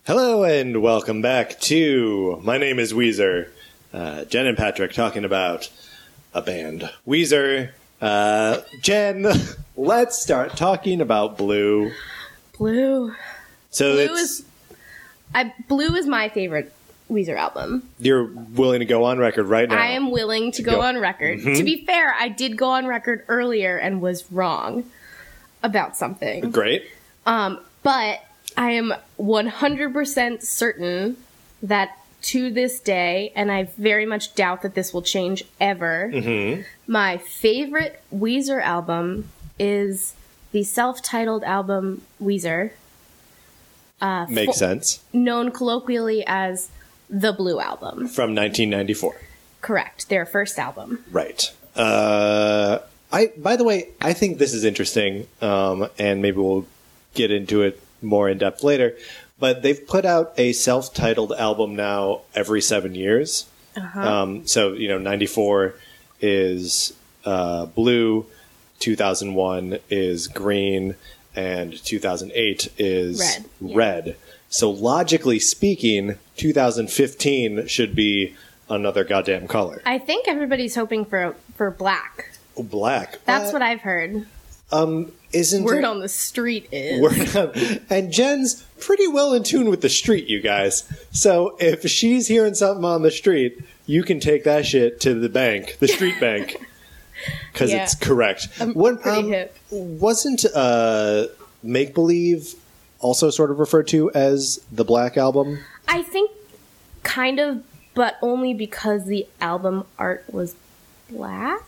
Hello 0.05 0.43
and 0.43 0.81
welcome 0.81 1.21
back 1.21 1.59
to 1.61 2.39
My 2.43 2.57
Name 2.57 2.77
is 2.77 2.93
Weezer. 2.93 3.49
Uh, 3.93 4.25
Jen 4.25 4.47
and 4.47 4.57
Patrick 4.57 4.91
talking 4.91 5.23
about 5.23 5.69
a 6.33 6.41
band. 6.41 6.89
Weezer. 7.07 7.71
Uh, 8.01 8.61
Jen, 8.81 9.25
let's 9.77 10.21
start 10.21 10.57
talking 10.57 10.99
about 10.99 11.37
Blue. 11.37 11.91
Blue. 12.57 13.13
So 13.69 13.93
Blue 13.93 14.01
it's, 14.01 14.21
is 14.21 14.45
I 15.33 15.53
Blue 15.67 15.95
is 15.95 16.05
my 16.05 16.29
favorite 16.29 16.72
Weezer 17.13 17.37
album. 17.37 17.87
you're 17.99 18.25
willing 18.25 18.79
to 18.79 18.85
go 18.85 19.03
on 19.05 19.19
record 19.19 19.45
right 19.45 19.69
now. 19.69 19.77
I 19.77 19.87
am 19.91 20.11
willing 20.11 20.51
to 20.53 20.61
go, 20.63 20.71
Go. 20.71 20.77
Mm-hmm. 20.79 20.97
on 20.97 20.99
record. 20.99 21.39
To 21.43 21.63
be 21.63 21.85
fair, 21.85 22.13
I 22.19 22.29
did 22.29 22.57
go 22.57 22.69
on 22.71 22.87
record 22.87 23.23
earlier 23.27 23.77
and 23.77 24.01
was 24.01 24.29
wrong 24.31 24.83
about 25.61 25.95
something. 25.95 26.51
Great. 26.51 26.83
Um, 27.25 27.59
but 27.83 28.19
I 28.57 28.71
am 28.71 28.93
100% 29.19 30.43
certain 30.43 31.17
that 31.61 31.97
to 32.23 32.49
this 32.51 32.79
day, 32.79 33.31
and 33.35 33.51
I 33.51 33.63
very 33.77 34.05
much 34.05 34.33
doubt 34.35 34.61
that 34.61 34.75
this 34.75 34.93
will 34.93 35.01
change 35.01 35.43
ever, 35.59 36.09
Mm-hmm. 36.13 36.61
my 36.87 37.17
favorite 37.17 38.01
Weezer 38.15 38.61
album 38.61 39.29
is 39.59 40.13
the 40.51 40.63
self 40.63 41.01
titled 41.01 41.43
album 41.43 42.01
Weezer, 42.21 42.71
uh, 44.01 44.25
Makes 44.29 44.53
fo- 44.53 44.57
sense. 44.57 45.03
known 45.13 45.51
colloquially 45.51 46.23
as 46.25 46.69
the 47.09 47.33
Blue 47.33 47.59
Album. 47.59 48.07
From 48.07 48.35
1994. 48.35 49.15
Correct, 49.61 50.09
their 50.09 50.25
first 50.25 50.59
album. 50.59 51.03
Right. 51.11 51.51
Uh, 51.75 52.79
I. 53.11 53.31
By 53.37 53.55
the 53.55 53.63
way, 53.63 53.89
I 54.01 54.13
think 54.13 54.37
this 54.37 54.53
is 54.53 54.63
interesting, 54.63 55.27
um, 55.41 55.87
and 55.97 56.21
maybe 56.21 56.37
we'll 56.37 56.67
get 57.13 57.31
into 57.31 57.61
it 57.61 57.81
more 58.01 58.29
in 58.29 58.37
depth 58.37 58.63
later. 58.63 58.95
But 59.39 59.61
they've 59.61 59.87
put 59.87 60.05
out 60.05 60.33
a 60.37 60.53
self-titled 60.53 61.33
album 61.33 61.75
now 61.75 62.21
every 62.35 62.61
seven 62.61 62.93
years. 62.95 63.45
Um, 63.95 64.45
so 64.45 64.73
you 64.73 64.87
know, 64.87 64.99
'94 64.99 65.75
is 66.21 66.93
uh, 67.25 67.65
blue, 67.65 68.25
2001 68.79 69.79
is 69.89 70.27
green, 70.27 70.95
and 71.35 71.73
2008 71.83 72.73
is 72.77 73.19
Red, 73.61 74.07
yeah. 74.07 74.13
So 74.53 74.69
logically 74.69 75.39
speaking, 75.39 76.19
2015 76.37 77.65
should 77.65 77.95
be 77.95 78.35
another 78.69 79.03
goddamn 79.03 79.47
color. 79.47 79.81
I 79.83 79.97
think 79.97 80.27
everybody's 80.27 80.75
hoping 80.75 81.05
for 81.05 81.35
for 81.55 81.71
black. 81.71 82.29
Black. 82.55 83.17
That's 83.25 83.49
Uh, 83.49 83.53
what 83.53 83.61
I've 83.63 83.81
heard. 83.81 84.27
isn't 85.31 85.63
Word 85.63 85.79
it- 85.79 85.85
on 85.85 86.01
the 86.01 86.07
street 86.07 86.67
is. 86.71 87.01
Word 87.01 87.35
on- 87.35 87.79
and 87.89 88.11
Jen's 88.13 88.63
pretty 88.79 89.07
well 89.07 89.33
in 89.33 89.41
tune 89.41 89.71
with 89.71 89.81
the 89.81 89.89
street, 89.89 90.27
you 90.27 90.39
guys. 90.39 90.83
So 91.11 91.57
if 91.59 91.89
she's 91.89 92.27
hearing 92.27 92.53
something 92.53 92.85
on 92.85 93.01
the 93.01 93.09
street, 93.09 93.57
you 93.87 94.03
can 94.03 94.19
take 94.19 94.43
that 94.43 94.67
shit 94.67 94.99
to 95.01 95.15
the 95.15 95.29
bank, 95.29 95.77
the 95.79 95.87
street 95.87 96.19
bank, 96.19 96.57
because 97.51 97.71
Yeah. 97.71 97.83
it's 97.85 97.95
correct. 97.95 98.49
I'm 98.59 98.73
What, 98.75 99.01
pretty 99.01 99.17
um, 99.21 99.27
hip. 99.29 99.57
Wasn't 99.71 100.45
uh, 100.53 101.25
Make 101.63 101.95
Believe 101.95 102.53
also 103.03 103.29
sort 103.29 103.51
of 103.51 103.59
referred 103.59 103.87
to 103.89 104.09
as 104.11 104.59
the 104.71 104.83
Black 104.83 105.17
Album? 105.17 105.59
I 105.87 106.01
think 106.01 106.31
kind 107.03 107.39
of, 107.39 107.63
but 107.93 108.17
only 108.21 108.53
because 108.53 109.05
the 109.05 109.27
album 109.41 109.85
art 109.99 110.23
was 110.31 110.55
black. 111.09 111.61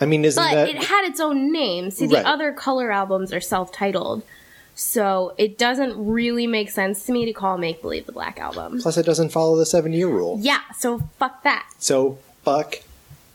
I 0.00 0.06
mean, 0.06 0.24
isn't 0.24 0.40
But 0.42 0.54
that 0.54 0.68
it 0.68 0.84
had 0.84 1.04
its 1.06 1.18
own 1.18 1.50
name. 1.50 1.90
See, 1.90 2.04
Right. 2.06 2.22
the 2.22 2.28
other 2.28 2.52
color 2.52 2.92
albums 2.92 3.32
are 3.32 3.40
self-titled. 3.40 4.22
So 4.76 5.34
it 5.38 5.56
doesn't 5.56 5.94
really 6.04 6.46
make 6.46 6.70
sense 6.70 7.04
to 7.06 7.12
me 7.12 7.24
to 7.26 7.32
call 7.32 7.58
Make 7.58 7.80
Believe 7.80 8.06
the 8.06 8.12
Black 8.12 8.38
Album. 8.40 8.80
plus 8.82 8.96
it 8.96 9.06
doesn't 9.06 9.30
follow 9.30 9.56
the 9.56 9.66
seven 9.66 9.92
year 9.92 10.08
rule? 10.08 10.38
Yeah, 10.40 10.60
so 10.76 11.00
fuck 11.18 11.42
that. 11.44 11.66
So 11.78 12.18
fuck 12.44 12.76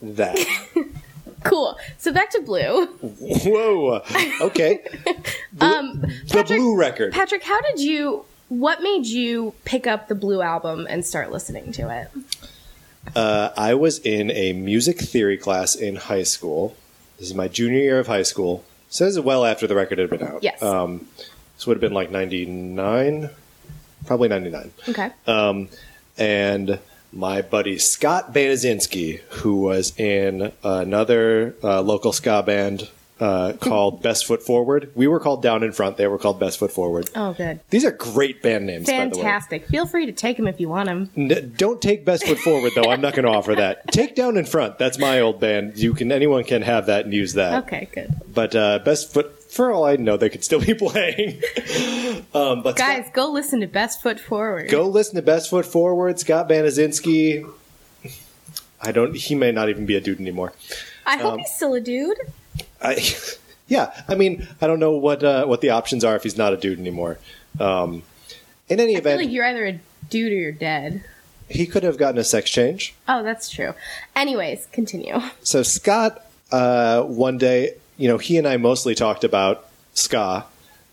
that. 0.01 0.37
Cool. 1.43 1.77
So 1.97 2.11
back 2.11 2.29
to 2.31 2.41
Blue. 2.41 2.87
Whoa. 2.87 4.01
Okay. 4.41 4.81
Um, 5.61 5.99
the 6.01 6.13
Patrick, 6.29 6.59
Blue 6.59 6.77
record. 6.77 7.11
Patrick, 7.11 7.43
how 7.43 7.59
did 7.59 7.81
you? 7.81 8.23
What 8.47 8.81
made 8.81 9.05
you 9.07 9.53
pick 9.65 9.87
up 9.87 10.07
the 10.07 10.15
Blue 10.15 10.41
album 10.41 10.87
and 10.89 11.05
start 11.05 11.31
listening 11.31 11.71
to 11.73 11.89
it? 11.89 12.09
Uh, 13.15 13.49
I 13.57 13.73
was 13.73 13.99
in 13.99 14.31
a 14.31 14.53
music 14.53 14.99
theory 14.99 15.37
class 15.37 15.75
in 15.75 15.95
high 15.97 16.23
school. 16.23 16.75
This 17.17 17.27
is 17.27 17.35
my 17.35 17.47
junior 17.47 17.79
year 17.79 17.99
of 17.99 18.07
high 18.07 18.23
school. 18.23 18.63
So 18.89 19.05
this 19.05 19.15
is 19.15 19.19
well 19.19 19.43
after 19.43 19.67
the 19.67 19.75
record 19.75 19.97
had 19.97 20.09
been 20.09 20.23
out. 20.23 20.43
Yes. 20.43 20.61
Um, 20.63 21.07
this 21.55 21.67
would 21.67 21.75
have 21.75 21.81
been 21.81 21.93
like 21.93 22.09
99, 22.11 23.29
probably 24.05 24.29
99. 24.29 24.71
Okay. 24.89 25.11
and 26.17 26.79
my 27.11 27.41
buddy 27.41 27.77
Scott 27.77 28.33
Banazinski, 28.33 29.19
who 29.29 29.61
was 29.61 29.97
in 29.99 30.51
another 30.63 31.55
uh, 31.63 31.81
local 31.81 32.13
ska 32.13 32.43
band 32.43 32.89
uh, 33.19 33.53
called 33.59 34.01
Best 34.01 34.25
Foot 34.25 34.41
Forward. 34.41 34.91
We 34.95 35.07
were 35.07 35.19
called 35.19 35.41
Down 35.41 35.63
in 35.63 35.71
Front. 35.73 35.97
They 35.97 36.07
were 36.07 36.17
called 36.17 36.39
Best 36.39 36.59
Foot 36.59 36.71
Forward. 36.71 37.09
Oh, 37.15 37.33
good. 37.33 37.59
These 37.69 37.83
are 37.83 37.91
great 37.91 38.41
band 38.41 38.65
names, 38.65 38.87
by 38.87 38.93
the 38.93 39.17
way. 39.17 39.23
Fantastic. 39.23 39.67
Feel 39.67 39.85
free 39.85 40.05
to 40.05 40.11
take 40.11 40.37
them 40.37 40.47
if 40.47 40.59
you 40.59 40.69
want 40.69 40.87
them. 40.87 41.09
N- 41.17 41.53
don't 41.57 41.81
take 41.81 42.05
Best 42.05 42.25
Foot 42.25 42.39
Forward 42.39 42.71
though. 42.75 42.89
I'm 42.89 43.01
not 43.01 43.13
going 43.13 43.25
to 43.25 43.31
offer 43.31 43.55
that. 43.55 43.87
Take 43.91 44.15
Down 44.15 44.37
in 44.37 44.45
Front. 44.45 44.77
That's 44.77 44.97
my 44.97 45.19
old 45.19 45.39
band. 45.39 45.77
You 45.77 45.93
can 45.93 46.11
anyone 46.11 46.43
can 46.43 46.61
have 46.61 46.85
that 46.85 47.05
and 47.05 47.13
use 47.13 47.33
that. 47.33 47.63
Okay, 47.65 47.89
good. 47.91 48.13
But 48.33 48.55
uh, 48.55 48.79
Best 48.79 49.11
Foot, 49.13 49.33
for 49.49 49.71
all 49.71 49.83
I 49.85 49.95
know, 49.95 50.15
they 50.17 50.29
could 50.29 50.43
still 50.43 50.61
be 50.61 50.73
playing. 50.75 51.41
um, 52.33 52.61
but 52.63 52.75
Guys, 52.77 53.03
Scott- 53.05 53.13
go 53.13 53.31
listen 53.31 53.59
to 53.61 53.67
Best 53.67 54.01
Foot 54.01 54.19
Forward. 54.19 54.69
go 54.69 54.87
listen 54.87 55.15
to 55.15 55.21
Best 55.21 55.49
Foot 55.49 55.65
Forward. 55.65 56.19
Scott 56.19 56.47
Banazinski. 56.47 57.49
I 58.81 58.91
don't. 58.91 59.15
He 59.15 59.35
may 59.35 59.51
not 59.51 59.69
even 59.69 59.85
be 59.85 59.95
a 59.95 60.01
dude 60.01 60.19
anymore. 60.21 60.53
I 61.05 61.17
hope 61.17 61.33
um, 61.33 61.39
he's 61.39 61.51
still 61.51 61.73
a 61.73 61.81
dude. 61.81 62.17
I, 62.81 62.97
yeah, 63.67 63.91
I 64.07 64.15
mean, 64.15 64.47
I 64.61 64.67
don't 64.67 64.79
know 64.79 64.91
what 64.93 65.23
uh, 65.23 65.45
what 65.45 65.61
the 65.61 65.71
options 65.71 66.03
are 66.03 66.15
if 66.15 66.23
he's 66.23 66.37
not 66.37 66.53
a 66.53 66.57
dude 66.57 66.79
anymore. 66.79 67.17
Um, 67.59 68.03
in 68.69 68.79
any 68.79 68.93
I 68.95 69.01
feel 69.01 69.07
event, 69.13 69.21
like 69.23 69.31
you're 69.33 69.45
either 69.45 69.65
a 69.65 69.79
dude 70.09 70.31
or 70.31 70.35
you're 70.35 70.51
dead. 70.51 71.03
he 71.49 71.65
could 71.65 71.83
have 71.83 71.97
gotten 71.97 72.17
a 72.19 72.23
sex 72.23 72.49
change. 72.49 72.93
Oh, 73.07 73.21
that's 73.23 73.49
true. 73.49 73.73
Anyways, 74.15 74.67
continue. 74.71 75.19
So 75.41 75.63
Scott, 75.63 76.23
uh, 76.51 77.01
one 77.03 77.37
day, 77.37 77.73
you 77.99 78.07
know, 78.07 78.17
he 78.17 78.37
and 78.37 78.47
I 78.47 78.57
mostly 78.57 78.95
talked 78.95 79.23
about 79.23 79.67
ska 79.93 80.45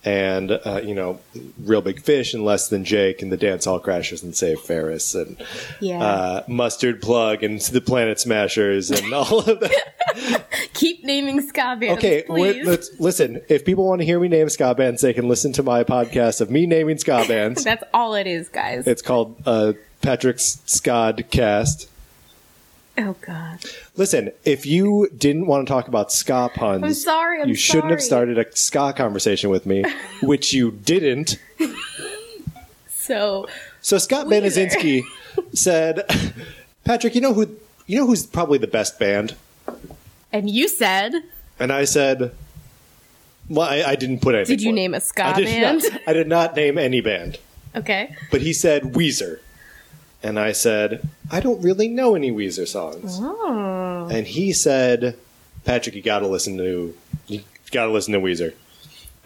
and 0.04 0.52
uh, 0.52 0.80
you 0.84 0.94
know, 0.94 1.18
Reel 1.64 1.80
Big 1.80 2.00
Fish 2.00 2.32
and 2.34 2.44
less 2.44 2.68
than 2.68 2.84
Jake 2.84 3.22
and 3.22 3.32
the 3.32 3.36
dance 3.36 3.64
hall 3.64 3.80
crashers 3.80 4.22
and 4.22 4.36
Save 4.36 4.60
Ferris 4.60 5.14
and 5.16 5.36
Yeah. 5.80 5.98
uh, 6.00 6.44
mustard 6.46 7.02
plug 7.02 7.42
and 7.42 7.60
the 7.60 7.80
Planet 7.80 8.20
Smashers 8.20 8.90
and 8.92 9.12
all 9.12 9.40
of 9.40 9.58
that. 9.60 10.44
Keep 10.74 11.02
naming 11.04 11.40
ska 11.48 11.76
bands, 11.80 11.98
Okay, 11.98 12.24
let's 12.28 12.90
listen. 13.00 13.40
If 13.48 13.64
people 13.64 13.84
want 13.86 14.00
to 14.00 14.04
hear 14.04 14.20
me 14.20 14.28
name 14.28 14.48
ska 14.48 14.74
bands, 14.76 15.02
they 15.02 15.12
can 15.12 15.26
listen 15.28 15.52
to 15.54 15.62
my 15.64 15.82
podcast 15.82 16.40
of 16.40 16.50
me 16.50 16.66
naming 16.66 16.98
ska 16.98 17.24
bands. 17.26 17.64
That's 17.70 17.84
all 17.92 18.14
it 18.14 18.26
is, 18.28 18.48
guys. 18.48 18.86
it's 18.86 19.02
called 19.02 19.34
uh, 19.44 19.72
Patrick's 20.02 20.62
Scod 20.66 21.30
Cast. 21.30 21.88
Oh 22.98 23.14
God. 23.20 23.58
Listen, 23.96 24.30
if 24.44 24.66
you 24.66 25.08
didn't 25.16 25.46
want 25.46 25.66
to 25.66 25.72
talk 25.72 25.88
about 25.88 26.12
ska 26.12 26.50
puns, 26.54 26.82
I'm 26.84 26.94
sorry, 26.94 27.42
I'm 27.42 27.48
you 27.48 27.54
shouldn't 27.54 27.90
have 27.90 28.02
started 28.02 28.38
a 28.38 28.56
ska 28.56 28.92
conversation 28.96 29.50
with 29.50 29.66
me, 29.66 29.84
which 30.22 30.52
you 30.52 30.70
didn't. 30.70 31.38
So 32.88 33.46
So 33.80 33.98
Scott 33.98 34.26
Weezer. 34.26 34.42
Banazinski 34.42 35.02
said, 35.54 36.04
"Patrick, 36.84 37.14
you 37.14 37.20
know 37.20 37.34
who 37.34 37.56
you 37.86 37.98
know 37.98 38.06
who's 38.06 38.26
probably 38.26 38.58
the 38.58 38.66
best 38.66 38.98
band?" 38.98 39.34
and 40.32 40.50
you 40.50 40.68
said 40.68 41.12
And 41.58 41.72
I 41.72 41.84
said, 41.84 42.32
"Well, 43.48 43.68
I, 43.68 43.82
I 43.82 43.96
didn't 43.96 44.20
put 44.20 44.34
anything." 44.34 44.56
Did 44.56 44.62
you 44.62 44.70
for 44.70 44.74
it. 44.74 44.80
name 44.80 44.94
a 44.94 45.00
ska 45.00 45.24
I 45.26 45.44
band? 45.44 45.82
Not, 45.82 46.00
I 46.06 46.12
did 46.12 46.28
not 46.28 46.56
name 46.56 46.78
any 46.78 47.00
band, 47.00 47.38
Okay. 47.74 48.14
but 48.30 48.40
he 48.42 48.52
said 48.52 48.82
Weezer, 48.94 49.38
and 50.22 50.38
I 50.38 50.52
said, 50.52 51.08
"I 51.30 51.40
don't 51.40 51.62
really 51.62 51.88
know 51.88 52.14
any 52.14 52.30
Weezer 52.30 52.66
songs." 52.66 53.18
Oh. 53.20 54.08
and 54.10 54.26
he 54.26 54.52
said, 54.52 55.16
"Patrick, 55.64 55.94
you 55.94 56.02
got 56.02 56.20
to 56.20 56.28
listen 56.28 56.56
to 56.58 56.94
you 57.26 57.42
got 57.72 57.86
to 57.86 57.92
listen 57.92 58.12
to 58.12 58.20
Weezer." 58.20 58.54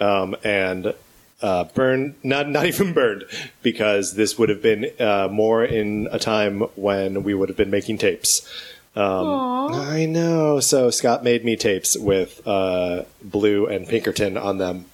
Um, 0.00 0.34
and 0.42 0.94
uh, 1.42 1.64
burned 1.64 2.14
not 2.22 2.48
not 2.48 2.66
even 2.72 2.92
burned 2.92 3.24
because 3.62 4.14
this 4.14 4.38
would 4.38 4.48
have 4.48 4.62
been 4.62 4.90
uh, 4.98 5.28
more 5.30 5.64
in 5.64 6.08
a 6.10 6.18
time 6.18 6.60
when 6.76 7.22
we 7.22 7.34
would 7.34 7.48
have 7.48 7.58
been 7.58 7.70
making 7.70 7.98
tapes. 7.98 8.48
Um, 8.96 9.72
I 9.72 10.04
know. 10.06 10.58
So 10.58 10.90
Scott 10.90 11.22
made 11.22 11.44
me 11.44 11.54
tapes 11.56 11.96
with 11.96 12.44
uh, 12.46 13.04
Blue 13.22 13.66
and 13.66 13.86
Pinkerton 13.86 14.36
on 14.36 14.58
them, 14.58 14.86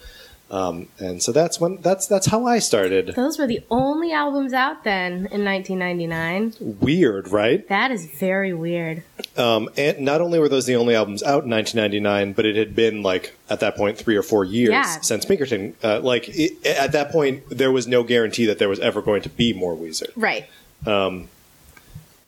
um, 0.50 0.88
and 0.98 1.22
so 1.22 1.32
that's 1.32 1.58
when 1.60 1.78
that's 1.82 2.06
that's 2.06 2.26
how 2.26 2.46
I 2.46 2.60
started. 2.60 3.14
Those 3.16 3.38
were 3.38 3.46
the 3.48 3.62
only 3.70 4.12
albums 4.12 4.52
out 4.52 4.84
then 4.84 5.26
in 5.32 5.44
1999. 5.44 6.54
Weird, 6.80 7.28
right? 7.28 7.66
That 7.68 7.90
is 7.90 8.06
very 8.06 8.52
weird. 8.54 9.02
Um, 9.36 9.68
and 9.76 10.00
not 10.00 10.20
only 10.20 10.38
were 10.38 10.48
those 10.48 10.66
the 10.66 10.76
only 10.76 10.94
albums 10.94 11.22
out 11.22 11.44
in 11.44 11.50
1999, 11.50 12.32
but 12.34 12.46
it 12.46 12.54
had 12.56 12.76
been 12.76 13.02
like 13.02 13.34
at 13.50 13.60
that 13.60 13.76
point 13.76 13.98
three 13.98 14.16
or 14.16 14.22
four 14.22 14.44
years 14.44 14.70
Yeah. 14.70 15.00
since 15.00 15.24
Pinkerton. 15.24 15.74
Uh, 15.82 16.00
like 16.00 16.28
it, 16.28 16.64
at 16.64 16.92
that 16.92 17.10
point, 17.10 17.42
there 17.50 17.72
was 17.72 17.86
no 17.88 18.02
guarantee 18.04 18.46
that 18.46 18.58
there 18.58 18.68
was 18.68 18.78
ever 18.80 19.02
going 19.02 19.22
to 19.22 19.28
be 19.28 19.52
more 19.52 19.74
Weezer. 19.76 20.10
Right. 20.14 20.46
Um, 20.86 21.28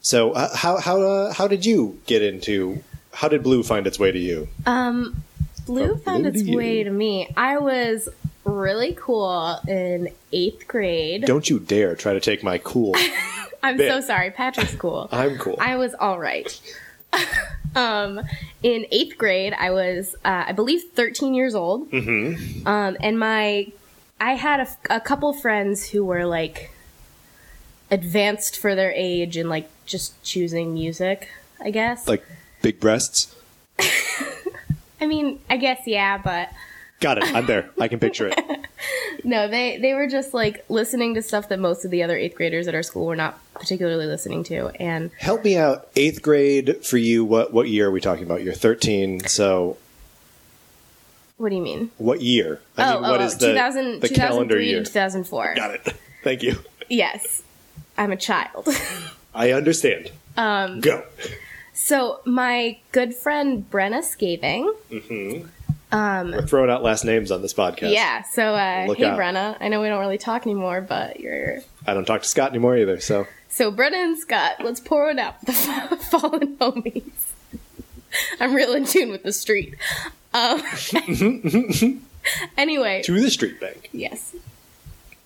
So 0.00 0.32
uh, 0.32 0.56
how 0.56 0.78
how 0.78 1.00
uh, 1.02 1.32
how 1.32 1.46
did 1.48 1.64
you 1.66 2.00
get 2.06 2.22
into? 2.22 2.82
How 3.12 3.28
did 3.28 3.42
Blue 3.42 3.62
find 3.62 3.86
its 3.86 3.98
way 3.98 4.12
to 4.12 4.18
you? 4.18 4.48
Um, 4.64 5.22
Blue 5.68 5.96
found 5.96 6.26
its 6.26 6.42
you. 6.42 6.56
way 6.56 6.82
to 6.82 6.90
me. 6.90 7.28
I 7.36 7.58
was 7.58 8.08
really 8.44 8.96
cool 8.98 9.58
in 9.68 10.08
eighth 10.32 10.66
grade. 10.66 11.24
Don't 11.26 11.48
you 11.48 11.58
dare 11.58 11.94
try 11.94 12.14
to 12.14 12.20
take 12.20 12.42
my 12.42 12.58
cool. 12.58 12.96
I'm 13.62 13.76
bit. 13.76 13.90
so 13.90 14.00
sorry. 14.00 14.30
Patrick's 14.30 14.74
cool. 14.74 15.08
I'm 15.12 15.36
cool. 15.38 15.56
I 15.60 15.76
was 15.76 15.94
all 15.94 16.18
right. 16.18 16.60
um, 17.76 18.20
in 18.62 18.86
eighth 18.90 19.18
grade, 19.18 19.52
I 19.52 19.70
was, 19.70 20.14
uh, 20.24 20.44
I 20.48 20.52
believe, 20.52 20.84
13 20.94 21.34
years 21.34 21.54
old. 21.54 21.90
Mm-hmm. 21.90 22.66
Um, 22.66 22.96
and 23.00 23.18
my, 23.18 23.70
I 24.20 24.34
had 24.34 24.60
a, 24.60 24.96
a 24.96 25.00
couple 25.00 25.32
friends 25.32 25.90
who 25.90 26.04
were 26.04 26.24
like 26.24 26.70
advanced 27.90 28.56
for 28.58 28.74
their 28.74 28.92
age 28.92 29.36
and 29.36 29.48
like 29.48 29.68
just 29.86 30.22
choosing 30.22 30.72
music. 30.72 31.28
I 31.60 31.70
guess. 31.70 32.06
like 32.06 32.24
big 32.62 32.80
breasts. 32.80 33.34
I 35.00 35.06
mean, 35.06 35.40
I 35.48 35.56
guess 35.56 35.82
yeah, 35.86 36.18
but 36.18 36.50
Got 37.00 37.18
it. 37.18 37.32
I'm 37.32 37.46
there. 37.46 37.70
I 37.80 37.86
can 37.86 38.00
picture 38.00 38.26
it. 38.26 38.66
no, 39.24 39.46
they 39.46 39.78
they 39.78 39.94
were 39.94 40.08
just 40.08 40.34
like 40.34 40.64
listening 40.68 41.14
to 41.14 41.22
stuff 41.22 41.48
that 41.48 41.60
most 41.60 41.84
of 41.84 41.92
the 41.92 42.02
other 42.02 42.16
eighth 42.16 42.34
graders 42.34 42.66
at 42.66 42.74
our 42.74 42.82
school 42.82 43.06
were 43.06 43.14
not 43.14 43.38
particularly 43.54 44.06
listening 44.06 44.42
to, 44.44 44.68
and 44.80 45.12
Help 45.18 45.44
me 45.44 45.56
out. 45.56 45.88
Eighth 45.94 46.22
grade 46.22 46.84
for 46.84 46.96
you. 46.96 47.24
What 47.24 47.52
what 47.52 47.68
year 47.68 47.86
are 47.86 47.90
we 47.92 48.00
talking 48.00 48.24
about? 48.24 48.42
You're 48.42 48.54
13. 48.54 49.20
So 49.28 49.76
what 51.36 51.50
do 51.50 51.54
you 51.54 51.62
mean? 51.62 51.92
what 51.98 52.20
year? 52.20 52.60
I 52.76 52.90
oh, 52.90 53.00
mean, 53.00 53.10
what 53.10 53.20
oh, 53.20 53.24
is 53.24 53.38
the 53.38 53.52
2000, 53.52 54.00
the 54.00 54.08
calendar 54.08 54.56
2003 54.56 54.66
year? 54.66 54.82
2004. 54.82 55.54
Got 55.54 55.74
it. 55.74 55.94
Thank 56.24 56.42
you. 56.42 56.58
Yes, 56.88 57.44
I'm 57.96 58.10
a 58.10 58.16
child. 58.16 58.66
I 59.34 59.52
understand. 59.52 60.10
Um, 60.36 60.80
Go. 60.80 61.04
So 61.78 62.20
my 62.24 62.78
good 62.92 63.14
friend 63.14 63.68
Brenna 63.70 64.02
Scaving. 64.02 64.72
We're 65.90 66.46
throwing 66.46 66.70
out 66.70 66.82
last 66.82 67.04
names 67.04 67.30
on 67.30 67.40
this 67.40 67.54
podcast. 67.54 67.92
Yeah. 67.94 68.22
So 68.32 68.54
uh, 68.54 68.92
hey 68.94 69.04
out. 69.04 69.18
Brenna, 69.18 69.56
I 69.60 69.68
know 69.68 69.80
we 69.80 69.88
don't 69.88 70.00
really 70.00 70.18
talk 70.18 70.44
anymore, 70.44 70.80
but 70.80 71.20
you're 71.20 71.60
I 71.86 71.94
don't 71.94 72.04
talk 72.04 72.22
to 72.22 72.28
Scott 72.28 72.50
anymore 72.50 72.76
either. 72.76 73.00
So 73.00 73.26
so 73.48 73.72
Brenna 73.72 73.94
and 73.94 74.18
Scott. 74.18 74.56
Let's 74.62 74.80
pour 74.80 75.08
it 75.08 75.18
out 75.18 75.36
with 75.46 75.56
the 75.90 75.96
fallen 76.10 76.56
homies. 76.56 77.32
I'm 78.40 78.54
real 78.54 78.74
in 78.74 78.84
tune 78.84 79.10
with 79.10 79.22
the 79.22 79.32
street. 79.32 79.76
Um, 80.34 80.62
anyway, 82.56 83.02
to 83.02 83.20
the 83.20 83.30
street 83.30 83.60
bank. 83.60 83.88
Yes. 83.92 84.34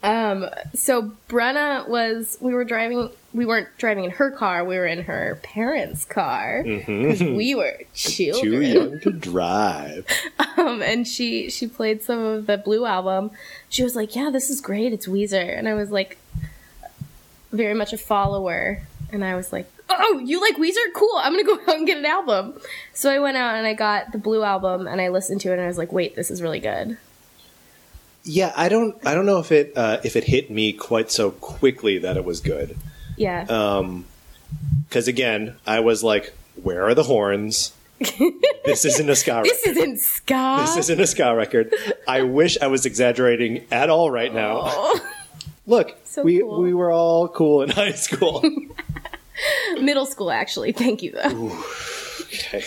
Um, 0.03 0.47
so 0.75 1.13
Brenna 1.29 1.89
was, 1.89 2.37
we 2.41 2.55
were 2.55 2.65
driving, 2.65 3.09
we 3.33 3.47
weren't 3.47 3.69
driving 3.79 4.05
in 4.05 4.11
her 4.13 4.31
car, 4.31 4.65
we 4.65 4.77
were 4.77 4.87
in 4.87 5.05
her 5.05 5.39
parents' 5.43 6.05
car. 6.05 6.65
Because 6.65 7.21
we 7.23 7.55
were 7.55 7.79
Too 8.41 8.61
young 8.61 9.01
to 9.01 9.11
drive. 9.13 10.07
Um, 10.59 10.83
and 10.83 11.09
she, 11.09 11.51
she 11.51 11.67
played 11.67 12.03
some 12.03 12.21
of 12.21 12.47
the 12.47 12.57
Blue 12.59 12.85
album. 12.85 13.31
She 13.69 13.83
was 13.83 13.97
like, 13.97 14.15
yeah, 14.15 14.31
this 14.31 14.51
is 14.51 14.61
great, 14.61 14.93
it's 14.93 15.07
Weezer. 15.07 15.59
And 15.59 15.67
I 15.67 15.75
was 15.75 15.91
like, 15.91 16.19
very 17.53 17.75
much 17.75 17.93
a 17.93 17.99
follower. 17.99 18.83
And 19.11 19.25
I 19.25 19.35
was 19.35 19.53
like, 19.53 19.67
oh, 19.89 20.21
you 20.25 20.41
like 20.41 20.57
Weezer? 20.57 20.93
Cool, 20.95 21.17
I'm 21.17 21.33
gonna 21.33 21.45
go 21.45 21.59
out 21.73 21.79
and 21.79 21.87
get 21.87 21.99
an 21.99 22.07
album. 22.07 22.55
So 22.93 23.11
I 23.11 23.19
went 23.19 23.37
out 23.37 23.57
and 23.57 23.67
I 23.67 23.75
got 23.75 24.13
the 24.13 24.19
Blue 24.19 24.43
album 24.43 24.87
and 24.87 25.01
I 25.01 25.09
listened 25.09 25.41
to 25.43 25.51
it 25.51 25.55
and 25.55 25.63
I 25.63 25.67
was 25.67 25.79
like, 25.79 25.91
wait, 25.91 26.15
this 26.17 26.31
is 26.31 26.43
really 26.43 26.61
good. 26.61 26.97
Yeah, 28.25 28.53
I 28.57 28.69
don't. 28.69 28.97
I 29.07 29.15
don't 29.15 29.27
know 29.27 29.39
if 29.41 29.51
it 29.53 29.73
uh, 29.77 29.99
if 30.05 30.15
it 30.17 30.25
hit 30.25 30.51
me 30.51 30.73
quite 30.73 31.11
so 31.11 31.31
quickly 31.33 31.99
that 31.99 32.17
it 32.17 32.25
was 32.25 32.41
good. 32.41 32.77
Yeah. 33.17 33.43
Um, 33.49 34.05
Because 34.89 35.09
again, 35.09 35.57
I 35.67 35.81
was 35.81 36.05
like, 36.05 36.33
"Where 36.63 36.85
are 36.87 36.95
the 36.95 37.03
horns? 37.05 37.73
this 38.65 38.85
isn't 38.85 39.09
a 39.09 39.17
ska 39.17 39.33
record. 39.37 39.45
this 39.51 39.67
isn't 39.67 39.99
ska. 40.01 40.59
This 40.61 40.77
isn't 40.77 41.01
a 41.01 41.07
ska 41.07 41.35
record." 41.35 41.73
I 42.07 42.23
wish 42.23 42.59
I 42.61 42.67
was 42.69 42.87
exaggerating 42.87 43.65
at 43.73 43.91
all 43.91 44.11
right 44.11 44.33
now. 44.33 44.93
Look, 45.67 45.95
So 46.05 46.23
we 46.23 46.41
cool. 46.41 46.61
we 46.61 46.75
were 46.75 46.91
all 46.93 47.29
cool 47.29 47.63
in 47.63 47.71
high 47.83 47.93
school. 47.93 48.43
Middle 49.81 50.07
school, 50.07 50.31
actually. 50.31 50.73
Thank 50.73 51.03
you, 51.03 51.13
though. 51.13 51.53
okay. 52.23 52.63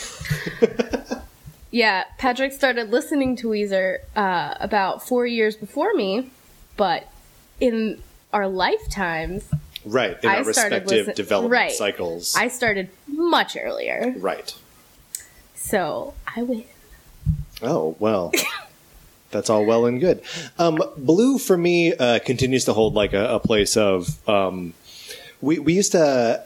Yeah, 1.76 2.05
Patrick 2.17 2.53
started 2.53 2.89
listening 2.89 3.36
to 3.36 3.49
Weezer 3.49 3.97
uh, 4.15 4.55
about 4.61 5.05
four 5.05 5.28
years 5.28 5.57
before 5.57 5.93
me, 5.93 6.32
but 6.78 7.11
in 7.59 8.01
our 8.32 8.47
lifetimes, 8.47 9.43
right 9.84 10.17
in 10.23 10.30
I 10.30 10.38
our 10.38 10.45
respective 10.45 10.88
listen- 10.88 11.15
development 11.15 11.51
right. 11.51 11.71
cycles. 11.73 12.34
I 12.34 12.47
started 12.47 12.88
much 13.07 13.57
earlier, 13.59 14.13
right. 14.19 14.55
so 15.53 16.13
I 16.34 16.43
win. 16.43 16.63
Oh 17.61 17.97
well, 17.99 18.32
that's 19.32 19.49
all 19.49 19.65
well 19.65 19.86
and 19.86 19.99
good. 19.99 20.21
Um, 20.57 20.82
Blue 20.95 21.38
for 21.38 21.57
me 21.57 21.93
uh, 21.93 22.19
continues 22.19 22.63
to 22.65 22.73
hold 22.73 22.93
like 22.93 23.11
a, 23.11 23.34
a 23.34 23.39
place 23.41 23.76
of. 23.76 24.30
Um, 24.30 24.76
we 25.41 25.59
we 25.59 25.73
used 25.73 25.91
to. 25.91 26.41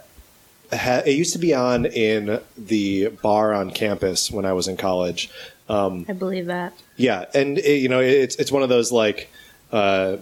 Ha- 0.72 1.02
it 1.06 1.12
used 1.18 1.34
to 1.34 1.40
be 1.40 1.54
on 1.54 1.86
in 1.86 2.40
the 2.58 3.08
bar 3.24 3.54
on 3.54 3.72
campus 3.72 4.30
when 4.30 4.46
I 4.46 4.54
was 4.54 4.68
in 4.68 4.78
college. 4.78 5.30
I 5.70 6.14
believe 6.18 6.48
that. 6.48 6.74
Yeah, 6.96 7.26
and 7.34 7.58
it, 7.60 7.78
you 7.82 7.90
know 7.90 8.00
it's 8.00 8.36
it's 8.38 8.52
one 8.52 8.64
of 8.64 8.70
those 8.70 8.92
like 8.92 9.30
uh, 9.72 10.18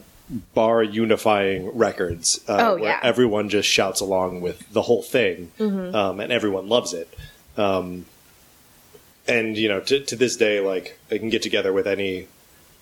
bar 0.54 0.84
unifying 0.84 1.76
records 1.78 2.42
uh, 2.50 2.58
Oh, 2.60 2.76
where 2.76 2.84
yeah. 2.92 3.00
everyone 3.02 3.48
just 3.50 3.68
shouts 3.70 4.02
along 4.02 4.42
with 4.42 4.70
the 4.74 4.82
whole 4.82 5.02
thing, 5.04 5.52
Mm-hmm. 5.60 5.96
um, 5.96 6.20
and 6.20 6.32
everyone 6.34 6.68
loves 6.68 6.94
it. 6.94 7.08
Um, 7.58 8.06
and 9.28 9.58
you 9.58 9.68
know, 9.68 9.80
to, 9.82 10.00
to 10.06 10.16
this 10.16 10.38
day, 10.38 10.60
like 10.60 10.98
I 11.12 11.18
can 11.18 11.30
get 11.30 11.42
together 11.42 11.74
with 11.74 11.88
any. 11.88 12.28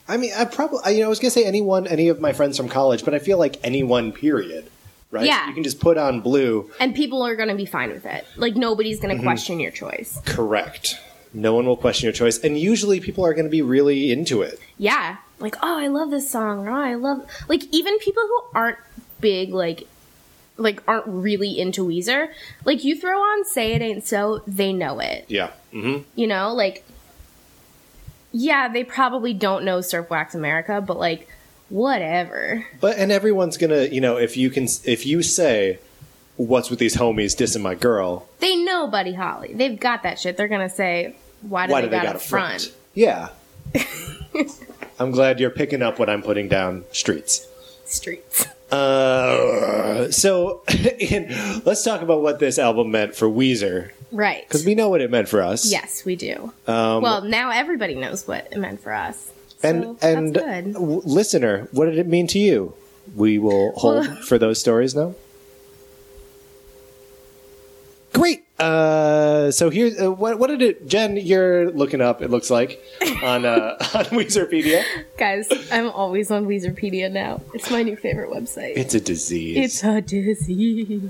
I 0.07 0.17
mean, 0.17 0.31
I 0.35 0.45
probably 0.45 0.93
you 0.95 0.99
know 1.01 1.05
I 1.07 1.09
was 1.09 1.19
gonna 1.19 1.31
say 1.31 1.45
anyone, 1.45 1.87
any 1.87 2.07
of 2.09 2.19
my 2.19 2.33
friends 2.33 2.57
from 2.57 2.69
college, 2.69 3.03
but 3.05 3.13
I 3.13 3.19
feel 3.19 3.37
like 3.37 3.59
anyone. 3.63 4.11
Period. 4.11 4.69
Right? 5.15 5.25
Yeah. 5.25 5.47
You 5.47 5.53
can 5.53 5.63
just 5.63 5.79
put 5.79 5.97
on 5.97 6.21
blue. 6.21 6.69
And 6.79 6.93
people 6.93 7.23
are 7.23 7.35
going 7.35 7.49
to 7.49 7.55
be 7.55 7.65
fine 7.65 7.89
with 7.91 8.05
it. 8.05 8.27
Like 8.35 8.55
nobody's 8.55 8.97
Mm-hmm. 8.99 9.07
going 9.07 9.17
to 9.17 9.23
question 9.23 9.59
your 9.59 9.71
choice. 9.71 10.19
Correct. 10.25 10.99
No 11.33 11.53
one 11.53 11.65
will 11.65 11.75
question 11.77 12.05
your 12.05 12.13
choice, 12.13 12.37
and 12.39 12.57
usually 12.57 12.99
people 13.01 13.25
are 13.25 13.33
going 13.33 13.45
to 13.45 13.51
be 13.51 13.61
really 13.61 14.11
into 14.11 14.41
it. 14.41 14.59
Yeah. 14.77 15.17
Like, 15.39 15.55
oh, 15.61 15.77
I 15.77 15.87
love 15.87 16.09
this 16.11 16.29
song. 16.29 16.67
Oh, 16.67 16.73
I 16.73 16.93
love 16.93 17.25
like 17.49 17.63
even 17.71 17.97
people 17.99 18.23
who 18.23 18.41
aren't 18.53 18.77
big 19.19 19.53
like 19.53 19.87
like 20.57 20.81
aren't 20.87 21.07
really 21.07 21.59
into 21.59 21.85
Weezer. 21.85 22.29
Like 22.63 22.85
you 22.85 22.97
throw 22.99 23.17
on 23.19 23.43
"Say 23.43 23.73
It 23.73 23.81
Ain't 23.81 24.05
So," 24.07 24.43
they 24.47 24.71
know 24.71 24.99
it. 24.99 25.25
Yeah. 25.27 25.51
hmm 25.73 25.97
You 26.15 26.27
know, 26.27 26.53
like 26.53 26.85
yeah, 28.31 28.67
they 28.67 28.83
probably 28.83 29.33
don't 29.33 29.63
know 29.63 29.81
Surf 29.81 30.09
Wax 30.09 30.35
America, 30.35 30.81
but 30.81 30.97
like 30.97 31.27
whatever. 31.69 32.65
But 32.79 32.97
and 32.97 33.11
everyone's 33.11 33.57
gonna, 33.57 33.83
you 33.85 34.01
know, 34.01 34.17
if 34.17 34.37
you 34.37 34.49
can, 34.49 34.67
if 34.83 35.05
you 35.05 35.21
say, 35.23 35.79
"What's 36.37 36.69
with 36.69 36.79
these 36.79 36.95
homies 36.97 37.35
dissing 37.35 37.61
my 37.61 37.75
girl?" 37.75 38.27
They 38.39 38.55
know 38.55 38.87
Buddy 38.87 39.13
Holly. 39.13 39.53
They've 39.53 39.79
got 39.79 40.03
that 40.03 40.19
shit. 40.19 40.37
They're 40.37 40.47
gonna 40.47 40.69
say, 40.69 41.15
"Why 41.41 41.67
do 41.67 41.73
Why 41.73 41.81
they, 41.81 41.87
do 41.87 41.91
they 41.91 41.97
got, 41.97 42.05
got 42.05 42.15
a 42.15 42.19
front?" 42.19 42.61
front? 42.61 42.75
Yeah. 42.93 43.29
I'm 44.99 45.11
glad 45.11 45.39
you're 45.39 45.49
picking 45.49 45.81
up 45.81 45.99
what 45.99 46.09
I'm 46.09 46.21
putting 46.21 46.47
down 46.47 46.85
streets. 46.91 47.47
Streets. 47.85 48.47
Uh, 48.71 50.09
so, 50.11 50.63
let's 51.65 51.83
talk 51.83 52.01
about 52.01 52.21
what 52.21 52.39
this 52.39 52.57
album 52.57 52.91
meant 52.91 53.15
for 53.15 53.27
Weezer 53.27 53.91
Right. 54.11 54.43
because 54.47 54.65
we 54.65 54.73
know 54.75 54.89
what 54.89 55.01
it 55.01 55.11
meant 55.11 55.27
for 55.27 55.41
us. 55.41 55.69
Yes, 55.69 56.03
we 56.05 56.15
do. 56.15 56.51
Um, 56.67 57.01
well, 57.01 57.21
now 57.21 57.51
everybody 57.51 57.95
knows 57.95 58.27
what 58.27 58.47
it 58.51 58.57
meant 58.57 58.81
for 58.81 58.93
us. 58.93 59.31
So 59.65 59.97
and 60.01 60.37
and 60.37 60.73
w- 60.73 61.01
listener, 61.05 61.67
what 61.71 61.85
did 61.85 61.97
it 61.97 62.07
mean 62.07 62.27
to 62.27 62.39
you? 62.39 62.73
We 63.15 63.37
will 63.39 63.71
hold 63.73 64.07
Well- 64.07 64.15
for 64.27 64.37
those 64.37 64.59
stories 64.59 64.95
now. 64.95 65.15
Great. 68.13 68.45
Uh, 68.57 69.51
so 69.51 69.69
here's 69.69 69.99
uh, 70.01 70.09
what, 70.09 70.39
what 70.39 70.47
did 70.47 70.61
it, 70.61 70.87
Jen? 70.87 71.17
You're 71.17 71.69
looking 71.71 71.99
up. 71.99 72.21
It 72.21 72.29
looks 72.29 72.49
like 72.49 72.81
on 73.21 73.45
uh, 73.45 73.75
on 73.93 74.05
Weezerpedia. 74.05 74.83
Guys, 75.17 75.49
I'm 75.69 75.89
always 75.89 76.31
on 76.31 76.45
Weezerpedia 76.45 77.11
now. 77.11 77.41
It's 77.53 77.69
my 77.69 77.83
new 77.83 77.97
favorite 77.97 78.29
website. 78.29 78.77
It's 78.77 78.93
a 78.93 79.01
disease. 79.01 79.57
It's 79.57 79.83
a 79.83 79.99
disease. 79.99 81.01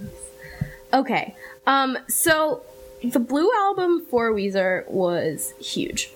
Okay. 0.93 1.35
Um, 1.67 1.97
so 2.07 2.63
the 3.03 3.19
Blue 3.19 3.51
album 3.55 4.05
for 4.09 4.31
Weezer 4.31 4.89
was 4.89 5.53
huge. 5.59 6.11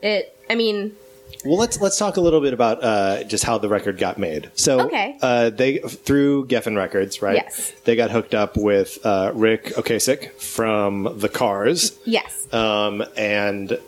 It 0.00 0.34
I 0.48 0.54
mean, 0.54 0.96
Well, 1.44 1.56
let's 1.56 1.80
let's 1.80 1.96
talk 1.98 2.16
a 2.16 2.20
little 2.20 2.40
bit 2.40 2.52
about 2.52 2.82
uh, 2.84 3.24
just 3.24 3.44
how 3.44 3.58
the 3.58 3.68
record 3.68 3.98
got 3.98 4.18
made. 4.18 4.50
So, 4.54 4.80
Okay. 4.82 5.16
uh, 5.22 5.50
they 5.50 5.78
through 5.78 6.46
Geffen 6.46 6.76
Records, 6.76 7.22
right? 7.22 7.36
Yes. 7.36 7.72
They 7.84 7.96
got 7.96 8.10
hooked 8.10 8.34
up 8.34 8.56
with 8.56 8.98
uh, 9.04 9.32
Ric 9.34 9.66
Ocasek 9.76 10.32
from 10.34 11.08
the 11.18 11.28
Cars, 11.28 11.98
yes. 12.04 12.52
um, 12.52 13.02
and 13.16 13.78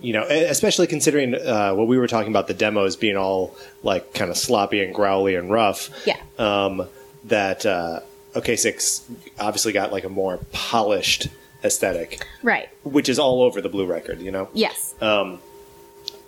you 0.00 0.12
know, 0.12 0.24
especially 0.24 0.86
considering 0.86 1.34
uh, 1.34 1.72
what 1.74 1.86
we 1.86 1.96
were 1.98 2.08
talking 2.08 2.30
about 2.30 2.48
the 2.48 2.54
demos 2.54 2.96
being 2.96 3.16
all 3.16 3.56
like 3.82 4.12
kind 4.12 4.30
of 4.30 4.36
sloppy 4.36 4.82
and 4.84 4.94
growly 4.94 5.36
and 5.36 5.50
rough. 5.50 5.90
Yeah. 6.06 6.18
Um, 6.38 6.86
that 7.24 7.64
uh, 7.66 8.00
Ocasek's 8.34 9.02
obviously 9.38 9.72
got 9.72 9.92
like 9.92 10.04
a 10.04 10.08
more 10.08 10.38
polished 10.52 11.28
aesthetic, 11.64 12.24
right. 12.42 12.68
which 12.84 13.08
is 13.08 13.18
all 13.18 13.42
over 13.42 13.60
the 13.60 13.68
Blue 13.68 13.86
record. 13.86 14.20
You 14.20 14.30
know. 14.32 14.48
Yes. 14.52 14.94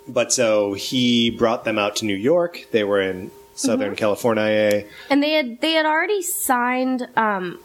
But 0.08 0.32
so 0.32 0.72
he 0.72 1.30
brought 1.30 1.64
them 1.64 1.78
out 1.78 1.96
to 1.96 2.04
New 2.06 2.16
York. 2.16 2.66
They 2.70 2.84
were 2.84 3.00
in 3.00 3.30
Southern 3.54 3.94
California. 3.96 4.84
and 5.10 5.22
they 5.22 5.32
had 5.32 5.60
they 5.60 5.72
had 5.72 5.84
already 5.86 6.22
signed 6.22 7.08
um 7.16 7.58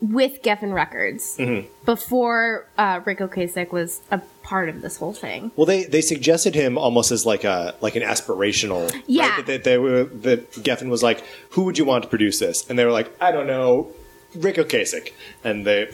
with 0.00 0.42
Geffen 0.42 0.74
Records 0.74 1.36
Mm-hmm. 1.38 1.66
before 1.86 2.66
uh, 2.76 3.00
Ric 3.06 3.20
Ocasek 3.20 3.72
was 3.72 4.00
a 4.10 4.20
part 4.42 4.68
of 4.68 4.82
this 4.82 4.98
whole 4.98 5.14
thing. 5.14 5.50
Well, 5.56 5.64
they 5.64 5.84
they 5.84 6.02
suggested 6.02 6.54
him 6.54 6.76
almost 6.76 7.10
as 7.10 7.24
like 7.24 7.44
a 7.44 7.74
like 7.80 7.96
an 7.96 8.02
aspirational. 8.02 8.92
Yeah. 9.06 9.36
Right? 9.36 9.46
That, 9.46 9.64
they 9.64 9.78
were 9.78 10.04
that 10.04 10.50
Geffen 10.52 10.90
was 10.90 11.02
like, 11.02 11.22
"Who 11.50 11.62
would 11.64 11.78
you 11.78 11.84
want 11.86 12.02
to 12.04 12.08
produce 12.10 12.38
this?" 12.38 12.68
And 12.68 12.78
they 12.78 12.84
were 12.84 12.92
like, 12.92 13.10
"I 13.20 13.32
don't 13.32 13.46
know, 13.46 13.88
Ric 14.34 14.56
Ocasek." 14.56 15.12
And 15.42 15.64
they 15.64 15.88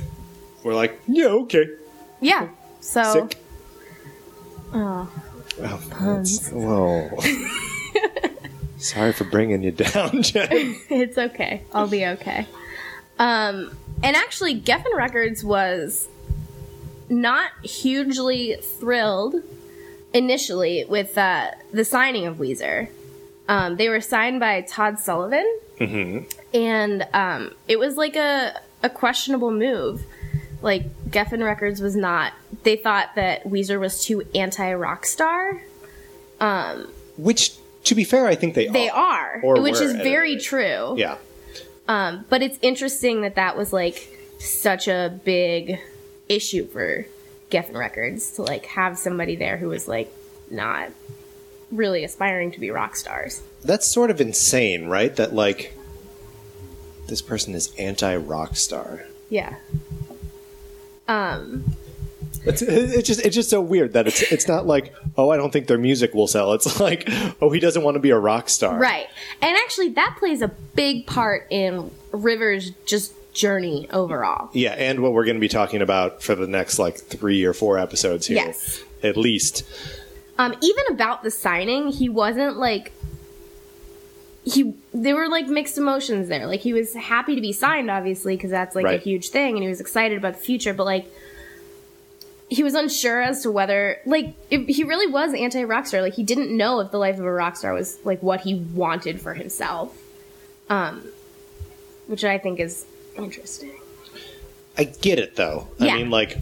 were 0.64 0.74
like, 0.74 1.00
"Yeah, 1.06 1.26
okay." 1.44 1.66
Yeah. 2.20 2.48
So 2.80 3.12
Sick. 3.12 3.36
Oh, 4.72 5.08
Oh, 5.62 5.82
that's- 5.90 6.50
whoa. 6.52 7.10
Sorry 8.78 9.12
for 9.12 9.24
bringing 9.24 9.62
you 9.62 9.72
down, 9.72 10.22
Jen. 10.22 10.48
it's 10.88 11.18
okay. 11.18 11.62
I'll 11.72 11.86
be 11.88 12.06
okay. 12.06 12.46
Um, 13.18 13.76
and 14.02 14.16
actually, 14.16 14.58
Geffen 14.58 14.94
Records 14.94 15.44
was 15.44 16.08
not 17.10 17.50
hugely 17.62 18.56
thrilled 18.78 19.34
initially 20.14 20.86
with 20.88 21.18
uh, 21.18 21.50
the 21.72 21.84
signing 21.84 22.26
of 22.26 22.36
Weezer. 22.38 22.88
Um, 23.48 23.76
they 23.76 23.90
were 23.90 24.00
signed 24.00 24.40
by 24.40 24.62
Todd 24.62 24.98
Sullivan, 24.98 25.58
and 26.54 27.06
um, 27.12 27.54
it 27.68 27.78
was 27.78 27.96
like 27.98 28.16
a 28.16 28.58
a 28.82 28.88
questionable 28.88 29.50
move. 29.50 30.02
Like 30.62 30.84
Geffen 31.10 31.44
Records 31.44 31.80
was 31.80 31.96
not. 31.96 32.32
They 32.64 32.76
thought 32.76 33.14
that 33.16 33.44
Weezer 33.44 33.80
was 33.80 34.04
too 34.04 34.22
anti 34.34 34.72
rock 34.74 35.06
star. 35.06 35.62
Which, 37.16 37.52
to 37.84 37.94
be 37.94 38.04
fair, 38.04 38.26
I 38.26 38.34
think 38.34 38.54
they 38.54 38.68
They 38.68 38.88
are. 38.88 39.40
are, 39.44 39.60
which 39.60 39.80
is 39.80 39.92
very 39.92 40.34
rate. 40.34 40.42
true. 40.42 40.94
Yeah. 40.96 41.16
Um, 41.88 42.24
but 42.28 42.42
it's 42.42 42.58
interesting 42.62 43.22
that 43.22 43.34
that 43.34 43.56
was 43.56 43.72
like 43.72 44.08
such 44.38 44.86
a 44.88 45.18
big 45.24 45.78
issue 46.28 46.66
for 46.66 47.04
Geffen 47.50 47.74
Records 47.74 48.32
to 48.32 48.42
like 48.42 48.64
have 48.66 48.96
somebody 48.98 49.36
there 49.36 49.56
who 49.56 49.68
was 49.68 49.88
like 49.88 50.12
not 50.50 50.88
really 51.72 52.04
aspiring 52.04 52.52
to 52.52 52.60
be 52.60 52.70
rock 52.70 52.96
stars. 52.96 53.42
That's 53.64 53.86
sort 53.86 54.10
of 54.10 54.20
insane, 54.20 54.86
right? 54.86 55.14
That 55.16 55.34
like 55.34 55.74
this 57.08 57.20
person 57.22 57.54
is 57.54 57.74
anti 57.76 58.14
rock 58.16 58.56
star. 58.56 59.04
Yeah. 59.28 59.56
Um, 61.10 61.64
It's, 62.46 62.62
it's 62.62 63.06
just 63.06 63.20
it's 63.20 63.34
just 63.34 63.50
so 63.50 63.60
weird 63.60 63.92
that 63.92 64.06
it's 64.06 64.22
it's 64.32 64.48
not 64.48 64.66
like 64.66 64.94
oh 65.18 65.28
I 65.30 65.36
don't 65.36 65.52
think 65.52 65.66
their 65.66 65.76
music 65.78 66.14
will 66.14 66.26
sell. 66.26 66.52
It's 66.54 66.80
like 66.88 67.06
oh 67.42 67.50
he 67.50 67.60
doesn't 67.60 67.82
want 67.82 67.96
to 67.96 68.00
be 68.00 68.10
a 68.10 68.18
rock 68.18 68.48
star. 68.48 68.78
right. 68.78 69.06
And 69.42 69.56
actually, 69.56 69.90
that 69.90 70.16
plays 70.18 70.40
a 70.40 70.48
big 70.74 71.06
part 71.06 71.46
in 71.50 71.90
Rivers' 72.12 72.70
just 72.86 73.12
journey 73.34 73.88
overall. 73.90 74.50
Yeah, 74.54 74.72
and 74.72 75.00
what 75.00 75.12
we're 75.12 75.24
going 75.24 75.36
to 75.36 75.40
be 75.40 75.48
talking 75.48 75.82
about 75.82 76.22
for 76.22 76.34
the 76.34 76.46
next 76.46 76.78
like 76.78 76.96
three 76.98 77.44
or 77.44 77.52
four 77.52 77.78
episodes 77.78 78.26
here, 78.26 78.36
Yes. 78.38 78.80
at 79.02 79.16
least. 79.16 79.62
Um, 80.38 80.54
even 80.62 80.84
about 80.90 81.22
the 81.22 81.30
signing, 81.30 81.88
he 81.88 82.08
wasn't 82.08 82.56
like 82.56 82.92
he. 84.44 84.74
There 84.92 85.14
were 85.14 85.28
like 85.28 85.46
mixed 85.46 85.78
emotions 85.78 86.28
there. 86.28 86.46
Like 86.46 86.60
he 86.60 86.72
was 86.72 86.94
happy 86.94 87.34
to 87.34 87.40
be 87.40 87.52
signed, 87.52 87.90
obviously, 87.90 88.36
because 88.36 88.50
that's 88.50 88.74
like 88.74 88.86
a 88.86 88.96
huge 88.96 89.28
thing, 89.28 89.54
and 89.54 89.62
he 89.62 89.68
was 89.68 89.80
excited 89.80 90.18
about 90.18 90.34
the 90.34 90.40
future. 90.40 90.74
But 90.74 90.84
like, 90.84 91.06
he 92.48 92.64
was 92.64 92.74
unsure 92.74 93.20
as 93.20 93.42
to 93.44 93.50
whether 93.50 94.00
like 94.04 94.34
if 94.50 94.66
he 94.66 94.82
really 94.82 95.06
was 95.06 95.32
anti 95.32 95.62
rockstar. 95.62 96.02
Like 96.02 96.14
he 96.14 96.24
didn't 96.24 96.56
know 96.56 96.80
if 96.80 96.90
the 96.90 96.98
life 96.98 97.18
of 97.18 97.24
a 97.24 97.32
rock 97.32 97.56
star 97.56 97.72
was 97.72 97.98
like 98.04 98.22
what 98.22 98.40
he 98.40 98.54
wanted 98.54 99.20
for 99.20 99.34
himself. 99.34 99.96
Um, 100.68 101.04
which 102.06 102.24
I 102.24 102.38
think 102.38 102.58
is 102.58 102.84
interesting. 103.16 103.72
I 104.76 104.84
get 104.84 105.18
it 105.18 105.36
though. 105.36 105.68
Yeah. 105.78 105.94
I 105.94 105.98
mean, 105.98 106.10
like 106.10 106.38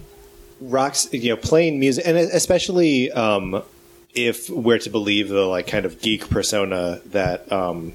rocks, 0.60 1.12
you 1.12 1.30
know, 1.30 1.36
playing 1.36 1.78
music, 1.78 2.06
and 2.06 2.16
especially 2.16 3.12
um, 3.12 3.62
if 4.14 4.48
we're 4.48 4.78
to 4.78 4.90
believe 4.90 5.28
the 5.28 5.44
like 5.44 5.66
kind 5.66 5.84
of 5.84 6.00
geek 6.00 6.30
persona 6.30 7.00
that 7.06 7.50
um, 7.52 7.92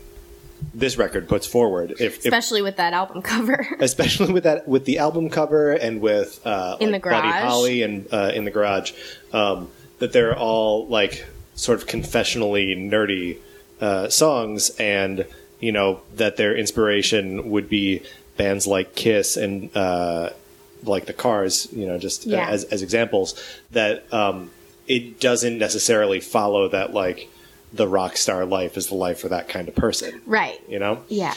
this 0.73 0.97
record 0.97 1.27
puts 1.27 1.45
forward. 1.47 1.91
If, 1.91 2.01
if 2.01 2.25
especially 2.25 2.61
with 2.61 2.77
that 2.77 2.93
album 2.93 3.21
cover. 3.21 3.67
especially 3.79 4.33
with 4.33 4.43
that 4.43 4.67
with 4.67 4.85
the 4.85 4.99
album 4.99 5.29
cover 5.29 5.71
and 5.71 6.01
with 6.01 6.45
uh, 6.45 6.77
In 6.79 6.91
like 6.91 7.03
the 7.03 7.09
Buddy 7.09 7.27
Garage. 7.27 7.43
Holly 7.43 7.81
and 7.83 8.07
uh, 8.13 8.31
in 8.33 8.45
the 8.45 8.51
garage, 8.51 8.93
um, 9.31 9.69
that 9.99 10.13
they're 10.13 10.37
all 10.37 10.87
like 10.87 11.25
sort 11.55 11.81
of 11.81 11.87
confessionally 11.87 12.75
nerdy 12.77 13.37
uh, 13.81 14.09
songs, 14.09 14.69
and 14.79 15.25
you 15.59 15.71
know 15.71 16.01
that 16.15 16.37
their 16.37 16.55
inspiration 16.55 17.49
would 17.51 17.69
be 17.69 18.01
bands 18.37 18.65
like 18.65 18.95
Kiss 18.95 19.37
and 19.37 19.75
uh, 19.77 20.29
like 20.83 21.05
the 21.05 21.13
Cars, 21.13 21.67
you 21.71 21.85
know, 21.85 21.97
just 21.97 22.25
Yeah. 22.25 22.47
as 22.49 22.63
as 22.65 22.81
examples 22.81 23.35
that 23.71 24.11
um, 24.13 24.49
it 24.87 25.19
doesn't 25.19 25.57
necessarily 25.57 26.19
follow 26.19 26.67
that 26.69 26.93
like 26.93 27.29
the 27.73 27.87
rock 27.87 28.15
star 28.17 28.45
life 28.45 28.77
is 28.77 28.87
the 28.87 28.95
life 28.95 29.19
for 29.19 29.29
that 29.29 29.49
kind 29.49 29.67
of 29.67 29.75
person, 29.75 30.21
right. 30.25 30.61
you 30.69 30.79
know. 30.79 31.03
Yeah. 31.07 31.33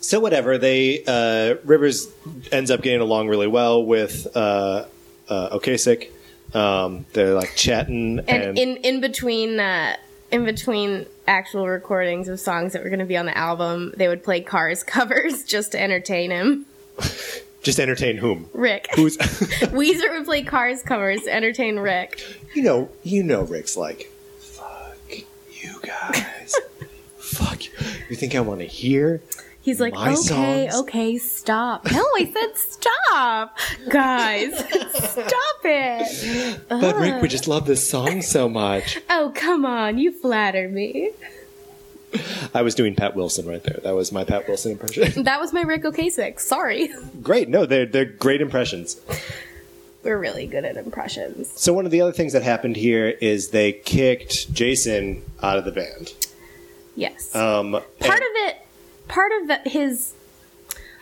So 0.00 0.18
whatever 0.18 0.56
they 0.56 1.04
uh, 1.06 1.56
Rivers 1.64 2.08
ends 2.50 2.70
up 2.70 2.80
getting 2.80 3.00
along 3.00 3.28
really 3.28 3.46
well 3.46 3.84
with 3.84 4.26
uh, 4.34 4.86
uh, 5.28 5.58
Ocasek. 5.58 6.10
Um, 6.54 7.04
they're 7.12 7.34
like 7.34 7.54
chatting 7.54 8.18
and, 8.20 8.28
And, 8.28 8.58
in 8.58 8.76
in 8.78 9.00
between 9.00 9.60
uh, 9.60 9.96
in 10.30 10.44
between 10.44 11.06
actual 11.28 11.68
recordings 11.68 12.28
of 12.28 12.40
songs 12.40 12.72
that 12.72 12.82
were 12.82 12.88
going 12.88 13.00
to 13.00 13.04
be 13.04 13.16
on 13.16 13.26
the 13.26 13.36
album, 13.36 13.92
they 13.96 14.08
would 14.08 14.24
play 14.24 14.40
Cars 14.40 14.82
covers 14.96 15.44
just 15.44 15.72
to 15.72 15.80
entertain 15.80 16.30
him. 16.30 16.66
just 17.62 17.78
entertain 17.78 18.16
whom? 18.16 18.48
Ric. 18.54 18.88
Who's 18.96 19.16
Weezer 19.18 20.10
would 20.12 20.24
play 20.24 20.42
Cars 20.42 20.82
covers 20.82 21.22
to 21.24 21.32
entertain 21.32 21.78
Ric. 21.78 22.20
you 22.54 22.62
know 22.62 22.88
you 23.02 23.22
know 23.22 23.42
Ric's 23.42 23.76
like 23.76 24.10
you 25.62 25.80
guys. 25.82 26.54
fuck 27.18 27.64
you. 27.64 27.72
You 28.08 28.16
think 28.16 28.34
I 28.34 28.40
want 28.40 28.60
to 28.60 28.66
hear? 28.66 29.22
He's 29.62 29.78
like, 29.78 29.92
My 29.94 30.12
okay, 30.12 30.68
songs? 30.70 30.74
okay, 30.82 31.18
stop. 31.18 31.84
No, 31.92 32.02
I 32.16 32.24
said 32.32 32.56
stop, 32.56 33.58
guys, 33.90 34.58
stop 34.58 35.60
it. 35.64 36.60
But 36.68 36.96
Ric, 36.96 37.20
we 37.20 37.28
just 37.28 37.46
love 37.46 37.66
this 37.66 37.86
song 37.88 38.22
so 38.22 38.48
much. 38.48 38.98
Oh, 39.10 39.32
come 39.34 39.66
on, 39.66 39.98
you 39.98 40.12
flatter 40.12 40.68
me. 40.68 41.10
I 42.54 42.62
was 42.62 42.74
doing 42.74 42.94
Pat 42.96 43.14
Wilson 43.14 43.46
right 43.46 43.62
there. 43.62 43.78
That 43.82 43.94
was 43.94 44.10
my 44.12 44.24
Pat 44.24 44.48
Wilson 44.48 44.72
impression. 44.72 45.22
That 45.24 45.40
was 45.40 45.52
my 45.52 45.62
Ric 45.62 45.82
Ocasek. 45.84 46.40
Sorry, 46.40 46.88
great. 47.22 47.48
No, 47.48 47.66
they're 47.66 47.86
they're 47.86 48.06
great 48.06 48.40
impressions. 48.40 49.00
We're 50.02 50.18
really 50.18 50.46
good 50.46 50.64
at 50.64 50.76
impressions. 50.76 51.50
So 51.60 51.72
one 51.72 51.84
of 51.84 51.90
the 51.90 52.00
other 52.00 52.12
things 52.12 52.32
that 52.32 52.42
happened 52.42 52.76
here 52.76 53.08
is 53.20 53.50
they 53.50 53.72
kicked 53.72 54.52
Jason 54.52 55.22
out 55.42 55.58
of 55.58 55.64
the 55.64 55.72
band. 55.72 56.12
Yes, 56.96 57.34
Um, 57.34 57.72
part 57.72 57.84
and- 58.00 58.12
of 58.14 58.48
it, 58.48 58.56
part 59.08 59.32
of 59.42 59.72
his. 59.72 60.12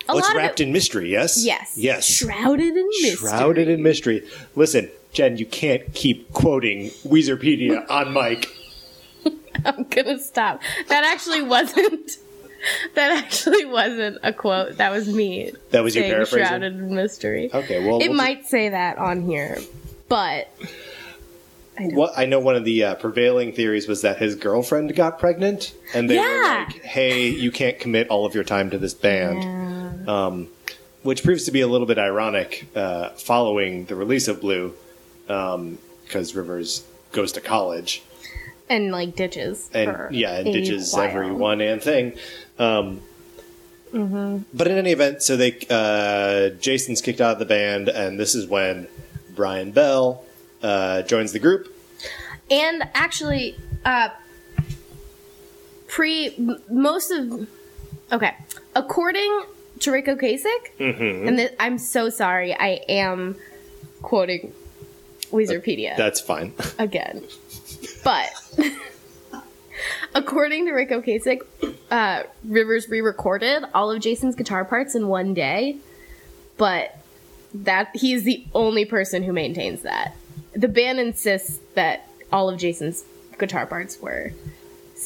A 0.08 0.12
Oh, 0.12 0.18
it's 0.18 0.26
lot 0.28 0.36
wrapped 0.36 0.60
it, 0.60 0.64
in 0.64 0.72
mystery, 0.72 1.10
yes? 1.10 1.44
Yes. 1.44 1.74
Yes. 1.76 2.06
Shrouded 2.06 2.74
in 2.76 2.88
mystery. 3.02 3.28
Shrouded 3.28 3.68
in 3.68 3.82
mystery. 3.82 4.26
Listen, 4.56 4.88
Jen, 5.12 5.36
you 5.36 5.44
can't 5.44 5.92
keep 5.92 6.32
quoting 6.32 6.88
Weezerpedia 7.06 7.84
on 7.90 8.14
mic. 8.14 8.48
I'm 9.66 9.84
gonna 9.84 10.18
stop. 10.18 10.62
That 10.88 11.04
actually 11.04 11.42
wasn't. 11.42 12.12
That 12.94 13.12
actually 13.24 13.64
wasn't 13.64 14.18
a 14.22 14.32
quote. 14.32 14.78
That 14.78 14.90
was 14.90 15.08
me. 15.08 15.52
That 15.70 15.84
was 15.84 15.94
you 15.94 16.02
saying 16.02 16.12
paraphrasing? 16.12 16.46
Shrouded 16.48 16.74
in 16.74 16.94
mystery. 16.94 17.50
Okay, 17.54 17.84
well, 17.86 18.00
it 18.00 18.08
we'll 18.08 18.16
might 18.16 18.46
say 18.46 18.70
that 18.70 18.98
on 18.98 19.22
here, 19.22 19.58
but 20.08 20.48
I 21.78 21.88
I 22.16 22.26
know, 22.26 22.40
one 22.40 22.56
of 22.56 22.64
the 22.64 22.82
uh, 22.84 22.94
prevailing 22.96 23.52
theories 23.52 23.86
was 23.86 24.02
that 24.02 24.18
his 24.18 24.34
girlfriend 24.34 24.94
got 24.96 25.18
pregnant, 25.20 25.74
and 25.94 26.10
they 26.10 26.18
were 26.18 26.42
like, 26.42 26.82
"Hey, 26.82 27.28
you 27.28 27.52
can't 27.52 27.78
commit 27.78 28.08
all 28.08 28.26
of 28.26 28.34
your 28.34 28.44
time 28.44 28.70
to 28.70 28.78
this 28.78 28.94
band," 28.94 30.08
um, 30.08 30.48
which 31.02 31.22
proves 31.22 31.44
to 31.44 31.52
be 31.52 31.60
a 31.60 31.68
little 31.68 31.86
bit 31.86 31.98
ironic 31.98 32.66
uh, 32.74 33.10
following 33.10 33.84
the 33.84 33.94
release 33.94 34.26
of 34.26 34.40
Blue, 34.40 34.74
because 35.26 36.34
Rivers 36.34 36.82
goes 37.12 37.32
to 37.32 37.40
college. 37.40 38.02
and 38.68 38.90
like 38.90 39.14
ditches. 39.14 39.70
and 39.72 40.14
yeah, 40.14 40.38
and 40.38 40.52
ditches 40.52 40.92
while. 40.92 41.04
every 41.04 41.30
one 41.30 41.60
and 41.60 41.80
thing. 41.80 42.14
Um, 42.58 43.02
Mm-hmm. 43.92 44.42
But 44.52 44.68
in 44.68 44.76
any 44.76 44.92
event, 44.92 45.22
so 45.22 45.34
they 45.34 45.58
uh, 45.70 46.50
Jason's 46.60 47.00
kicked 47.00 47.22
out 47.22 47.32
of 47.32 47.38
the 47.38 47.46
band, 47.46 47.88
and 47.88 48.20
this 48.20 48.34
is 48.34 48.46
when 48.46 48.86
Brian 49.34 49.70
Bell 49.72 50.22
uh, 50.62 51.00
joins 51.00 51.32
the 51.32 51.38
group. 51.38 51.74
And 52.50 52.82
actually, 52.92 53.56
uh, 53.86 54.10
pre 55.86 56.34
m- 56.36 56.60
most 56.70 57.10
of 57.10 57.48
okay, 58.12 58.34
according 58.76 59.44
to 59.80 59.90
Rico 59.90 60.14
Ocasek, 60.16 60.44
Mm-hmm. 60.78 61.28
and 61.28 61.36
th- 61.38 61.54
I'm 61.58 61.78
so 61.78 62.10
sorry, 62.10 62.52
I 62.54 62.80
am 62.90 63.36
quoting 64.02 64.52
Weezerpedia 65.30 65.96
That's 65.96 66.20
fine. 66.20 66.52
again, 66.78 67.24
but 68.04 68.28
according 70.14 70.66
to 70.66 70.72
Ric 70.72 70.90
Ocasek, 70.90 71.40
uh, 71.90 72.22
Rivers 72.44 72.88
re-recorded 72.88 73.64
all 73.74 73.90
of 73.90 74.00
Jason's 74.00 74.34
guitar 74.34 74.64
parts 74.64 74.94
in 74.94 75.08
one 75.08 75.34
day, 75.34 75.76
but 76.56 76.96
that 77.54 77.90
he's 77.94 78.24
the 78.24 78.44
only 78.54 78.84
person 78.84 79.22
who 79.22 79.32
maintains 79.32 79.82
that. 79.82 80.14
The 80.54 80.68
band 80.68 81.00
insists 81.00 81.58
that 81.74 82.08
all 82.32 82.48
of 82.48 82.58
Jason's 82.58 83.04
guitar 83.38 83.66
parts 83.66 84.00
were 84.00 84.32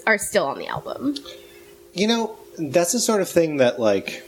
are 0.07 0.19
still 0.19 0.47
on 0.47 0.59
the 0.59 0.67
album. 0.67 1.17
You 1.93 2.09
know, 2.09 2.37
that's 2.59 2.93
the 2.93 3.01
sort 3.01 3.21
of 3.21 3.29
thing 3.29 3.59
that 3.59 3.79
like 3.79 4.25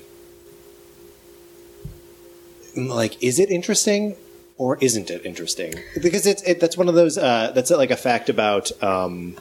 like 2.76 3.22
is 3.22 3.38
it 3.38 3.50
interesting 3.50 4.16
or 4.58 4.78
isn't 4.80 5.10
it 5.10 5.24
interesting? 5.24 5.74
Because 6.00 6.26
it's 6.26 6.42
it, 6.42 6.60
that's 6.60 6.76
one 6.76 6.88
of 6.88 6.94
those 6.94 7.18
uh, 7.18 7.52
that's 7.54 7.70
like 7.70 7.90
a 7.90 7.96
fact 7.96 8.28
about 8.28 8.70
um, 8.82 9.36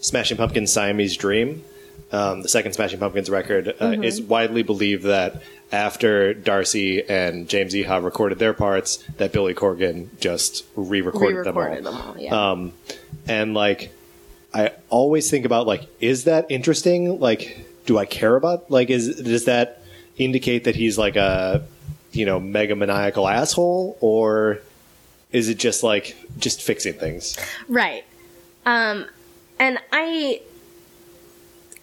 Smashing 0.00 0.36
Pumpkins' 0.36 0.72
Siamese 0.72 1.16
Dream. 1.16 1.64
Um, 2.12 2.42
the 2.42 2.48
second 2.48 2.72
Smashing 2.72 3.00
Pumpkins 3.00 3.28
record 3.28 3.74
uh, 3.80 3.96
is 4.02 4.22
widely 4.22 4.62
believed 4.62 5.04
that 5.04 5.42
after 5.72 6.34
Darcy 6.34 7.02
and 7.08 7.48
James 7.48 7.74
Iha 7.74 8.02
recorded 8.04 8.38
their 8.38 8.54
parts, 8.54 8.98
that 9.16 9.32
Billy 9.32 9.54
Corgan 9.54 10.08
just 10.20 10.64
re-recorded, 10.76 11.38
Re-recorded 11.38 11.84
them 11.84 11.92
all. 11.94 12.02
them 12.04 12.08
all. 12.08 12.22
Yeah. 12.22 12.50
Um, 12.50 12.72
and 13.26 13.54
like, 13.54 13.92
I 14.54 14.70
always 14.88 15.28
think 15.30 15.44
about 15.44 15.66
like, 15.66 15.88
is 16.00 16.24
that 16.24 16.46
interesting? 16.48 17.18
Like, 17.18 17.66
do 17.86 17.98
I 17.98 18.04
care 18.04 18.36
about? 18.36 18.70
Like, 18.70 18.88
is 18.90 19.20
does 19.20 19.46
that 19.46 19.82
indicate 20.16 20.64
that 20.64 20.76
he's 20.76 20.96
like 20.96 21.16
a 21.16 21.66
you 22.12 22.24
know 22.24 22.40
megamaniacal 22.40 23.30
asshole, 23.30 23.98
or 24.00 24.60
is 25.32 25.48
it 25.48 25.58
just 25.58 25.82
like 25.82 26.16
just 26.38 26.62
fixing 26.62 26.94
things? 26.94 27.36
Right. 27.68 28.04
Um 28.64 29.06
and 29.58 29.78
I 29.92 30.40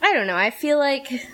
I 0.02 0.14
don't 0.14 0.28
know. 0.28 0.36
I 0.36 0.50
feel 0.50 0.78
like 0.78 1.28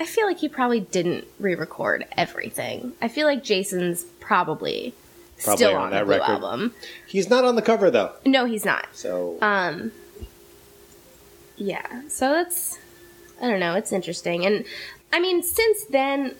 I 0.00 0.04
feel 0.06 0.26
like 0.26 0.38
he 0.38 0.48
probably 0.48 0.80
didn't 0.80 1.26
re-record 1.40 2.06
everything. 2.16 2.92
I 3.02 3.08
feel 3.08 3.26
like 3.26 3.42
Jason's 3.42 4.04
probably, 4.20 4.94
Probably 5.42 5.56
still 5.56 5.76
on 5.76 5.86
on, 5.86 5.90
that 5.90 6.06
record. 6.06 6.30
album. 6.30 6.74
He's 7.06 7.28
not 7.28 7.44
on 7.44 7.56
the 7.56 7.62
cover 7.62 7.90
though, 7.90 8.12
No, 8.24 8.44
he's 8.44 8.64
not. 8.64 8.86
so 8.92 9.38
Um 9.40 9.92
Yeah. 11.56 12.02
So 12.08 12.30
that's 12.30 12.78
I 13.40 13.48
don't 13.48 13.60
know, 13.60 13.74
it's 13.74 13.92
interesting. 13.92 14.44
And 14.46 14.64
I 15.12 15.20
mean, 15.20 15.42
since 15.42 15.84
then 15.84 16.34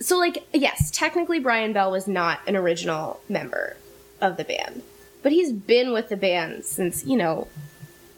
so 0.00 0.18
like 0.18 0.46
yes, 0.52 0.90
technically 0.90 1.40
Brian 1.40 1.72
Bell 1.72 1.90
was 1.90 2.06
not 2.08 2.40
an 2.46 2.56
original 2.56 3.20
member 3.28 3.76
of 4.20 4.36
the 4.36 4.44
band. 4.44 4.82
But 5.22 5.32
he's 5.32 5.52
been 5.52 5.92
with 5.92 6.10
the 6.10 6.16
band 6.16 6.64
since, 6.66 7.04
you 7.06 7.16
know, 7.16 7.48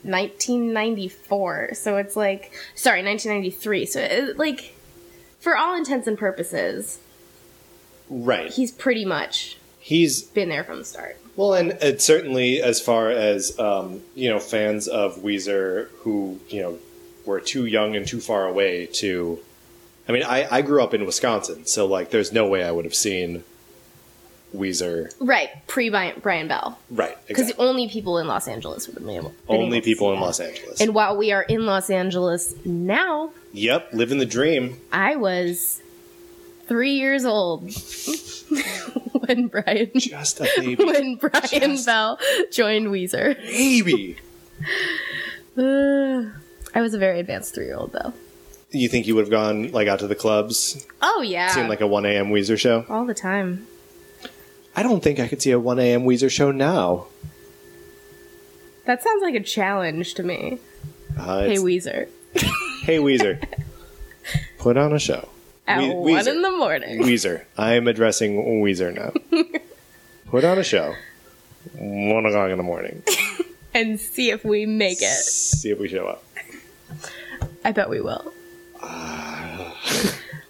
1994. 0.07 1.71
So 1.75 1.97
it's 1.97 2.17
like 2.17 2.53
sorry, 2.75 3.03
1993. 3.03 3.87
So 3.87 4.01
it, 4.01 4.39
like 4.39 4.75
for 5.41 5.57
all 5.57 5.77
intents 5.77 6.07
and 6.07 6.19
purposes, 6.19 6.99
right. 8.09 8.51
he's 8.51 8.73
pretty 8.73 9.05
much 9.05 9.59
He's 9.87 10.21
been 10.21 10.49
there 10.49 10.65
from 10.65 10.81
the 10.81 10.85
start. 10.85 11.17
Well, 11.37 11.55
and 11.55 11.79
it's 11.81 12.05
certainly 12.05 12.61
as 12.61 12.81
far 12.81 13.09
as 13.09 13.57
um, 13.61 14.03
you 14.17 14.29
know, 14.29 14.41
fans 14.41 14.89
of 14.89 15.19
Weezer 15.19 15.91
who 15.99 16.41
you 16.49 16.61
know 16.61 16.79
were 17.25 17.39
too 17.39 17.67
young 17.67 17.95
and 17.95 18.05
too 18.05 18.21
far 18.21 18.49
away 18.49 18.87
to. 18.95 19.39
I 20.09 20.13
mean, 20.13 20.25
I, 20.25 20.49
I 20.57 20.63
grew 20.63 20.83
up 20.83 20.93
in 20.93 21.07
Wisconsin, 21.07 21.67
so 21.67 21.87
like, 21.87 22.11
there's 22.11 22.33
no 22.33 22.49
way 22.49 22.65
I 22.65 22.73
would 22.73 22.85
have 22.85 22.97
seen 22.97 23.45
Weezer. 24.57 25.13
Right, 25.21 25.49
pre 25.67 25.89
Brian 25.91 26.49
Bell. 26.49 26.79
Right, 26.91 27.17
Because 27.27 27.43
exactly. 27.45 27.67
only 27.67 27.89
people 27.89 28.19
in 28.19 28.27
Los 28.27 28.49
Angeles 28.49 28.87
would 28.87 28.95
have 28.97 29.05
been 29.07 29.15
able. 29.17 29.35
Only 29.49 29.81
people 29.81 30.13
in 30.13 30.21
that. 30.21 30.27
Los 30.27 30.41
Angeles. 30.41 30.81
And 30.81 30.95
while 30.95 31.17
we 31.17 31.33
are 31.33 31.43
in 31.43 31.67
Los 31.67 31.91
Angeles 31.91 32.55
now, 32.65 33.31
yep, 33.53 33.89
living 33.93 34.19
the 34.19 34.27
dream. 34.27 34.79
I 34.93 35.17
was 35.17 35.81
three 36.67 36.93
years 36.95 37.25
old 37.25 37.63
when 39.27 39.49
Brian 39.49 39.91
Just 39.97 40.41
a 40.41 40.49
baby, 40.57 40.75
when 40.85 41.17
Brian 41.17 41.43
Just- 41.77 41.87
Bell 41.87 42.19
joined 42.53 42.89
Weezer. 42.89 43.37
baby. 43.37 44.17
Uh, 45.57 46.31
I 46.75 46.81
was 46.81 46.93
a 46.95 46.99
very 46.99 47.21
advanced 47.21 47.55
three 47.55 47.67
year 47.67 47.77
old 47.77 47.93
though. 47.93 48.13
You 48.73 48.89
think 48.89 49.07
you 49.07 49.15
would 49.15 49.23
have 49.23 49.31
gone 49.31 49.71
like 49.73 49.89
out 49.89 50.01
to 50.01 50.07
the 50.07 50.15
clubs, 50.15 50.87
Oh 51.01 51.23
yeah, 51.23 51.49
seen 51.49 51.69
like 51.69 51.81
a 51.81 51.87
1 51.87 52.05
a.m. 52.05 52.27
Weezer 52.31 52.59
show? 52.59 52.85
all 52.89 53.07
the 53.07 53.15
time. 53.15 53.67
I 54.77 54.83
don't 54.83 55.03
think 55.03 55.19
I 55.19 55.27
could 55.29 55.41
see 55.41 55.51
a 55.53 55.59
1 55.59 55.79
a.m. 55.79 56.03
Weezer 56.05 56.31
show 56.31 56.51
now. 56.53 57.07
That 58.85 59.03
sounds 59.03 59.23
like 59.23 59.35
a 59.35 59.41
challenge 59.41 60.15
to 60.15 60.23
me. 60.23 60.59
Uh, 61.19 61.45
Hey 61.45 61.57
Weezer, 61.57 62.09
hey 62.83 62.99
Weezer, 62.99 63.43
put 64.59 64.77
on 64.77 64.93
a 64.93 64.99
show. 64.99 65.29
at 65.67 65.79
We- 65.81 65.89
one 65.95 66.13
Weezer. 66.13 66.27
in 66.29 66.43
the 66.43 66.51
morning. 66.51 67.01
Weezer. 67.03 67.45
I 67.57 67.73
am 67.75 67.89
addressing 67.89 68.37
Weezer 68.63 68.95
now. 68.95 69.13
Put 70.27 70.45
on 70.45 70.59
a 70.59 70.65
show. 70.65 70.95
One 71.79 72.27
o'clock 72.27 72.51
in 72.51 72.57
the 72.59 72.63
morning. 72.65 73.03
and 73.73 73.99
see 73.99 74.31
if 74.31 74.45
we 74.45 74.67
make 74.67 74.99
it. 75.01 75.07
See 75.23 75.71
if 75.71 75.79
we 75.79 75.89
show 75.89 76.07
up. 76.07 76.23
I 77.65 77.71
bet 77.73 77.89
we 77.89 78.01
will. 78.01 78.33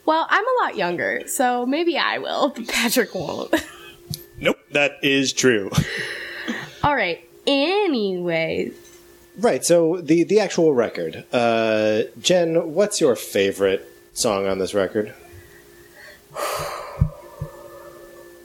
well, 0.05 0.27
I'm 0.29 0.45
a 0.45 0.63
lot 0.65 0.77
younger, 0.77 1.23
so 1.27 1.65
maybe 1.67 1.97
I 1.99 2.19
will, 2.19 2.49
but 2.51 2.67
Patrick 2.69 3.15
won't. 3.15 3.55
Nope, 4.41 4.59
that 4.73 4.99
is 5.03 5.33
true. 5.33 5.71
All 6.83 6.95
right. 6.95 7.23
Anyway, 7.47 8.73
Right. 9.39 9.65
So 9.65 10.01
the 10.01 10.25
the 10.25 10.41
actual 10.41 10.73
record. 10.75 11.25
Uh, 11.33 12.03
Jen, 12.21 12.73
what's 12.75 13.01
your 13.01 13.15
favorite 13.17 13.87
song 14.15 14.47
on 14.47 14.59
this 14.59 14.73
record? 14.75 15.13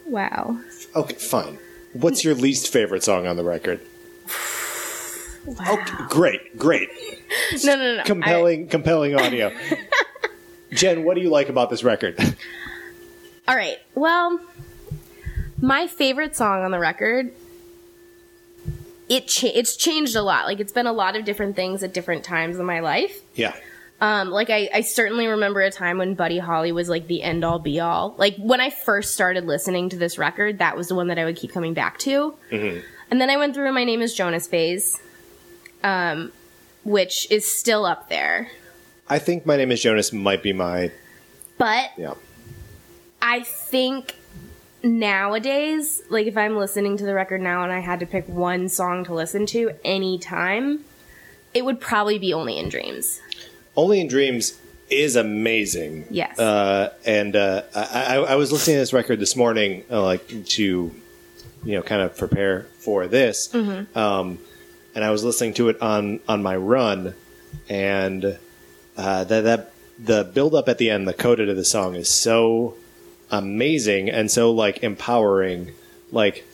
wow. 0.05 0.57
Okay, 0.95 1.15
fine. 1.15 1.57
What's 1.93 2.23
your 2.23 2.35
least 2.35 2.71
favorite 2.71 3.03
song 3.03 3.27
on 3.27 3.35
the 3.37 3.43
record? 3.43 3.81
Wow. 5.43 5.73
Okay, 5.73 5.93
great, 6.07 6.55
great, 6.59 6.87
No, 7.63 7.75
no, 7.75 7.95
no. 7.95 8.01
I- 8.01 8.03
compelling, 8.03 8.67
compelling 8.67 9.15
audio. 9.15 9.51
Jen, 10.71 11.03
what 11.03 11.15
do 11.15 11.21
you 11.21 11.31
like 11.31 11.49
about 11.49 11.71
this 11.71 11.83
record? 11.83 12.15
all 13.47 13.55
right. 13.55 13.79
Well, 13.95 14.39
my 15.61 15.87
favorite 15.87 16.35
song 16.35 16.63
on 16.63 16.71
the 16.71 16.79
record. 16.79 17.31
It 19.09 19.27
cha- 19.27 19.51
it's 19.53 19.75
changed 19.75 20.15
a 20.15 20.21
lot. 20.21 20.45
Like 20.45 20.59
it's 20.59 20.71
been 20.73 20.87
a 20.87 20.93
lot 20.93 21.15
of 21.15 21.25
different 21.25 21.55
things 21.55 21.83
at 21.83 21.93
different 21.93 22.23
times 22.23 22.57
in 22.59 22.65
my 22.65 22.79
life. 22.79 23.19
yeah, 23.35 23.53
Um, 23.99 24.29
like 24.29 24.49
I, 24.49 24.69
I 24.73 24.81
certainly 24.81 25.27
remember 25.27 25.59
a 25.61 25.69
time 25.69 25.97
when 25.97 26.13
Buddy 26.15 26.39
Holly 26.39 26.71
was 26.71 26.87
like 26.89 27.07
the 27.07 27.21
end 27.21 27.43
all 27.43 27.59
be 27.59 27.79
all. 27.79 28.15
Like 28.17 28.35
when 28.37 28.61
I 28.61 28.69
first 28.69 29.13
started 29.13 29.45
listening 29.45 29.89
to 29.89 29.97
this 29.97 30.17
record, 30.17 30.59
that 30.59 30.77
was 30.77 30.87
the 30.87 30.95
one 30.95 31.07
that 31.07 31.19
I 31.19 31.25
would 31.25 31.35
keep 31.35 31.51
coming 31.51 31.73
back 31.73 31.99
to. 31.99 32.33
And 32.51 33.19
then 33.19 33.29
I 33.29 33.35
went 33.35 33.53
through 33.53 33.71
My 33.73 33.83
Name 33.83 34.01
Is 34.01 34.13
Jonas 34.13 34.47
phase, 34.47 34.97
um, 35.83 36.31
which 36.85 37.29
is 37.29 37.53
still 37.53 37.85
up 37.85 38.07
there. 38.07 38.49
I 39.09 39.19
think 39.19 39.45
my 39.45 39.57
name 39.57 39.71
is 39.73 39.81
Jonas. 39.81 40.13
Might 40.13 40.41
be 40.41 40.53
my 40.53 40.89
But 41.57 41.89
yeah. 41.97 42.13
I 43.21 43.41
think 43.41 44.15
nowadays, 44.83 46.01
like 46.09 46.27
if 46.27 46.37
I'm 46.37 46.57
listening 46.57 46.97
to 46.97 47.05
the 47.05 47.13
record 47.13 47.41
now 47.41 47.63
and 47.63 47.71
I 47.71 47.79
had 47.79 47.99
to 47.99 48.05
pick 48.05 48.27
one 48.27 48.69
song 48.69 49.03
to 49.05 49.13
listen 49.13 49.45
to 49.47 49.73
anytime, 49.83 50.85
it 51.53 51.65
would 51.65 51.79
probably 51.79 52.17
be 52.19 52.33
Only 52.33 52.57
in 52.57 52.69
Dreams. 52.69 53.21
Only 53.75 53.99
in 54.01 54.07
Dreams 54.07 54.59
is 54.89 55.15
amazing. 55.15 56.05
Yes. 56.09 56.37
Uh, 56.37 56.93
and 57.05 57.35
uh, 57.35 57.63
I, 57.75 57.83
I, 57.83 58.15
I 58.15 58.35
was 58.35 58.51
listening 58.51 58.75
to 58.75 58.79
this 58.79 58.93
record 58.93 59.19
this 59.19 59.35
morning, 59.35 59.83
uh, 59.89 60.03
like 60.03 60.27
to, 60.27 60.63
you 61.63 61.75
know, 61.75 61.81
kind 61.81 62.01
of 62.01 62.17
prepare 62.17 62.63
for 62.79 63.07
this. 63.07 63.47
Mm-hmm. 63.49 63.97
Um, 63.97 64.39
and 64.93 65.03
I 65.03 65.11
was 65.11 65.23
listening 65.23 65.53
to 65.55 65.69
it 65.69 65.81
on 65.81 66.19
on 66.27 66.43
my 66.43 66.57
run, 66.57 67.15
and 67.69 68.37
uh, 68.97 69.23
that 69.23 69.41
that 69.41 69.71
the 69.97 70.25
build 70.25 70.53
up 70.53 70.67
at 70.67 70.77
the 70.77 70.89
end, 70.89 71.07
the 71.07 71.13
coda 71.13 71.45
to 71.45 71.53
the 71.53 71.63
song 71.63 71.95
is 71.95 72.09
so 72.09 72.75
amazing 73.31 74.09
and 74.09 74.29
so 74.29 74.51
like 74.51 74.83
empowering. 74.83 75.71
Like 76.11 76.45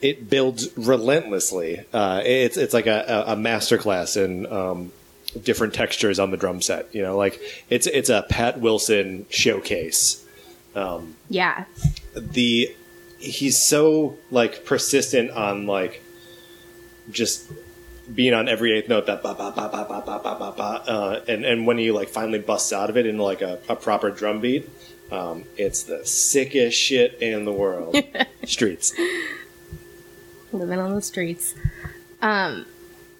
it 0.00 0.28
builds 0.28 0.68
relentlessly. 0.76 1.84
Uh, 1.92 2.22
it's 2.24 2.56
it's 2.56 2.74
like 2.74 2.86
a, 2.86 3.24
a, 3.28 3.36
masterclass 3.36 4.22
in 4.22 4.46
um, 4.52 4.92
different 5.42 5.74
textures 5.74 6.18
on 6.18 6.30
the 6.30 6.36
drum 6.36 6.60
set. 6.60 6.94
You 6.94 7.02
know, 7.02 7.16
like 7.16 7.40
it's 7.70 7.86
it's 7.86 8.10
a 8.10 8.24
Pat 8.28 8.60
Wilson 8.60 9.26
showcase. 9.30 10.24
Yeah. 11.30 11.64
The 12.14 12.74
he's 13.18 13.58
so 13.58 14.18
like 14.30 14.64
persistent 14.64 15.30
on 15.30 15.66
like 15.66 16.02
just 17.10 17.50
being 18.14 18.34
on 18.34 18.48
every 18.48 18.76
eighth 18.76 18.88
note 18.88 19.06
that 19.06 19.22
ba 19.22 19.34
ba 19.34 19.52
ba 19.54 19.68
ba 19.68 19.86
ba 19.88 20.02
ba 20.04 20.20
ba 20.22 20.36
ba 20.38 20.54
ba, 20.56 20.90
uh, 20.90 21.20
and 21.26 21.44
and 21.44 21.66
when 21.66 21.78
he 21.78 21.90
like 21.90 22.08
finally 22.08 22.38
busts 22.38 22.72
out 22.72 22.90
of 22.90 22.96
it 22.96 23.06
into 23.06 23.22
like 23.22 23.42
a, 23.42 23.58
a 23.68 23.74
proper 23.74 24.10
drum 24.10 24.40
beat, 24.40 24.68
um, 25.10 25.44
it's 25.56 25.84
the 25.84 26.04
sickest 26.04 26.76
shit 26.78 27.18
in 27.20 27.44
the 27.44 27.52
world. 27.52 27.96
Streets. 28.44 28.94
living 30.52 30.78
on 30.78 30.94
the 30.94 31.02
streets. 31.02 31.54
Um, 32.22 32.66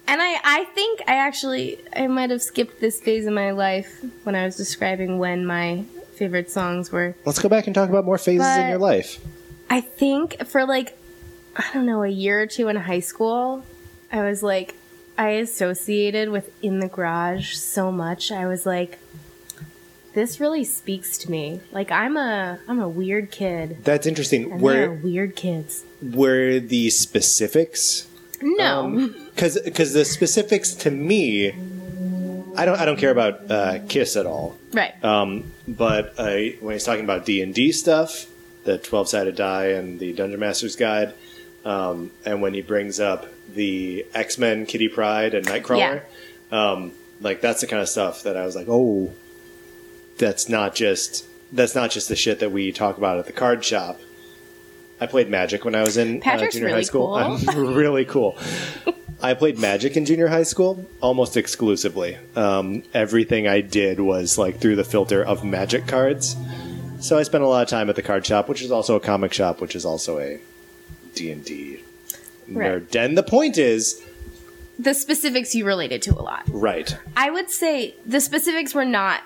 and 0.07 0.21
I, 0.21 0.39
I 0.43 0.63
think 0.73 1.01
I 1.07 1.15
actually, 1.15 1.79
I 1.95 2.07
might 2.07 2.29
have 2.29 2.41
skipped 2.41 2.79
this 2.79 2.99
phase 3.01 3.25
in 3.25 3.33
my 3.33 3.51
life 3.51 4.03
when 4.23 4.35
I 4.35 4.45
was 4.45 4.55
describing 4.55 5.19
when 5.19 5.45
my 5.45 5.83
favorite 6.15 6.49
songs 6.49 6.91
were. 6.91 7.15
Let's 7.25 7.39
go 7.39 7.49
back 7.49 7.67
and 7.67 7.75
talk 7.75 7.89
about 7.89 8.05
more 8.05 8.17
phases 8.17 8.47
in 8.57 8.69
your 8.69 8.79
life. 8.79 9.19
I 9.69 9.81
think 9.81 10.45
for 10.47 10.65
like, 10.65 10.97
I 11.55 11.65
don't 11.73 11.85
know, 11.85 12.03
a 12.03 12.09
year 12.09 12.41
or 12.41 12.47
two 12.47 12.69
in 12.69 12.75
high 12.77 13.01
school, 13.01 13.63
I 14.11 14.23
was 14.23 14.41
like, 14.41 14.75
I 15.17 15.31
associated 15.31 16.29
with 16.29 16.51
In 16.63 16.79
the 16.79 16.87
Garage 16.87 17.55
so 17.55 17.91
much. 17.91 18.31
I 18.31 18.45
was 18.45 18.65
like, 18.65 18.99
this 20.17 20.39
really 20.39 20.63
speaks 20.63 21.15
to 21.19 21.29
me. 21.29 21.59
Like 21.71 21.91
I'm 21.91 22.17
a, 22.17 22.57
I'm 22.67 22.79
a 22.79 22.89
weird 22.89 23.29
kid. 23.29 23.83
That's 23.83 24.07
interesting. 24.07 24.51
And 24.51 24.61
Where 24.61 24.91
weird 24.91 25.35
kids. 25.35 25.83
were 26.01 26.59
the 26.59 26.89
specifics 26.89 28.07
No. 28.41 29.11
because 29.35 29.59
because 29.61 29.93
the 29.93 30.05
specifics 30.05 30.73
to 30.85 30.91
me 30.91 31.49
i 32.55 32.65
don't 32.65 32.79
i 32.79 32.85
don't 32.85 32.97
care 32.97 33.11
about 33.11 33.49
uh, 33.51 33.79
kiss 33.87 34.15
at 34.15 34.25
all 34.25 34.55
right. 34.73 34.93
um, 35.03 35.43
but 35.67 36.13
uh, 36.17 36.35
when 36.61 36.73
he's 36.73 36.83
talking 36.83 37.03
about 37.03 37.25
d&d 37.25 37.71
stuff 37.71 38.25
the 38.63 38.77
12-sided 38.79 39.35
die 39.35 39.67
and 39.77 39.99
the 39.99 40.13
dungeon 40.13 40.39
master's 40.39 40.75
guide 40.75 41.13
um, 41.65 42.11
and 42.25 42.41
when 42.41 42.53
he 42.53 42.61
brings 42.61 42.99
up 42.99 43.25
the 43.53 44.05
x-men 44.13 44.65
kitty 44.65 44.87
pryde 44.87 45.33
and 45.33 45.45
nightcrawler 45.47 46.01
um, 46.51 46.91
like 47.21 47.41
that's 47.41 47.61
the 47.61 47.67
kind 47.67 47.81
of 47.81 47.89
stuff 47.89 48.23
that 48.23 48.35
i 48.37 48.45
was 48.45 48.55
like 48.55 48.67
oh 48.69 49.11
that's 50.17 50.49
not 50.49 50.75
just 50.75 51.25
that's 51.51 51.75
not 51.75 51.91
just 51.91 52.09
the 52.09 52.15
shit 52.15 52.39
that 52.39 52.51
we 52.51 52.71
talk 52.71 52.97
about 52.97 53.17
at 53.19 53.25
the 53.25 53.33
card 53.33 53.63
shop 53.63 53.99
I 54.99 55.05
played 55.05 55.29
Magic 55.29 55.63
when 55.63 55.75
I 55.75 55.81
was 55.81 55.97
in 55.97 56.23
uh, 56.23 56.37
junior 56.49 56.67
really 56.67 56.71
high 56.71 56.81
school. 56.81 57.07
cool. 57.07 57.49
I'm 57.59 57.73
really 57.75 58.05
cool. 58.05 58.37
I 59.21 59.33
played 59.33 59.59
Magic 59.59 59.95
in 59.95 60.05
junior 60.05 60.27
high 60.27 60.43
school 60.43 60.85
almost 61.01 61.37
exclusively. 61.37 62.17
Um, 62.35 62.83
everything 62.93 63.47
I 63.47 63.61
did 63.61 63.99
was 63.99 64.37
like 64.37 64.59
through 64.59 64.75
the 64.75 64.83
filter 64.83 65.23
of 65.23 65.43
Magic 65.43 65.87
cards. 65.87 66.35
So 66.99 67.17
I 67.17 67.23
spent 67.23 67.43
a 67.43 67.47
lot 67.47 67.61
of 67.61 67.69
time 67.69 67.89
at 67.89 67.95
the 67.95 68.01
card 68.01 68.25
shop, 68.25 68.49
which 68.49 68.61
is 68.61 68.71
also 68.71 68.95
a 68.95 68.99
comic 68.99 69.33
shop, 69.33 69.61
which 69.61 69.75
is 69.75 69.85
also 69.85 70.19
a 70.19 70.39
D 71.13 71.31
and 71.31 71.45
D 71.45 71.79
nerd 72.49 72.89
den. 72.89 73.15
The 73.15 73.23
point 73.23 73.57
is, 73.57 74.03
the 74.79 74.93
specifics 74.93 75.53
you 75.53 75.65
related 75.65 76.01
to 76.03 76.13
a 76.13 76.21
lot. 76.21 76.43
right? 76.47 76.97
I 77.15 77.29
would 77.29 77.49
say 77.51 77.95
the 78.05 78.19
specifics 78.21 78.73
were 78.73 78.85
not 78.85 79.21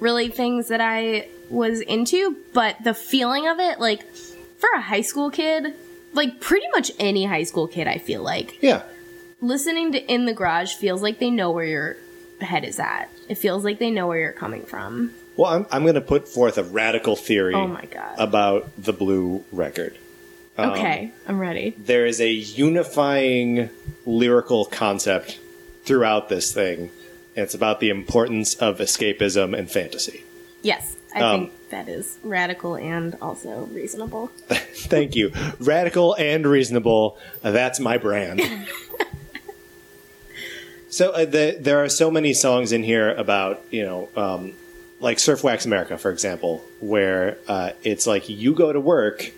really 0.00 0.28
things 0.28 0.68
that 0.68 0.80
I 0.80 1.28
was 1.48 1.80
into, 1.80 2.36
but 2.52 2.76
the 2.82 2.94
feeling 2.94 3.46
of 3.48 3.58
it, 3.60 3.78
like 3.80 4.04
for 4.12 4.68
a 4.74 4.80
high 4.80 5.00
school 5.02 5.30
kid, 5.30 5.74
like 6.12 6.40
pretty 6.40 6.66
much 6.74 6.90
any 6.98 7.24
high 7.26 7.44
school 7.44 7.66
kid, 7.68 7.86
I 7.86 7.98
feel 7.98 8.22
like 8.22 8.62
Yeah, 8.62 8.82
listening 9.40 9.92
to 9.92 10.12
In 10.12 10.24
the 10.26 10.32
Garage 10.34 10.74
feels 10.74 11.02
like 11.02 11.18
they 11.18 11.30
know 11.30 11.50
where 11.50 11.64
your 11.64 11.96
head 12.40 12.64
is 12.64 12.78
at. 12.80 13.08
It 13.28 13.36
feels 13.36 13.64
like 13.64 13.78
they 13.78 13.90
know 13.90 14.06
where 14.08 14.18
you're 14.18 14.32
coming 14.32 14.64
from. 14.64 15.12
Well, 15.36 15.50
I'm, 15.52 15.66
I'm 15.70 15.82
going 15.82 15.94
to 15.94 16.00
put 16.00 16.26
forth 16.28 16.58
a 16.58 16.64
radical 16.64 17.16
theory 17.16 17.54
Oh 17.54 17.66
my 17.66 17.84
God. 17.86 18.14
about 18.18 18.68
the 18.76 18.92
Blue 18.92 19.44
record. 19.52 19.96
Um, 20.58 20.70
Okay, 20.70 21.12
I'm 21.28 21.38
ready. 21.38 21.70
There 21.78 22.04
is 22.06 22.20
a 22.20 22.30
unifying 22.30 23.70
lyrical 24.06 24.64
concept 24.64 25.38
throughout 25.84 26.28
this 26.28 26.52
thing. 26.52 26.90
It's 27.40 27.54
about 27.54 27.80
the 27.80 27.90
importance 27.90 28.54
of 28.54 28.78
escapism 28.78 29.56
and 29.56 29.70
fantasy. 29.70 30.24
Yes, 30.62 30.96
I 31.14 31.20
um, 31.20 31.40
think 31.40 31.70
that 31.70 31.88
is 31.88 32.18
radical 32.22 32.76
and 32.76 33.16
also 33.20 33.64
reasonable. 33.66 34.28
Thank 34.48 35.16
you. 35.16 35.32
Radical 35.58 36.14
and 36.14 36.46
reasonable. 36.46 37.18
Uh, 37.42 37.50
that's 37.50 37.80
my 37.80 37.98
brand. 37.98 38.42
so 40.90 41.10
uh, 41.10 41.24
the, 41.24 41.56
there 41.58 41.82
are 41.82 41.88
so 41.88 42.10
many 42.10 42.34
songs 42.34 42.72
in 42.72 42.82
here 42.82 43.10
about, 43.10 43.62
you 43.70 43.84
know, 43.84 44.08
um, 44.16 44.52
like 45.00 45.18
Surf 45.18 45.42
Wax 45.42 45.64
America, 45.64 45.96
for 45.96 46.10
example, 46.10 46.62
where 46.80 47.38
uh, 47.48 47.70
it's 47.82 48.06
like 48.06 48.28
you 48.28 48.54
go 48.54 48.72
to 48.72 48.80
work 48.80 49.32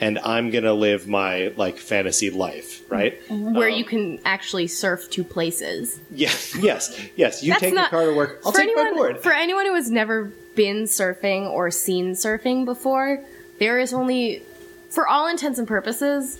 and 0.00 0.18
I'm 0.20 0.50
gonna 0.50 0.74
live 0.74 1.08
my 1.08 1.52
like 1.56 1.78
fantasy 1.78 2.30
life, 2.30 2.82
right? 2.90 3.20
Where 3.30 3.68
you 3.68 3.84
can 3.84 4.20
actually 4.24 4.66
surf 4.68 5.10
to 5.10 5.24
places. 5.24 5.98
Yeah, 6.10 6.28
yes, 6.60 6.98
yes. 7.16 7.42
You 7.42 7.52
That's 7.52 7.62
take 7.62 7.74
not- 7.74 7.92
your 7.92 8.00
car 8.00 8.10
to 8.10 8.16
work. 8.16 8.40
I'll 8.44 8.52
for 8.52 8.58
take 8.58 8.68
anyone, 8.68 8.90
my 8.92 8.96
board. 8.96 9.18
For 9.20 9.32
anyone 9.32 9.66
who 9.66 9.74
has 9.74 9.90
never 9.90 10.32
been 10.54 10.84
surfing 10.84 11.48
or 11.50 11.70
seen 11.70 12.12
surfing 12.12 12.64
before, 12.64 13.22
there 13.58 13.78
is 13.78 13.92
only, 13.92 14.42
for 14.90 15.06
all 15.06 15.26
intents 15.28 15.58
and 15.58 15.66
purposes, 15.68 16.38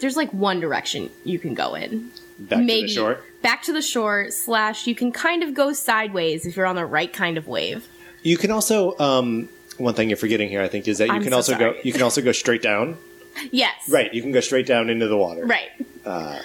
there's 0.00 0.16
like 0.16 0.30
one 0.32 0.60
direction 0.60 1.10
you 1.24 1.38
can 1.38 1.54
go 1.54 1.74
in. 1.74 2.10
Back 2.38 2.60
to 2.60 2.66
the 2.66 2.88
shore. 2.88 3.18
Back 3.42 3.62
to 3.64 3.72
the 3.72 3.82
shore, 3.82 4.30
slash, 4.30 4.86
you 4.86 4.94
can 4.94 5.12
kind 5.12 5.42
of 5.42 5.54
go 5.54 5.72
sideways 5.72 6.46
if 6.46 6.56
you're 6.56 6.66
on 6.66 6.76
the 6.76 6.84
right 6.86 7.12
kind 7.12 7.38
of 7.38 7.46
wave. 7.46 7.86
You 8.22 8.36
can 8.38 8.50
also 8.50 8.98
um, 8.98 9.48
one 9.78 9.94
thing 9.94 10.08
you're 10.08 10.16
forgetting 10.16 10.48
here, 10.48 10.62
I 10.62 10.68
think, 10.68 10.86
is 10.88 10.98
that 10.98 11.08
you 11.08 11.14
I'm 11.14 11.22
can 11.22 11.30
so 11.32 11.36
also 11.36 11.58
go. 11.58 11.74
You 11.82 11.92
can 11.92 12.02
also 12.02 12.22
go 12.22 12.32
straight 12.32 12.62
down. 12.62 12.96
Yes. 13.50 13.88
Right, 13.88 14.14
you 14.14 14.22
can 14.22 14.30
go 14.30 14.38
straight 14.38 14.64
down 14.64 14.88
into 14.88 15.08
the 15.08 15.16
water. 15.16 15.44
Right. 15.44 15.68
Uh, 16.06 16.38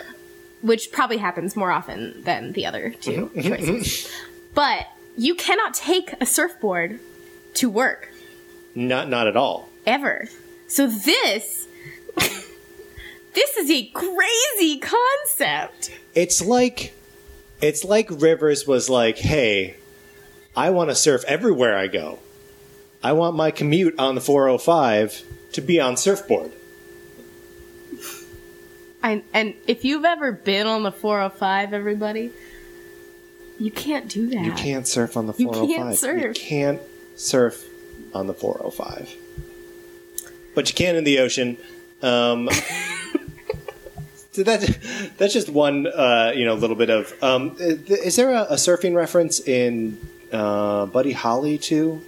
Which 0.63 0.91
probably 0.91 1.17
happens 1.17 1.55
more 1.55 1.69
often 1.71 2.23
than 2.23 2.53
the 2.53 2.65
other 2.65 2.89
two 2.89 3.27
Mm-hmm. 3.35 3.41
choices. 3.47 4.11
But 4.55 4.87
you 5.15 5.35
cannot 5.35 5.75
take 5.75 6.13
a 6.19 6.25
surfboard 6.25 6.99
to 7.53 7.69
work 7.69 8.09
Not 8.73 9.07
not 9.07 9.27
at 9.27 9.37
all. 9.37 9.69
ever. 9.85 10.29
So 10.67 10.87
this 10.87 11.67
this 13.33 13.57
is 13.57 13.69
a 13.69 13.85
crazy 13.93 14.79
concept. 14.79 15.91
It's 16.15 16.43
like 16.43 16.93
it's 17.61 17.83
like 17.83 18.07
Rivers 18.09 18.65
was 18.65 18.89
like, 18.89 19.17
"Hey, 19.19 19.75
I 20.55 20.71
want 20.71 20.89
to 20.89 20.95
surf 20.95 21.23
everywhere 21.27 21.77
I 21.77 21.85
go. 21.87 22.17
I 23.01 23.13
want 23.13 23.35
my 23.35 23.51
commute 23.51 23.97
on 23.97 24.15
the 24.15 24.21
405 24.21 25.23
to 25.53 25.61
be 25.61 25.79
on 25.79 25.97
surfboard." 25.97 26.51
And 29.01 29.23
and 29.33 29.53
if 29.67 29.85
you've 29.85 30.05
ever 30.05 30.31
been 30.31 30.67
on 30.67 30.83
the 30.83 30.91
405 30.91 31.73
everybody, 31.73 32.31
you 33.59 33.71
can't 33.71 34.07
do 34.09 34.27
that. 34.27 34.45
You 34.45 34.51
can't 34.53 34.87
surf 34.87 35.15
on 35.17 35.27
the 35.27 35.33
You 35.37 35.47
405. 35.47 35.75
can't 35.75 35.97
surf. 35.97 36.23
You 36.23 36.33
can't 36.33 36.81
surf 37.15 37.65
on 38.13 38.27
the 38.27 38.33
405. 38.33 39.15
But 40.55 40.69
you 40.69 40.75
can 40.75 40.95
in 40.95 41.03
the 41.03 41.19
ocean. 41.19 41.57
Um, 42.01 42.49
so 44.31 44.43
that, 44.43 45.13
that's 45.17 45.33
just 45.33 45.49
one, 45.49 45.87
uh, 45.87 46.31
you 46.35 46.45
know, 46.45 46.55
little 46.55 46.75
bit 46.75 46.89
of. 46.89 47.13
Um, 47.21 47.55
is 47.59 48.15
there 48.15 48.31
a, 48.33 48.43
a 48.43 48.55
surfing 48.55 48.95
reference 48.95 49.39
in 49.39 49.99
uh, 50.31 50.85
Buddy 50.87 51.11
Holly 51.11 51.57
too? 51.57 52.01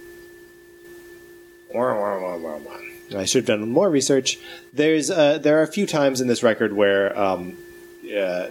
I 3.14 3.24
should 3.24 3.46
have 3.46 3.58
done 3.58 3.68
more 3.68 3.90
research. 3.90 4.38
There's 4.72 5.10
uh, 5.10 5.38
there 5.38 5.58
are 5.58 5.62
a 5.62 5.68
few 5.68 5.86
times 5.86 6.20
in 6.20 6.28
this 6.28 6.42
record 6.42 6.72
where 6.72 7.18
um, 7.18 7.56
uh, 8.04 8.48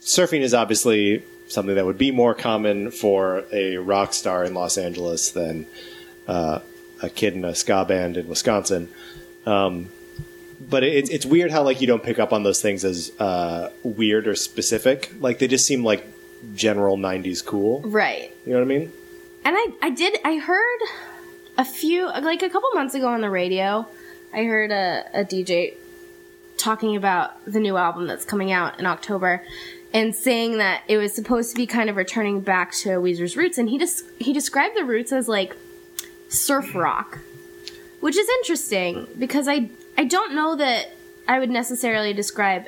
surfing 0.00 0.40
is 0.40 0.54
obviously 0.54 1.22
something 1.48 1.74
that 1.74 1.84
would 1.84 1.98
be 1.98 2.10
more 2.10 2.34
common 2.34 2.90
for 2.90 3.44
a 3.52 3.76
rock 3.78 4.12
star 4.12 4.44
in 4.44 4.54
Los 4.54 4.76
Angeles 4.76 5.30
than 5.30 5.66
uh, 6.26 6.60
a 7.02 7.08
kid 7.08 7.34
in 7.34 7.44
a 7.44 7.54
ska 7.54 7.84
band 7.84 8.16
in 8.16 8.28
Wisconsin. 8.28 8.88
Um, 9.46 9.88
but 10.60 10.82
it, 10.82 11.10
it's 11.10 11.24
weird 11.24 11.50
how 11.50 11.62
like 11.62 11.80
you 11.80 11.86
don't 11.86 12.02
pick 12.02 12.18
up 12.18 12.32
on 12.32 12.42
those 12.42 12.60
things 12.60 12.84
as 12.84 13.12
uh, 13.20 13.70
weird 13.82 14.26
or 14.26 14.34
specific. 14.34 15.12
Like 15.20 15.38
they 15.38 15.46
just 15.46 15.66
seem 15.66 15.84
like 15.84 16.04
general 16.54 16.96
'90s 16.96 17.44
cool. 17.44 17.80
Right. 17.80 18.34
You 18.44 18.52
know 18.52 18.58
what 18.58 18.64
I 18.64 18.68
mean? 18.68 18.92
And 19.44 19.56
I, 19.56 19.66
I 19.86 19.90
did, 19.90 20.18
I 20.24 20.36
heard 20.36 20.80
a 21.58 21.64
few, 21.64 22.06
like 22.06 22.42
a 22.42 22.48
couple 22.48 22.70
months 22.72 22.94
ago 22.94 23.08
on 23.08 23.20
the 23.20 23.28
radio, 23.28 23.86
I 24.32 24.44
heard 24.44 24.70
a, 24.70 25.04
a 25.12 25.24
DJ 25.24 25.74
talking 26.56 26.96
about 26.96 27.44
the 27.44 27.58
new 27.58 27.76
album 27.76 28.06
that's 28.06 28.24
coming 28.24 28.52
out 28.52 28.78
in 28.78 28.86
October 28.86 29.42
and 29.92 30.14
saying 30.14 30.58
that 30.58 30.82
it 30.86 30.98
was 30.98 31.14
supposed 31.14 31.50
to 31.50 31.56
be 31.56 31.66
kind 31.66 31.90
of 31.90 31.96
returning 31.96 32.40
back 32.40 32.72
to 32.72 32.90
Weezer's 33.00 33.36
roots. 33.36 33.58
And 33.58 33.68
he 33.68 33.78
just, 33.78 34.04
he 34.18 34.32
described 34.32 34.76
the 34.76 34.84
roots 34.84 35.12
as 35.12 35.28
like 35.28 35.56
surf 36.28 36.74
rock, 36.74 37.18
which 38.00 38.16
is 38.16 38.28
interesting 38.40 39.08
because 39.18 39.48
I, 39.48 39.70
I 39.96 40.04
don't 40.04 40.34
know 40.34 40.54
that 40.56 40.92
I 41.26 41.40
would 41.40 41.50
necessarily 41.50 42.12
describe 42.12 42.66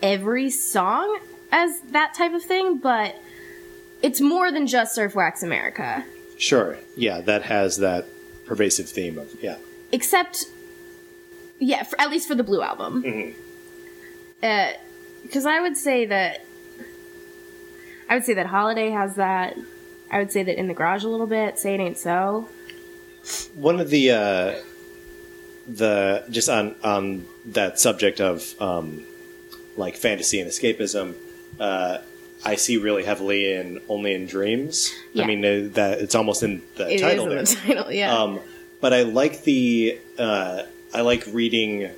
every 0.00 0.50
song 0.50 1.18
as 1.50 1.80
that 1.90 2.14
type 2.14 2.34
of 2.34 2.42
thing, 2.42 2.78
but 2.78 3.16
it's 4.02 4.20
more 4.20 4.52
than 4.52 4.66
just 4.66 4.94
Surf 4.94 5.14
Wax 5.14 5.42
America. 5.42 6.04
Sure. 6.36 6.78
Yeah, 6.96 7.20
that 7.22 7.42
has 7.42 7.78
that 7.78 8.06
pervasive 8.46 8.88
theme 8.88 9.18
of 9.18 9.34
yeah. 9.42 9.56
Except, 9.92 10.44
yeah, 11.58 11.84
for, 11.84 12.00
at 12.00 12.10
least 12.10 12.28
for 12.28 12.34
the 12.34 12.42
Blue 12.42 12.62
album. 12.62 13.34
Because 14.40 15.46
I 15.46 15.60
would 15.60 15.76
say 15.76 16.06
that, 16.06 16.44
I 18.08 18.14
would 18.14 18.24
say 18.24 18.34
that 18.34 18.46
Holiday 18.46 18.90
has 18.90 19.14
that. 19.16 19.56
I 20.10 20.18
would 20.18 20.30
say 20.30 20.42
that 20.42 20.58
In 20.58 20.68
the 20.68 20.74
Garage 20.74 21.04
a 21.04 21.08
little 21.08 21.26
bit. 21.26 21.58
Say 21.58 21.74
It 21.74 21.80
Ain't 21.80 21.98
So. 21.98 22.48
One 23.54 23.80
of 23.80 23.88
the 23.88 24.10
uh, 24.10 24.54
the 25.66 26.24
just 26.28 26.48
on 26.50 26.76
on 26.84 27.26
that 27.46 27.80
subject 27.80 28.20
of 28.20 28.54
um, 28.60 29.04
like 29.76 29.96
fantasy 29.96 30.40
and 30.40 30.50
escapism, 30.50 31.14
uh, 31.58 31.98
I 32.44 32.56
see 32.56 32.76
really 32.76 33.04
heavily 33.04 33.52
in 33.52 33.80
Only 33.88 34.14
in 34.14 34.26
Dreams. 34.26 34.92
Yeah. 35.12 35.24
I 35.24 35.26
mean 35.26 35.44
uh, 35.44 35.68
that 35.74 35.98
it's 36.00 36.14
almost 36.14 36.42
in 36.42 36.62
the 36.76 36.88
It 36.88 36.94
is 36.96 37.00
title 37.00 37.24
in 37.26 37.30
there. 37.30 37.44
the 37.44 37.54
title, 37.54 37.92
yeah. 37.92 38.14
Um, 38.16 38.40
but 38.80 38.92
I 38.92 39.02
like 39.02 39.44
the 39.44 39.98
uh, 40.18 40.62
I 40.92 41.00
like 41.00 41.24
reading 41.32 41.90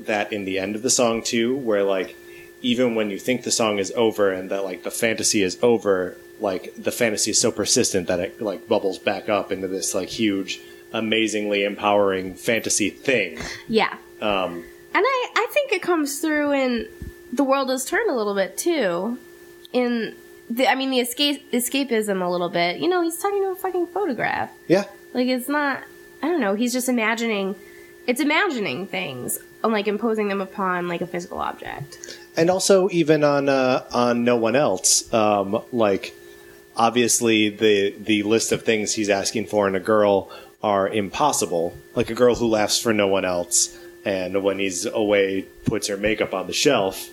that 0.00 0.32
in 0.32 0.44
the 0.44 0.58
end 0.58 0.74
of 0.76 0.82
the 0.82 0.90
song 0.90 1.22
too, 1.22 1.56
where 1.56 1.84
like 1.84 2.16
even 2.62 2.94
when 2.94 3.10
you 3.10 3.18
think 3.18 3.42
the 3.44 3.50
song 3.50 3.78
is 3.78 3.92
over 3.96 4.30
and 4.30 4.50
that 4.50 4.64
like 4.64 4.82
the 4.82 4.90
fantasy 4.90 5.42
is 5.42 5.58
over, 5.62 6.16
like 6.40 6.72
the 6.76 6.92
fantasy 6.92 7.30
is 7.30 7.40
so 7.40 7.50
persistent 7.52 8.08
that 8.08 8.20
it 8.20 8.40
like 8.42 8.68
bubbles 8.68 8.98
back 8.98 9.28
up 9.28 9.50
into 9.52 9.68
this 9.68 9.94
like 9.94 10.08
huge, 10.08 10.60
amazingly 10.92 11.64
empowering 11.64 12.34
fantasy 12.34 12.90
thing. 12.90 13.38
yeah. 13.68 13.96
Um, 14.20 14.64
And 14.94 15.04
I, 15.06 15.28
I 15.36 15.46
think 15.52 15.72
it 15.72 15.82
comes 15.82 16.18
through 16.20 16.52
in 16.52 16.88
The 17.32 17.42
World 17.44 17.70
Has 17.70 17.84
Turned 17.84 18.10
a 18.10 18.14
little 18.14 18.34
bit 18.34 18.56
too. 18.56 19.18
In 19.72 20.14
the, 20.50 20.68
I 20.68 20.74
mean, 20.74 20.90
the 20.90 21.00
escape 21.00 21.50
escapism 21.52 22.24
a 22.24 22.28
little 22.28 22.48
bit. 22.50 22.78
You 22.78 22.88
know, 22.88 23.02
he's 23.02 23.18
talking 23.18 23.42
to 23.42 23.48
a 23.50 23.54
fucking 23.54 23.86
photograph. 23.88 24.50
yeah, 24.68 24.84
Like 25.14 25.26
it's 25.26 25.48
not. 25.48 25.82
I 26.22 26.28
don't 26.28 26.40
know. 26.40 26.54
He's 26.54 26.72
just 26.72 26.88
imagining. 26.88 27.56
It's 28.06 28.20
imagining 28.20 28.86
things 28.86 29.38
and 29.64 29.72
like 29.72 29.86
imposing 29.88 30.28
them 30.28 30.40
upon 30.40 30.88
like 30.88 31.00
a 31.00 31.06
physical 31.06 31.38
object. 31.38 32.18
and 32.36 32.50
also 32.50 32.88
even 32.90 33.22
on 33.24 33.48
uh, 33.48 33.84
on 33.92 34.24
no 34.24 34.36
one 34.36 34.56
else 34.56 35.12
um, 35.14 35.62
like 35.72 36.12
obviously 36.76 37.48
the 37.50 37.94
the 38.00 38.22
list 38.22 38.52
of 38.52 38.62
things 38.62 38.94
he's 38.94 39.08
asking 39.10 39.46
for 39.46 39.68
in 39.68 39.74
a 39.74 39.80
girl 39.80 40.30
are 40.62 40.88
impossible 40.88 41.76
like 41.94 42.10
a 42.10 42.14
girl 42.14 42.34
who 42.34 42.46
laughs 42.48 42.78
for 42.80 42.92
no 42.92 43.06
one 43.06 43.24
else 43.24 43.76
and 44.04 44.42
when 44.42 44.58
he's 44.58 44.84
away 44.86 45.42
puts 45.64 45.86
her 45.88 45.96
makeup 45.96 46.32
on 46.34 46.46
the 46.46 46.52
shelf 46.52 47.08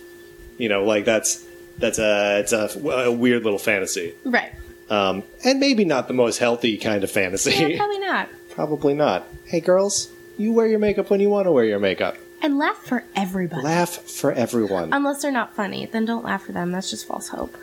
you 0.58 0.68
know 0.68 0.82
like 0.84 1.04
that's 1.04 1.44
that's 1.80 1.98
a 1.98 2.38
it's 2.40 2.52
a, 2.52 2.68
a 2.88 3.10
weird 3.12 3.42
little 3.44 3.58
fantasy 3.58 4.14
Right. 4.24 4.52
um, 4.90 5.22
and 5.44 5.58
maybe 5.60 5.84
not 5.84 6.06
the 6.08 6.14
most 6.14 6.38
healthy 6.38 6.76
kind 6.78 7.02
of 7.04 7.10
fantasy 7.10 7.50
Yeah, 7.52 7.76
probably 7.76 7.98
not. 7.98 8.28
probably 8.50 8.94
not 8.94 9.26
hey 9.46 9.60
girls 9.60 10.10
you 10.38 10.52
wear 10.52 10.66
your 10.66 10.78
makeup 10.78 11.10
when 11.10 11.20
you 11.20 11.28
want 11.30 11.46
to 11.46 11.52
wear 11.52 11.64
your 11.64 11.78
makeup 11.78 12.16
And 12.42 12.58
laugh 12.58 12.76
for 12.76 13.04
everybody. 13.16 13.62
laugh 13.62 13.90
for 13.90 14.32
everyone 14.32 14.92
Unless 14.92 15.22
they're 15.22 15.32
not 15.32 15.54
funny, 15.54 15.86
then 15.86 16.04
don't 16.06 16.24
laugh 16.24 16.44
for 16.44 16.52
them. 16.52 16.72
That's 16.72 16.88
just 16.90 17.06
false 17.06 17.28
hope. 17.28 17.54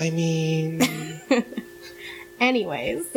i 0.00 0.10
mean 0.10 0.82
Anyways. 2.40 3.06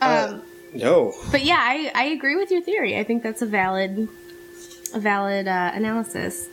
Uh, 0.00 0.28
um, 0.32 0.42
no 0.74 1.14
but 1.30 1.44
yeah, 1.44 1.56
I, 1.58 1.90
I 1.94 2.04
agree 2.06 2.36
with 2.36 2.50
your 2.50 2.60
theory. 2.60 2.98
I 2.98 3.04
think 3.04 3.22
that's 3.22 3.40
a 3.42 3.46
valid, 3.46 4.08
a 4.94 5.00
valid 5.00 5.48
uh, 5.48 5.72
analysis. 5.74 6.48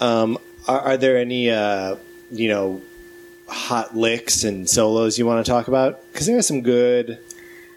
Um, 0.00 0.38
are, 0.66 0.80
are 0.80 0.96
there 0.96 1.16
any, 1.16 1.50
uh, 1.50 1.96
you 2.30 2.48
know, 2.48 2.82
hot 3.48 3.96
licks 3.96 4.44
and 4.44 4.68
solos 4.68 5.18
you 5.18 5.24
want 5.24 5.44
to 5.44 5.50
talk 5.50 5.68
about? 5.68 6.00
Because 6.12 6.26
there 6.26 6.36
are 6.36 6.42
some 6.42 6.62
good 6.62 7.18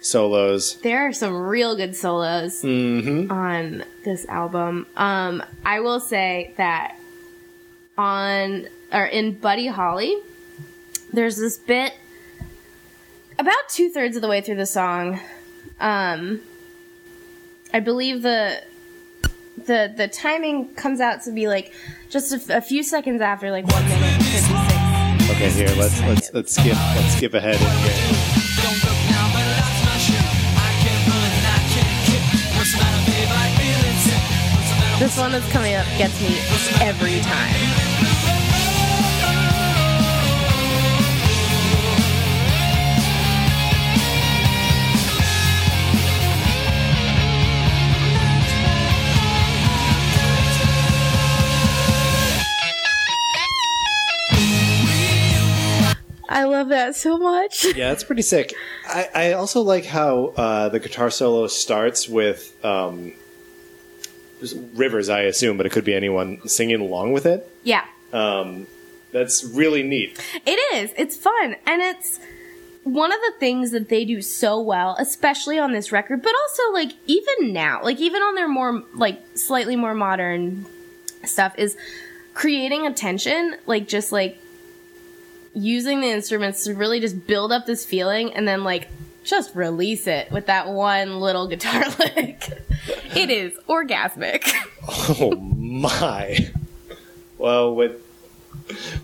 solos. 0.01 0.75
There 0.77 1.07
are 1.07 1.13
some 1.13 1.35
real 1.35 1.75
good 1.75 1.95
solos 1.95 2.63
on 2.63 3.83
this 4.03 4.25
album. 4.27 4.87
Um, 4.97 5.43
I 5.63 5.79
will 5.81 5.99
say 5.99 6.53
that 6.57 6.97
on 7.97 8.67
or 8.91 9.05
in 9.05 9.35
Buddy 9.35 9.67
Holly, 9.67 10.17
there's 11.13 11.37
this 11.37 11.57
bit 11.57 11.93
about 13.37 13.69
two 13.69 13.89
thirds 13.89 14.15
of 14.15 14.21
the 14.21 14.27
way 14.27 14.41
through 14.41 14.55
the 14.55 14.65
song. 14.65 15.19
Um, 15.79 16.41
I 17.73 17.79
believe 17.79 18.23
the 18.23 18.63
the 19.69 19.93
the 19.95 20.07
timing 20.07 20.73
comes 20.73 20.99
out 20.99 21.21
to 21.21 21.31
be 21.31 21.47
like 21.47 21.71
just 22.09 22.49
a, 22.49 22.59
few 22.59 22.81
seconds 22.81 23.21
after, 23.21 23.51
like 23.51 23.67
one 23.67 23.87
minute 23.87 24.21
fifty 24.23 24.39
six. 24.39 25.29
Okay, 25.29 25.49
here 25.51 25.69
let's 25.77 26.01
let's 26.01 26.33
let's 26.33 26.55
skip 26.55 26.73
let's 26.73 27.15
skip 27.15 27.33
ahead. 27.35 27.59
This 34.99 35.17
one 35.17 35.31
that's 35.31 35.49
coming 35.51 35.75
up 35.75 35.85
gets 35.97 36.19
me 36.19 36.39
every 36.81 37.19
time. 37.21 37.78
I 56.39 56.45
love 56.45 56.69
that 56.69 56.95
so 56.95 57.17
much. 57.17 57.65
Yeah, 57.75 57.91
it's 57.91 58.03
pretty 58.03 58.21
sick. 58.21 58.53
I, 58.87 59.09
I 59.13 59.33
also 59.33 59.61
like 59.61 59.85
how 59.85 60.27
uh, 60.37 60.69
the 60.69 60.79
guitar 60.79 61.09
solo 61.09 61.47
starts 61.47 62.07
with 62.07 62.55
um, 62.63 63.13
Rivers, 64.73 65.09
I 65.09 65.21
assume, 65.23 65.57
but 65.57 65.65
it 65.65 65.71
could 65.71 65.83
be 65.83 65.93
anyone 65.93 66.47
singing 66.47 66.79
along 66.79 67.11
with 67.11 67.25
it. 67.25 67.51
Yeah. 67.63 67.85
That's 69.11 69.43
really 69.43 69.83
neat. 69.83 70.19
It 70.45 70.59
is. 70.75 70.93
It's 70.95 71.17
fun. 71.17 71.55
And 71.65 71.81
it's 71.81 72.19
one 72.83 73.11
of 73.11 73.19
the 73.19 73.33
things 73.39 73.71
that 73.71 73.89
they 73.89 74.05
do 74.05 74.21
so 74.21 74.61
well, 74.61 74.95
especially 74.99 75.59
on 75.59 75.73
this 75.73 75.91
record, 75.91 76.21
but 76.21 76.33
also 76.43 76.71
like 76.71 76.93
even 77.07 77.51
now, 77.51 77.83
like 77.83 77.99
even 77.99 78.21
on 78.21 78.35
their 78.35 78.47
more 78.47 78.83
like 78.93 79.19
slightly 79.35 79.75
more 79.75 79.93
modern 79.93 80.65
stuff 81.25 81.53
is 81.57 81.75
creating 82.33 82.87
a 82.87 82.93
tension, 82.93 83.57
like 83.65 83.87
just 83.87 84.11
like 84.11 84.39
using 85.53 86.01
the 86.01 86.07
instruments 86.07 86.63
to 86.65 86.73
really 86.73 86.99
just 86.99 87.27
build 87.27 87.51
up 87.51 87.65
this 87.65 87.85
feeling 87.85 88.33
and 88.33 88.47
then 88.47 88.63
like 88.63 88.87
just 89.23 89.53
release 89.55 90.07
it 90.07 90.31
with 90.31 90.47
that 90.47 90.67
one 90.69 91.19
little 91.19 91.47
guitar 91.47 91.83
lick. 91.99 92.49
it 93.15 93.29
is 93.29 93.53
orgasmic. 93.67 94.51
Oh 94.87 95.35
my! 95.35 96.49
Well, 97.37 97.75
with 97.75 98.03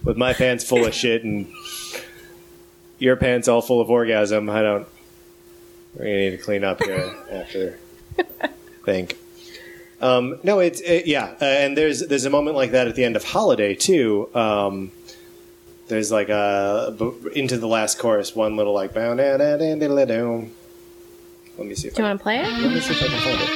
with 0.04 0.18
my 0.18 0.34
pants 0.34 0.64
full 0.68 0.86
of 0.86 0.94
shit 0.94 1.24
and 1.24 1.52
your 3.00 3.16
pants 3.16 3.48
all 3.48 3.62
full 3.62 3.82
of 3.82 3.90
orgasm, 3.90 4.50
I 4.50 4.62
don't. 4.62 4.88
Gonna 5.98 6.10
need 6.10 6.32
to 6.32 6.38
clean 6.38 6.64
up 6.64 6.84
here 6.84 7.14
after. 7.32 7.80
Think. 8.84 9.18
Um, 10.02 10.40
no, 10.44 10.60
it's 10.60 10.82
it, 10.82 11.08
yeah, 11.08 11.36
uh, 11.42 11.46
and 11.46 11.78
there's 11.78 12.02
there's 12.02 12.26
a 12.26 12.30
moment 12.30 12.56
like 12.56 12.72
that 12.72 12.88
at 12.88 12.96
the 12.96 13.04
end 13.04 13.16
of 13.16 13.24
Holiday 13.24 13.76
too. 13.76 14.30
Um, 14.36 14.92
there's 15.88 16.12
like 16.12 16.30
a 16.30 16.96
into 17.34 17.58
the 17.58 17.68
last 17.68 17.98
chorus, 18.00 18.36
one 18.36 18.56
little 18.58 18.74
like. 18.74 18.96
Let 18.96 19.16
me 21.68 21.76
see 21.76 21.88
if 21.88 21.96
Do 21.96 22.02
you 22.02 22.08
want 22.08 22.20
to 22.20 22.24
play 22.24 22.40
it? 22.40 22.48
let 22.48 22.72
me 22.72 22.80
see 22.82 22.94
if 22.94 23.02
I 23.02 23.08
can 23.08 23.20
find 23.22 23.42
it. 23.42 23.50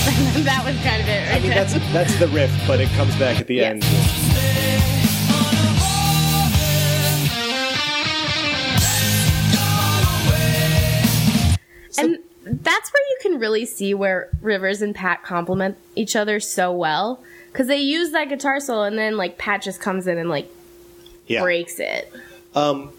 that 0.44 0.62
was 0.64 0.76
kind 0.84 1.02
of 1.02 1.08
it 1.08 1.28
right 1.28 1.36
I 1.36 1.40
mean, 1.40 1.50
that's 1.50 1.74
that's 1.92 2.14
the 2.18 2.28
riff, 2.28 2.52
but 2.66 2.80
it 2.80 2.88
comes 2.90 3.14
back 3.16 3.38
at 3.40 3.46
the 3.48 3.54
Yeah. 3.56 3.70
end. 3.70 3.82
and 11.98 12.18
that's 12.44 12.92
where 12.92 13.02
you 13.10 13.16
can 13.20 13.38
really 13.38 13.66
see 13.66 13.94
where 13.94 14.30
Rivers 14.40 14.82
and 14.82 14.94
Pat 14.94 15.22
complement 15.22 15.76
each 15.94 16.16
other 16.16 16.40
so 16.40 16.72
well 16.72 17.22
because 17.52 17.66
they 17.66 17.78
use 17.78 18.10
that 18.12 18.28
guitar 18.28 18.60
solo 18.60 18.84
and 18.84 18.98
then 18.98 19.16
like 19.16 19.38
Pat 19.38 19.62
just 19.62 19.80
comes 19.80 20.06
in 20.06 20.18
and 20.18 20.28
like 20.30 20.50
Yeah. 21.30 21.42
breaks 21.42 21.78
it. 21.80 22.12
Um, 22.54 22.90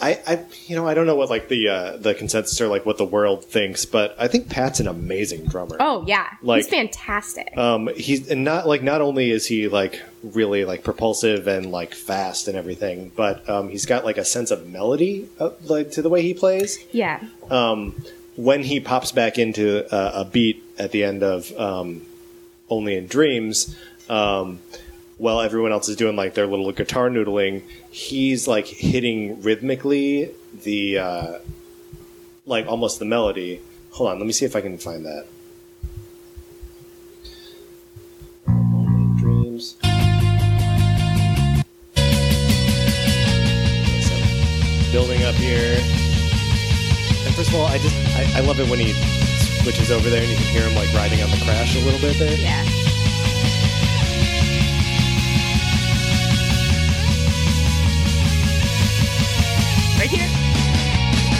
I, 0.00 0.20
I, 0.26 0.44
you 0.66 0.76
know, 0.76 0.86
I 0.86 0.92
don't 0.92 1.06
know 1.06 1.14
what 1.16 1.30
like 1.30 1.48
the 1.48 1.68
uh, 1.68 1.96
the 1.96 2.14
consensus 2.14 2.60
or 2.60 2.68
like 2.68 2.84
what 2.84 2.98
the 2.98 3.04
world 3.06 3.44
thinks, 3.46 3.86
but 3.86 4.14
I 4.18 4.28
think 4.28 4.50
Pat's 4.50 4.78
an 4.78 4.88
amazing 4.88 5.46
drummer. 5.46 5.76
Oh 5.80 6.04
yeah, 6.06 6.28
Like- 6.42 6.64
he's 6.64 6.68
fantastic. 6.68 7.56
Um, 7.56 7.88
he's 7.96 8.28
and 8.30 8.44
not 8.44 8.66
like 8.68 8.82
not 8.82 9.00
only 9.00 9.30
is 9.30 9.46
he 9.46 9.68
like 9.68 10.02
really 10.22 10.66
like 10.66 10.84
propulsive 10.84 11.46
and 11.48 11.72
like 11.72 11.94
fast 11.94 12.46
and 12.46 12.58
everything, 12.58 13.10
but 13.16 13.48
um, 13.48 13.70
he's 13.70 13.86
got 13.86 14.04
like 14.04 14.18
a 14.18 14.24
sense 14.24 14.50
of 14.50 14.66
melody 14.68 15.28
uh, 15.40 15.50
like 15.64 15.92
to 15.92 16.02
the 16.02 16.10
way 16.10 16.20
he 16.20 16.34
plays. 16.34 16.78
yeah, 16.92 17.20
Um, 17.50 17.94
When 18.36 18.64
he 18.64 18.80
pops 18.80 19.12
back 19.12 19.38
into 19.38 19.86
uh, 19.94 20.12
a 20.14 20.24
beat 20.26 20.62
at 20.78 20.90
the 20.90 21.04
end 21.04 21.22
of 21.22 21.50
um, 21.58 22.02
Only 22.68 22.96
in 22.98 23.06
Dreams, 23.06 23.74
um, 24.10 24.60
while 25.18 25.40
everyone 25.40 25.72
else 25.72 25.88
is 25.88 25.96
doing 25.96 26.16
like 26.16 26.34
their 26.34 26.46
little 26.46 26.72
guitar 26.72 27.08
noodling, 27.08 27.62
he's 27.90 28.46
like 28.46 28.66
hitting 28.66 29.40
rhythmically 29.40 30.30
the 30.64 30.98
uh, 30.98 31.38
like 32.44 32.66
almost 32.66 32.98
the 32.98 33.04
melody. 33.04 33.62
Hold 33.92 34.10
on, 34.10 34.18
let 34.18 34.26
me 34.26 34.32
see 34.32 34.44
if 34.44 34.54
I 34.54 34.60
can 34.60 34.76
find 34.76 35.06
that. 35.06 35.26
Dreams. 39.18 39.76
Building 44.92 45.22
up 45.24 45.34
here. 45.36 45.78
And 47.24 47.34
first 47.34 47.48
of 47.48 47.54
all, 47.54 47.66
I 47.66 47.78
just 47.78 47.96
I, 48.16 48.38
I 48.38 48.40
love 48.40 48.60
it 48.60 48.68
when 48.68 48.78
he 48.78 48.92
switches 49.62 49.90
over 49.90 50.10
there 50.10 50.20
and 50.20 50.30
you 50.30 50.36
can 50.36 50.46
hear 50.46 50.62
him 50.62 50.74
like 50.76 50.92
riding 50.94 51.22
on 51.22 51.30
the 51.30 51.38
crash 51.38 51.74
a 51.74 51.84
little 51.84 52.00
bit 52.00 52.18
there. 52.18 52.36
yeah. 52.38 52.95
Right 60.08 60.18
here. 60.20 61.36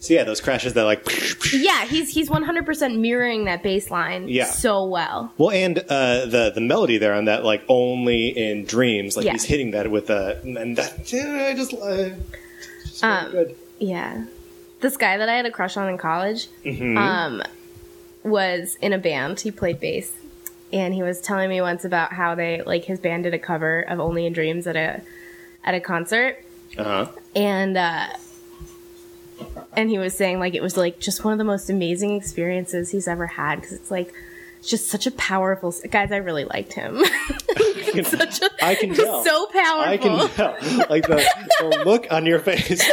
So 0.00 0.14
yeah, 0.14 0.24
those 0.24 0.40
crashes 0.40 0.74
that 0.74 0.82
like 0.82 1.06
Yeah, 1.52 1.84
he's 1.84 2.12
he's 2.12 2.28
100% 2.28 2.98
mirroring 2.98 3.44
that 3.44 3.62
bass 3.62 3.88
line 3.88 4.26
Yeah. 4.28 4.46
so 4.46 4.84
well. 4.84 5.32
Well, 5.38 5.50
and 5.52 5.78
uh, 5.78 6.26
the 6.26 6.50
the 6.52 6.60
melody 6.60 6.98
there 6.98 7.14
on 7.14 7.26
that, 7.26 7.44
like 7.44 7.62
only 7.68 8.28
in 8.28 8.64
dreams, 8.64 9.16
like 9.16 9.26
Yeah. 9.26 9.32
he's 9.32 9.44
hitting 9.44 9.70
that 9.70 9.92
with 9.92 10.10
a, 10.10 10.40
and 10.42 10.76
that 10.76 11.12
yeah, 11.12 11.46
I 11.50 11.54
just, 11.54 11.72
uh, 11.74 12.10
just 12.84 13.04
Um, 13.04 13.30
good. 13.30 13.54
Yeah. 13.78 14.24
This 14.80 14.96
guy 14.96 15.18
that 15.18 15.28
I 15.28 15.36
had 15.36 15.46
a 15.46 15.52
crush 15.52 15.76
on 15.76 15.88
in 15.88 15.98
college 15.98 16.48
Mm-hmm. 16.64 16.98
um, 16.98 17.42
was 18.24 18.76
in 18.82 18.92
a 18.92 18.98
band. 18.98 19.38
He 19.40 19.52
played 19.52 19.78
bass. 19.78 20.10
And 20.72 20.94
he 20.94 21.02
was 21.02 21.20
telling 21.20 21.48
me 21.50 21.60
once 21.60 21.84
about 21.84 22.12
how 22.12 22.34
they 22.34 22.62
like 22.62 22.84
his 22.84 22.98
band 22.98 23.24
did 23.24 23.34
a 23.34 23.38
cover 23.38 23.80
of 23.82 24.00
Only 24.00 24.26
in 24.26 24.32
Dreams 24.32 24.66
at 24.66 24.76
a 24.76 25.02
at 25.64 25.74
a 25.74 25.80
concert. 25.80 26.42
Uh 26.78 26.84
huh. 26.84 27.06
And 27.36 27.76
uh 27.76 28.06
and 29.76 29.90
he 29.90 29.98
was 29.98 30.14
saying 30.16 30.38
like 30.38 30.54
it 30.54 30.62
was 30.62 30.76
like 30.76 30.98
just 30.98 31.24
one 31.24 31.32
of 31.32 31.38
the 31.38 31.44
most 31.44 31.68
amazing 31.68 32.14
experiences 32.16 32.90
he's 32.90 33.08
ever 33.08 33.26
had 33.26 33.56
because 33.56 33.72
it's 33.72 33.90
like 33.90 34.12
it's 34.58 34.68
just 34.70 34.88
such 34.88 35.06
a 35.06 35.10
powerful 35.12 35.74
guys. 35.90 36.12
I 36.12 36.16
really 36.18 36.44
liked 36.44 36.72
him. 36.72 37.02
such 38.04 38.40
a, 38.42 38.50
I 38.62 38.74
can 38.76 38.90
he's 38.90 38.98
tell. 38.98 39.24
so 39.24 39.46
powerful. 39.46 39.92
I 39.92 39.96
can 39.98 40.28
tell, 40.30 40.56
like 40.88 41.06
the, 41.06 41.24
the 41.60 41.82
look 41.84 42.06
on 42.12 42.24
your 42.26 42.38
face 42.38 42.88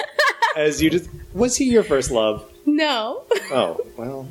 as 0.58 0.82
you 0.82 0.90
just 0.90 1.10
was 1.34 1.56
he 1.56 1.66
your 1.66 1.84
first 1.84 2.12
love? 2.12 2.44
No, 2.66 3.24
Oh 3.52 3.80
well, 3.98 4.28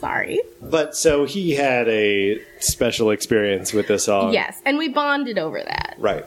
sorry. 0.00 0.40
but 0.62 0.96
so 0.96 1.24
he 1.24 1.52
had 1.54 1.88
a 1.88 2.40
special 2.60 3.10
experience 3.10 3.72
with 3.72 3.88
this 3.88 4.04
song. 4.04 4.32
Yes, 4.32 4.60
and 4.64 4.78
we 4.78 4.88
bonded 4.88 5.38
over 5.38 5.60
that. 5.62 5.94
right. 5.98 6.24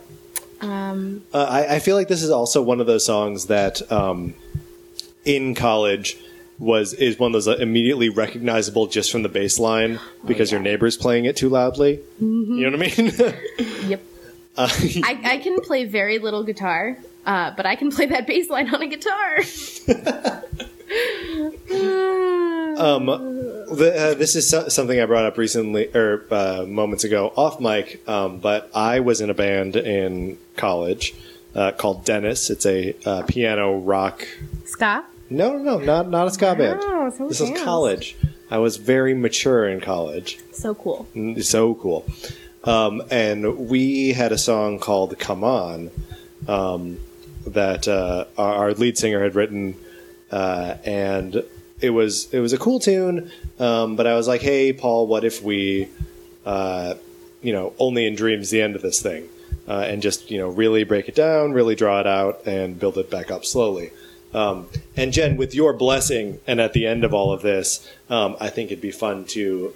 Um, 0.62 1.22
Uh, 1.34 1.46
I, 1.50 1.76
I 1.76 1.80
feel 1.80 1.96
like 1.96 2.10
this 2.10 2.22
is 2.22 2.30
also 2.30 2.62
one 2.62 2.82
of 2.82 2.88
those 2.88 3.06
songs 3.06 3.46
that 3.46 3.90
um, 3.92 4.34
in 5.24 5.56
college 5.56 6.18
was 6.58 6.94
is 6.96 7.18
one 7.18 7.30
of 7.30 7.34
those 7.34 7.48
uh, 7.48 7.56
immediately 7.56 8.10
recognizable 8.10 8.88
just 8.88 9.10
from 9.10 9.24
the 9.24 9.30
bass 9.30 9.58
line 9.58 10.00
because 10.26 10.52
your 10.52 10.60
neighbor's 10.60 10.98
playing 10.98 11.24
it 11.24 11.38
too 11.38 11.48
loudly. 11.48 12.02
You 12.20 12.70
know 12.70 12.78
what 12.78 12.92
I 12.92 13.02
mean? 13.02 13.14
yep. 13.90 14.04
uh, 14.58 14.68
I, 15.04 15.20
I 15.24 15.38
can 15.38 15.62
play 15.62 15.86
very 15.86 16.20
little 16.20 16.44
guitar, 16.44 16.98
uh, 17.26 17.52
but 17.56 17.66
I 17.66 17.78
can 17.78 17.90
play 17.90 18.08
that 18.08 18.28
bass 18.28 18.50
line 18.50 18.74
on 18.76 18.82
a 18.82 18.88
guitar. 18.88 19.38
um, 22.78 23.08
the, 23.76 24.12
uh, 24.12 24.14
this 24.16 24.36
is 24.36 24.50
so- 24.50 24.68
something 24.70 25.00
I 25.00 25.06
brought 25.06 25.26
up 25.26 25.38
recently 25.38 25.88
or 25.96 26.26
uh, 26.32 26.66
moments 26.68 27.04
ago 27.04 27.32
off 27.36 27.60
mic, 27.60 28.08
um, 28.08 28.40
but 28.40 28.70
I 28.74 29.00
was 29.00 29.22
in 29.22 29.30
a 29.30 29.34
band 29.34 29.76
in 29.76 30.38
college 30.56 31.14
uh, 31.56 31.72
called 31.72 32.06
Dennis. 32.06 32.50
It's 32.50 32.66
a 32.66 32.96
uh, 33.06 33.24
piano 33.24 33.78
rock 33.78 34.28
Ska? 34.66 35.04
No, 35.30 35.58
no, 35.58 35.78
no, 35.78 35.86
not 35.86 36.10
not 36.10 36.28
a 36.28 36.32
ska 36.32 36.56
band. 36.56 36.80
Wow, 36.80 37.10
so 37.16 37.28
this 37.28 37.40
is 37.42 37.52
college. 37.64 38.16
I 38.52 38.58
was 38.58 38.78
very 38.78 39.14
mature 39.14 39.68
in 39.70 39.80
college. 39.80 40.40
So 40.54 40.74
cool. 40.74 41.08
Mm, 41.16 41.44
So 41.44 41.76
cool. 41.76 42.06
Um, 42.64 43.04
and 43.12 43.70
we 43.70 44.14
had 44.14 44.32
a 44.32 44.38
song 44.40 44.80
called 44.80 45.18
"Come 45.20 45.44
On" 45.44 45.92
um, 46.48 47.00
that 47.46 47.88
uh, 47.88 48.26
our, 48.38 48.54
our 48.56 48.74
lead 48.74 48.98
singer 48.98 49.22
had 49.24 49.36
written, 49.36 49.76
uh, 50.32 50.76
and 50.84 51.44
it 51.82 51.92
was 51.92 52.32
it 52.34 52.40
was 52.40 52.54
a 52.54 52.58
cool 52.58 52.80
tune. 52.80 53.32
Um, 53.60 53.96
but 53.96 54.08
I 54.08 54.16
was 54.16 54.28
like, 54.28 54.42
"Hey, 54.42 54.74
Paul, 54.74 55.08
what 55.08 55.24
if 55.24 55.42
we, 55.42 55.90
uh, 56.46 56.96
you 57.42 57.54
know, 57.54 57.74
only 57.80 58.06
in 58.06 58.16
dreams 58.16 58.50
the 58.50 58.62
end 58.62 58.76
of 58.76 58.82
this 58.82 59.02
thing?" 59.02 59.30
uh, 59.70 59.86
and 59.88 60.02
just 60.02 60.32
you 60.32 60.40
know 60.40 60.50
really 60.50 60.84
break 60.84 61.08
it 61.08 61.16
down, 61.16 61.54
really 61.54 61.76
draw 61.76 62.00
it 62.00 62.08
out, 62.08 62.42
and 62.46 62.80
build 62.80 62.98
it 62.98 63.10
back 63.10 63.32
up 63.32 63.46
slowly. 63.46 63.92
Um, 64.34 64.68
and 64.98 65.14
Jen, 65.14 65.38
with 65.38 65.56
your 65.56 65.74
blessing, 65.74 66.40
and 66.46 66.60
at 66.60 66.74
the 66.74 66.86
end 66.86 67.04
of 67.04 67.14
all 67.14 67.32
of 67.32 67.42
this, 67.42 67.88
um, 68.10 68.36
I 68.40 68.50
think 68.50 68.72
it'd 68.72 68.82
be 68.82 68.92
fun 68.92 69.26
to 69.26 69.74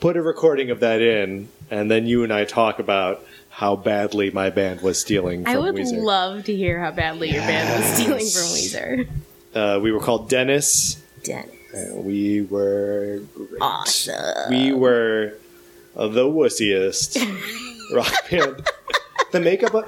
put 0.00 0.16
a 0.16 0.22
recording 0.22 0.70
of 0.70 0.80
that 0.80 1.00
in, 1.00 1.48
and 1.70 1.90
then 1.90 2.06
you 2.06 2.24
and 2.24 2.32
I 2.32 2.44
talk 2.44 2.78
about 2.78 3.24
how 3.48 3.76
badly 3.76 4.30
my 4.30 4.50
band 4.50 4.80
was 4.80 5.00
stealing 5.00 5.44
from 5.44 5.52
I 5.52 5.58
would 5.58 5.74
Weezer. 5.74 6.02
love 6.02 6.44
to 6.44 6.54
hear 6.54 6.80
how 6.80 6.90
badly 6.90 7.30
your 7.30 7.42
band 7.42 7.80
was 7.80 7.92
stealing 7.94 8.26
from 8.26 9.06
Weezer. 9.06 9.08
Uh, 9.54 9.78
we 9.82 9.92
were 9.92 10.00
called 10.00 10.28
Dennis. 10.28 11.00
Dennis. 11.22 11.50
and 11.74 12.04
we 12.04 12.42
were 12.42 13.20
great. 13.34 13.60
Awesome. 13.60 14.48
We 14.50 14.72
were 14.72 15.34
uh, 15.96 16.08
the 16.08 16.24
wussiest 16.24 17.16
rock 17.94 18.12
band. 18.30 18.66
The 19.32 19.40
makeup 19.40 19.74
of 19.74 19.84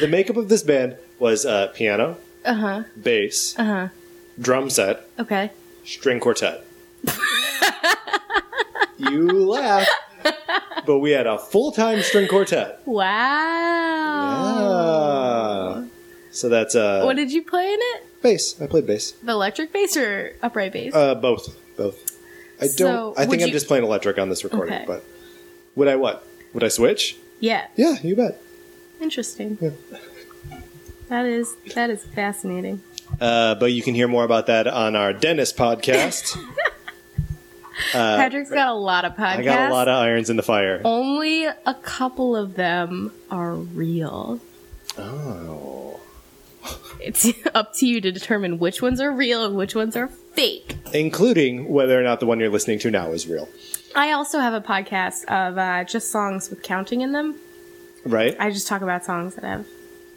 the 0.00 0.08
makeup 0.08 0.36
of 0.36 0.48
this 0.48 0.62
band 0.62 0.96
was 1.18 1.44
uh, 1.46 1.68
piano, 1.68 2.16
Uh 2.44 2.54
huh. 2.54 2.82
bass, 3.00 3.54
Uh 3.58 3.64
huh. 3.64 3.88
drum 4.40 4.70
set, 4.70 5.06
Okay. 5.18 5.50
string 5.84 6.18
quartet. 6.20 6.64
you 8.98 9.28
laugh, 9.50 9.86
but 10.86 10.98
we 10.98 11.10
had 11.12 11.26
a 11.26 11.38
full 11.38 11.70
time 11.72 12.02
string 12.02 12.26
quartet. 12.28 12.80
Wow. 12.86 13.12
Ah. 14.64 15.84
So 16.32 16.48
that's 16.48 16.74
uh, 16.74 17.02
What 17.04 17.16
did 17.16 17.30
you 17.30 17.42
play 17.42 17.66
in 17.72 17.78
it? 17.80 18.22
bass. 18.22 18.60
I 18.60 18.66
played 18.66 18.86
bass. 18.86 19.12
The 19.12 19.32
electric 19.32 19.72
bass 19.72 19.96
or 19.96 20.34
upright 20.42 20.72
bass? 20.72 20.94
Uh, 20.94 21.14
both, 21.14 21.56
both. 21.76 21.96
I 22.60 22.66
don't. 22.66 22.76
So, 22.76 23.14
I 23.16 23.20
would 23.22 23.30
think 23.30 23.42
I'm 23.42 23.48
you- 23.48 23.52
just 23.52 23.66
playing 23.68 23.84
electric 23.84 24.18
on 24.18 24.28
this 24.28 24.42
recording. 24.44 24.74
Okay. 24.74 24.84
But 24.86 25.04
would 25.76 25.88
I 25.88 25.96
what? 25.96 26.26
Would 26.54 26.64
I 26.64 26.68
switch? 26.68 27.16
yeah. 27.40 27.66
Yeah, 27.76 27.96
you 28.02 28.14
bet. 28.16 28.40
Interesting. 29.00 29.58
Yeah. 29.60 29.70
That 31.08 31.26
is 31.26 31.54
that 31.74 31.90
is 31.90 32.04
fascinating. 32.04 32.82
Uh, 33.20 33.54
but 33.56 33.72
you 33.72 33.82
can 33.82 33.94
hear 33.94 34.08
more 34.08 34.24
about 34.24 34.46
that 34.46 34.66
on 34.66 34.96
our 34.96 35.12
Dennis 35.12 35.52
podcast. 35.52 36.38
Patrick's 37.92 38.50
got 38.50 38.68
a 38.68 38.72
lot 38.74 39.04
of 39.04 39.12
podcasts. 39.14 39.36
Uh, 39.36 39.40
I 39.40 39.42
got 39.42 39.70
a 39.70 39.74
lot 39.74 39.88
of 39.88 39.94
irons 39.96 40.30
in 40.30 40.36
the 40.36 40.42
fire. 40.42 40.80
Only 40.84 41.44
a 41.44 41.74
couple 41.82 42.36
of 42.36 42.54
them 42.54 43.12
are 43.30 43.54
real. 43.54 44.40
Oh. 44.96 45.81
It's 47.04 47.28
up 47.54 47.74
to 47.76 47.86
you 47.86 48.00
to 48.00 48.12
determine 48.12 48.58
which 48.58 48.80
ones 48.82 49.00
are 49.00 49.10
real 49.12 49.44
and 49.44 49.56
which 49.56 49.74
ones 49.74 49.96
are 49.96 50.08
fake. 50.08 50.76
Including 50.92 51.68
whether 51.72 51.98
or 51.98 52.02
not 52.02 52.20
the 52.20 52.26
one 52.26 52.40
you're 52.40 52.50
listening 52.50 52.78
to 52.80 52.90
now 52.90 53.10
is 53.12 53.26
real. 53.26 53.48
I 53.94 54.12
also 54.12 54.38
have 54.38 54.54
a 54.54 54.60
podcast 54.60 55.24
of 55.26 55.58
uh, 55.58 55.84
just 55.84 56.10
songs 56.10 56.48
with 56.50 56.62
counting 56.62 57.02
in 57.02 57.12
them. 57.12 57.36
Right? 58.04 58.36
I 58.40 58.50
just 58.50 58.66
talk 58.66 58.82
about 58.82 59.04
songs 59.04 59.34
that 59.34 59.44
have 59.44 59.66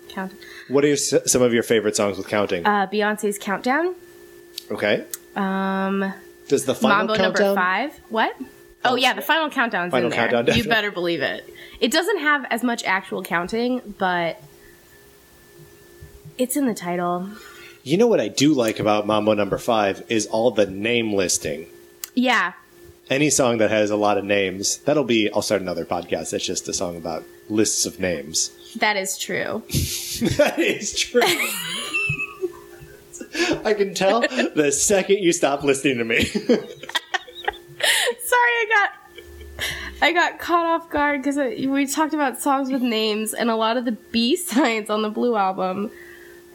counting. 0.10 0.38
What 0.70 0.84
are 0.84 0.88
your, 0.88 0.98
some 0.98 1.41
of 1.41 1.53
your 1.53 1.64
favorite 1.64 1.95
songs 1.95 2.18
with 2.18 2.28
counting? 2.28 2.66
Uh, 2.66 2.88
Beyonce's 2.88 3.38
Countdown. 3.38 3.95
okay. 4.72 5.06
Um, 5.36 6.14
Does 6.48 6.66
the 6.66 6.74
final 6.74 6.98
Mambo 6.98 7.16
countdown? 7.16 7.45
number 7.48 7.62
five. 7.62 7.99
What? 8.10 8.36
Oh 8.86 8.95
yeah, 8.95 9.14
the 9.14 9.22
final 9.22 9.49
countdown's 9.49 9.91
Final 9.91 10.06
in 10.12 10.18
there. 10.18 10.30
countdown, 10.30 10.56
you 10.56 10.64
better 10.64 10.91
believe 10.91 11.22
it. 11.22 11.52
It 11.82 11.91
doesn't 11.91 12.20
have 12.20 12.45
as 12.52 12.64
much 12.64 12.84
actual 12.86 13.24
counting, 13.24 13.95
but 13.98 14.41
it's 16.38 16.56
in 16.57 16.66
the 16.66 16.74
title. 16.74 17.30
You 17.84 17.98
know 17.98 18.07
what 18.07 18.20
I 18.20 18.28
do 18.30 18.53
like 18.53 18.80
about 18.80 19.06
Mambo 19.06 19.34
Number 19.34 19.57
Five 19.57 20.03
is 20.10 20.26
all 20.28 20.52
the 20.52 20.66
name 20.66 21.14
listing. 21.14 21.68
Yeah, 22.16 22.53
Any 23.10 23.30
song 23.30 23.57
that 23.60 23.70
has 23.70 23.91
a 23.91 23.95
lot 23.95 24.18
of 24.18 24.24
names, 24.26 24.78
that'll 24.80 25.03
be. 25.03 25.30
I'll 25.32 25.41
start 25.44 25.62
another 25.62 25.86
podcast. 25.86 26.32
That's 26.32 26.45
just 26.45 26.68
a 26.68 26.74
song 26.74 26.98
about 26.98 27.24
lists 27.49 27.86
of 27.86 27.99
names. 27.99 28.52
that 28.78 28.95
is 28.98 29.18
true. 29.18 29.62
That 30.38 30.57
is 30.57 30.98
true. 30.98 31.22
I 33.66 33.74
can 33.74 33.94
tell 33.94 34.22
the 34.22 34.72
second 34.72 35.18
you 35.20 35.34
stop 35.34 35.62
listening 35.64 35.98
to 35.98 36.06
me. 36.06 36.24
Sorry, 36.26 36.64
I 38.32 38.66
got 38.70 38.90
I 40.02 40.12
got 40.14 40.40
caught 40.40 40.66
off 40.66 40.90
guard 40.90 41.22
because 41.22 41.38
uh, 41.38 41.52
we 41.70 41.86
talked 41.86 42.14
about 42.14 42.41
songs 42.41 42.72
with 42.72 42.82
names, 42.82 43.34
and 43.34 43.49
a 43.49 43.56
lot 43.56 43.76
of 43.78 43.84
the 43.86 43.91
B 43.91 44.36
sides 44.38 44.90
on 44.90 45.02
the 45.02 45.10
Blue 45.10 45.36
album 45.36 45.91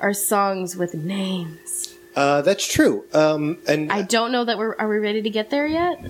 are 0.00 0.12
songs 0.14 0.76
with 0.76 0.94
names. 0.94 1.94
uh, 2.16 2.42
that's 2.42 2.66
true. 2.66 3.04
Um, 3.12 3.58
and 3.68 3.90
I 3.92 4.02
don't 4.02 4.32
know 4.32 4.44
that 4.44 4.58
we're 4.58 4.74
are 4.78 4.88
we 4.88 4.98
ready 4.98 5.22
to 5.22 5.30
get 5.30 5.50
there 5.50 5.66
yet? 5.66 6.04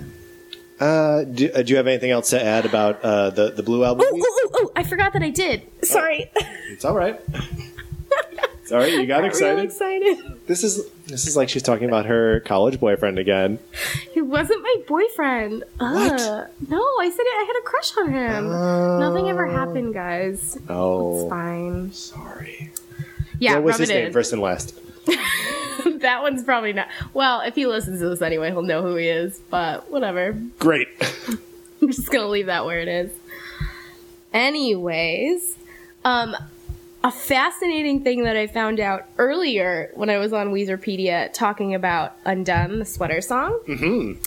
uh, 0.79 1.23
do, 1.25 1.51
uh, 1.53 1.61
do 1.61 1.71
you 1.71 1.77
have 1.77 1.85
anything 1.87 2.09
else 2.11 2.31
to 2.31 2.43
add 2.43 2.65
about 2.65 3.01
uh, 3.03 3.29
the 3.29 3.51
the 3.51 3.63
Blue 3.63 3.83
album? 3.85 4.07
Oh, 4.09 4.19
oh, 4.19 4.39
oh, 4.43 4.49
oh! 4.65 4.71
I 4.75 4.83
forgot 4.83 5.13
that 5.13 5.21
I 5.23 5.29
did. 5.29 5.63
Sorry. 5.83 6.31
It's 6.69 6.85
all 6.85 6.95
right. 6.95 7.19
It's 8.63 8.71
all 8.71 8.77
right. 8.79 8.93
You 8.93 9.05
got 9.05 9.17
Real 9.17 9.27
excited. 9.27 9.65
excited. 9.65 10.17
This 10.47 10.63
is 10.63 10.89
this 11.07 11.27
is 11.27 11.35
like 11.35 11.49
she's 11.49 11.63
talking 11.63 11.87
about 11.87 12.05
her 12.05 12.39
college 12.41 12.79
boyfriend 12.79 13.19
again. 13.19 13.59
He 14.13 14.21
wasn't 14.21 14.61
my 14.63 14.75
boyfriend. 14.87 15.63
What? 15.77 16.21
Ugh. 16.21 16.47
No, 16.69 16.81
I 16.99 17.09
said 17.09 17.21
it. 17.21 17.35
I 17.37 17.43
had 17.47 17.55
a 17.59 17.65
crush 17.65 17.97
on 17.97 18.11
him. 18.11 18.99
Nothing 18.99 19.29
ever 19.29 19.45
happened, 19.47 19.93
guys. 19.93 20.57
Oh, 20.69 21.13
it's 21.15 21.23
Oh, 21.25 21.29
fine. 21.29 21.91
sorry. 21.91 22.71
Yeah, 23.41 23.55
what 23.55 23.63
was 23.63 23.77
his 23.77 23.89
name, 23.89 24.07
in. 24.07 24.13
first 24.13 24.33
and 24.33 24.41
last? 24.41 24.79
that 25.05 26.21
one's 26.21 26.43
probably 26.43 26.73
not. 26.73 26.87
Well, 27.13 27.41
if 27.41 27.55
he 27.55 27.65
listens 27.65 27.99
to 27.99 28.09
this 28.09 28.21
anyway, 28.21 28.51
he'll 28.51 28.61
know 28.61 28.83
who 28.83 28.95
he 28.95 29.07
is. 29.07 29.39
But 29.49 29.89
whatever. 29.89 30.33
Great. 30.59 30.87
I'm 31.81 31.91
just 31.91 32.11
gonna 32.11 32.27
leave 32.27 32.45
that 32.45 32.65
where 32.65 32.79
it 32.79 32.87
is. 32.87 33.11
Anyways, 34.31 35.57
um, 36.05 36.37
a 37.03 37.11
fascinating 37.11 38.03
thing 38.03 38.25
that 38.25 38.37
I 38.37 38.45
found 38.45 38.79
out 38.79 39.07
earlier 39.17 39.89
when 39.95 40.11
I 40.11 40.19
was 40.19 40.33
on 40.33 40.53
Weezerpedia 40.53 41.33
talking 41.33 41.73
about 41.73 42.15
"Undone," 42.25 42.77
the 42.77 42.85
sweater 42.85 43.21
song. 43.21 43.59
Mm-hmm. 43.67 44.21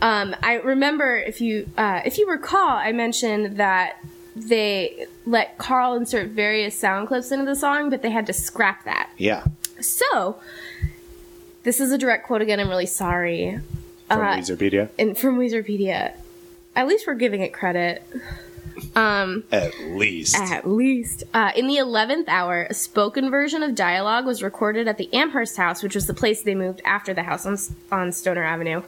Um, 0.00 0.36
I 0.40 0.54
remember 0.58 1.16
if 1.16 1.40
you 1.40 1.68
uh, 1.76 2.02
if 2.04 2.16
you 2.16 2.30
recall, 2.30 2.68
I 2.68 2.92
mentioned 2.92 3.56
that 3.56 3.98
they 4.36 5.06
let 5.24 5.56
Karl 5.58 5.94
insert 5.94 6.28
various 6.28 6.78
sound 6.78 7.08
clips 7.08 7.32
into 7.32 7.46
the 7.46 7.56
song, 7.56 7.88
but 7.90 8.02
they 8.02 8.10
had 8.10 8.26
to 8.26 8.32
scrap 8.32 8.84
that. 8.84 9.08
Yeah, 9.16 9.44
So, 9.80 10.38
this 11.62 11.80
is 11.80 11.90
a 11.90 11.98
direct 11.98 12.26
quote 12.26 12.42
again. 12.42 12.60
I'm 12.60 12.68
really 12.68 12.86
sorry. 12.86 13.58
from 14.08 14.20
Uh, 14.20 14.36
Weezerpedia. 14.36 14.88
and 14.98 15.16
from 15.18 15.38
Weezerpedia. 15.38 16.12
At 16.76 16.86
least 16.86 17.06
we're 17.06 17.14
giving 17.14 17.40
it 17.42 17.52
credit. 17.52 18.02
Um, 18.94 19.44
At 19.50 19.72
least. 19.80 20.36
at 20.38 20.68
least. 20.68 21.24
Uh, 21.32 21.50
in 21.56 21.66
the 21.66 21.76
11th 21.78 22.28
hour, 22.28 22.66
a 22.68 22.74
spoken 22.74 23.30
version 23.30 23.62
of 23.62 23.74
dialogue 23.74 24.26
was 24.26 24.42
recorded 24.42 24.86
at 24.86 24.98
the 24.98 25.08
Amherst 25.14 25.56
House, 25.56 25.82
which 25.82 25.94
was 25.94 26.06
the 26.06 26.12
place 26.14 26.42
they 26.42 26.54
moved 26.54 26.82
after 26.84 27.14
the 27.14 27.22
house 27.22 27.46
on, 27.46 27.56
on 27.90 28.12
Stoner 28.12 28.44
Avenue, 28.44 28.82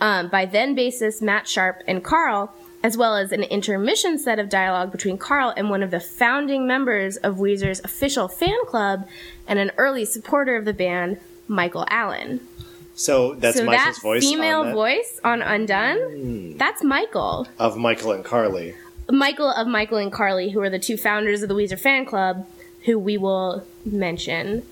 um, 0.00 0.28
by 0.28 0.46
then 0.46 0.74
bassist 0.74 1.20
Matt 1.20 1.46
Sharp 1.46 1.82
and 1.86 2.02
Karl, 2.02 2.52
as 2.86 2.96
well 2.96 3.16
as 3.16 3.32
an 3.32 3.42
intermission 3.42 4.16
set 4.16 4.38
of 4.38 4.48
dialogue 4.48 4.92
between 4.92 5.18
Karl 5.18 5.52
and 5.56 5.68
one 5.68 5.82
of 5.82 5.90
the 5.90 5.98
founding 5.98 6.68
members 6.68 7.16
of 7.16 7.34
Weezer's 7.34 7.80
official 7.82 8.28
fan 8.28 8.64
club 8.68 9.08
and 9.48 9.58
an 9.58 9.72
early 9.76 10.04
supporter 10.04 10.54
of 10.54 10.64
the 10.64 10.72
band, 10.72 11.18
Mykel 11.50 11.84
Allan. 11.90 12.46
so 12.94 13.34
that's 13.34 13.56
so 13.56 13.66
Mykel's 13.66 13.96
that 13.96 14.00
voice. 14.00 14.22
female 14.22 14.60
on 14.60 14.66
that? 14.66 14.74
voice 14.74 15.20
on 15.24 15.42
Undone, 15.42 15.98
hmm. 15.98 16.56
that's 16.58 16.84
Mykel. 16.84 17.48
of 17.58 17.74
Mykel 17.74 18.14
and 18.14 18.24
Carli. 18.24 18.76
Mykel 19.08 19.52
of 19.60 19.66
Mykel 19.66 20.00
and 20.00 20.12
Carli, 20.12 20.52
who 20.52 20.60
are 20.60 20.70
the 20.70 20.78
two 20.78 20.96
founders 20.96 21.42
of 21.42 21.48
the 21.48 21.56
Weezer 21.56 21.78
fan 21.78 22.06
club, 22.06 22.46
who 22.84 23.00
we 23.00 23.18
will 23.18 23.64
mention 23.84 24.64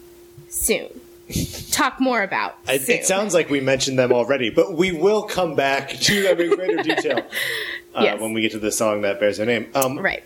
soon. 0.49 1.01
Talk 1.71 2.01
more 2.01 2.23
about. 2.23 2.57
It, 2.69 2.83
soon. 2.83 2.97
it 2.97 3.07
sounds 3.07 3.33
like 3.35 3.49
we 3.51 3.61
mentioned 3.61 3.99
them 3.99 4.13
already, 4.13 4.51
but 4.51 4.75
we 4.75 4.93
will 4.93 5.23
come 5.23 5.55
back 5.55 5.89
to 5.91 6.23
them 6.23 6.41
in 6.41 6.55
greater 6.55 6.83
detail 6.83 7.19
uh, 7.95 8.03
Yes. 8.03 8.21
when 8.21 8.33
we 8.35 8.43
get 8.43 8.53
to 8.53 8.59
the 8.59 8.71
song 8.71 9.01
that 9.03 9.19
bears 9.21 9.39
their 9.39 9.47
name. 9.47 9.69
Um, 9.75 9.99
right. 9.99 10.23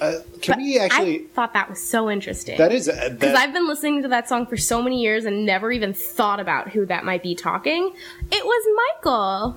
Uh, 0.00 0.14
can 0.40 0.54
But 0.54 0.56
we 0.58 0.78
actually? 0.78 1.16
I 1.16 1.24
thought 1.34 1.52
that 1.52 1.68
was 1.68 1.78
so 1.80 2.10
interesting. 2.10 2.56
that 2.58 2.72
is 2.72 2.88
uh, 2.88 3.10
because 3.12 3.34
I've 3.34 3.52
been 3.52 3.68
listening 3.68 4.02
to 4.02 4.08
that 4.08 4.28
song 4.28 4.46
for 4.46 4.56
so 4.56 4.80
many 4.80 5.02
years 5.02 5.26
and 5.26 5.44
never 5.44 5.70
even 5.70 5.92
thought 5.92 6.40
about 6.40 6.70
who 6.70 6.86
that 6.86 7.04
might 7.04 7.22
be 7.22 7.34
talking. 7.34 7.92
It 8.32 8.44
was 8.44 8.64
Mykel. 9.04 9.56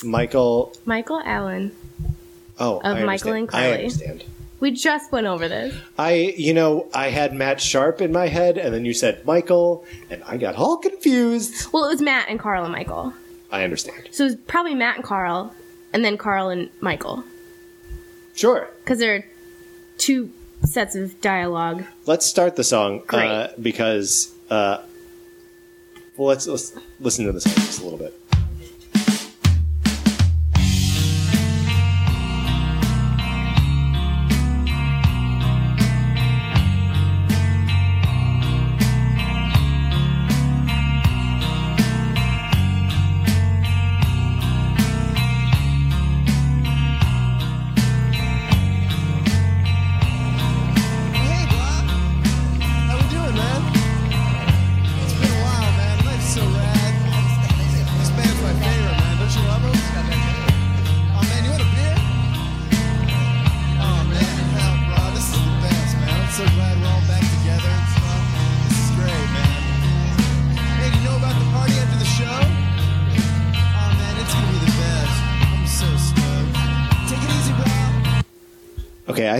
Mykel. 0.00 0.76
Mykel 0.86 1.22
Allan. 1.24 1.72
Oh, 2.58 2.78
Of 2.78 2.96
I 2.96 3.02
Mykel 3.02 3.10
understand. 3.34 3.48
and 3.52 3.54
I 3.54 3.70
understand. 3.72 4.24
We 4.58 4.70
just 4.70 5.12
went 5.12 5.26
over 5.26 5.48
this. 5.48 5.74
I, 5.98 6.34
you 6.36 6.54
know, 6.54 6.88
I 6.94 7.10
had 7.10 7.34
Matt 7.34 7.60
Sharp 7.60 8.00
in 8.00 8.10
my 8.12 8.28
head, 8.28 8.56
and 8.56 8.72
then 8.72 8.84
you 8.84 8.94
said 8.94 9.22
Mykel, 9.24 9.84
and 10.08 10.22
I 10.24 10.38
got 10.38 10.54
all 10.54 10.78
confused. 10.78 11.72
Well, 11.72 11.84
it 11.84 11.90
was 11.90 12.00
Matt 12.00 12.28
and 12.28 12.38
Karl 12.38 12.64
and 12.64 12.74
Mykel. 12.74 13.12
I 13.50 13.64
understand. 13.64 14.08
So 14.12 14.24
it 14.24 14.26
was 14.28 14.36
probably 14.46 14.74
Matt 14.74 14.96
and 14.96 15.04
Karl, 15.04 15.54
and 15.92 16.04
then 16.04 16.16
Karl 16.16 16.48
and 16.48 16.70
Mykel. 16.80 17.24
Sure. 18.34 18.68
because 18.84 18.98
there 18.98 19.14
are 19.16 19.24
two 19.98 20.30
sets 20.64 20.94
of 20.94 21.20
dialogue. 21.20 21.84
Let's 22.06 22.26
start 22.26 22.56
the 22.56 22.64
song 22.64 23.02
uh, 23.08 23.48
because, 23.60 24.34
uh, 24.50 24.78
well, 26.16 26.28
let's, 26.28 26.46
let's 26.46 26.74
listen 27.00 27.24
to 27.26 27.32
this 27.32 27.44
just 27.44 27.80
a 27.80 27.84
little 27.84 27.98
bit. 27.98 28.14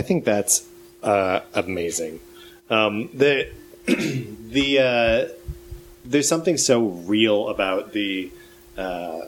Think 0.07 0.25
that's 0.25 0.67
uh, 1.03 1.41
amazing. 1.53 2.19
Um, 2.69 3.09
the 3.13 3.49
the 3.85 4.79
uh, 4.79 5.33
there's 6.05 6.27
something 6.27 6.57
so 6.57 6.85
real 6.85 7.49
about 7.49 7.91
the 7.91 8.31
uh, 8.77 9.21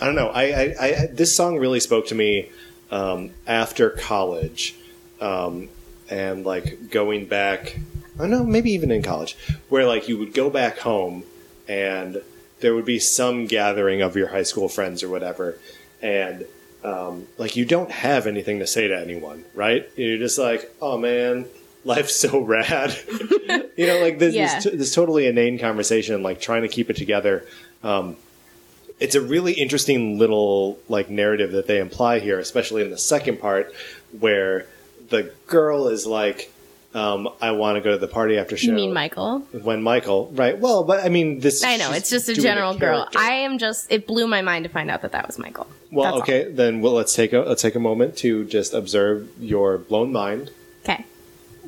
I 0.00 0.06
don't 0.06 0.14
know. 0.14 0.28
I, 0.28 0.44
I, 0.44 0.74
I 0.80 1.06
this 1.10 1.34
song 1.34 1.58
really 1.58 1.80
spoke 1.80 2.08
to 2.08 2.14
me 2.14 2.50
um, 2.90 3.30
after 3.46 3.90
college, 3.90 4.74
um, 5.20 5.68
and 6.10 6.44
like 6.44 6.90
going 6.90 7.26
back. 7.26 7.78
I 8.16 8.22
don't 8.22 8.30
know, 8.30 8.44
maybe 8.44 8.72
even 8.72 8.90
in 8.90 9.02
college, 9.02 9.36
where 9.68 9.86
like 9.86 10.08
you 10.08 10.18
would 10.18 10.34
go 10.34 10.50
back 10.50 10.78
home 10.78 11.22
and 11.68 12.20
there 12.58 12.74
would 12.74 12.84
be 12.84 12.98
some 12.98 13.46
gathering 13.46 14.02
of 14.02 14.16
your 14.16 14.28
high 14.28 14.42
school 14.42 14.68
friends 14.68 15.04
or 15.04 15.08
whatever, 15.08 15.56
and 16.02 16.44
um, 16.88 17.26
like 17.36 17.56
you 17.56 17.64
don't 17.64 17.90
have 17.90 18.26
anything 18.26 18.58
to 18.60 18.66
say 18.66 18.88
to 18.88 18.98
anyone, 18.98 19.44
right? 19.54 19.88
You're 19.96 20.18
just 20.18 20.38
like, 20.38 20.70
oh 20.80 20.96
man, 20.98 21.46
life's 21.84 22.16
so 22.16 22.40
rad. 22.56 22.96
you 23.76 23.86
know, 23.86 24.00
like 24.00 24.18
this, 24.18 24.34
Yeah. 24.34 24.60
this, 24.60 24.72
this 24.72 24.94
totally 24.94 25.26
inane 25.26 25.58
conversation, 25.58 26.22
like 26.22 26.40
trying 26.40 26.62
to 26.62 26.68
keep 26.68 26.90
it 26.90 26.96
together. 26.96 27.44
Um, 27.82 28.16
it's 29.00 29.14
a 29.14 29.20
really 29.20 29.52
interesting 29.52 30.18
little 30.18 30.78
like 30.88 31.08
narrative 31.10 31.52
that 31.52 31.66
they 31.66 31.78
imply 31.78 32.18
here, 32.18 32.38
especially 32.38 32.82
in 32.82 32.90
the 32.90 32.98
second 32.98 33.38
part, 33.40 33.72
where 34.18 34.66
the 35.10 35.32
girl 35.46 35.88
is 35.88 36.06
like, 36.06 36.52
um, 36.94 37.28
"I 37.40 37.50
want 37.52 37.76
to 37.76 37.80
go 37.80 37.90
to 37.90 37.98
the 37.98 38.08
party 38.08 38.38
after 38.38 38.56
show." 38.56 38.68
You 38.68 38.72
mean 38.74 38.92
Mykel? 38.92 39.42
when 39.62 39.82
Mykel, 39.82 40.36
right? 40.38 40.58
Well, 40.58 40.84
but 40.84 41.04
I 41.04 41.08
mean, 41.08 41.40
this. 41.40 41.62
I 41.62 41.76
know 41.76 41.92
it's 41.92 42.10
just 42.10 42.28
a 42.28 42.34
general 42.34 42.76
girl. 42.76 43.08
I 43.16 43.32
am 43.32 43.58
just. 43.58 43.90
It 43.90 44.06
blew 44.06 44.26
my 44.26 44.42
mind 44.42 44.64
to 44.64 44.70
find 44.70 44.90
out 44.90 45.02
that 45.02 45.12
that 45.12 45.26
was 45.26 45.36
Mykel. 45.36 45.66
Well, 45.90 46.04
That's 46.04 46.14
all. 46.14 46.22
okay, 46.22 46.50
then 46.50 46.80
well, 46.80 46.92
let's 46.92 47.14
take 47.14 47.32
a 47.32 47.38
let's 47.40 47.62
take 47.62 47.74
a 47.74 47.80
moment 47.80 48.16
to 48.18 48.44
just 48.44 48.74
observe 48.74 49.28
your 49.40 49.78
blown 49.78 50.12
mind. 50.12 50.50
Okay, 50.84 51.04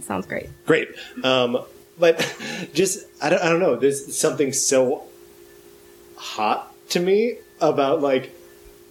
sounds 0.00 0.26
great. 0.26 0.48
Great, 0.66 0.88
um, 1.22 1.64
but 1.98 2.18
just 2.74 3.06
I 3.22 3.30
don't 3.30 3.42
I 3.42 3.48
don't 3.48 3.60
know. 3.60 3.76
There's 3.76 4.16
something 4.16 4.52
so 4.52 5.04
hot 6.16 6.72
to 6.90 7.00
me 7.00 7.36
about 7.60 8.00
like 8.00 8.34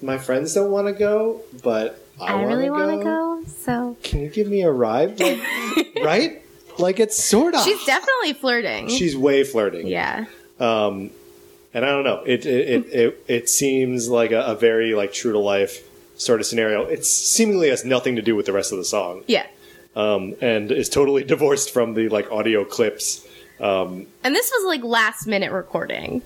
my 0.01 0.17
friends 0.17 0.53
don't 0.53 0.71
want 0.71 0.87
to 0.87 0.93
go, 0.93 1.41
but 1.63 2.03
I, 2.21 2.33
I, 2.33 2.43
really 2.43 2.69
want 2.69 2.99
to 2.99 3.03
go. 3.03 3.43
So 3.47 3.97
Can 4.03 4.21
you 4.21 4.29
give 4.29 4.47
me 4.47 4.61
a 4.63 4.71
ride? 4.71 5.19
Like, 5.19 5.39
right? 6.03 6.41
Like 6.77 6.99
it's 6.99 7.21
sort 7.23 7.55
of. 7.55 7.61
she's 7.61 7.83
definitely 7.85 8.33
flirting. 8.33 8.89
She's 8.89 9.15
way 9.17 9.43
flirting. 9.43 9.87
yeah. 9.87 10.25
Um, 10.59 11.11
and 11.73 11.85
I 11.85 11.89
don't 11.89 12.03
know. 12.03 12.23
It 12.25 12.45
it 12.45 12.69
it, 12.69 12.85
it, 12.93 13.23
it 13.27 13.49
seems 13.49 14.09
like 14.09 14.31
a, 14.31 14.41
a 14.41 14.55
very 14.55 14.93
like 14.93 15.13
true 15.13 15.31
to 15.33 15.39
life 15.39 15.83
sort 16.17 16.39
of 16.39 16.45
scenario. 16.45 16.83
It 16.85 17.05
seemingly 17.05 17.69
has 17.69 17.85
nothing 17.85 18.15
to 18.15 18.21
do 18.21 18.35
with 18.35 18.45
the 18.45 18.53
rest 18.53 18.71
of 18.71 18.77
the 18.77 18.85
song, 18.85 19.23
Yeah. 19.27 19.45
um, 19.95 20.35
and 20.41 20.71
is 20.71 20.89
totally 20.89 21.23
divorced 21.35 21.71
from 21.71 21.93
the 21.93 22.09
like 22.09 22.31
audio 22.31 22.65
clips. 22.65 23.25
Um, 23.59 24.07
And 24.23 24.33
this 24.35 24.49
was 24.51 24.65
like 24.65 24.83
last 24.83 25.27
minute 25.27 25.51
recording. 25.51 26.21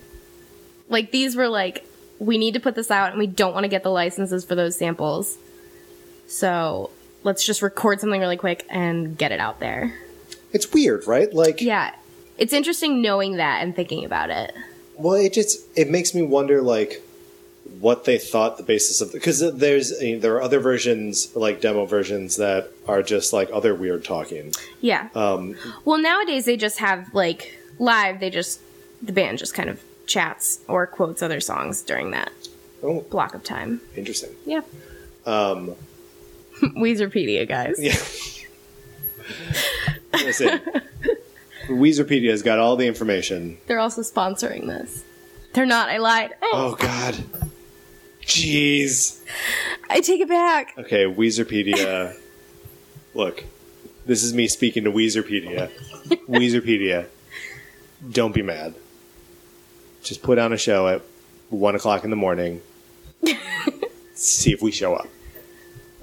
Like 0.90 1.12
these 1.12 1.36
were 1.36 1.48
like, 1.50 1.86
we 2.20 2.38
need 2.38 2.54
to 2.54 2.60
put 2.60 2.76
this 2.76 2.90
out 2.92 3.10
and 3.10 3.20
we 3.20 3.28
don't 3.28 3.54
want 3.54 3.64
to 3.66 3.68
get 3.70 3.84
the 3.84 3.90
licenses 3.90 4.46
for 4.46 4.56
those 4.56 4.78
samples. 4.78 5.38
So 6.28 6.90
let's 7.24 7.46
just 7.46 7.62
record 7.62 8.00
something 8.00 8.20
really 8.20 8.38
quick 8.38 8.66
and 8.70 9.18
get 9.18 9.32
it 9.32 9.40
out 9.40 9.60
there. 9.60 9.94
it's 10.52 10.72
weird, 10.72 11.08
right? 11.08 11.34
Like, 11.34 11.62
Yeah. 11.62 11.94
It's 12.38 12.52
interesting 12.54 13.02
knowing 13.02 13.38
that 13.38 13.62
and 13.62 13.76
thinking 13.76 14.04
about 14.06 14.30
it. 14.32 14.54
well, 14.98 15.14
it 15.14 15.34
just 15.34 15.60
it 15.76 15.90
makes 15.90 16.14
me 16.16 16.24
wonder 16.24 16.62
like 16.62 17.02
what 17.80 18.06
they 18.06 18.18
thought 18.18 18.58
the 18.58 18.64
basis 18.64 19.02
of 19.02 19.12
because 19.14 19.40
there's 19.58 19.98
there 20.00 20.36
are 20.36 20.42
other 20.42 20.60
versions 20.60 21.34
like 21.36 21.62
demo 21.62 21.86
versions 21.86 22.38
that 22.38 22.72
are 22.88 23.02
just 23.04 23.34
like 23.34 23.50
other 23.54 23.74
weird 23.76 24.04
talking. 24.04 24.52
Yeah. 24.82 25.10
Um, 25.16 25.56
well, 25.86 26.00
nowadays 26.00 26.46
they 26.46 26.58
just 26.58 26.80
have 26.80 27.14
like 27.14 27.58
live, 27.80 28.20
they 28.20 28.30
just, 28.30 28.60
the 29.02 29.14
band 29.14 29.38
just 29.38 29.54
kind 29.54 29.70
of 29.70 29.82
chats 30.08 30.60
or 30.68 30.86
quotes 30.88 31.22
other 31.22 31.40
songs 31.40 31.82
during 31.84 32.12
that 32.12 32.32
oh, 32.82 33.02
block 33.12 33.34
of 33.36 33.44
time. 33.44 33.80
interesting. 33.96 34.32
Yeah. 34.46 34.62
Um, 35.26 35.76
Weezerpedia, 36.76 37.48
guys. 37.48 37.76
Yeah. 37.80 37.96
Listen, 40.14 40.62
Weezerpedia's 41.68 42.42
got 42.42 42.60
all 42.60 42.76
the 42.76 42.88
information. 42.88 43.58
They're 43.68 43.80
also 43.80 44.02
sponsoring 44.02 44.68
this. 44.68 45.04
They're 45.54 45.66
not. 45.66 45.90
I 45.90 45.98
lied. 45.98 46.34
Oh 46.42 46.76
God, 46.76 47.16
jeez. 48.22 49.22
I 49.90 50.00
take 50.00 50.22
it 50.22 50.30
back. 50.30 50.74
Okay, 50.78 51.06
Weezerpedia. 51.06 52.16
Look, 53.14 53.44
this 54.06 54.24
is 54.24 54.34
me 54.34 54.48
speaking 54.48 54.86
to 54.86 54.92
Weezerpedia. 54.92 55.70
Weezerpedia, 56.28 57.08
don't 58.12 58.34
be 58.34 58.42
mad. 58.42 58.74
Just 60.02 60.24
put 60.24 60.40
on 60.40 60.54
a 60.54 60.58
show 60.58 60.88
at 60.88 61.02
one 61.50 61.76
o'clock 61.76 62.04
in 62.04 62.10
the 62.10 62.16
morning. 62.16 62.62
See 64.16 64.52
if 64.52 64.62
we 64.62 64.72
show 64.72 64.96
up. 64.96 65.08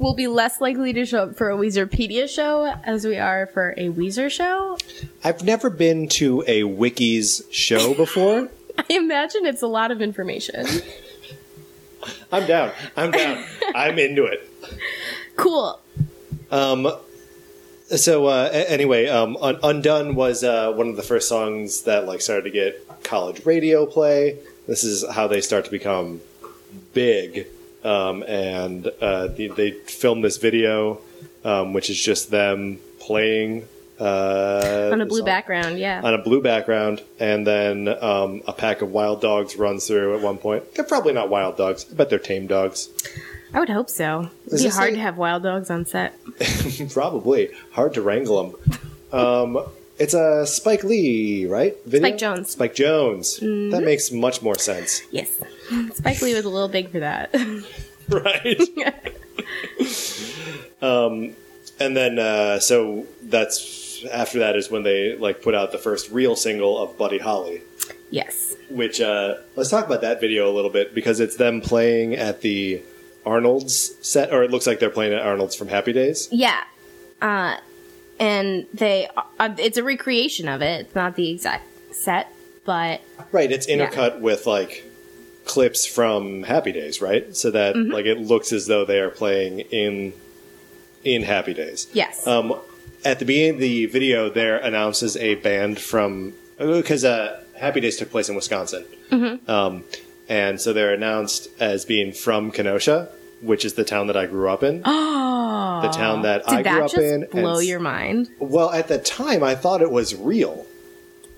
We'll 0.00 0.14
be 0.14 0.28
less 0.28 0.62
likely 0.62 0.94
to 0.94 1.04
show 1.04 1.24
up 1.24 1.36
for 1.36 1.50
a 1.50 1.56
Weezerpedia 1.58 2.26
show 2.26 2.64
as 2.84 3.06
we 3.06 3.18
are 3.18 3.46
for 3.48 3.74
a 3.76 3.90
Weezer 3.90 4.30
show. 4.30 4.78
I've 5.22 5.44
never 5.44 5.68
been 5.68 6.08
to 6.08 6.42
a 6.46 6.62
Wikis 6.62 7.42
show 7.52 7.92
before. 8.04 8.48
I 8.78 8.84
imagine 8.88 9.44
it's 9.44 9.60
a 9.60 9.66
lot 9.66 9.90
of 9.90 10.00
information. 10.00 10.66
I'm 12.32 12.46
down. 12.46 12.72
I'm 12.96 13.10
down. 13.10 13.44
I'm 13.74 13.98
into 13.98 14.24
it. 14.24 14.50
cool. 15.36 15.78
Um, 16.50 16.90
so 17.94 18.24
uh, 18.24 18.48
anyway, 18.52 19.06
um, 19.08 19.36
"Undone" 19.42 20.14
was 20.14 20.42
uh, 20.42 20.72
one 20.72 20.88
of 20.88 20.96
the 20.96 21.02
first 21.02 21.28
songs 21.28 21.82
that 21.82 22.06
like 22.06 22.22
started 22.22 22.44
to 22.44 22.50
get 22.50 23.02
college 23.02 23.44
radio 23.44 23.84
play. 23.84 24.38
This 24.66 24.82
is 24.82 25.04
how 25.10 25.26
they 25.26 25.42
start 25.42 25.66
to 25.66 25.70
become 25.70 26.22
big, 26.94 27.46
um, 27.84 28.22
and 28.24 28.86
uh, 29.00 29.28
they, 29.28 29.48
they 29.48 29.70
filmed 29.72 30.24
this 30.24 30.36
video, 30.36 31.00
um, 31.44 31.72
which 31.72 31.90
is 31.90 32.00
just 32.00 32.30
them 32.30 32.78
playing 32.98 33.66
uh, 33.98 34.90
On 34.92 35.00
a 35.00 35.06
blue 35.06 35.18
song 35.18 35.26
background, 35.26 35.78
yeah. 35.78 36.00
on 36.02 36.14
a 36.14 36.18
blue 36.18 36.40
background, 36.42 37.02
and 37.18 37.46
then 37.46 37.86
um, 38.02 38.42
a 38.46 38.52
pack 38.52 38.80
of 38.82 38.90
wild 38.92 39.20
dogs 39.20 39.56
runs 39.56 39.86
through 39.86 40.16
at 40.16 40.22
one 40.22 40.38
point. 40.38 40.74
They're 40.74 40.84
probably 40.84 41.12
not 41.12 41.28
wild 41.28 41.56
dogs. 41.58 41.84
I 41.90 41.94
bet 41.94 42.08
they're 42.10 42.18
tame 42.18 42.46
dogs. 42.46 42.88
I 43.52 43.58
would 43.60 43.68
hope 43.68 43.90
so. 43.90 44.30
It'd 44.46 44.54
Is 44.54 44.62
be 44.62 44.68
hard 44.70 44.86
like- 44.90 44.94
to 44.94 45.00
have 45.00 45.18
wild 45.18 45.42
dogs 45.42 45.70
on 45.70 45.84
set. 45.84 46.14
Probably 46.92 47.50
hard 47.72 47.94
to 47.94 48.02
wrangle 48.02 48.52
them. 48.52 48.78
Um, 49.12 49.64
it's 49.98 50.14
a 50.14 50.46
Spike 50.46 50.84
Lee, 50.84 51.46
right? 51.46 51.76
Video? 51.84 52.08
Spike 52.08 52.18
Jonze. 52.18 52.46
Spike 52.46 52.74
Jonze. 52.74 53.70
That 53.72 53.82
makes 53.82 54.12
much 54.12 54.40
more 54.40 54.56
sense, 54.56 55.02
Yes. 55.10 55.30
Spike 55.94 56.20
Lee 56.22 56.34
was 56.34 56.44
a 56.44 56.48
little 56.48 56.68
big 56.68 56.90
for 56.90 57.00
that. 57.00 57.34
right? 58.08 58.60
um, 60.82 61.34
and 61.78 61.96
then 61.96 62.18
uh, 62.18 62.58
so 62.58 63.06
that's 63.22 64.04
after 64.12 64.40
that 64.40 64.56
is 64.56 64.70
when 64.70 64.82
they 64.82 65.16
like 65.16 65.42
put 65.42 65.54
out 65.54 65.72
the 65.72 65.78
first 65.78 66.10
real 66.10 66.36
single 66.36 66.78
of 66.78 66.96
Buddy 66.98 67.18
Holly. 67.18 67.62
yes. 68.10 68.56
Which 68.70 69.00
uh, 69.00 69.36
let's 69.56 69.70
talk 69.70 69.86
about 69.86 70.00
that 70.02 70.20
video 70.20 70.50
a 70.50 70.52
little 70.52 70.70
bit 70.70 70.94
because 70.94 71.20
it's 71.20 71.36
them 71.36 71.60
playing 71.60 72.14
at 72.14 72.40
the 72.40 72.82
Arnold's 73.26 73.94
set, 74.06 74.32
or 74.32 74.42
it 74.42 74.50
looks 74.50 74.66
like 74.66 74.78
they're 74.80 74.90
playing 74.90 75.12
at 75.12 75.22
Arnold's 75.22 75.54
from 75.54 75.68
Happy 75.68 75.92
Days. 75.92 76.28
Yeah. 76.30 76.62
Uh, 77.20 77.56
and 78.18 78.66
they, 78.72 79.08
uh, 79.38 79.54
it's 79.58 79.76
a 79.76 79.82
recreation 79.82 80.48
of 80.48 80.62
it. 80.62 80.86
It's 80.86 80.94
not 80.94 81.16
the 81.16 81.30
exact 81.30 81.64
set, 81.94 82.32
but 82.64 83.00
Right, 83.32 83.50
it's 83.50 83.66
intercut 83.66 84.20
with 84.20 84.46
like 84.46 84.84
clips 85.50 85.84
from 85.86 86.42
Happy 86.44 86.72
Days, 86.72 87.00
right? 87.02 87.34
So 87.36 87.50
that 87.50 87.74
Mm-hmm. 87.74 87.92
like 87.92 88.06
it 88.06 88.18
looks 88.18 88.52
as 88.52 88.66
though 88.66 88.84
they 88.84 89.00
are 89.00 89.10
playing 89.10 89.60
in 89.82 90.12
in 91.04 91.22
Happy 91.22 91.54
Days. 91.54 91.88
yes. 91.92 92.26
Um, 92.26 92.54
at 93.04 93.18
the 93.18 93.24
beginning 93.24 93.54
of 93.54 93.60
the 93.60 93.86
video, 93.86 94.28
there 94.28 94.58
announces 94.58 95.16
a 95.16 95.34
band 95.36 95.78
from 95.80 96.34
because 96.58 97.04
uh, 97.04 97.42
Happy 97.56 97.80
Days 97.80 97.96
took 97.96 98.10
place 98.10 98.28
in 98.28 98.36
Wisconsin, 98.36 98.84
Mm-hmm. 99.10 99.50
um, 99.50 99.84
and 100.28 100.60
so 100.60 100.72
they're 100.72 100.94
announced 100.94 101.48
as 101.58 101.84
being 101.84 102.12
from 102.12 102.52
Kenosha, 102.52 103.08
which 103.40 103.64
is 103.64 103.74
the 103.74 103.84
town 103.84 104.06
that 104.08 104.16
I 104.16 104.26
grew 104.26 104.48
up 104.50 104.62
in. 104.62 104.82
oh. 104.84 105.80
the 105.82 105.88
town 105.88 106.22
that 106.22 106.44
Did 106.46 106.52
I 106.58 106.62
grew 106.62 106.72
that 106.74 106.82
up 106.82 106.90
just 106.90 107.02
in. 107.02 107.26
blow 107.32 107.58
s- 107.58 107.64
your 107.66 107.80
mind? 107.80 108.28
Well, 108.38 108.70
at 108.70 108.86
the 108.88 108.98
time, 108.98 109.42
I 109.42 109.54
thought 109.54 109.80
it 109.82 109.90
was 109.90 110.14
real. 110.14 110.66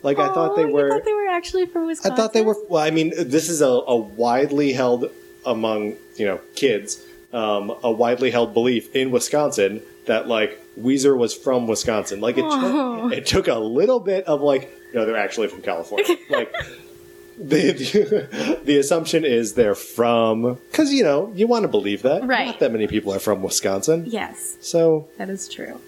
Like 0.02 0.18
I 0.18 0.28
thought 0.34 0.56
they 0.56 0.64
were. 0.64 0.90
thought 0.90 1.04
they 1.04 1.12
were 1.12 1.28
actually 1.28 1.66
from 1.66 1.86
Wisconsin. 1.86 2.12
I 2.12 2.16
thought 2.16 2.32
they 2.32 2.42
were. 2.42 2.56
Well, 2.68 2.82
I 2.82 2.90
mean, 2.90 3.12
this 3.16 3.48
is 3.48 3.60
a, 3.62 3.66
a 3.68 3.96
widely 3.96 4.72
held 4.72 5.10
among 5.46 5.96
you 6.16 6.26
know 6.26 6.40
kids, 6.54 7.04
um, 7.32 7.72
a 7.82 7.90
widely 7.90 8.30
held 8.30 8.52
belief 8.54 8.94
in 8.94 9.10
Wisconsin 9.10 9.80
that 10.06 10.26
like 10.28 10.60
Weezer 10.80 11.16
was 11.16 11.34
from 11.34 11.66
Wisconsin. 11.66 12.20
Like 12.20 12.36
it, 12.38 12.44
Oh. 12.46 13.08
took, 13.10 13.18
it 13.18 13.26
took 13.26 13.48
a 13.48 13.58
little 13.58 14.00
bit 14.00 14.24
of 14.24 14.40
like, 14.40 14.70
no, 14.94 15.04
they're 15.06 15.16
actually 15.16 15.48
from 15.48 15.62
California. 15.62 16.16
like, 16.30 16.52
the, 17.38 17.72
the 17.72 18.58
the 18.64 18.78
assumption 18.78 19.24
is 19.24 19.54
they're 19.54 19.74
from 19.74 20.58
because 20.70 20.92
you 20.92 21.02
know 21.02 21.32
you 21.34 21.46
want 21.46 21.62
to 21.62 21.68
believe 21.68 22.02
that 22.02 22.26
Right. 22.26 22.46
Not 22.46 22.60
that 22.60 22.72
many 22.72 22.86
people 22.86 23.12
are 23.14 23.18
from 23.18 23.42
Wisconsin, 23.42 24.04
Yes, 24.06 24.56
so 24.60 25.08
that 25.18 25.30
is 25.30 25.48
true. 25.48 25.80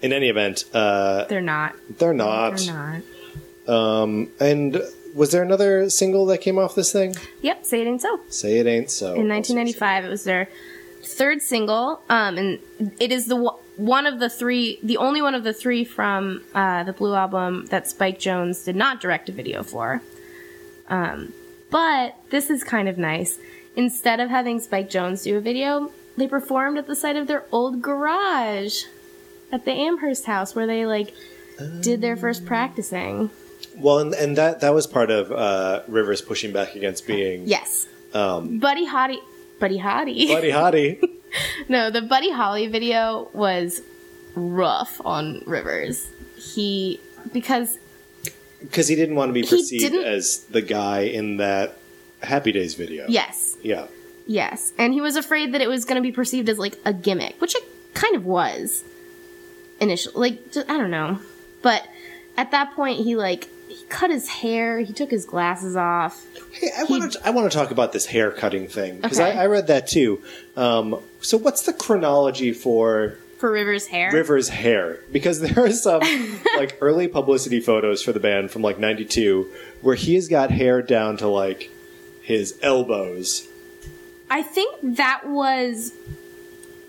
In 0.00 0.12
any 0.12 0.28
event, 0.28 0.64
uh, 0.72 1.24
They're 1.24 1.40
not. 1.40 1.74
they're 1.98 2.14
not. 2.14 2.58
They're 2.58 3.02
not. 3.66 4.28
And 4.40 4.80
was 5.14 5.32
there 5.32 5.42
another 5.42 5.90
single 5.90 6.26
that 6.26 6.38
came 6.38 6.58
off 6.58 6.74
this 6.74 6.92
thing? 6.92 7.16
Yep, 7.42 7.64
say 7.64 7.82
it 7.82 7.86
ain't 7.86 8.02
so. 8.02 8.20
Say 8.28 8.58
it 8.58 8.66
ain't 8.66 8.90
so. 8.90 9.14
In 9.14 9.28
1995, 9.28 10.04
it 10.04 10.08
was 10.08 10.24
their 10.24 10.48
third 11.02 11.42
single, 11.42 12.00
um, 12.08 12.38
and 12.38 12.58
it 13.00 13.10
is 13.10 13.26
the 13.26 13.34
w- 13.34 13.56
one 13.76 14.06
of 14.06 14.20
the 14.20 14.28
three, 14.28 14.78
the 14.82 14.96
only 14.96 15.22
one 15.22 15.34
of 15.34 15.42
the 15.44 15.52
three 15.52 15.84
from 15.84 16.42
uh, 16.54 16.84
the 16.84 16.92
Blue 16.92 17.14
album 17.14 17.66
that 17.66 17.88
Spike 17.88 18.18
Jonze 18.18 18.64
did 18.64 18.76
not 18.76 19.00
direct 19.00 19.28
a 19.28 19.32
video 19.32 19.62
for. 19.62 20.00
Um, 20.88 21.32
but 21.70 22.14
this 22.30 22.50
is 22.50 22.62
kind 22.64 22.88
of 22.88 22.98
nice. 22.98 23.38
Instead 23.76 24.20
of 24.20 24.30
having 24.30 24.60
Spike 24.60 24.90
Jonze 24.90 25.24
do 25.24 25.36
a 25.36 25.40
video, 25.40 25.90
they 26.16 26.26
performed 26.26 26.78
at 26.78 26.86
the 26.86 26.96
site 26.96 27.16
of 27.16 27.26
their 27.26 27.44
old 27.52 27.80
garage 27.82 28.84
at 29.52 29.64
the 29.64 29.72
Amherst 29.72 30.24
house 30.26 30.54
where 30.54 30.66
they 30.66 30.86
like 30.86 31.14
did 31.80 32.00
their 32.00 32.16
first 32.16 32.44
practicing. 32.46 33.30
Well, 33.76 33.98
and, 34.00 34.14
and 34.14 34.36
that 34.36 34.60
that 34.60 34.74
was 34.74 34.86
part 34.86 35.10
of 35.10 35.30
uh, 35.32 35.82
Rivers 35.88 36.20
pushing 36.22 36.52
back 36.52 36.74
against 36.74 37.06
being 37.06 37.46
Yes. 37.46 37.86
Buddy 38.12 38.86
Hottie. 38.86 39.18
Buddy 39.60 39.78
Hottie. 39.78 40.28
Buddy 40.28 40.50
Hottie. 40.50 41.10
No, 41.68 41.90
the 41.90 42.00
Buddy 42.00 42.30
Holly 42.32 42.68
video 42.68 43.28
was 43.34 43.82
rough 44.34 44.98
on 45.04 45.42
Rivers. 45.44 46.08
He 46.36 47.00
because 47.34 47.76
Because 48.60 48.88
he 48.88 48.94
didn't 48.96 49.14
want 49.14 49.28
to 49.28 49.34
be 49.34 49.42
perceived 49.42 49.94
as 49.94 50.38
the 50.44 50.62
guy 50.62 51.00
in 51.00 51.36
that 51.36 51.76
Happy 52.22 52.50
Days 52.50 52.72
video. 52.74 53.04
yes, 53.08 53.58
Yeah. 53.62 53.88
yes, 54.26 54.72
and 54.78 54.94
he 54.94 55.02
was 55.02 55.16
afraid 55.16 55.52
that 55.52 55.60
it 55.60 55.68
was 55.68 55.84
going 55.84 55.96
to 55.96 56.02
be 56.02 56.12
perceived 56.12 56.48
as 56.48 56.58
like 56.58 56.76
a 56.86 56.94
gimmick, 56.94 57.38
which 57.42 57.54
it 57.54 57.64
kind 57.92 58.16
of 58.16 58.24
was 58.24 58.82
initially. 59.80 60.14
Like 60.30 60.56
I 60.68 60.76
don't 60.76 60.90
know, 60.90 61.18
but 61.62 61.86
at 62.36 62.50
that 62.52 62.74
point 62.74 63.00
he 63.04 63.16
like 63.16 63.48
he 63.68 63.84
cut 63.88 64.10
his 64.10 64.28
hair, 64.28 64.78
he 64.80 64.92
took 64.92 65.10
his 65.10 65.24
glasses 65.26 65.76
off. 65.76 66.24
Hey, 66.52 66.70
I 66.76 66.84
want 66.84 67.12
to 67.12 67.26
I 67.26 67.30
want 67.30 67.50
to 67.50 67.56
talk 67.56 67.70
about 67.70 67.92
this 67.92 68.06
hair 68.06 68.30
cutting 68.30 68.68
thing 68.68 68.96
because 69.00 69.20
Okay. 69.20 69.36
I, 69.38 69.44
I 69.44 69.46
read 69.46 69.66
that 69.66 69.86
too. 69.86 70.22
Um, 70.56 71.00
so, 71.20 71.36
what's 71.36 71.62
the 71.62 71.72
chronology 71.72 72.52
for 72.52 73.18
For 73.38 73.50
Rivers' 73.52 73.86
hair, 73.86 74.10
Rivers' 74.12 74.48
hair? 74.48 75.00
Because 75.12 75.40
there 75.40 75.64
are 75.64 75.70
some 75.70 76.00
like 76.56 76.78
early 76.80 77.06
publicity 77.08 77.60
photos 77.60 78.02
for 78.02 78.12
the 78.12 78.20
band 78.20 78.50
from 78.50 78.62
like 78.62 78.78
'92 78.78 79.48
where 79.82 79.94
he's 79.94 80.28
got 80.28 80.50
hair 80.50 80.80
down 80.82 81.16
to 81.18 81.28
like 81.28 81.70
his 82.22 82.58
elbows. 82.62 83.46
I 84.30 84.42
think 84.42 84.76
that 84.82 85.26
was 85.28 85.92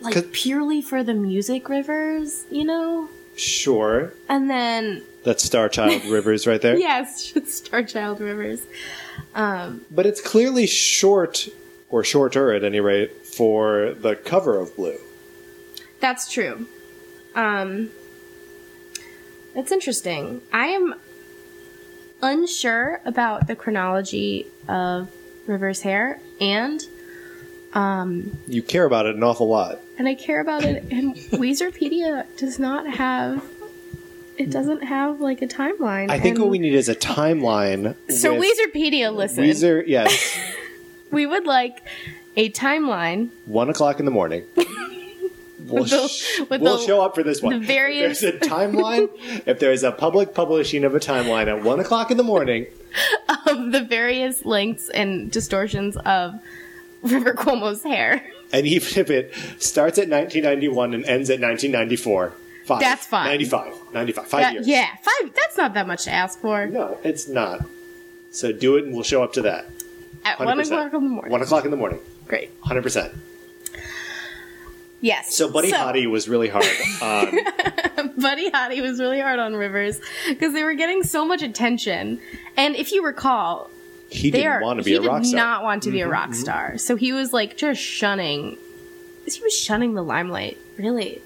like 0.02 0.32
purely 0.32 0.82
for 0.82 1.04
the 1.04 1.14
music, 1.14 1.70
Rivers. 1.70 2.46
You 2.50 2.64
know, 2.66 3.10
Sure, 3.36 4.14
and 4.28 4.50
then 4.50 5.04
that's 5.24 5.44
Star 5.44 5.70
Child 5.70 6.06
Rivers 6.06 6.48
right 6.48 6.62
there. 6.62 6.78
yes, 6.90 7.34
Star 7.46 7.84
Child 7.84 8.20
Rivers. 8.22 8.62
Um, 9.36 9.86
But 9.92 10.06
it's 10.06 10.22
clearly 10.22 10.66
short, 10.68 11.48
or 11.90 12.04
shorter 12.04 12.54
at 12.54 12.64
any 12.64 12.80
rate, 12.80 13.26
for 13.26 13.94
the 13.94 14.16
cover 14.16 14.58
of 14.60 14.76
Blue. 14.76 14.98
That's 16.00 16.32
true. 16.32 16.68
Um, 17.36 17.90
that's 19.54 19.72
interesting. 19.72 20.42
I 20.54 20.68
am 20.68 20.96
unsure 22.22 23.02
about 23.06 23.48
the 23.48 23.56
chronology 23.56 24.48
of 24.68 25.10
River's 25.48 25.82
hair, 25.82 26.20
and 26.40 26.82
You 28.48 28.64
care 28.64 28.86
about 28.86 29.06
it 29.06 29.16
an 29.16 29.24
awful 29.24 29.48
lot. 29.48 29.80
And 30.00 30.08
I 30.08 30.16
care 30.16 30.40
about 30.42 30.64
it. 30.64 30.84
And 30.92 31.16
Weezerpedia 31.16 32.26
does 32.38 32.58
not 32.58 32.88
have. 32.88 33.44
It 34.38 34.50
doesn't 34.50 34.84
have 34.84 35.20
like 35.20 35.42
a 35.42 35.48
timeline. 35.48 36.10
I 36.10 36.18
think 36.20 36.36
and 36.36 36.44
what 36.46 36.50
we 36.50 36.60
need 36.60 36.74
is 36.74 36.88
a 36.90 36.96
timeline. 36.96 37.96
So 38.10 38.34
with 38.40 38.48
Weezerpedia, 38.58 39.14
listen. 39.14 39.44
Weezer, 39.44 39.84
yes, 39.86 40.40
we 41.12 41.26
would 41.28 41.46
like 41.46 41.82
a 42.38 42.50
timeline 42.52 43.30
one 43.46 43.70
o'clock 43.70 44.00
in 44.00 44.06
the 44.06 44.12
morning. 44.12 44.46
We'll, 45.62 45.84
With 45.84 45.92
the- 45.92 46.48
with 46.50 46.62
we'll 46.62 46.78
the- 46.80 46.84
show 46.86 47.02
up 47.02 47.14
for 47.14 47.22
this 47.22 47.44
one. 47.44 47.60
the 47.60 47.64
various- 47.68 48.24
If 48.24 48.40
there's 48.40 48.48
a 48.48 48.50
timeline, 48.50 49.10
if 49.46 49.60
there's 49.60 49.84
a 49.84 49.92
public 49.92 50.34
publishing 50.34 50.84
of 50.84 50.96
a 50.96 51.00
timeline 51.00 51.46
at 51.48 51.64
one 51.64 51.80
o'clock 51.80 52.10
in 52.10 52.18
the 52.18 52.24
morning, 52.24 52.66
of 53.46 53.72
the 53.72 53.82
various 53.88 54.46
lengths 54.46 54.90
and 54.90 55.30
distortions 55.30 55.96
of 55.98 56.40
River 57.04 57.34
Cuomo's 57.34 57.84
hair. 57.84 58.24
And 58.54 58.66
even 58.68 58.88
if 59.00 59.10
it 59.10 59.34
starts 59.60 59.98
at 59.98 60.10
1991 60.10 60.94
and 60.94 61.06
ends 61.06 61.30
at 61.30 61.40
1994, 61.40 62.34
five. 62.66 62.80
That's 62.80 63.06
fine. 63.06 63.26
95, 63.28 63.94
95, 63.94 64.28
five 64.28 64.42
That- 64.42 64.54
years. 64.54 64.68
yeah, 64.68 64.88
five. 65.02 65.34
That's 65.34 65.58
not 65.58 65.74
that 65.74 65.88
much 65.88 66.04
to 66.06 66.12
ask 66.12 66.40
for. 66.40 66.66
No, 66.68 66.98
it's 67.04 67.28
not. 67.28 67.66
So 68.32 68.52
do 68.52 68.78
it, 68.78 68.86
and 68.86 68.94
we'll 68.94 69.04
show 69.04 69.24
up 69.24 69.34
to 69.34 69.42
that. 69.44 69.66
At 70.26 70.38
100%. 70.38 70.46
one 70.46 70.60
o'clock 70.60 70.94
in 70.94 71.04
the 71.04 71.10
morning. 71.10 71.32
One 71.32 71.42
o'clock 71.42 71.66
in 71.66 71.72
the 71.72 71.78
morning, 71.78 72.00
Great. 72.28 72.52
hundred 72.62 72.84
percent. 72.84 73.14
Yes. 75.02 75.34
So 75.34 75.50
Buddy 75.50 75.72
Hottie 75.72 76.10
was 76.12 76.28
really 76.28 76.50
hard 76.50 76.66
on. 77.02 77.40
Buddy 78.22 78.52
Hottie 78.52 78.82
was 78.82 79.00
really 79.00 79.22
hard 79.22 79.40
on 79.40 79.56
Rivers 79.56 80.02
because 80.28 80.54
they 80.54 80.64
were 80.64 80.74
getting 80.74 81.04
so 81.04 81.26
much 81.26 81.42
attention. 81.42 82.20
And 82.58 82.76
if 82.76 82.92
you 82.92 83.06
recall, 83.06 83.70
He 84.10 84.31
didn't 84.31 84.48
are 84.48 84.61
want 84.61 84.80
to 84.80 84.84
be 84.84 84.95
a 84.95 84.99
did 85.02 85.07
rock 85.07 85.23
star. 85.26 85.40
Mm-hmm, 85.40 85.48
not 85.49 85.64
want 85.64 85.84
to 85.84 85.91
be 85.91 86.02
a 86.02 86.07
rock 86.07 86.34
star. 86.34 86.77
So 86.77 86.95
he 86.95 87.11
was 87.14 87.31
like 87.34 87.57
just 87.57 87.80
shunning. 87.81 88.57
He 89.26 89.41
was 89.44 89.56
shunning 89.56 89.94
the 89.94 90.02
limelight. 90.03 90.57
Really, 90.77 91.22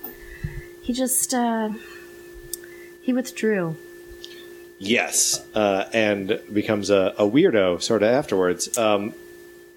he 0.82 0.92
just 0.94 1.34
uh, 1.34 1.70
he 3.02 3.14
withdrew. 3.14 3.78
Yes, 4.80 5.46
uh, 5.56 5.86
and 5.94 6.40
becomes 6.52 6.90
a, 6.90 7.14
a 7.18 7.24
weirdo 7.24 7.82
sort 7.82 8.04
of 8.04 8.10
afterwards. 8.10 8.78
Um, 8.78 9.14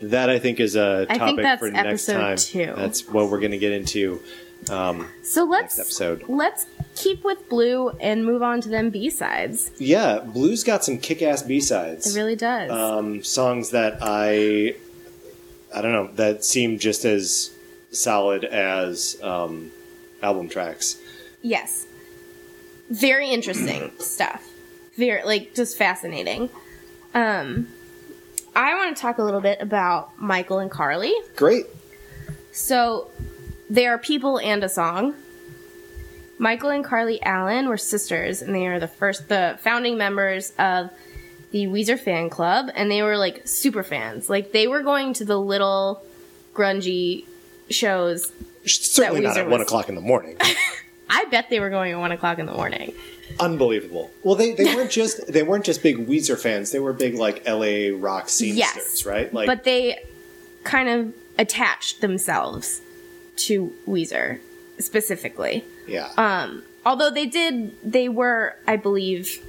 that 0.01 0.29
I 0.29 0.39
think 0.41 0.59
is 0.61 0.75
a 0.75 1.07
topic 1.07 1.23
think 1.23 1.43
that's 1.43 1.61
for 1.61 1.71
next 1.71 2.09
episode 2.09 2.19
time. 2.21 2.37
two. 2.37 2.75
That's 2.77 3.09
what 3.09 3.31
we're 3.31 3.39
going 3.41 3.53
to 3.53 3.59
get 3.59 3.73
into. 3.73 4.21
Um, 4.69 5.09
So 5.23 5.45
let's 5.45 5.79
episode. 5.79 6.25
let's 6.29 6.67
keep 6.97 7.23
with 7.23 7.49
Blue 7.49 7.91
and 8.01 8.25
move 8.25 8.43
on 8.43 8.61
to 8.63 8.69
them 8.69 8.91
B 8.91 9.09
sides. 9.11 9.71
Yeah, 9.79 10.19
Blue's 10.21 10.65
got 10.65 10.83
some 10.85 10.99
kick-ass 10.99 11.43
B-sides. 11.43 12.15
It 12.15 12.19
really 12.19 12.35
does. 12.37 12.71
um, 12.71 13.23
songs 13.23 13.71
that 13.71 13.99
I, 14.01 14.75
I 15.75 15.83
don't 15.83 15.93
know, 15.93 16.09
that 16.15 16.45
seem 16.45 16.79
just 16.79 17.05
as 17.05 17.53
solid 17.93 18.45
as 18.45 19.17
um, 19.23 19.71
album 20.23 20.49
tracks. 20.49 20.99
Yes. 21.43 21.87
Very 22.91 23.29
interesting 23.31 23.93
stuff. 23.99 24.45
Very 24.97 25.23
like 25.25 25.55
just 25.55 25.77
fascinating. 25.77 26.49
Um 27.15 27.69
I 28.55 28.75
want 28.77 28.97
to 28.97 29.01
talk 29.01 29.19
a 29.19 29.23
little 29.23 29.43
bit 29.43 29.61
about 29.61 30.17
Mykel 30.19 30.63
and 30.63 30.71
Carli. 30.71 31.13
Great. 31.37 31.67
So 32.53 33.11
they 33.69 33.87
are 33.87 33.99
people 33.99 34.39
and 34.39 34.65
a 34.65 34.69
song. 34.71 35.15
Mykel 36.39 36.75
and 36.75 36.85
Carli 36.85 37.19
Allan 37.23 37.69
were 37.69 37.77
sisters 37.77 38.43
and 38.43 38.55
they 38.55 38.67
are 38.67 38.79
the 38.79 38.89
first 38.89 39.29
the 39.29 39.59
founding 39.63 39.97
members 39.97 40.53
of 40.59 40.91
the 41.51 41.67
Weezer 41.67 41.99
fan 41.99 42.29
club 42.29 42.71
and 42.75 42.91
they 42.91 43.03
were 43.03 43.17
like 43.17 43.47
super 43.47 43.83
fans. 43.83 44.29
Like 44.29 44.53
they 44.53 44.67
were 44.67 44.83
going 44.83 45.15
to 45.15 45.25
the 45.25 45.39
little 45.39 46.03
grungy 46.55 47.25
shows. 47.71 48.33
Certainly 48.67 49.23
not 49.23 49.37
Weezer 49.37 49.41
at 49.41 49.51
one 49.51 49.61
o'clock 49.61 49.89
in 49.89 49.95
the 49.95 50.01
morning. 50.01 50.37
I 51.09 51.25
bet 51.27 51.51
they 51.51 51.61
were 51.61 51.71
going 51.71 51.93
at 51.93 51.99
one 51.99 52.13
o'clock 52.13 52.39
in 52.39 52.47
the 52.47 52.53
morning. 52.53 52.93
Unbelievable. 53.39 54.11
Well, 54.23 54.35
they, 54.35 54.53
they 54.53 54.75
weren't 54.75 54.91
just 54.91 55.33
they 55.33 55.43
weren't 55.43 55.65
just 55.65 55.83
big 55.83 56.07
Weezer 56.07 56.39
fans. 56.39 56.73
They 56.73 56.81
were 56.81 56.93
big 56.93 57.15
like 57.15 57.43
L.A. 57.47 57.91
rock 57.93 58.27
scenesters, 58.27 58.57
yes, 58.57 59.07
right? 59.07 59.33
Like, 59.33 59.47
but 59.47 59.65
they 59.65 60.05
kind 60.65 60.89
of 60.89 61.15
attached 61.39 62.01
themselves 62.01 62.81
to 63.37 63.73
Weezer 63.87 64.41
specifically. 64.79 65.65
yeah, 65.87 66.09
Um, 66.17 66.63
although 66.85 67.11
they 67.11 67.27
did, 67.27 67.75
they 67.83 68.09
were, 68.09 68.57
I 68.67 68.77
believe, 68.77 69.41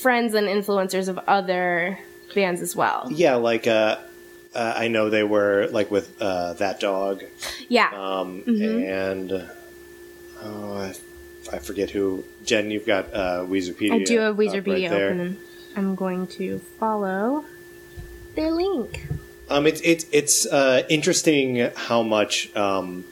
friends 0.00 0.34
and 0.34 0.46
influencers 0.46 1.08
of 1.08 1.18
other 1.26 1.98
bands 2.34 2.60
as 2.60 2.76
well. 2.76 3.08
yeah. 3.10 3.36
Like, 3.36 3.66
uh, 3.66 3.98
uh, 4.54 4.74
I 4.76 4.88
know 4.88 5.10
they 5.10 5.22
were 5.22 5.68
like 5.70 5.90
with 5.90 6.20
uh, 6.20 6.54
that 6.54 6.80
dog, 6.80 7.22
Yeah, 7.68 7.88
um, 7.92 8.42
Mm-hmm. 8.42 8.82
and 8.82 9.50
oh, 10.42 10.74
I, 10.78 10.94
I 11.54 11.58
forget 11.58 11.90
who. 11.90 12.24
Jen, 12.44 12.70
you've 12.70 12.86
got 12.86 13.12
uh, 13.14 13.44
Weezerpedia. 13.46 14.00
I 14.00 14.04
do 14.04 14.18
have 14.18 14.38
right 14.38 14.48
Weezerpedia 14.48 14.88
there. 14.90 15.06
open, 15.08 15.20
and 15.20 15.36
I'm 15.76 15.94
going 15.94 16.26
to 16.38 16.58
follow 16.80 17.44
their 18.34 18.50
link. 18.50 19.06
Um, 19.50 19.66
it's 19.66 19.80
it's 19.82 20.06
it's 20.12 20.46
uh, 20.46 20.82
interesting 20.88 21.70
how 21.76 22.02
much 22.02 22.54
um, 22.56 23.04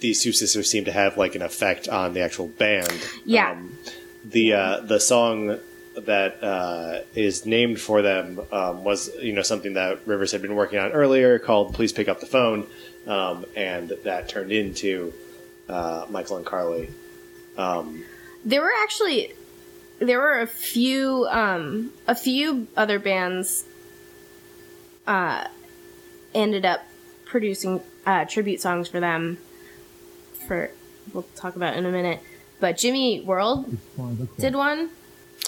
these 0.00 0.22
two 0.22 0.32
sisters 0.32 0.68
seem 0.68 0.84
to 0.86 0.92
have 0.92 1.16
like 1.16 1.34
an 1.34 1.42
effect 1.42 1.88
on 1.88 2.14
the 2.14 2.20
actual 2.20 2.48
band. 2.48 2.92
Yeah. 3.24 3.52
Um, 3.52 3.76
the 4.24 4.52
uh, 4.52 4.80
the 4.80 5.00
song 5.00 5.58
that 5.96 6.42
uh, 6.42 7.00
is 7.14 7.46
named 7.46 7.80
for 7.80 8.02
them 8.02 8.40
um, 8.52 8.84
was 8.84 9.10
you 9.20 9.32
know 9.32 9.42
something 9.42 9.74
that 9.74 10.06
Rivers 10.06 10.32
had 10.32 10.42
been 10.42 10.54
working 10.54 10.78
on 10.78 10.92
earlier 10.92 11.38
called 11.38 11.74
"Please 11.74 11.92
Pick 11.92 12.08
Up 12.08 12.20
the 12.20 12.26
Phone," 12.26 12.66
um, 13.06 13.46
and 13.56 13.90
that 14.04 14.28
turned 14.28 14.52
into 14.52 15.12
uh, 15.68 16.06
Mykel 16.06 16.36
and 16.36 16.46
Carli. 16.46 16.90
There 18.44 18.62
were 18.62 18.72
actually 18.82 19.34
there 19.98 20.18
were 20.18 20.40
a 20.40 20.46
few 20.46 21.26
um 21.30 21.92
a 22.08 22.14
few 22.14 22.66
other 22.76 22.98
bands 22.98 23.64
uh 25.06 25.46
ended 26.34 26.64
up 26.64 26.80
producing 27.26 27.82
uh 28.06 28.24
tribute 28.24 28.60
songs 28.60 28.88
for 28.88 28.98
them 28.98 29.38
for 30.50 30.68
we'll 31.12 31.24
talk 31.36 31.54
about 31.54 31.76
in 31.76 31.86
a 31.86 31.92
minute. 31.92 32.18
But 32.58 32.76
Jimmy 32.76 33.20
World 33.20 33.76
did 34.36 34.56
one, 34.56 34.90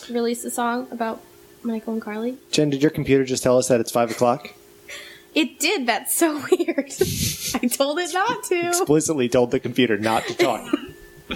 released 0.09 0.45
a 0.45 0.51
song 0.51 0.87
about 0.93 1.21
Mykel 1.65 1.89
and 1.89 2.01
Carli. 2.01 2.37
Jen, 2.53 2.71
did 2.71 2.81
your 2.83 2.91
computer 2.93 3.25
just 3.25 3.43
tell 3.43 3.59
us 3.59 3.67
that 3.67 3.81
it's 3.81 3.91
five 3.91 4.11
o'clock? 4.13 4.51
It 5.35 5.59
did. 5.59 5.87
That's 5.87 6.15
so 6.15 6.35
weird. 6.51 6.93
I 7.55 7.67
told 7.67 7.99
it 8.01 8.13
not 8.13 8.45
to. 8.45 8.69
Explicitly 8.69 9.31
told 9.31 9.51
the 9.51 9.61
computer 9.61 9.97
not 9.97 10.25
to 10.27 10.35
talk. 10.35 10.71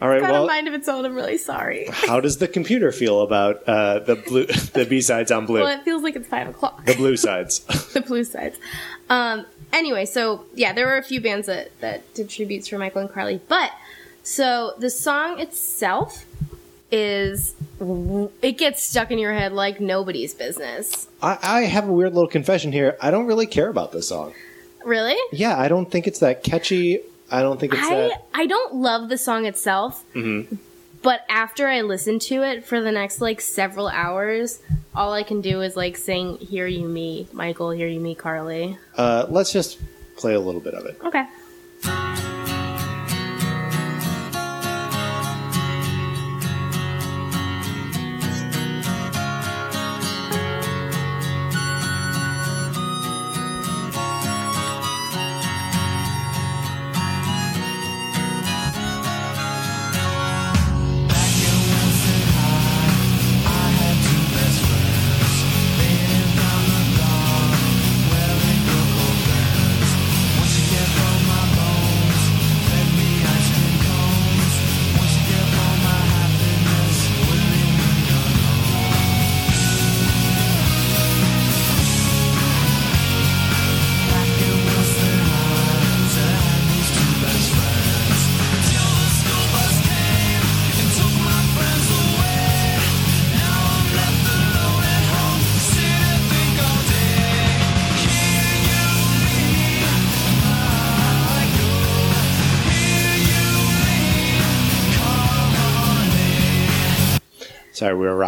All 0.00 0.08
right. 0.08 0.20
Got 0.20 0.30
Well, 0.30 0.44
a 0.44 0.46
mind 0.46 0.68
of 0.68 0.74
its 0.74 0.88
own. 0.88 1.04
I'm 1.04 1.16
really 1.16 1.38
sorry. 1.38 1.88
how 1.90 2.20
does 2.20 2.38
the 2.38 2.46
computer 2.46 2.92
feel 2.92 3.22
about 3.22 3.64
uh, 3.68 3.98
the 3.98 4.14
blue, 4.14 4.46
the 4.46 4.86
B 4.88 5.00
sides 5.00 5.32
on 5.32 5.44
blue, 5.44 5.58
Well, 5.64 5.76
it 5.76 5.82
feels 5.82 6.04
like 6.04 6.14
it's 6.14 6.28
five 6.28 6.46
o'clock. 6.48 6.84
the 6.86 6.94
blue 6.94 7.16
sides? 7.16 7.58
the 7.94 8.00
blue 8.00 8.22
sides. 8.22 8.56
Um, 9.10 9.44
anyway, 9.72 10.04
so 10.04 10.44
yeah, 10.54 10.72
there 10.72 10.86
were 10.86 10.98
a 10.98 11.02
few 11.02 11.20
bands 11.20 11.46
that, 11.46 11.78
that 11.80 12.14
did 12.14 12.28
tributes 12.28 12.68
for 12.68 12.76
Mykel 12.76 12.96
and 12.96 13.10
Carli, 13.10 13.40
but 13.48 13.72
so 14.22 14.74
the 14.78 14.90
song 14.90 15.40
itself 15.40 16.24
is 16.90 17.54
it 18.42 18.58
gets 18.58 18.82
stuck 18.82 19.10
in 19.10 19.18
your 19.18 19.32
head 19.32 19.52
like 19.52 19.80
nobody's 19.80 20.34
business. 20.34 21.06
I, 21.22 21.38
I 21.42 21.60
have 21.62 21.88
a 21.88 21.92
weird 21.92 22.14
little 22.14 22.28
confession 22.28 22.72
here. 22.72 22.96
I 23.00 23.10
don't 23.10 23.26
really 23.26 23.46
care 23.46 23.68
about 23.68 23.92
this 23.92 24.08
song. 24.08 24.34
Really? 24.84 25.16
Yeah, 25.32 25.58
I 25.58 25.68
don't 25.68 25.90
think 25.90 26.06
it's 26.06 26.20
that 26.20 26.42
catchy. 26.42 27.00
I 27.30 27.42
don't 27.42 27.60
think 27.60 27.74
it's 27.74 27.82
I 27.82 27.94
that. 27.94 28.26
I 28.32 28.46
don't 28.46 28.76
love 28.76 29.08
the 29.08 29.18
song 29.18 29.44
itself. 29.44 30.04
Mm-hmm. 30.14 30.56
But 31.02 31.24
after 31.28 31.68
I 31.68 31.82
listen 31.82 32.18
to 32.20 32.42
it 32.42 32.64
for 32.64 32.80
the 32.80 32.92
next 32.92 33.20
like 33.20 33.40
several 33.40 33.88
hours, 33.88 34.60
all 34.94 35.12
I 35.12 35.22
can 35.22 35.40
do 35.40 35.60
is 35.60 35.76
like 35.76 35.96
sing 35.96 36.38
"Hear 36.38 36.66
You 36.66 36.88
Me, 36.88 37.28
Mykel, 37.32 37.76
Hear 37.76 37.88
You 37.88 38.00
Me, 38.00 38.14
Carli." 38.14 38.78
Uh, 38.96 39.26
let's 39.28 39.52
just 39.52 39.78
play 40.16 40.34
a 40.34 40.40
little 40.40 40.60
bit 40.60 40.74
of 40.74 40.86
it. 40.86 40.98
Okay. 41.04 41.24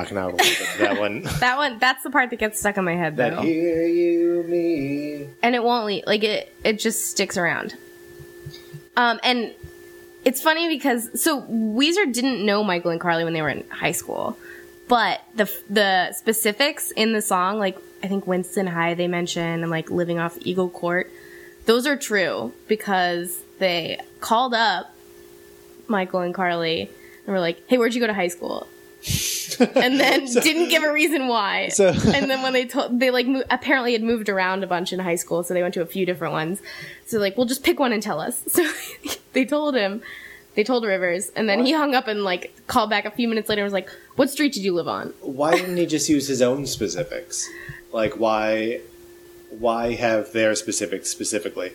Rocking 0.01 0.16
out 0.16 0.32
a 0.32 0.36
little 0.36 0.56
bit. 0.56 0.78
That 0.78 0.98
one. 0.98 1.22
That 1.40 1.56
one 1.59 1.78
that's 1.78 2.02
the 2.02 2.10
part 2.10 2.31
that 2.31 2.39
gets 2.39 2.59
stuck 2.59 2.78
in 2.78 2.85
my 2.85 2.94
head 2.94 3.16
though. 3.16 3.31
that 3.36 3.44
hear 3.44 3.86
you 3.86 4.44
me. 4.48 5.28
and 5.43 5.55
it 5.55 5.62
won't 5.62 5.85
leave. 5.86 6.05
Like 6.06 6.24
it, 6.24 6.55
it 6.64 6.78
just 6.78 7.06
sticks 7.10 7.36
around. 7.36 7.77
Um, 8.97 9.20
and 9.22 9.52
it's 10.24 10.40
funny 10.40 10.68
because 10.68 11.22
so 11.22 11.43
Weezer 11.43 12.10
didn't 12.12 12.44
know 12.44 12.64
Mykel 12.64 12.93
and 12.93 13.01
Carli 13.01 13.24
when 13.24 13.32
they 13.35 13.43
were 13.43 13.51
in 13.51 13.68
high 13.68 13.93
school, 13.93 14.39
but 14.89 15.20
the 15.35 15.51
the 15.68 16.12
specifics 16.12 16.90
in 16.93 17.12
the 17.12 17.22
song, 17.22 17.59
like 17.59 17.78
I 18.02 18.09
think 18.09 18.27
Winston 18.27 18.66
High 18.66 18.94
they 18.94 19.06
mention 19.09 19.62
and 19.62 19.70
like 19.70 19.90
living 19.90 20.18
off 20.18 20.39
Eagle 20.40 20.70
Court, 20.70 21.10
those 21.66 21.86
are 21.86 21.97
true 21.97 22.52
because 22.68 23.39
they 23.59 23.98
called 24.20 24.55
up 24.55 24.94
Mykel 25.89 26.24
and 26.24 26.35
Carli 26.35 26.89
and 27.27 27.35
were 27.35 27.40
like, 27.40 27.62
"Hey, 27.66 27.77
where'd 27.78 27.94
you 27.94 28.01
go 28.01 28.06
to 28.06 28.14
high 28.14 28.28
school?" 28.28 28.66
and 29.74 29.98
then 30.01 30.24
didn't 30.27 30.68
give 30.68 30.82
a 30.82 30.93
reason 30.93 31.28
why. 31.28 31.68
So- 31.68 31.89
and 32.06 32.31
then 32.31 32.43
when 32.43 32.52
they 32.52 32.66
told, 32.66 33.01
they 33.01 33.10
like 33.10 33.27
mo- 33.27 33.43
apparently 33.51 33.93
had 33.93 34.02
moved 34.02 34.28
around 34.28 34.62
a 34.62 34.66
bunch 34.66 34.93
in 34.93 34.98
high 34.98 35.14
school, 35.16 35.43
so 35.43 35.55
they 35.55 35.62
went 35.62 35.74
to 35.74 35.82
a 35.82 35.86
few 35.86 36.05
different 36.06 36.32
ones. 36.32 36.60
So 37.06 37.18
like, 37.18 37.36
we'll 37.36 37.47
just 37.47 37.62
pick 37.64 37.78
one 37.81 37.93
and 37.93 38.02
tell 38.02 38.20
us. 38.20 38.43
So 38.51 38.66
they 39.32 39.44
told 39.44 39.74
him, 39.77 40.02
they 40.56 40.64
told 40.64 40.85
Rivers, 40.85 41.31
and 41.36 41.48
then 41.48 41.64
he 41.64 41.72
hung 41.72 41.94
up 41.94 42.09
and 42.09 42.24
like 42.24 42.52
called 42.66 42.90
back 42.90 43.05
a 43.05 43.10
few 43.10 43.28
minutes 43.28 43.48
later 43.48 43.62
and 43.62 43.66
was 43.66 43.72
like, 43.72 43.89
"What 44.16 44.28
street 44.28 44.52
did 44.52 44.64
you 44.64 44.74
live 44.74 44.89
on?" 44.89 45.14
Why 45.20 45.55
didn't 45.56 45.77
he 45.77 45.86
just 45.86 46.09
use 46.09 46.27
his 46.27 46.43
own 46.43 46.66
specifics? 46.66 47.48
Like 47.93 48.14
why? 48.18 48.81
Why 49.51 49.94
have 49.94 50.32
their 50.32 50.55
specifics 50.56 51.09
specifically? 51.10 51.72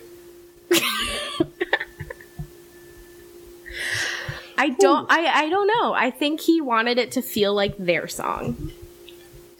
I 4.58 4.70
don't, 4.70 5.06
I, 5.10 5.44
I 5.44 5.48
don't 5.48 5.66
know. 5.66 5.92
I 5.92 6.10
think 6.10 6.40
he 6.40 6.60
wanted 6.60 6.98
it 6.98 7.12
to 7.12 7.22
feel 7.22 7.54
like 7.54 7.76
their 7.76 8.08
song, 8.08 8.72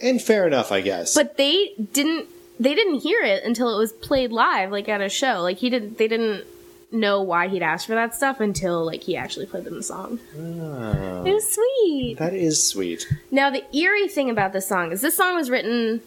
And 0.00 0.20
fair 0.20 0.46
enough, 0.46 0.72
I 0.72 0.80
guess. 0.80 1.14
but 1.14 1.36
they 1.36 1.72
didn't. 1.92 2.28
They 2.58 2.74
didn't 2.74 3.00
hear 3.00 3.20
it 3.22 3.44
until 3.44 3.74
it 3.74 3.78
was 3.78 3.92
played 3.92 4.32
live, 4.32 4.70
like 4.72 4.88
at 4.88 5.02
a 5.02 5.10
show. 5.10 5.42
Like 5.42 5.58
he 5.58 5.68
didn't. 5.68 5.98
They 5.98 6.08
didn't 6.08 6.44
know 6.90 7.20
why 7.20 7.48
he'd 7.48 7.62
asked 7.62 7.86
for 7.86 7.94
that 7.94 8.14
stuff 8.14 8.40
until 8.40 8.86
like 8.86 9.02
he 9.02 9.16
actually 9.16 9.44
played 9.44 9.64
them 9.64 9.74
the 9.74 9.82
song. 9.82 10.18
Oh. 10.38 11.24
It 11.26 11.32
was 11.34 11.52
sweet. 11.52 12.16
that 12.18 12.32
is 12.32 12.62
sweet. 12.66 13.12
Now 13.30 13.50
the 13.50 13.64
eerie 13.76 14.08
thing 14.08 14.30
about 14.30 14.52
this 14.54 14.66
song 14.66 14.92
is 14.92 15.00
this 15.02 15.16
song 15.16 15.34
was 15.34 15.50
written. 15.50 16.00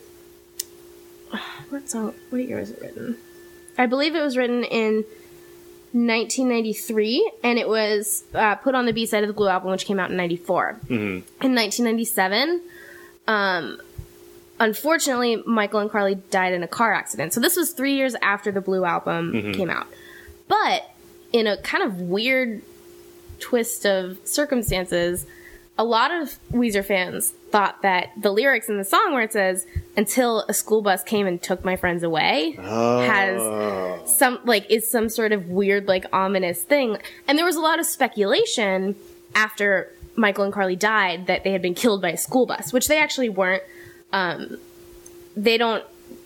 What 1.69 1.87
song? 1.87 2.15
What 2.31 2.39
year 2.41 2.59
was 2.59 2.71
it 2.71 2.81
written? 2.81 3.17
I 3.77 3.85
believe 3.85 4.15
it 4.15 4.21
was 4.21 4.35
written 4.35 4.63
in 4.63 5.05
1993, 5.91 7.31
and 7.43 7.57
it 7.57 7.67
was 7.67 8.23
uh, 8.33 8.55
put 8.55 8.75
on 8.75 8.85
the 8.85 8.93
B 8.93 9.05
side 9.05 9.23
of 9.23 9.27
the 9.27 9.33
Blue 9.33 9.47
album, 9.47 9.71
which 9.71 9.85
came 9.85 9.99
out 9.99 10.11
in 10.11 10.17
'94. 10.17 10.79
In 10.89 11.23
1997, 11.55 12.61
um, 13.27 13.81
unfortunately, 14.59 15.37
Mykel 15.37 15.81
and 15.81 15.89
Carli 15.89 16.21
died 16.29 16.53
in 16.53 16.63
a 16.63 16.67
car 16.67 16.93
accident. 16.93 17.33
So 17.33 17.39
this 17.39 17.55
was 17.55 17.71
three 17.71 17.93
years 17.95 18.15
after 18.21 18.51
the 18.51 18.61
Blue 18.61 18.85
album 18.85 19.53
came 19.53 19.69
out. 19.69 19.87
But 20.47 20.89
in 21.31 21.47
a 21.47 21.57
kind 21.57 21.83
of 21.83 22.01
weird 22.01 22.61
twist 23.39 23.85
of 23.85 24.17
circumstances, 24.25 25.25
a 25.79 25.85
lot 25.85 26.11
of 26.11 26.37
Weezer 26.51 26.83
fans 26.83 27.31
thought 27.51 27.81
that 27.83 28.09
the 28.21 28.31
lyrics 28.31 28.67
in 28.67 28.77
the 28.77 28.83
song 28.83 29.13
where 29.13 29.23
it 29.23 29.31
says 29.31 29.65
"until 29.95 30.41
a 30.49 30.53
school 30.53 30.81
bus 30.81 31.03
came 31.03 31.25
and 31.25 31.41
took 31.41 31.63
my 31.63 31.77
friends 31.77 32.03
away" 32.03 32.51
has 32.59 34.09
some 34.17 34.39
like 34.43 34.69
is 34.69 34.91
some 34.91 35.07
sort 35.07 35.31
of 35.31 35.47
weird 35.47 35.87
like 35.87 36.05
ominous 36.11 36.61
thing. 36.61 36.97
And 37.27 37.37
there 37.37 37.45
was 37.45 37.55
a 37.55 37.61
lot 37.61 37.79
of 37.79 37.85
speculation 37.85 38.97
after 39.33 39.91
Mykel 40.17 40.43
and 40.43 40.53
Carli 40.53 40.77
died 40.77 41.27
that 41.27 41.45
they 41.45 41.51
had 41.53 41.61
been 41.61 41.75
killed 41.75 42.01
by 42.01 42.11
a 42.11 42.17
school 42.17 42.45
bus, 42.45 42.73
which 42.73 42.89
they 42.89 42.99
actually 42.99 43.29
weren't. 43.29 43.63
Um, 44.11 44.57
they 45.37 45.57
don't. 45.57 45.85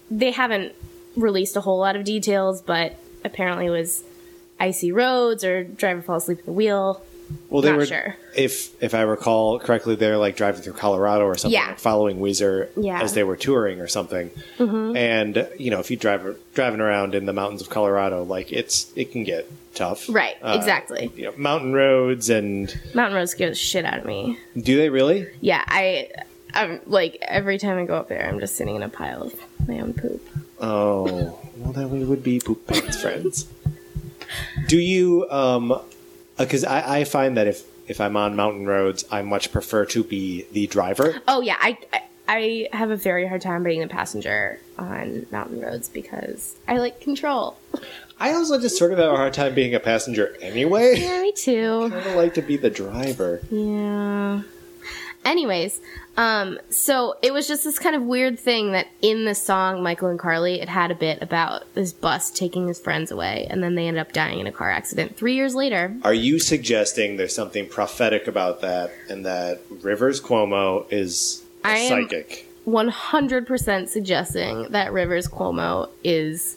They 0.10 0.32
haven't 0.32 0.74
released 1.16 1.56
a 1.56 1.62
whole 1.62 1.78
lot 1.78 1.96
of 1.96 2.04
details, 2.04 2.64
but 2.64 2.96
apparently 3.24 3.68
it 3.68 3.70
was 3.70 4.04
icy 4.60 4.92
roads 4.92 5.44
or 5.44 5.64
driver 5.64 6.02
fall 6.02 6.16
asleep 6.16 6.40
at 6.40 6.46
the 6.46 6.52
wheel. 6.52 7.04
Well, 7.50 7.62
they 7.62 7.70
Not 7.70 7.78
were, 7.78 7.86
sure. 7.86 8.16
if 8.36 8.82
if 8.82 8.94
I 8.96 9.02
recall 9.02 9.60
correctly, 9.60 9.96
they're 9.96 10.18
like 10.18 10.36
driving 10.36 10.62
through 10.62 10.74
Colorado 10.74 11.26
or 11.26 11.36
something, 11.38 11.54
Yeah. 11.60 11.68
like 11.68 11.80
following 11.80 12.20
Weezer 12.20 12.70
Yeah. 12.76 12.96
Mm-hmm. 12.96 13.06
as 13.06 13.14
they 13.14 13.24
were 13.24 13.38
touring 13.38 13.80
or 13.80 13.88
something. 13.88 14.32
And 14.60 15.48
you 15.58 15.72
know, 15.72 15.80
if 15.80 15.92
you 15.92 15.98
drive 15.98 16.38
driving 16.54 16.80
around 16.82 17.16
in 17.16 17.26
the 17.26 17.34
mountains 17.34 17.62
of 17.62 17.70
Colorado, 17.70 18.24
like 18.24 18.52
it's 18.52 18.92
it 18.96 19.12
can 19.12 19.24
get 19.24 19.50
tough. 19.76 20.06
Right, 20.10 20.36
Uh, 20.42 20.56
exactly. 20.58 21.12
You 21.16 21.26
know, 21.26 21.34
mountain 21.38 21.74
roads 21.74 22.30
and 22.30 22.76
Mountain 22.94 23.16
roads 23.16 23.32
scare 23.32 23.50
the 23.50 23.56
shit 23.56 23.86
out 23.86 24.00
of 24.00 24.06
me. 24.06 24.38
do 24.60 24.78
they 24.78 24.90
really? 24.90 25.28
Yeah, 25.42 25.64
I, 25.68 26.10
I'm 26.54 26.80
like 26.86 27.18
every 27.22 27.58
time 27.58 27.78
I 27.78 27.86
go 27.86 27.96
up 27.96 28.08
there, 28.10 28.28
I'm 28.28 28.40
just 28.40 28.56
sitting 28.56 28.76
in 28.76 28.84
a 28.84 28.90
pile 28.90 29.24
of 29.24 29.36
my 29.68 29.80
own 29.80 29.94
poop. 29.94 30.22
Oh, 30.60 31.40
well, 31.58 31.72
then 31.74 31.90
we 31.92 32.04
would 32.04 32.24
be 32.24 32.40
poop 32.40 32.66
pants 32.68 33.02
friends. 33.02 33.48
Do 34.68 34.78
you? 34.78 35.30
Um, 35.30 35.80
Uh, 36.38 36.46
because 36.46 36.64
I, 36.64 37.00
I 37.00 37.04
find 37.04 37.38
that 37.38 37.48
if 37.48 37.64
if 37.88 38.00
I'm 38.00 38.16
on 38.16 38.36
mountain 38.36 38.66
roads, 38.66 39.06
I 39.12 39.22
much 39.22 39.52
prefer 39.52 39.86
to 39.88 40.04
be 40.04 40.46
the 40.52 40.68
driver. 40.68 41.22
Oh 41.28 41.42
yeah, 41.42 41.58
I, 41.60 41.78
I 41.92 42.02
I 42.28 42.70
have 42.72 42.90
a 42.90 42.96
very 42.96 43.28
hard 43.28 43.42
time 43.42 43.64
being 43.64 43.84
a 43.84 43.88
passenger 43.88 44.60
on 44.78 45.26
mountain 45.32 45.62
roads 45.62 45.90
because 45.90 46.56
I 46.68 46.78
like 46.78 47.02
control. 47.02 47.58
I 48.20 48.34
also 48.34 48.60
just 48.60 48.78
sort 48.78 48.94
of 48.94 49.00
have 49.00 49.12
a 49.12 49.18
hard 49.18 49.34
time 49.34 49.54
being 49.54 49.76
a 49.76 49.80
passenger 49.80 50.36
anyway. 50.42 50.96
Yeah, 50.98 51.22
me 51.22 51.34
too. 51.34 51.92
I 51.94 52.04
don't 52.04 52.16
like 52.16 52.36
to 52.36 52.42
be 52.42 52.56
the 52.56 52.70
driver. 52.70 53.42
Yeah. 53.52 54.44
Anyways, 55.26 55.80
um, 56.18 56.60
so 56.70 57.16
it 57.22 57.34
was 57.34 57.48
just 57.48 57.64
this 57.64 57.80
kind 57.80 57.96
of 57.96 58.04
weird 58.04 58.38
thing 58.40 58.74
that 58.74 58.88
in 59.02 59.26
the 59.26 59.34
song 59.34 59.78
Mykel 59.78 60.10
and 60.10 60.20
Carli, 60.20 60.62
it 60.62 60.70
had 60.70 60.92
a 60.92 60.96
bit 60.96 61.22
about 61.22 61.74
this 61.74 61.94
bus 61.94 62.30
taking 62.30 62.68
his 62.68 62.80
friends 62.80 63.10
away, 63.12 63.48
and 63.50 63.64
then 63.64 63.76
they 63.76 63.88
ended 63.88 64.02
up 64.02 64.12
dying 64.14 64.40
in 64.40 64.48
a 64.48 64.52
car 64.52 64.70
accident 64.70 65.16
three 65.18 65.36
years 65.36 65.56
later. 65.56 65.96
Are 66.04 66.14
you 66.14 66.40
suggesting 66.40 67.18
there's 67.18 67.36
something 67.36 67.68
prophetic 67.68 68.28
about 68.28 68.62
that, 68.62 68.92
and 69.10 69.26
that 69.26 69.62
Rivers 69.70 70.20
Cuomo 70.22 70.86
is 70.92 71.44
I 71.64 71.78
am- 71.78 72.08
psychic? 72.10 72.48
100% 72.68 73.90
suggesting 73.90 74.68
that 74.70 74.94
Rivers 74.94 75.28
Cuomo 75.28 75.90
is 76.04 76.56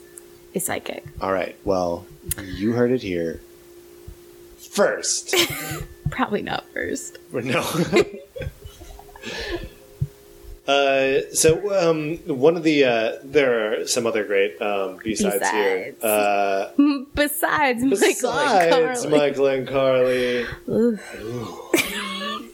a 0.55 0.59
psychic. 0.59 1.03
All 1.19 1.33
right. 1.33 1.55
Well, 1.65 2.05
you 2.41 2.71
heard 2.73 2.91
it 2.91 3.01
here 3.01 3.41
first. 4.57 5.35
Probably 6.09 6.41
not 6.41 6.65
first. 6.73 7.17
No. 7.33 7.61
uh, 10.67 11.21
so 11.33 11.89
um, 11.89 12.17
one 12.25 12.57
of 12.57 12.63
the 12.63 12.83
uh, 12.83 13.11
there 13.23 13.81
are 13.81 13.87
some 13.87 14.05
other 14.05 14.25
great 14.25 14.61
um, 14.61 14.97
B-sides, 15.03 15.49
here. 15.49 15.95
Uh, 16.01 16.67
Besides, 17.15 17.83
Mykel 17.83 17.89
besides 17.89 19.03
and 19.03 19.11
Carli. 19.11 19.17
Mykel 19.17 19.47
and 19.47 19.67
Carli. 19.67 20.45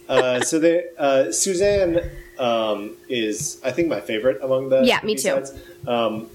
uh, 0.09 0.41
so 0.41 0.59
they 0.59 0.85
uh, 0.97 1.31
Suzanne 1.31 2.09
um, 2.39 2.95
is 3.09 3.59
I 3.63 3.71
think 3.71 3.87
my 3.89 4.01
favorite 4.01 4.39
among 4.41 4.69
the 4.69 4.83
Yeah, 4.83 4.99
me 5.03 5.15
too. 5.15 5.35
B-sides. 5.35 5.53
Um, 5.87 6.29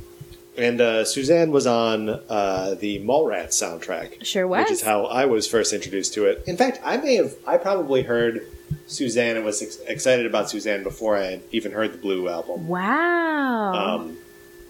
and 0.57 0.81
uh, 0.81 1.05
Suzanne 1.05 1.53
was 1.53 1.67
on 1.69 2.09
uh, 2.09 2.75
the 2.81 2.99
Mallrats 3.05 3.51
soundtrack. 3.63 4.25
Sure 4.25 4.47
Which 4.47 4.73
is 4.73 4.83
how 4.83 5.07
I 5.07 5.25
was 5.27 5.47
first 5.47 5.73
introduced 5.73 6.15
to 6.15 6.27
it. 6.27 6.43
In 6.49 6.57
fact, 6.57 6.81
I 6.85 6.97
may 6.97 7.15
have, 7.15 7.35
I 7.47 7.59
probably 7.59 8.03
heard 8.03 8.45
Suzanne 8.87 9.37
and 9.37 9.45
was 9.45 9.63
ex- 9.63 9.79
excited 9.87 10.27
about 10.27 10.51
Suzanne 10.51 10.83
before 10.83 11.17
I 11.17 11.25
had 11.25 11.43
even 11.53 11.73
heard 11.73 11.93
the 11.93 11.99
Blue 11.99 12.29
album. 12.29 12.67
Wow. 12.69 13.73
Um, 13.75 14.19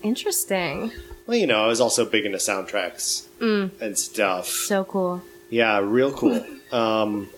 Interesting. 0.02 0.92
well, 1.26 1.36
you 1.36 1.46
know, 1.46 1.62
I 1.62 1.66
was 1.66 1.80
also 1.80 2.04
big 2.04 2.24
into 2.24 2.38
soundtracks 2.38 3.26
Mm. 3.40 3.70
and 3.80 3.98
stuff. 3.98 4.46
So 4.48 4.84
cool. 4.84 5.22
Yeah, 5.50 5.78
real 5.80 6.12
cool. 6.12 6.44
um, 6.72 7.28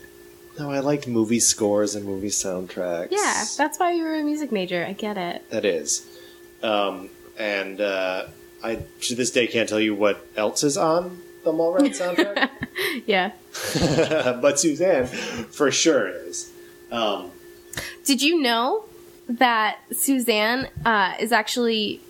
no, 0.59 0.70
I 0.70 0.81
liked 0.81 1.07
movie 1.09 1.41
scores 1.41 1.95
and 1.95 2.05
movie 2.05 2.28
soundtracks. 2.28 3.09
Yeah, 3.11 3.45
that's 3.57 3.78
why 3.78 3.93
you 3.93 4.03
were 4.05 4.15
a 4.15 4.23
music 4.23 4.53
major. 4.53 4.85
I 4.85 4.93
get 4.93 5.16
it. 5.16 5.49
that 5.51 5.65
is. 5.65 6.07
Um, 6.62 7.09
and 7.39 7.81
uh, 7.81 8.27
I 8.62 8.81
to 9.03 9.15
this 9.15 9.31
day 9.31 9.47
can't 9.47 9.69
tell 9.69 9.81
you 9.81 9.95
what 9.95 10.27
else 10.37 10.62
is 10.62 10.77
on 10.77 11.23
the 11.45 11.53
Mallrats 11.53 12.01
soundtrack. 12.01 12.51
Yeah. 13.07 13.33
but 14.41 14.59
Suzanne, 14.59 15.07
for 15.07 15.71
sure, 15.71 16.09
is. 16.09 16.51
Um, 16.91 17.31
Did 18.05 18.21
you 18.23 18.41
know 18.41 18.85
that 19.29 19.79
Suzanne 19.93 20.69
uh, 20.85 21.15
is 21.21 21.31
actually 21.31 22.01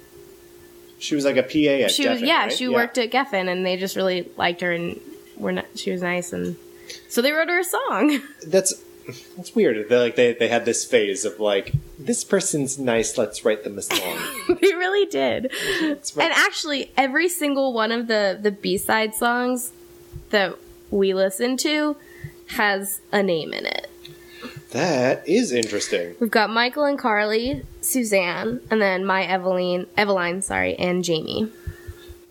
she 0.99 1.15
was 1.15 1.25
like 1.25 1.37
a 1.37 1.43
PA 1.43 1.85
at 1.85 1.91
she 1.91 2.09
was 2.09 2.23
yeah 2.23 2.45
right? 2.45 2.53
she 2.53 2.69
worked 2.69 2.99
at 2.99 3.11
Geffen 3.11 3.49
and 3.49 3.65
they 3.67 3.77
just 3.77 3.97
really 3.97 4.29
liked 4.37 4.61
her 4.61 4.73
and 4.73 4.99
were 5.37 5.53
not, 5.53 5.67
she 5.75 5.91
was 5.91 6.03
nice 6.03 6.33
and 6.33 6.57
so 7.09 7.23
they 7.23 7.33
wrote 7.33 7.49
her 7.49 7.59
a 7.59 7.65
song. 7.65 8.21
That's 8.47 8.75
that's 9.37 9.55
weird. 9.55 9.89
They 9.89 9.97
like 9.97 10.17
they 10.17 10.33
they 10.33 10.49
had 10.49 10.65
this 10.65 10.85
phase 10.85 11.25
of 11.25 11.41
like 11.41 11.73
this 11.99 12.25
person's 12.25 12.79
nice. 12.79 13.17
Let's 13.19 13.45
write 13.45 13.65
them 13.65 13.79
a 13.79 13.83
song. 13.83 14.19
they 14.49 14.75
really 14.75 15.07
did. 15.07 15.53
And 15.83 16.33
actually, 16.33 16.91
every 16.97 17.29
single 17.29 17.73
one 17.73 17.93
of 17.93 18.07
the 18.07 18.39
the 18.41 18.51
B 18.51 18.79
side 18.79 19.15
songs 19.15 19.73
that 20.31 20.57
we 20.91 21.15
listen 21.15 21.57
to 21.59 21.97
has 22.49 23.01
a 23.13 23.23
name 23.23 23.53
in 23.53 23.67
it. 23.67 23.89
that 24.71 25.27
is 25.29 25.53
interesting. 25.53 26.15
We've 26.19 26.31
got 26.31 26.51
Michael 26.51 26.85
and 26.85 26.99
Carly, 26.99 27.65
Suzanne, 27.81 28.61
and 28.71 28.83
then 28.83 29.05
my 29.05 29.25
Evaline, 29.25 29.87
Evaline, 29.97 30.43
sorry, 30.43 30.75
and 30.77 31.05
Jamie. 31.05 31.51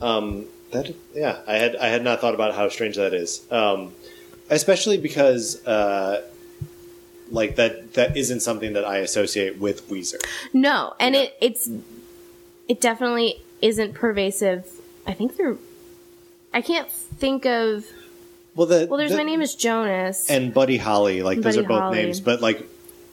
Um, 0.02 0.46
that 0.72 0.94
yeah, 1.14 1.40
I 1.48 1.56
had 1.56 1.76
I 1.76 1.88
had 1.88 2.04
not 2.04 2.22
thought 2.22 2.34
about 2.34 2.56
how 2.56 2.70
strange 2.70 2.96
that 2.96 3.14
is. 3.14 3.46
Um, 3.52 3.94
especially 4.50 4.98
because 4.98 5.66
uh, 5.66 6.22
like 7.32 7.56
that 7.58 7.94
that 7.94 8.16
isn't 8.18 8.40
something 8.42 8.74
that 8.74 8.86
I 8.86 8.98
associate 8.98 9.58
with 9.60 9.90
Weezer. 9.90 10.20
No, 10.54 10.94
and 11.00 11.16
Yeah. 11.16 11.22
it 11.22 11.38
it's 11.42 11.70
it 12.68 12.82
definitely 12.82 13.42
isn't 13.62 13.94
pervasive. 13.94 14.66
I 15.08 15.14
think 15.14 15.38
they're. 15.38 15.56
I 16.54 16.62
can't 16.62 16.92
think 16.92 17.46
of. 17.46 17.86
Well, 18.56 18.68
the 18.68 18.88
Well, 18.90 18.98
there's 18.98 19.12
the- 19.12 19.18
my 19.18 19.24
name 19.24 19.42
is 19.42 19.56
Jonas. 19.56 20.30
and 20.30 20.54
Buddy 20.54 20.78
Holly. 20.78 21.22
Like 21.22 21.38
those 21.42 21.56
Buddy 21.56 21.66
are 21.66 21.68
both 21.70 21.80
Holly. 21.82 21.98
names, 22.04 22.20
but 22.20 22.42
like 22.42 22.68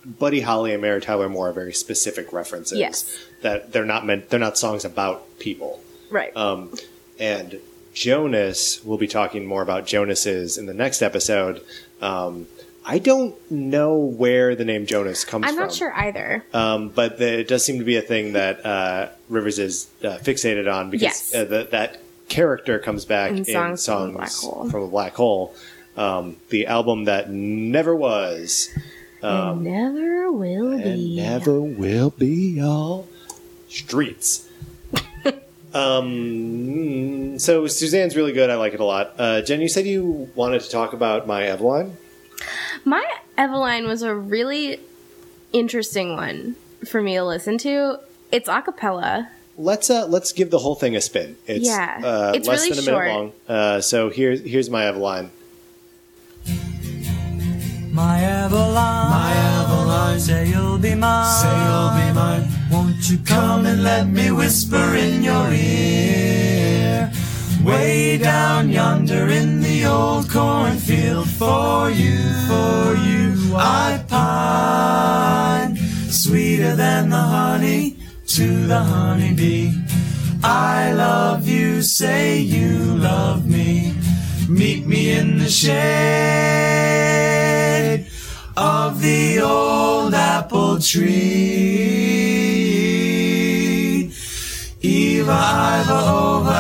Buddy 0.05 0.41
Holly 0.41 0.73
and 0.73 0.81
Mary 0.83 1.01
Tyler 1.01 1.29
Moore 1.29 1.49
are 1.51 1.53
very 1.53 1.73
specific 1.73 2.33
references. 2.33 2.79
Yes. 2.79 3.19
that 3.43 3.73
they're 3.73 3.85
not 3.85 4.05
meant. 4.07 4.31
They're 4.31 4.41
not 4.41 4.57
songs 4.59 4.85
about 4.85 5.39
people. 5.39 5.81
right. 6.11 6.35
Um, 6.37 6.73
and 7.19 7.61
Jonas, 7.93 8.81
we'll 8.85 8.99
be 8.99 9.09
talking 9.09 9.47
more 9.47 9.63
about 9.63 9.87
Jonas's 9.87 10.59
in 10.59 10.67
the 10.67 10.75
next 10.75 11.01
episode. 11.03 11.63
Um, 12.01 12.47
I 12.89 12.99
don't 13.01 13.35
know 13.51 13.97
where 13.97 14.55
the 14.55 14.65
name 14.65 14.87
Jonas 14.87 15.25
comes 15.25 15.45
from. 15.45 15.49
I'm 15.49 15.55
from. 15.57 15.65
not 15.67 15.75
sure 15.75 15.93
either. 15.93 16.45
Um, 16.55 16.89
but 16.91 17.19
the, 17.19 17.41
it 17.41 17.49
does 17.49 17.65
seem 17.65 17.79
to 17.81 17.85
be 17.85 17.97
a 17.97 18.03
thing 18.03 18.35
that 18.35 18.65
uh, 18.65 19.09
Rivers 19.29 19.59
is 19.59 19.89
uh, 20.05 20.19
fixated 20.19 20.73
on 20.73 20.91
because 20.91 21.03
Yes. 21.33 21.35
uh, 21.35 21.45
that 21.47 21.73
that 21.73 22.01
character 22.29 22.79
comes 22.79 23.05
back 23.05 23.33
In 23.33 23.45
Songs 23.45 23.83
songs, 23.83 24.13
from 24.13 24.15
a 24.15 24.19
Black 24.19 24.33
Hole. 24.33 24.71
from 24.71 24.83
a 24.83 24.89
black 24.89 25.15
hole. 25.15 25.55
Um, 25.97 26.37
the 26.51 26.67
album 26.67 27.05
that 27.05 27.31
never 27.31 27.95
was 27.97 28.69
and 29.23 29.63
never 29.65 30.31
will 30.31 30.73
and 30.73 30.83
be. 30.85 31.17
never 31.17 31.61
will 31.61 32.11
be 32.11 32.61
all 32.63 33.09
streets. 33.69 34.49
um, 35.75 37.39
so 37.39 37.67
Suzanne's 37.67 38.17
really 38.17 38.33
good. 38.33 38.51
I 38.51 38.57
like 38.57 38.75
it 38.75 38.81
a 38.81 38.85
lot. 38.85 39.15
Uh, 39.19 39.43
Jen, 39.43 39.61
you 39.61 39.69
said 39.69 39.87
you 39.87 40.31
wanted 40.35 40.61
to 40.63 40.71
talk 40.71 40.93
about 40.93 41.27
my 41.27 41.43
Evaline. 41.45 41.93
My 42.89 43.05
Evaline 43.37 43.87
was 43.89 44.03
a 44.03 44.15
really 44.15 44.79
interesting 45.53 46.15
one 46.15 46.55
for 46.87 47.03
me 47.03 47.15
to 47.15 47.25
listen 47.25 47.59
to. 47.59 47.99
It's 48.31 48.49
a 48.49 48.63
cappella. 48.63 49.29
Let's 49.59 49.91
uh, 49.91 50.07
let's 50.07 50.31
give 50.33 50.51
the 50.51 50.59
whole 50.59 50.77
thing 50.77 50.95
a 50.95 51.01
spin. 51.01 51.37
It's 51.49 51.67
Yeah. 51.67 52.01
uh, 52.05 52.33
It's 52.35 52.47
less 52.47 52.61
really 52.63 52.77
than 52.77 52.79
a 52.79 52.83
short. 52.83 53.07
minute 53.07 53.19
long. 53.19 53.33
Uh, 53.49 53.81
so 53.81 54.09
here's 54.11 54.41
here's 54.43 54.71
my 54.71 54.85
Evaline. 54.85 55.31
My 57.93 58.21
Evaline, 58.21 59.11
my 59.11 59.33
Evaline, 59.65 60.21
say 60.21 60.49
you'll 60.51 60.79
be 60.79 60.95
mine, 60.95 61.43
say 61.43 61.57
you'll 61.67 61.97
be 61.99 62.09
mine. 62.15 62.45
Won't 62.71 63.11
you 63.11 63.19
come 63.25 63.65
and 63.67 63.83
let 63.83 64.07
me 64.07 64.31
whisper 64.31 64.95
in 64.95 65.23
your 65.25 65.49
ear? 65.51 66.26
Way 67.67 68.17
down 68.19 68.69
yonder 68.69 69.27
in 69.27 69.61
the 69.61 69.87
old 69.87 70.31
cornfield, 70.31 71.29
for 71.29 71.91
you, 71.91 72.17
for 72.47 72.95
you, 72.95 73.57
I 73.57 74.05
pine. 74.07 75.77
Sweeter 76.09 76.77
than 76.77 77.09
the 77.11 77.17
honey 77.17 77.97
to 78.29 78.69
the 78.69 78.79
honeybee. 78.79 79.73
I 80.45 80.93
love 80.93 81.49
you, 81.49 81.83
say 81.83 82.39
you 82.39 82.79
love 82.95 83.49
me. 83.49 83.97
Meet 84.49 84.87
me 84.87 85.11
in 85.11 85.39
the 85.39 85.51
shade 85.51 86.07
of 88.57 89.03
the 89.03 89.41
old 89.41 90.15
apple 90.15 90.79
tree. 90.79 92.26
Eva, 95.27 95.83
Iva, 95.83 95.99
over 96.09 96.55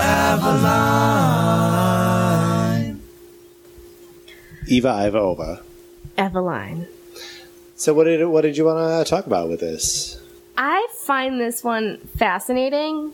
Evaline. 2.26 2.98
Eva 4.66 5.06
Iva 5.06 5.18
Ova. 5.20 5.62
Evaline. 6.18 6.88
So 7.76 7.94
what 7.94 8.04
did 8.04 8.26
what 8.26 8.40
did 8.40 8.56
you 8.56 8.64
want 8.64 9.06
to 9.06 9.08
talk 9.08 9.26
about 9.28 9.48
with 9.48 9.60
this? 9.60 10.20
I 10.58 10.88
find 10.96 11.38
this 11.40 11.62
one 11.62 11.98
fascinating. 12.18 13.12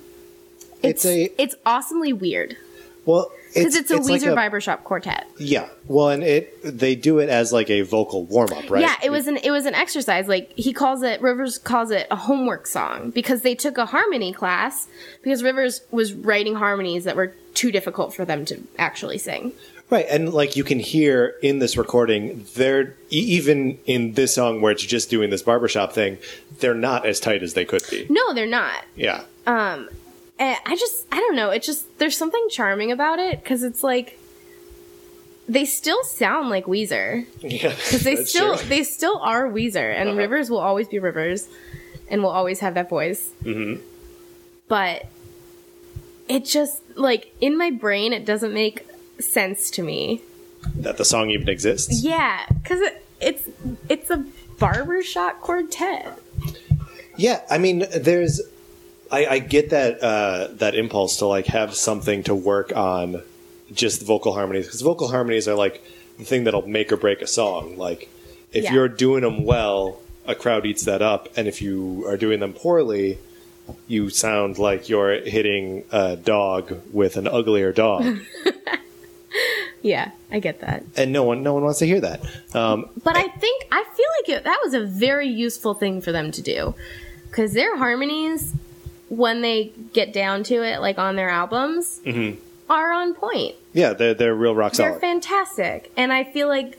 It's 0.82 1.04
a- 1.04 1.30
it's 1.36 1.54
awesomely 1.66 2.14
weird. 2.14 2.56
Well, 3.04 3.30
because 3.54 3.74
it's, 3.74 3.90
a 3.90 3.96
it's 3.96 4.08
like 4.08 4.20
Weezer 4.22 4.32
a- 4.32 4.34
barbershop 4.34 4.84
quartet. 4.84 5.26
Yeah. 5.38 5.68
Well, 5.86 6.10
and 6.10 6.22
it 6.22 6.58
they 6.64 6.94
do 6.94 7.18
it 7.18 7.28
as 7.28 7.52
like 7.52 7.70
a 7.70 7.82
vocal 7.82 8.24
warm 8.24 8.52
up, 8.52 8.70
right? 8.70 8.82
Yeah, 8.82 8.96
it 9.02 9.10
was 9.10 9.26
an 9.26 9.38
it 9.38 9.50
was 9.50 9.66
an 9.66 9.74
exercise. 9.74 10.28
Like 10.28 10.52
he 10.56 10.72
calls 10.72 11.02
it 11.02 11.20
Rivers 11.20 11.58
calls 11.58 11.90
it 11.90 12.06
a 12.10 12.16
homework 12.16 12.66
song 12.66 13.10
because 13.10 13.42
they 13.42 13.54
took 13.54 13.78
a 13.78 13.86
harmony 13.86 14.32
class 14.32 14.88
because 15.22 15.42
Rivers 15.42 15.82
was 15.90 16.12
writing 16.12 16.54
harmonies 16.54 17.04
that 17.04 17.16
were 17.16 17.34
too 17.54 17.70
difficult 17.70 18.14
for 18.14 18.24
them 18.24 18.44
to 18.46 18.62
actually 18.78 19.18
sing. 19.18 19.52
Right, 19.90 20.06
and 20.08 20.32
like 20.32 20.56
you 20.56 20.64
can 20.64 20.78
hear 20.78 21.34
in 21.42 21.58
this 21.58 21.76
recording, 21.76 22.46
they're 22.54 22.96
even 23.10 23.78
in 23.84 24.14
this 24.14 24.34
song 24.34 24.62
where 24.62 24.72
it's 24.72 24.82
just 24.82 25.10
doing 25.10 25.28
this 25.28 25.42
barbershop 25.42 25.92
thing, 25.92 26.16
they're 26.60 26.72
not 26.72 27.04
as 27.04 27.20
tight 27.20 27.42
as 27.42 27.52
they 27.52 27.66
could 27.66 27.82
be. 27.90 28.06
No, 28.08 28.32
they're 28.32 28.46
not. 28.46 28.86
Yeah. 28.96 29.24
Um, 29.46 29.90
and 30.38 30.56
I 30.66 30.76
just 30.76 31.06
I 31.12 31.16
don't 31.16 31.36
know. 31.36 31.50
It 31.50 31.62
just 31.62 31.98
there's 31.98 32.16
something 32.16 32.46
charming 32.50 32.90
about 32.92 33.18
it 33.18 33.42
because 33.42 33.62
it's 33.62 33.82
like 33.82 34.18
they 35.48 35.64
still 35.64 36.02
sound 36.04 36.48
like 36.50 36.66
Weezer 36.66 37.26
Yeah. 37.40 37.68
because 37.74 38.02
they 38.02 38.16
still 38.16 38.56
true. 38.56 38.68
they 38.68 38.82
still 38.84 39.18
are 39.18 39.48
Weezer 39.48 39.94
and 39.94 40.08
Uh-huh. 40.10 40.18
Rivers 40.18 40.50
will 40.50 40.58
always 40.60 40.88
be 40.88 40.98
Rivers 40.98 41.48
and 42.08 42.22
will 42.22 42.30
always 42.30 42.60
have 42.60 42.74
that 42.74 42.88
voice. 42.88 43.30
Mhm. 43.42 43.80
But 44.68 45.06
it 46.28 46.44
just 46.44 46.80
like 46.96 47.32
in 47.40 47.58
my 47.58 47.70
brain 47.70 48.12
it 48.12 48.24
doesn't 48.24 48.52
make 48.54 48.86
sense 49.18 49.70
to 49.72 49.82
me. 49.82 50.20
that 50.76 50.96
the 50.96 51.04
song 51.04 51.30
even 51.30 51.48
exists. 51.48 52.02
Yeah, 52.02 52.44
because 52.62 52.80
it, 52.80 53.04
it's 53.20 53.48
it's 53.88 54.10
a 54.10 54.24
barbershop 54.58 55.40
quartet. 55.40 56.18
Yeah, 57.16 57.42
I 57.50 57.58
mean, 57.58 57.84
there's, 57.94 58.40
I, 59.12 59.26
I 59.26 59.38
get 59.40 59.70
that 59.70 60.02
uh, 60.02 60.48
that 60.54 60.74
impulse 60.74 61.18
to 61.18 61.26
like 61.26 61.46
have 61.46 61.74
something 61.74 62.22
to 62.24 62.34
work 62.34 62.74
on, 62.74 63.20
just 63.72 64.02
vocal 64.02 64.32
harmonies 64.32 64.66
because 64.66 64.80
vocal 64.80 65.08
harmonies 65.08 65.46
are 65.46 65.54
like 65.54 65.84
the 66.18 66.24
thing 66.24 66.44
that'll 66.44 66.66
make 66.66 66.90
or 66.92 66.96
break 66.96 67.20
a 67.22 67.26
song. 67.26 67.76
Like, 67.76 68.08
if 68.52 68.64
Yeah. 68.64 68.72
you're 68.74 68.88
doing 68.88 69.22
them 69.22 69.44
well, 69.44 70.00
a 70.26 70.34
crowd 70.34 70.64
eats 70.66 70.84
that 70.86 71.02
up, 71.02 71.28
and 71.36 71.46
if 71.46 71.60
you 71.62 72.04
are 72.08 72.16
doing 72.16 72.40
them 72.40 72.52
poorly, 72.54 73.18
you 73.86 74.08
sound 74.10 74.58
like 74.58 74.88
you're 74.88 75.20
hitting 75.20 75.84
a 75.92 76.16
dog 76.16 76.80
with 76.92 77.16
an 77.16 77.26
uglier 77.28 77.72
dog, 77.72 78.18
Yeah, 79.82 80.12
I 80.30 80.38
get 80.38 80.60
that. 80.60 80.84
and 80.96 81.12
no 81.12 81.24
one 81.24 81.42
no 81.42 81.54
one 81.54 81.64
wants 81.64 81.80
to 81.80 81.86
hear 81.86 82.00
that. 82.00 82.20
Um, 82.54 82.88
But 83.02 83.16
I 83.16 83.26
think 83.28 83.64
I 83.72 83.82
feel 83.82 84.06
like 84.20 84.38
it, 84.38 84.44
that 84.44 84.60
was 84.64 84.74
a 84.74 84.80
very 84.84 85.26
useful 85.28 85.74
thing 85.74 86.00
for 86.00 86.12
them 86.12 86.30
to 86.32 86.40
do 86.42 86.74
because 87.28 87.52
their 87.54 87.76
harmonies, 87.76 88.52
when 89.12 89.42
they 89.42 89.70
get 89.92 90.10
down 90.10 90.42
to 90.42 90.62
it, 90.64 90.80
like 90.80 90.96
on 90.98 91.16
their 91.16 91.28
albums, 91.28 92.00
are 92.70 92.92
on 92.92 93.12
point. 93.12 93.54
yeah, 93.74 93.92
they're 93.92 94.14
they're 94.14 94.34
real 94.34 94.54
rock 94.54 94.74
songs. 94.74 94.92
They're 94.92 95.00
fantastic, 95.00 95.92
and 95.98 96.10
I 96.10 96.24
feel 96.24 96.48
like 96.48 96.78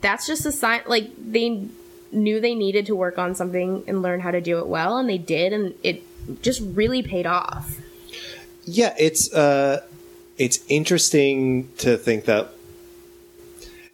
that's 0.00 0.26
just 0.26 0.44
a 0.44 0.50
sign. 0.50 0.80
Like 0.86 1.10
they 1.16 1.68
knew 2.10 2.40
they 2.40 2.56
needed 2.56 2.86
to 2.86 2.96
work 2.96 3.18
on 3.18 3.36
something 3.36 3.84
and 3.86 4.02
learn 4.02 4.18
how 4.18 4.32
to 4.32 4.40
do 4.40 4.58
it 4.58 4.66
well, 4.66 4.98
and 4.98 5.08
they 5.08 5.18
did, 5.18 5.52
and 5.52 5.74
it 5.84 6.02
just 6.42 6.60
really 6.60 7.02
paid 7.02 7.24
off. 7.26 7.76
Yeah, 8.64 8.92
it's 8.98 9.32
uh, 9.32 9.84
it's 10.36 10.58
interesting 10.68 11.70
to 11.78 11.96
think 11.96 12.24
that 12.24 12.50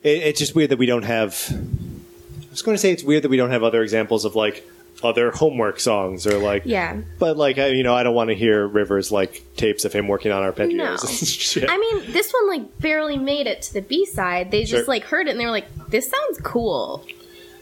it, 0.02 0.22
it's 0.22 0.38
just 0.38 0.54
weird 0.54 0.70
that 0.70 0.78
we 0.78 0.86
don't 0.86 1.02
have. 1.02 1.46
I 1.50 2.50
was 2.50 2.62
going 2.62 2.74
to 2.74 2.78
say 2.80 2.90
it's 2.90 3.04
weird 3.04 3.22
that 3.24 3.28
we 3.28 3.36
don't 3.36 3.50
have 3.50 3.62
other 3.62 3.82
examples 3.82 4.24
of 4.24 4.34
like 4.34 4.66
other 5.02 5.30
homework 5.30 5.80
songs 5.80 6.26
or 6.26 6.38
like 6.38 6.62
Yeah. 6.66 6.98
But 7.18 7.36
like 7.36 7.58
I, 7.58 7.68
you 7.68 7.82
know, 7.82 7.94
I 7.94 8.02
don't 8.02 8.14
want 8.14 8.28
to 8.28 8.34
hear 8.34 8.66
Rivers 8.66 9.10
like 9.10 9.42
tapes 9.56 9.84
of 9.84 9.92
him 9.92 10.08
working 10.08 10.32
on 10.32 10.42
arpeggios. 10.42 11.60
No. 11.62 11.66
I 11.68 11.78
mean, 11.78 12.12
this 12.12 12.32
one 12.32 12.48
like 12.48 12.78
barely 12.80 13.16
made 13.18 13.46
it 13.46 13.62
to 13.62 13.72
the 13.74 13.82
B 13.82 14.04
side. 14.06 14.50
They 14.50 14.64
Sure. 14.64 14.78
just 14.78 14.88
like 14.88 15.04
heard 15.04 15.26
it 15.26 15.30
and 15.30 15.40
they 15.40 15.44
were 15.46 15.50
like, 15.50 15.66
"This 15.88 16.08
sounds 16.08 16.38
cool." 16.42 17.04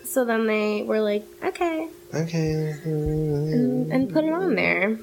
So 0.05 0.25
then 0.25 0.47
they 0.47 0.83
were 0.83 1.01
like, 1.01 1.25
"Okay," 1.45 1.89
okay. 2.15 2.75
and, 2.85 3.93
and 3.93 4.13
put 4.13 4.25
it 4.25 4.33
on 4.33 4.55
there. 4.55 4.99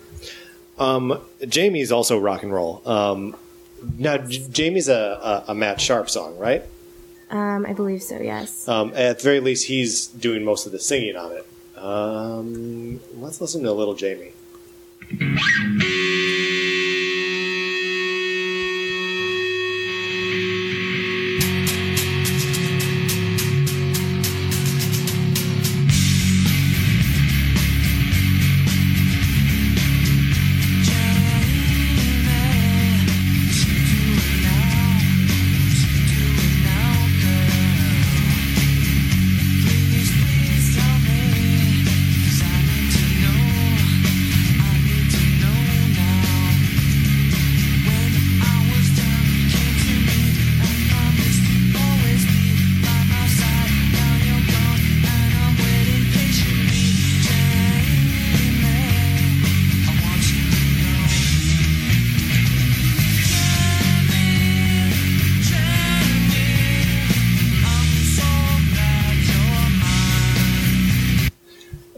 Um, 0.77 1.21
Jamie's 1.47 1.91
also 1.91 2.19
rock 2.19 2.43
and 2.43 2.53
roll. 2.53 2.81
Um, 2.85 3.35
now 3.97 4.17
J- 4.17 4.47
Jamie's 4.49 4.89
a, 4.89 5.43
a, 5.47 5.51
a 5.51 5.55
Matt 5.55 5.79
Sharp 5.79 6.09
song, 6.09 6.37
right? 6.37 6.63
Um, 7.29 7.65
I 7.65 7.73
believe 7.73 8.03
so. 8.03 8.17
Yes. 8.19 8.67
Um, 8.67 8.91
at 8.95 9.19
the 9.19 9.23
very 9.23 9.39
least, 9.39 9.65
he's 9.67 10.07
doing 10.07 10.43
most 10.43 10.65
of 10.65 10.71
the 10.71 10.79
singing 10.79 11.15
on 11.15 11.31
it. 11.31 11.47
Um, 11.85 12.99
let's 13.17 13.39
listen 13.39 13.61
to 13.61 13.71
little 13.71 13.93
Jamie. 13.93 14.33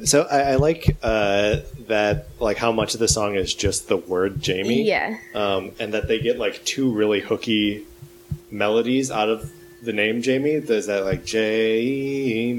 So 0.07 0.23
I, 0.23 0.39
I 0.53 0.55
like 0.55 0.95
uh, 1.03 1.57
that, 1.87 2.27
like 2.39 2.57
how 2.57 2.71
much 2.71 2.93
of 2.93 2.99
the 2.99 3.07
song 3.07 3.35
is 3.35 3.53
just 3.53 3.87
the 3.89 3.97
word 3.97 4.41
Jamie. 4.41 4.83
Yeah. 4.83 5.17
Um, 5.35 5.71
and 5.79 5.93
that 5.93 6.07
they 6.07 6.19
get 6.19 6.39
like 6.39 6.63
two 6.65 6.91
really 6.91 7.19
hooky 7.19 7.85
melodies 8.49 9.11
out 9.11 9.29
of 9.29 9.51
the 9.81 9.93
name 9.93 10.21
Jamie. 10.21 10.57
There's 10.59 10.87
that 10.87 11.03
like 11.05 11.25
Jamie 11.25 12.53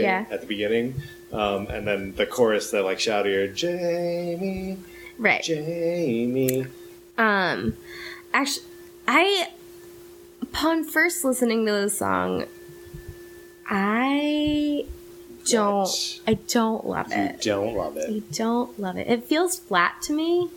Yeah. 0.00 0.26
at 0.30 0.40
the 0.42 0.46
beginning, 0.46 0.94
um, 1.32 1.66
and 1.68 1.86
then 1.86 2.14
the 2.14 2.26
chorus 2.26 2.70
that 2.70 2.84
like 2.84 3.00
shout 3.00 3.26
here 3.26 3.48
Jamie, 3.48 4.78
Right. 5.18 5.42
Jamie. 5.42 6.66
Um, 7.18 7.76
actually, 8.32 8.66
I 9.08 9.48
upon 10.40 10.84
first 10.84 11.24
listening 11.24 11.66
to 11.66 11.72
the 11.72 11.90
song, 11.90 12.44
I 13.68 14.84
don't. 15.46 16.20
I 16.26 16.34
don't 16.34 16.86
love 16.86 17.08
You 17.12 17.22
it. 17.22 17.40
don't 17.42 17.74
love 17.76 17.96
it. 17.96 18.10
I 18.10 18.22
don't 18.34 18.78
love 18.78 18.96
it. 18.96 19.06
It 19.08 19.24
feels 19.24 19.58
flat 19.58 20.00
to 20.02 20.12
me. 20.12 20.48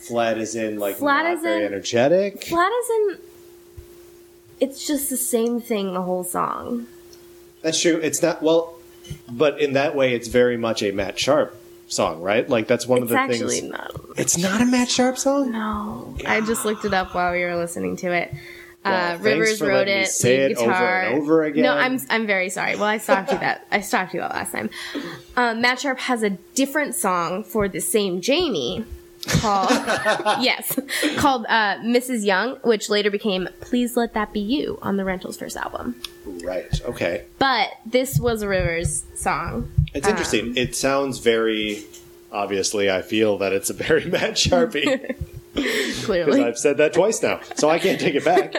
Flat 0.00 0.38
is 0.38 0.54
in 0.56 0.78
like 0.78 0.96
Flat 0.96 1.26
as 1.26 1.40
very 1.42 1.60
in- 1.64 1.72
energetic. 1.72 2.44
Flat 2.44 2.70
as 2.72 2.90
in. 2.90 3.18
It's 4.60 4.86
just 4.86 5.10
the 5.10 5.16
same 5.16 5.60
thing 5.60 5.92
the 5.94 6.02
whole 6.02 6.24
song. 6.24 6.86
That's 7.62 7.80
true. 7.80 7.96
It's 8.02 8.22
not 8.22 8.42
well, 8.42 8.74
but 9.30 9.60
in 9.60 9.72
that 9.74 9.94
way, 9.96 10.14
it's 10.14 10.28
very 10.28 10.56
much 10.56 10.82
a 10.82 10.90
Matt 10.92 11.18
Sharp 11.18 11.56
song, 11.88 12.20
right? 12.22 12.48
Like 12.48 12.66
that's 12.68 12.86
one 12.86 12.98
It's 13.02 13.04
of 13.04 13.08
the 13.10 13.18
actually 13.18 13.60
things. 13.60 13.72
not. 13.72 13.92
It's 14.16 14.36
not 14.38 14.60
a 14.60 14.64
Matt 14.64 14.90
Sharp 14.90 15.18
song. 15.18 15.52
No, 15.52 16.16
I 16.26 16.40
just 16.40 16.64
looked 16.64 16.84
it 16.84 16.94
up 16.94 17.14
while 17.14 17.32
we 17.32 17.40
were 17.44 17.56
listening 17.56 17.96
to 17.98 18.12
it. 18.12 18.32
Well, 18.84 19.14
uh, 19.14 19.18
Rivers 19.18 19.60
wrote 19.60 19.86
it, 19.88 20.08
say 20.08 20.36
it 20.50 20.56
over 20.56 20.66
guitar. 20.66 21.00
and 21.02 21.22
over 21.22 21.44
again. 21.44 21.62
No, 21.62 21.72
I'm 21.72 22.00
I'm 22.10 22.26
very 22.26 22.50
sorry. 22.50 22.74
Well, 22.74 22.84
I 22.84 22.98
stopped 22.98 23.30
you 23.32 23.38
that 23.38 23.66
I 23.70 23.80
stopped 23.80 24.12
you 24.14 24.20
that 24.20 24.32
last 24.32 24.52
time. 24.52 24.70
Um, 25.36 25.60
Matt 25.60 25.80
Sharp 25.80 25.98
has 26.00 26.22
a 26.22 26.30
different 26.30 26.94
song 26.94 27.44
for 27.44 27.68
the 27.68 27.80
same 27.80 28.20
Jamie 28.20 28.84
called 29.28 29.70
yes 30.40 30.76
called 31.16 31.46
uh, 31.48 31.76
Mrs. 31.78 32.24
Young, 32.24 32.56
which 32.64 32.88
later 32.90 33.08
became 33.10 33.48
"Please 33.60 33.96
Let 33.96 34.14
That 34.14 34.32
Be 34.32 34.40
You" 34.40 34.78
on 34.82 34.96
the 34.96 35.04
Rentals' 35.04 35.36
first 35.36 35.56
album. 35.56 35.94
Right. 36.26 36.80
Okay. 36.84 37.24
But 37.38 37.68
this 37.86 38.18
was 38.18 38.42
a 38.42 38.48
Rivers 38.48 39.04
song. 39.14 39.70
It's 39.94 40.08
interesting. 40.08 40.56
it 40.56 40.74
sounds 40.74 41.18
very. 41.18 41.84
Obviously, 42.32 42.90
I 42.90 43.02
feel 43.02 43.38
that 43.38 43.52
it's 43.52 43.70
a 43.70 43.74
very 43.74 44.04
Matt 44.10 44.32
Sharpie 44.34 45.14
Clearly, 46.04 46.42
I've 46.42 46.58
said 46.58 46.78
that 46.78 46.92
twice 46.92 47.22
now, 47.22 47.40
so 47.54 47.68
I 47.68 47.78
can't 47.78 48.00
take 48.00 48.14
it 48.14 48.24
back. 48.24 48.54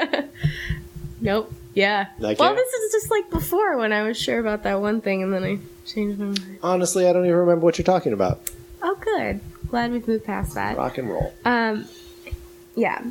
nope. 1.21 1.51
Yeah. 1.73 2.07
Well, 2.19 2.55
this 2.55 2.73
is 2.73 2.91
just 2.91 3.09
like 3.09 3.31
before 3.31 3.77
when 3.77 3.91
I 3.91 4.03
was 4.03 4.15
sure 4.15 4.39
about 4.39 4.61
that 4.63 4.79
one 4.79 5.01
thing 5.01 5.23
and 5.23 5.33
then 5.33 5.43
I 5.43 5.57
changed 5.87 6.19
my 6.19 6.25
mind. 6.25 6.59
Honestly, 6.61 7.07
I 7.07 7.13
don't 7.13 7.25
even 7.25 7.35
remember 7.37 7.65
what 7.65 7.79
you're 7.79 7.85
talking 7.85 8.13
about. 8.13 8.41
Oh, 8.83 8.95
good. 8.95 9.39
Glad 9.69 9.91
we've 9.91 10.07
moved 10.07 10.25
past 10.25 10.53
that. 10.53 10.77
Rock 10.77 10.99
and 10.99 11.09
roll. 11.09 11.33
Um, 11.45 11.87
yeah, 12.75 13.01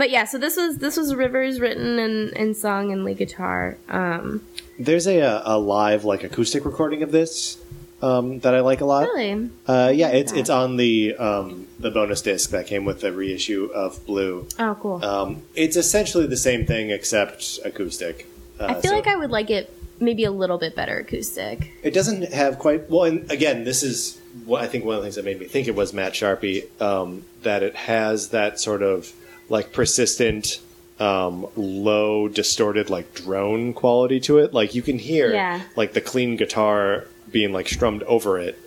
but 0.00 0.10
yeah, 0.10 0.24
so 0.24 0.38
this 0.38 0.56
was 0.56 0.78
this 0.78 0.96
was 0.96 1.14
Rivers 1.14 1.60
written 1.60 1.98
and, 1.98 2.34
and 2.36 2.56
sung 2.56 2.90
and 2.90 3.04
lead 3.04 3.18
guitar. 3.18 3.76
Um, 3.88 4.42
There's 4.78 5.06
a, 5.06 5.42
a 5.44 5.58
live 5.58 6.04
like 6.04 6.24
acoustic 6.24 6.64
recording 6.64 7.02
of 7.02 7.12
this 7.12 7.59
um, 8.02 8.38
that 8.40 8.54
I 8.54 8.60
like 8.60 8.80
a 8.80 8.84
lot. 8.84 9.04
really, 9.04 9.50
Uh, 9.66 9.92
yeah, 9.94 10.08
it's 10.08 10.32
it's 10.32 10.50
on 10.50 10.76
the 10.76 11.16
um, 11.16 11.66
the 11.78 11.90
bonus 11.90 12.22
disc 12.22 12.50
that 12.50 12.66
came 12.66 12.84
with 12.84 13.00
the 13.00 13.12
reissue 13.12 13.70
of 13.74 14.04
Blue. 14.06 14.46
oh 14.58 14.76
cool. 14.80 15.04
Um, 15.04 15.42
it's 15.54 15.76
essentially 15.76 16.26
the 16.26 16.36
same 16.36 16.66
thing 16.66 16.90
except 16.90 17.60
acoustic. 17.64 18.26
Uh, 18.58 18.66
I 18.66 18.72
feel 18.74 18.90
so 18.90 18.96
like 18.96 19.06
I 19.06 19.16
would 19.16 19.30
like 19.30 19.50
it 19.50 19.72
maybe 20.00 20.24
a 20.24 20.30
little 20.30 20.56
bit 20.58 20.74
better 20.74 20.98
acoustic. 20.98 21.70
it 21.82 21.92
doesn't 21.92 22.32
have 22.32 22.58
quite 22.58 22.88
well. 22.90 23.04
And 23.04 23.30
again, 23.30 23.64
this 23.64 23.82
is 23.82 24.18
what 24.46 24.62
I 24.62 24.66
think 24.66 24.84
one 24.84 24.96
of 24.96 25.02
the 25.02 25.06
things 25.06 25.16
that 25.16 25.24
made 25.24 25.38
me 25.38 25.46
think 25.46 25.68
it 25.68 25.74
was 25.74 25.92
Matt 25.92 26.12
Sharpie 26.14 26.64
um, 26.80 27.24
that 27.42 27.62
it 27.62 27.74
has 27.74 28.28
that 28.30 28.58
sort 28.60 28.82
of 28.82 29.12
like 29.48 29.72
persistent. 29.72 30.60
Um, 30.98 31.46
low 31.56 32.28
distorted 32.28 32.90
like 32.90 33.14
drone 33.14 33.72
quality 33.72 34.20
to 34.20 34.36
it 34.36 34.52
like 34.52 34.74
you 34.74 34.82
can 34.82 34.98
hear 34.98 35.32
Yeah. 35.32 35.62
like 35.74 35.94
the 35.94 36.02
clean 36.02 36.36
guitar 36.36 37.06
being 37.30 37.52
like 37.52 37.68
strummed 37.68 38.02
over 38.04 38.38
it 38.38 38.58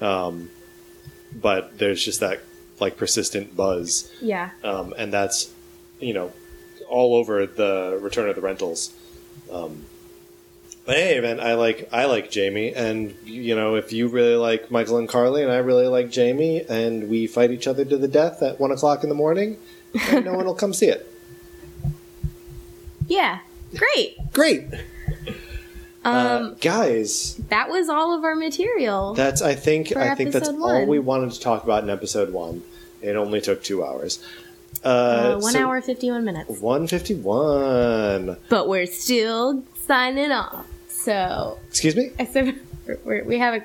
um, 0.00 0.50
but 1.34 1.78
there's 1.78 2.04
just 2.04 2.20
that 2.20 2.40
like 2.80 2.96
persistent 2.96 3.54
buzz 3.56 4.10
Yeah, 4.20 4.50
um, 4.64 4.94
and 4.96 5.12
that's 5.12 5.52
you 6.00 6.14
know 6.14 6.32
all 6.88 7.14
over 7.14 7.46
the 7.46 7.98
Return 8.00 8.28
of 8.28 8.34
the 8.34 8.42
Rentals. 8.42 8.92
Um, 9.52 9.84
but 10.86 10.96
hey, 10.96 11.20
man, 11.20 11.38
I 11.38 11.54
like 11.54 11.88
I 11.92 12.06
like 12.06 12.30
Jamie, 12.30 12.74
and 12.74 13.14
you 13.24 13.54
know 13.54 13.76
if 13.76 13.92
you 13.92 14.08
really 14.08 14.34
like 14.34 14.68
Mykel 14.68 14.98
and 14.98 15.08
Carli, 15.08 15.42
and 15.42 15.52
I 15.52 15.58
really 15.58 15.86
like 15.86 16.10
Jamie, 16.10 16.64
and 16.68 17.08
we 17.08 17.26
fight 17.26 17.50
each 17.50 17.66
other 17.66 17.84
to 17.84 17.96
the 17.96 18.08
death 18.08 18.42
at 18.42 18.58
one 18.58 18.72
o'clock 18.72 19.02
in 19.02 19.08
the 19.08 19.14
morning, 19.14 19.58
no 20.10 20.32
one 20.34 20.46
will 20.46 20.54
come 20.54 20.72
see 20.72 20.88
it. 20.88 21.06
yeah, 23.06 23.40
great. 23.76 24.16
Great, 24.32 24.64
Um, 26.02 26.14
uh, 26.14 26.48
guys. 26.60 27.34
that 27.50 27.68
was 27.68 27.88
all 27.88 28.16
of 28.16 28.24
our 28.24 28.34
material. 28.34 29.14
That's 29.14 29.42
I 29.42 29.54
think 29.54 29.94
I 29.96 30.14
think 30.14 30.32
that's 30.32 30.48
episode 30.48 30.62
all 30.62 30.86
we 30.86 30.98
wanted 30.98 31.32
to 31.32 31.40
talk 31.40 31.64
about 31.64 31.82
in 31.82 31.90
episode 31.90 32.32
one. 32.32 32.62
It 33.02 33.16
only 33.16 33.40
took 33.40 33.62
two 33.62 33.84
hours. 33.84 34.24
Uh, 34.84 34.88
uh, 34.88 35.38
one 35.40 35.52
so- 35.52 35.58
hour 35.60 35.80
fifty 35.82 36.10
one 36.10 36.24
minutes. 36.24 36.60
One 36.60 36.86
fifty 36.86 37.14
one. 37.14 38.36
But 38.48 38.68
we're 38.68 38.86
still 38.86 39.62
signing 39.86 40.32
off. 40.32 40.66
So 40.88 41.58
Excuse 41.68 41.96
me. 41.96 42.10
I 42.18 42.24
said 42.24 42.58
we're, 43.04 43.24
we're, 43.24 43.38
haven't 43.38 43.64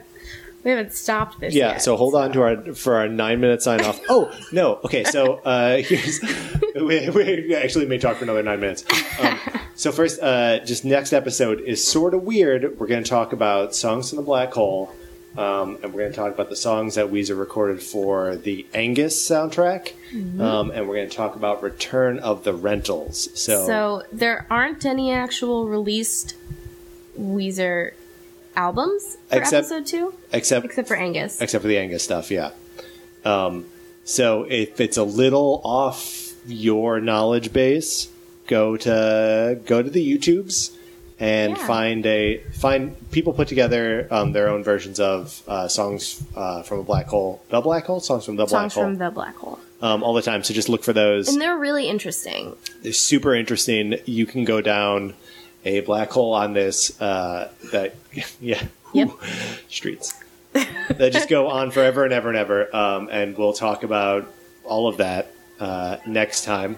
we 0.66 0.72
haven't 0.72 0.94
stopped 0.94 1.40
this. 1.40 1.54
Yeah, 1.54 1.74
yet, 1.74 1.82
so 1.82 1.96
hold 1.96 2.16
on 2.16 2.34
to 2.34 2.42
our 2.42 2.74
for 2.74 2.96
our 2.96 3.08
nine 3.08 3.40
minute 3.40 3.62
sign 3.62 3.82
off. 3.82 4.00
Oh 4.10 4.32
no, 4.52 4.80
okay. 4.84 5.04
So 5.06 5.36
uh, 5.36 5.78
here's 5.82 6.20
we, 6.76 7.10
we 7.10 7.56
actually 7.56 7.86
may 7.86 7.98
talk 7.98 8.18
for 8.18 8.24
another 8.26 8.44
nine 8.44 8.60
minutes. 8.60 8.84
Um, 9.20 9.40
so 9.76 9.92
first, 9.92 10.22
uh, 10.22 10.60
just 10.60 10.86
next 10.86 11.14
episode 11.14 11.60
is 11.62 11.86
sort 11.86 12.14
of 12.14 12.24
weird. 12.24 12.80
We're 12.80 12.88
going 12.88 13.04
to 13.04 13.10
talk 13.10 13.34
about 13.34 13.76
songs 13.76 14.10
from 14.10 14.18
the 14.18 14.24
black 14.24 14.54
hole, 14.54 14.94
um, 15.38 15.78
and 15.84 15.94
we're 15.94 16.02
going 16.02 16.12
to 16.12 16.16
talk 16.16 16.34
about 16.34 16.50
the 16.50 16.56
songs 16.56 16.96
that 16.96 17.08
Weezer 17.08 17.38
recorded 17.38 17.82
for 17.82 18.36
the 18.38 18.66
Angus 18.74 19.16
soundtrack, 19.30 19.92
um, 20.40 20.72
and 20.72 20.88
we're 20.88 20.96
going 20.96 21.10
to 21.10 21.16
talk 21.16 21.36
about 21.36 21.62
Return 21.62 22.20
of 22.20 22.44
the 22.44 22.54
Rentals. 22.54 23.30
So, 23.40 23.66
So 23.66 24.04
there 24.14 24.46
aren't 24.50 24.86
any 24.86 25.12
actual 25.12 25.68
released 25.68 26.36
Weezer 27.20 27.92
albums 28.56 29.18
for 29.30 29.38
Except- 29.38 29.54
episode 29.72 29.86
two, 29.86 30.14
except 30.32 30.66
except 30.66 30.88
for 30.88 30.96
Angus. 30.96 31.42
except 31.42 31.62
for 31.62 31.68
the 31.68 31.78
Angus 31.78 32.04
stuff, 32.04 32.32
yeah. 32.32 32.52
Um, 33.26 33.66
so 34.06 34.44
if 34.50 34.80
it's 34.80 34.98
a 34.98 35.04
little 35.04 35.60
off 35.66 36.34
your 36.48 37.02
knowledge 37.02 37.52
base, 37.52 38.08
go 38.48 38.78
to 38.78 39.60
go 39.66 39.82
to 39.82 39.90
the 39.90 40.18
YouTubes 40.18 40.76
and 41.20 41.56
Yeah. 41.58 41.68
find 41.68 42.06
a 42.06 42.40
find 42.54 42.96
people 43.12 43.34
put 43.34 43.48
together 43.48 44.08
um, 44.12 44.34
their 44.34 44.50
own 44.50 44.64
versions 44.64 45.00
of 45.00 45.42
uh, 45.48 45.68
songs 45.68 46.22
uh, 46.36 46.62
from 46.64 46.80
a 46.80 46.84
black 46.84 47.08
hole, 47.08 47.42
the 47.50 47.62
black 47.62 47.86
hole, 47.86 48.00
songs 48.00 48.26
from 48.26 48.36
the 48.36 48.46
black 48.46 48.62
Songs 48.72 48.74
hole, 48.74 48.84
from 48.84 48.98
the 48.98 49.10
black 49.12 49.36
hole, 49.38 49.60
um, 49.82 50.04
all 50.04 50.14
the 50.14 50.22
time. 50.22 50.44
So 50.44 50.54
just 50.54 50.68
look 50.70 50.84
for 50.84 50.94
those. 50.94 51.30
and 51.30 51.40
they're 51.42 51.58
really 51.58 51.88
interesting. 51.88 52.56
They're 52.82 52.92
super 52.94 53.34
interesting. 53.34 53.96
You 54.06 54.26
can 54.26 54.44
go 54.44 54.60
down 54.62 55.14
a 55.64 55.80
black 55.82 56.12
hole 56.12 56.34
on 56.34 56.54
this 56.54 57.00
uh, 57.02 57.50
that 57.72 57.96
yeah 58.42 58.62
Yep. 58.94 59.10
Whew. 59.10 59.20
streets 59.68 60.14
that 60.54 61.12
just 61.12 61.28
go 61.28 61.50
on 61.50 61.72
forever 61.72 62.04
and 62.06 62.14
ever 62.14 62.30
and 62.30 62.38
ever 62.38 62.74
um, 62.76 63.10
and 63.12 63.38
we'll 63.38 63.52
talk 63.54 63.84
about 63.84 64.32
all 64.64 64.88
of 64.88 64.98
that 64.98 65.32
uh, 65.60 65.98
next 66.08 66.46
time 66.46 66.78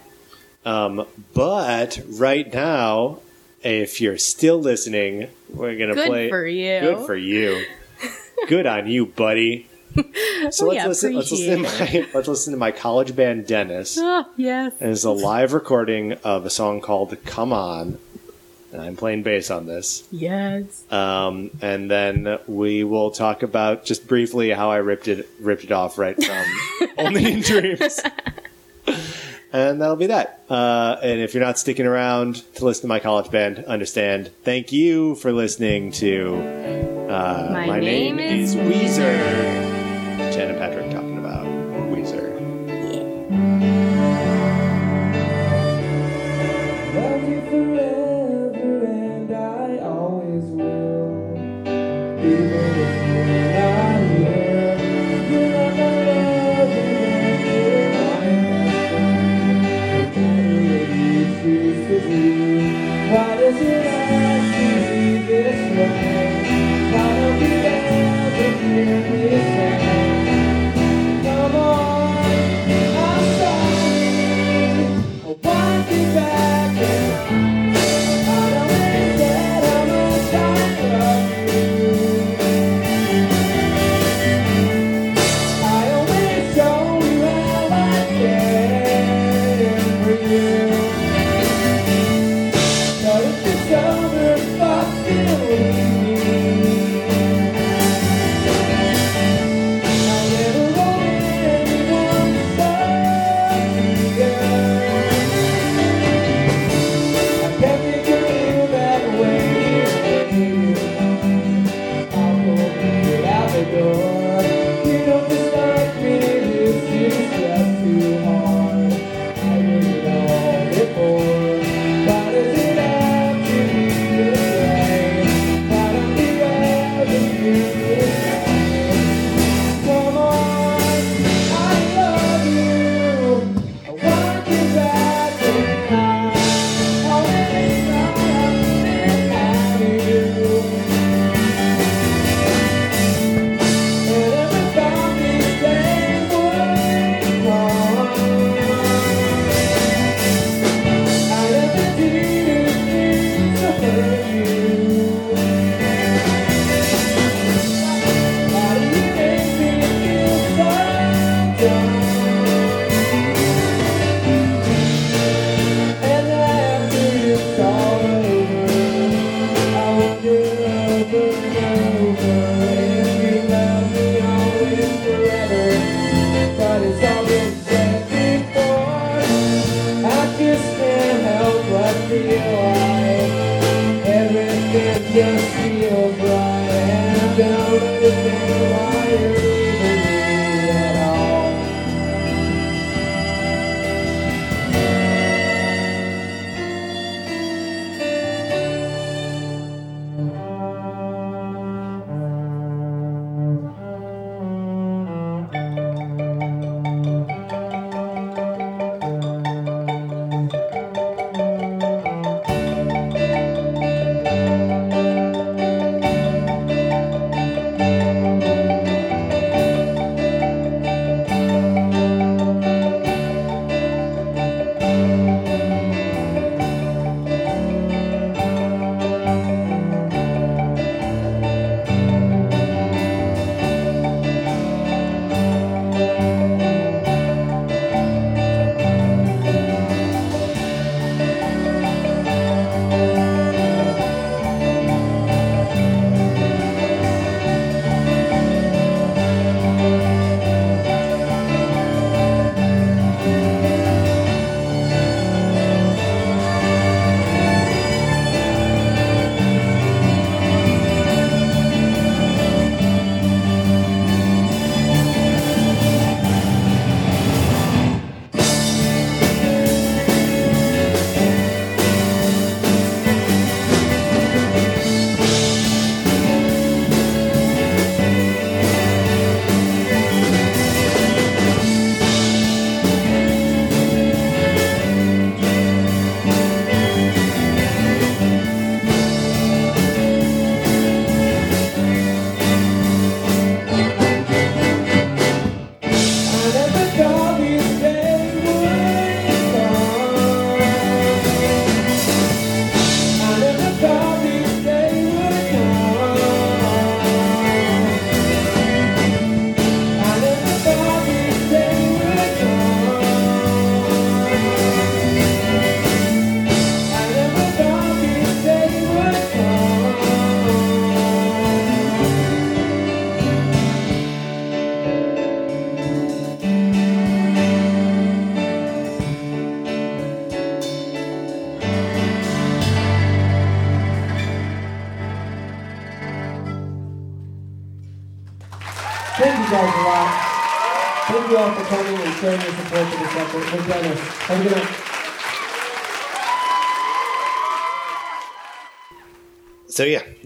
um, 0.65 1.05
but 1.34 1.99
right 2.07 2.51
now 2.53 3.19
if 3.63 3.99
you're 4.01 4.17
still 4.17 4.59
listening 4.59 5.29
we're 5.49 5.77
gonna 5.77 5.95
Good 5.95 6.07
play 6.07 6.29
for 6.29 6.45
you. 6.45 6.79
good 6.79 7.05
for 7.05 7.15
you 7.15 7.65
good 8.47 8.65
on 8.65 8.88
you 8.88 9.05
buddy 9.07 9.67
so 10.51 10.69
We 10.69 10.75
let's 10.75 10.88
listen 10.88 11.13
let's 11.15 11.31
listen 11.31 11.63
to 11.63 11.63
my 11.63 12.07
let's 12.13 12.27
listen 12.27 12.53
to 12.53 12.59
my 12.59 12.71
college 12.71 13.15
band 13.15 13.47
dennis 13.47 13.97
Oh, 13.99 14.25
yes. 14.35 14.73
and 14.79 14.91
it's 14.91 15.03
a 15.03 15.11
live 15.11 15.53
recording 15.53 16.13
of 16.23 16.45
a 16.45 16.49
song 16.51 16.81
called 16.81 17.17
"Come 17.25 17.51
On," 17.51 17.97
and 18.71 18.81
I'm 18.81 18.95
playing 18.95 19.23
bass 19.23 19.49
on 19.49 19.65
this. 19.65 20.03
Yes. 20.11 20.84
Um, 20.91 21.49
and 21.61 21.89
then 21.89 22.38
we 22.47 22.84
will 22.84 23.09
talk 23.09 23.41
about 23.41 23.85
just 23.85 24.07
briefly 24.07 24.51
how 24.51 24.69
I 24.69 24.77
ripped 24.77 25.07
it 25.07 25.27
ripped 25.39 25.63
it 25.63 25.71
off 25.71 25.97
right 25.97 26.15
from 26.21 26.45
"Only 26.99 27.31
in 27.31 27.41
Dreams," 27.41 27.99
and 29.53 29.82
that'll 29.82 29.95
be 29.95 30.07
that. 30.07 30.44
Uh, 30.49 30.98
and 31.02 31.19
if 31.19 31.34
you're 31.34 31.44
not 31.44 31.57
sticking 31.60 31.86
around 31.86 32.44
to 32.56 32.65
listen 32.65 32.82
to 32.82 32.88
my 32.88 32.99
college 32.99 33.30
band, 33.32 33.60
understand. 33.65 34.32
Thank 34.44 34.72
you 34.72 35.15
for 35.15 35.32
listening 35.32 35.91
to. 35.94 36.36
Uh, 37.10 37.64
My 37.65 37.80
name 37.80 38.19
is 38.19 38.56
Weezer. 38.56 39.18
Jen 40.34 40.49
and 40.52 40.57
Patrick 40.60 40.91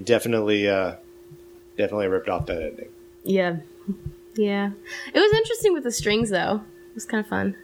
definitely, 0.03 0.67
uh, 0.67 0.95
definitely 1.77 2.07
ripped 2.07 2.29
off 2.29 2.45
that 2.47 2.61
ending. 2.61 2.89
Yeah. 3.23 3.57
Yeah. 4.35 4.71
It 5.13 5.19
was 5.19 5.33
interesting 5.33 5.73
with 5.73 5.83
the 5.83 5.91
strings 5.91 6.29
though. 6.29 6.61
It 6.89 6.95
was 6.95 7.05
kind 7.05 7.23
of 7.23 7.29
fun. 7.29 7.55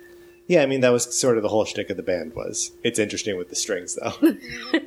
Yeah, 0.47 0.61
I 0.63 0.65
mean 0.65 0.81
that 0.81 0.89
was 0.89 1.13
sort 1.13 1.37
of 1.37 1.43
the 1.43 1.49
whole 1.49 1.65
shtick 1.65 1.89
of 1.89 1.97
the 1.97 2.03
band. 2.03 2.33
Was 2.33 2.71
it's 2.83 2.99
interesting 2.99 3.37
with 3.37 3.49
the 3.49 3.55
strings 3.55 3.95
though? 4.01 4.13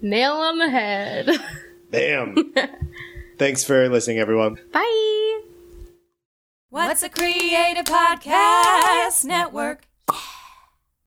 Nail 0.00 0.32
on 0.32 0.58
the 0.58 0.68
head. 0.70 1.30
Bam. 1.90 2.52
Thanks 3.38 3.64
for 3.64 3.88
listening, 3.88 4.18
everyone. 4.18 4.58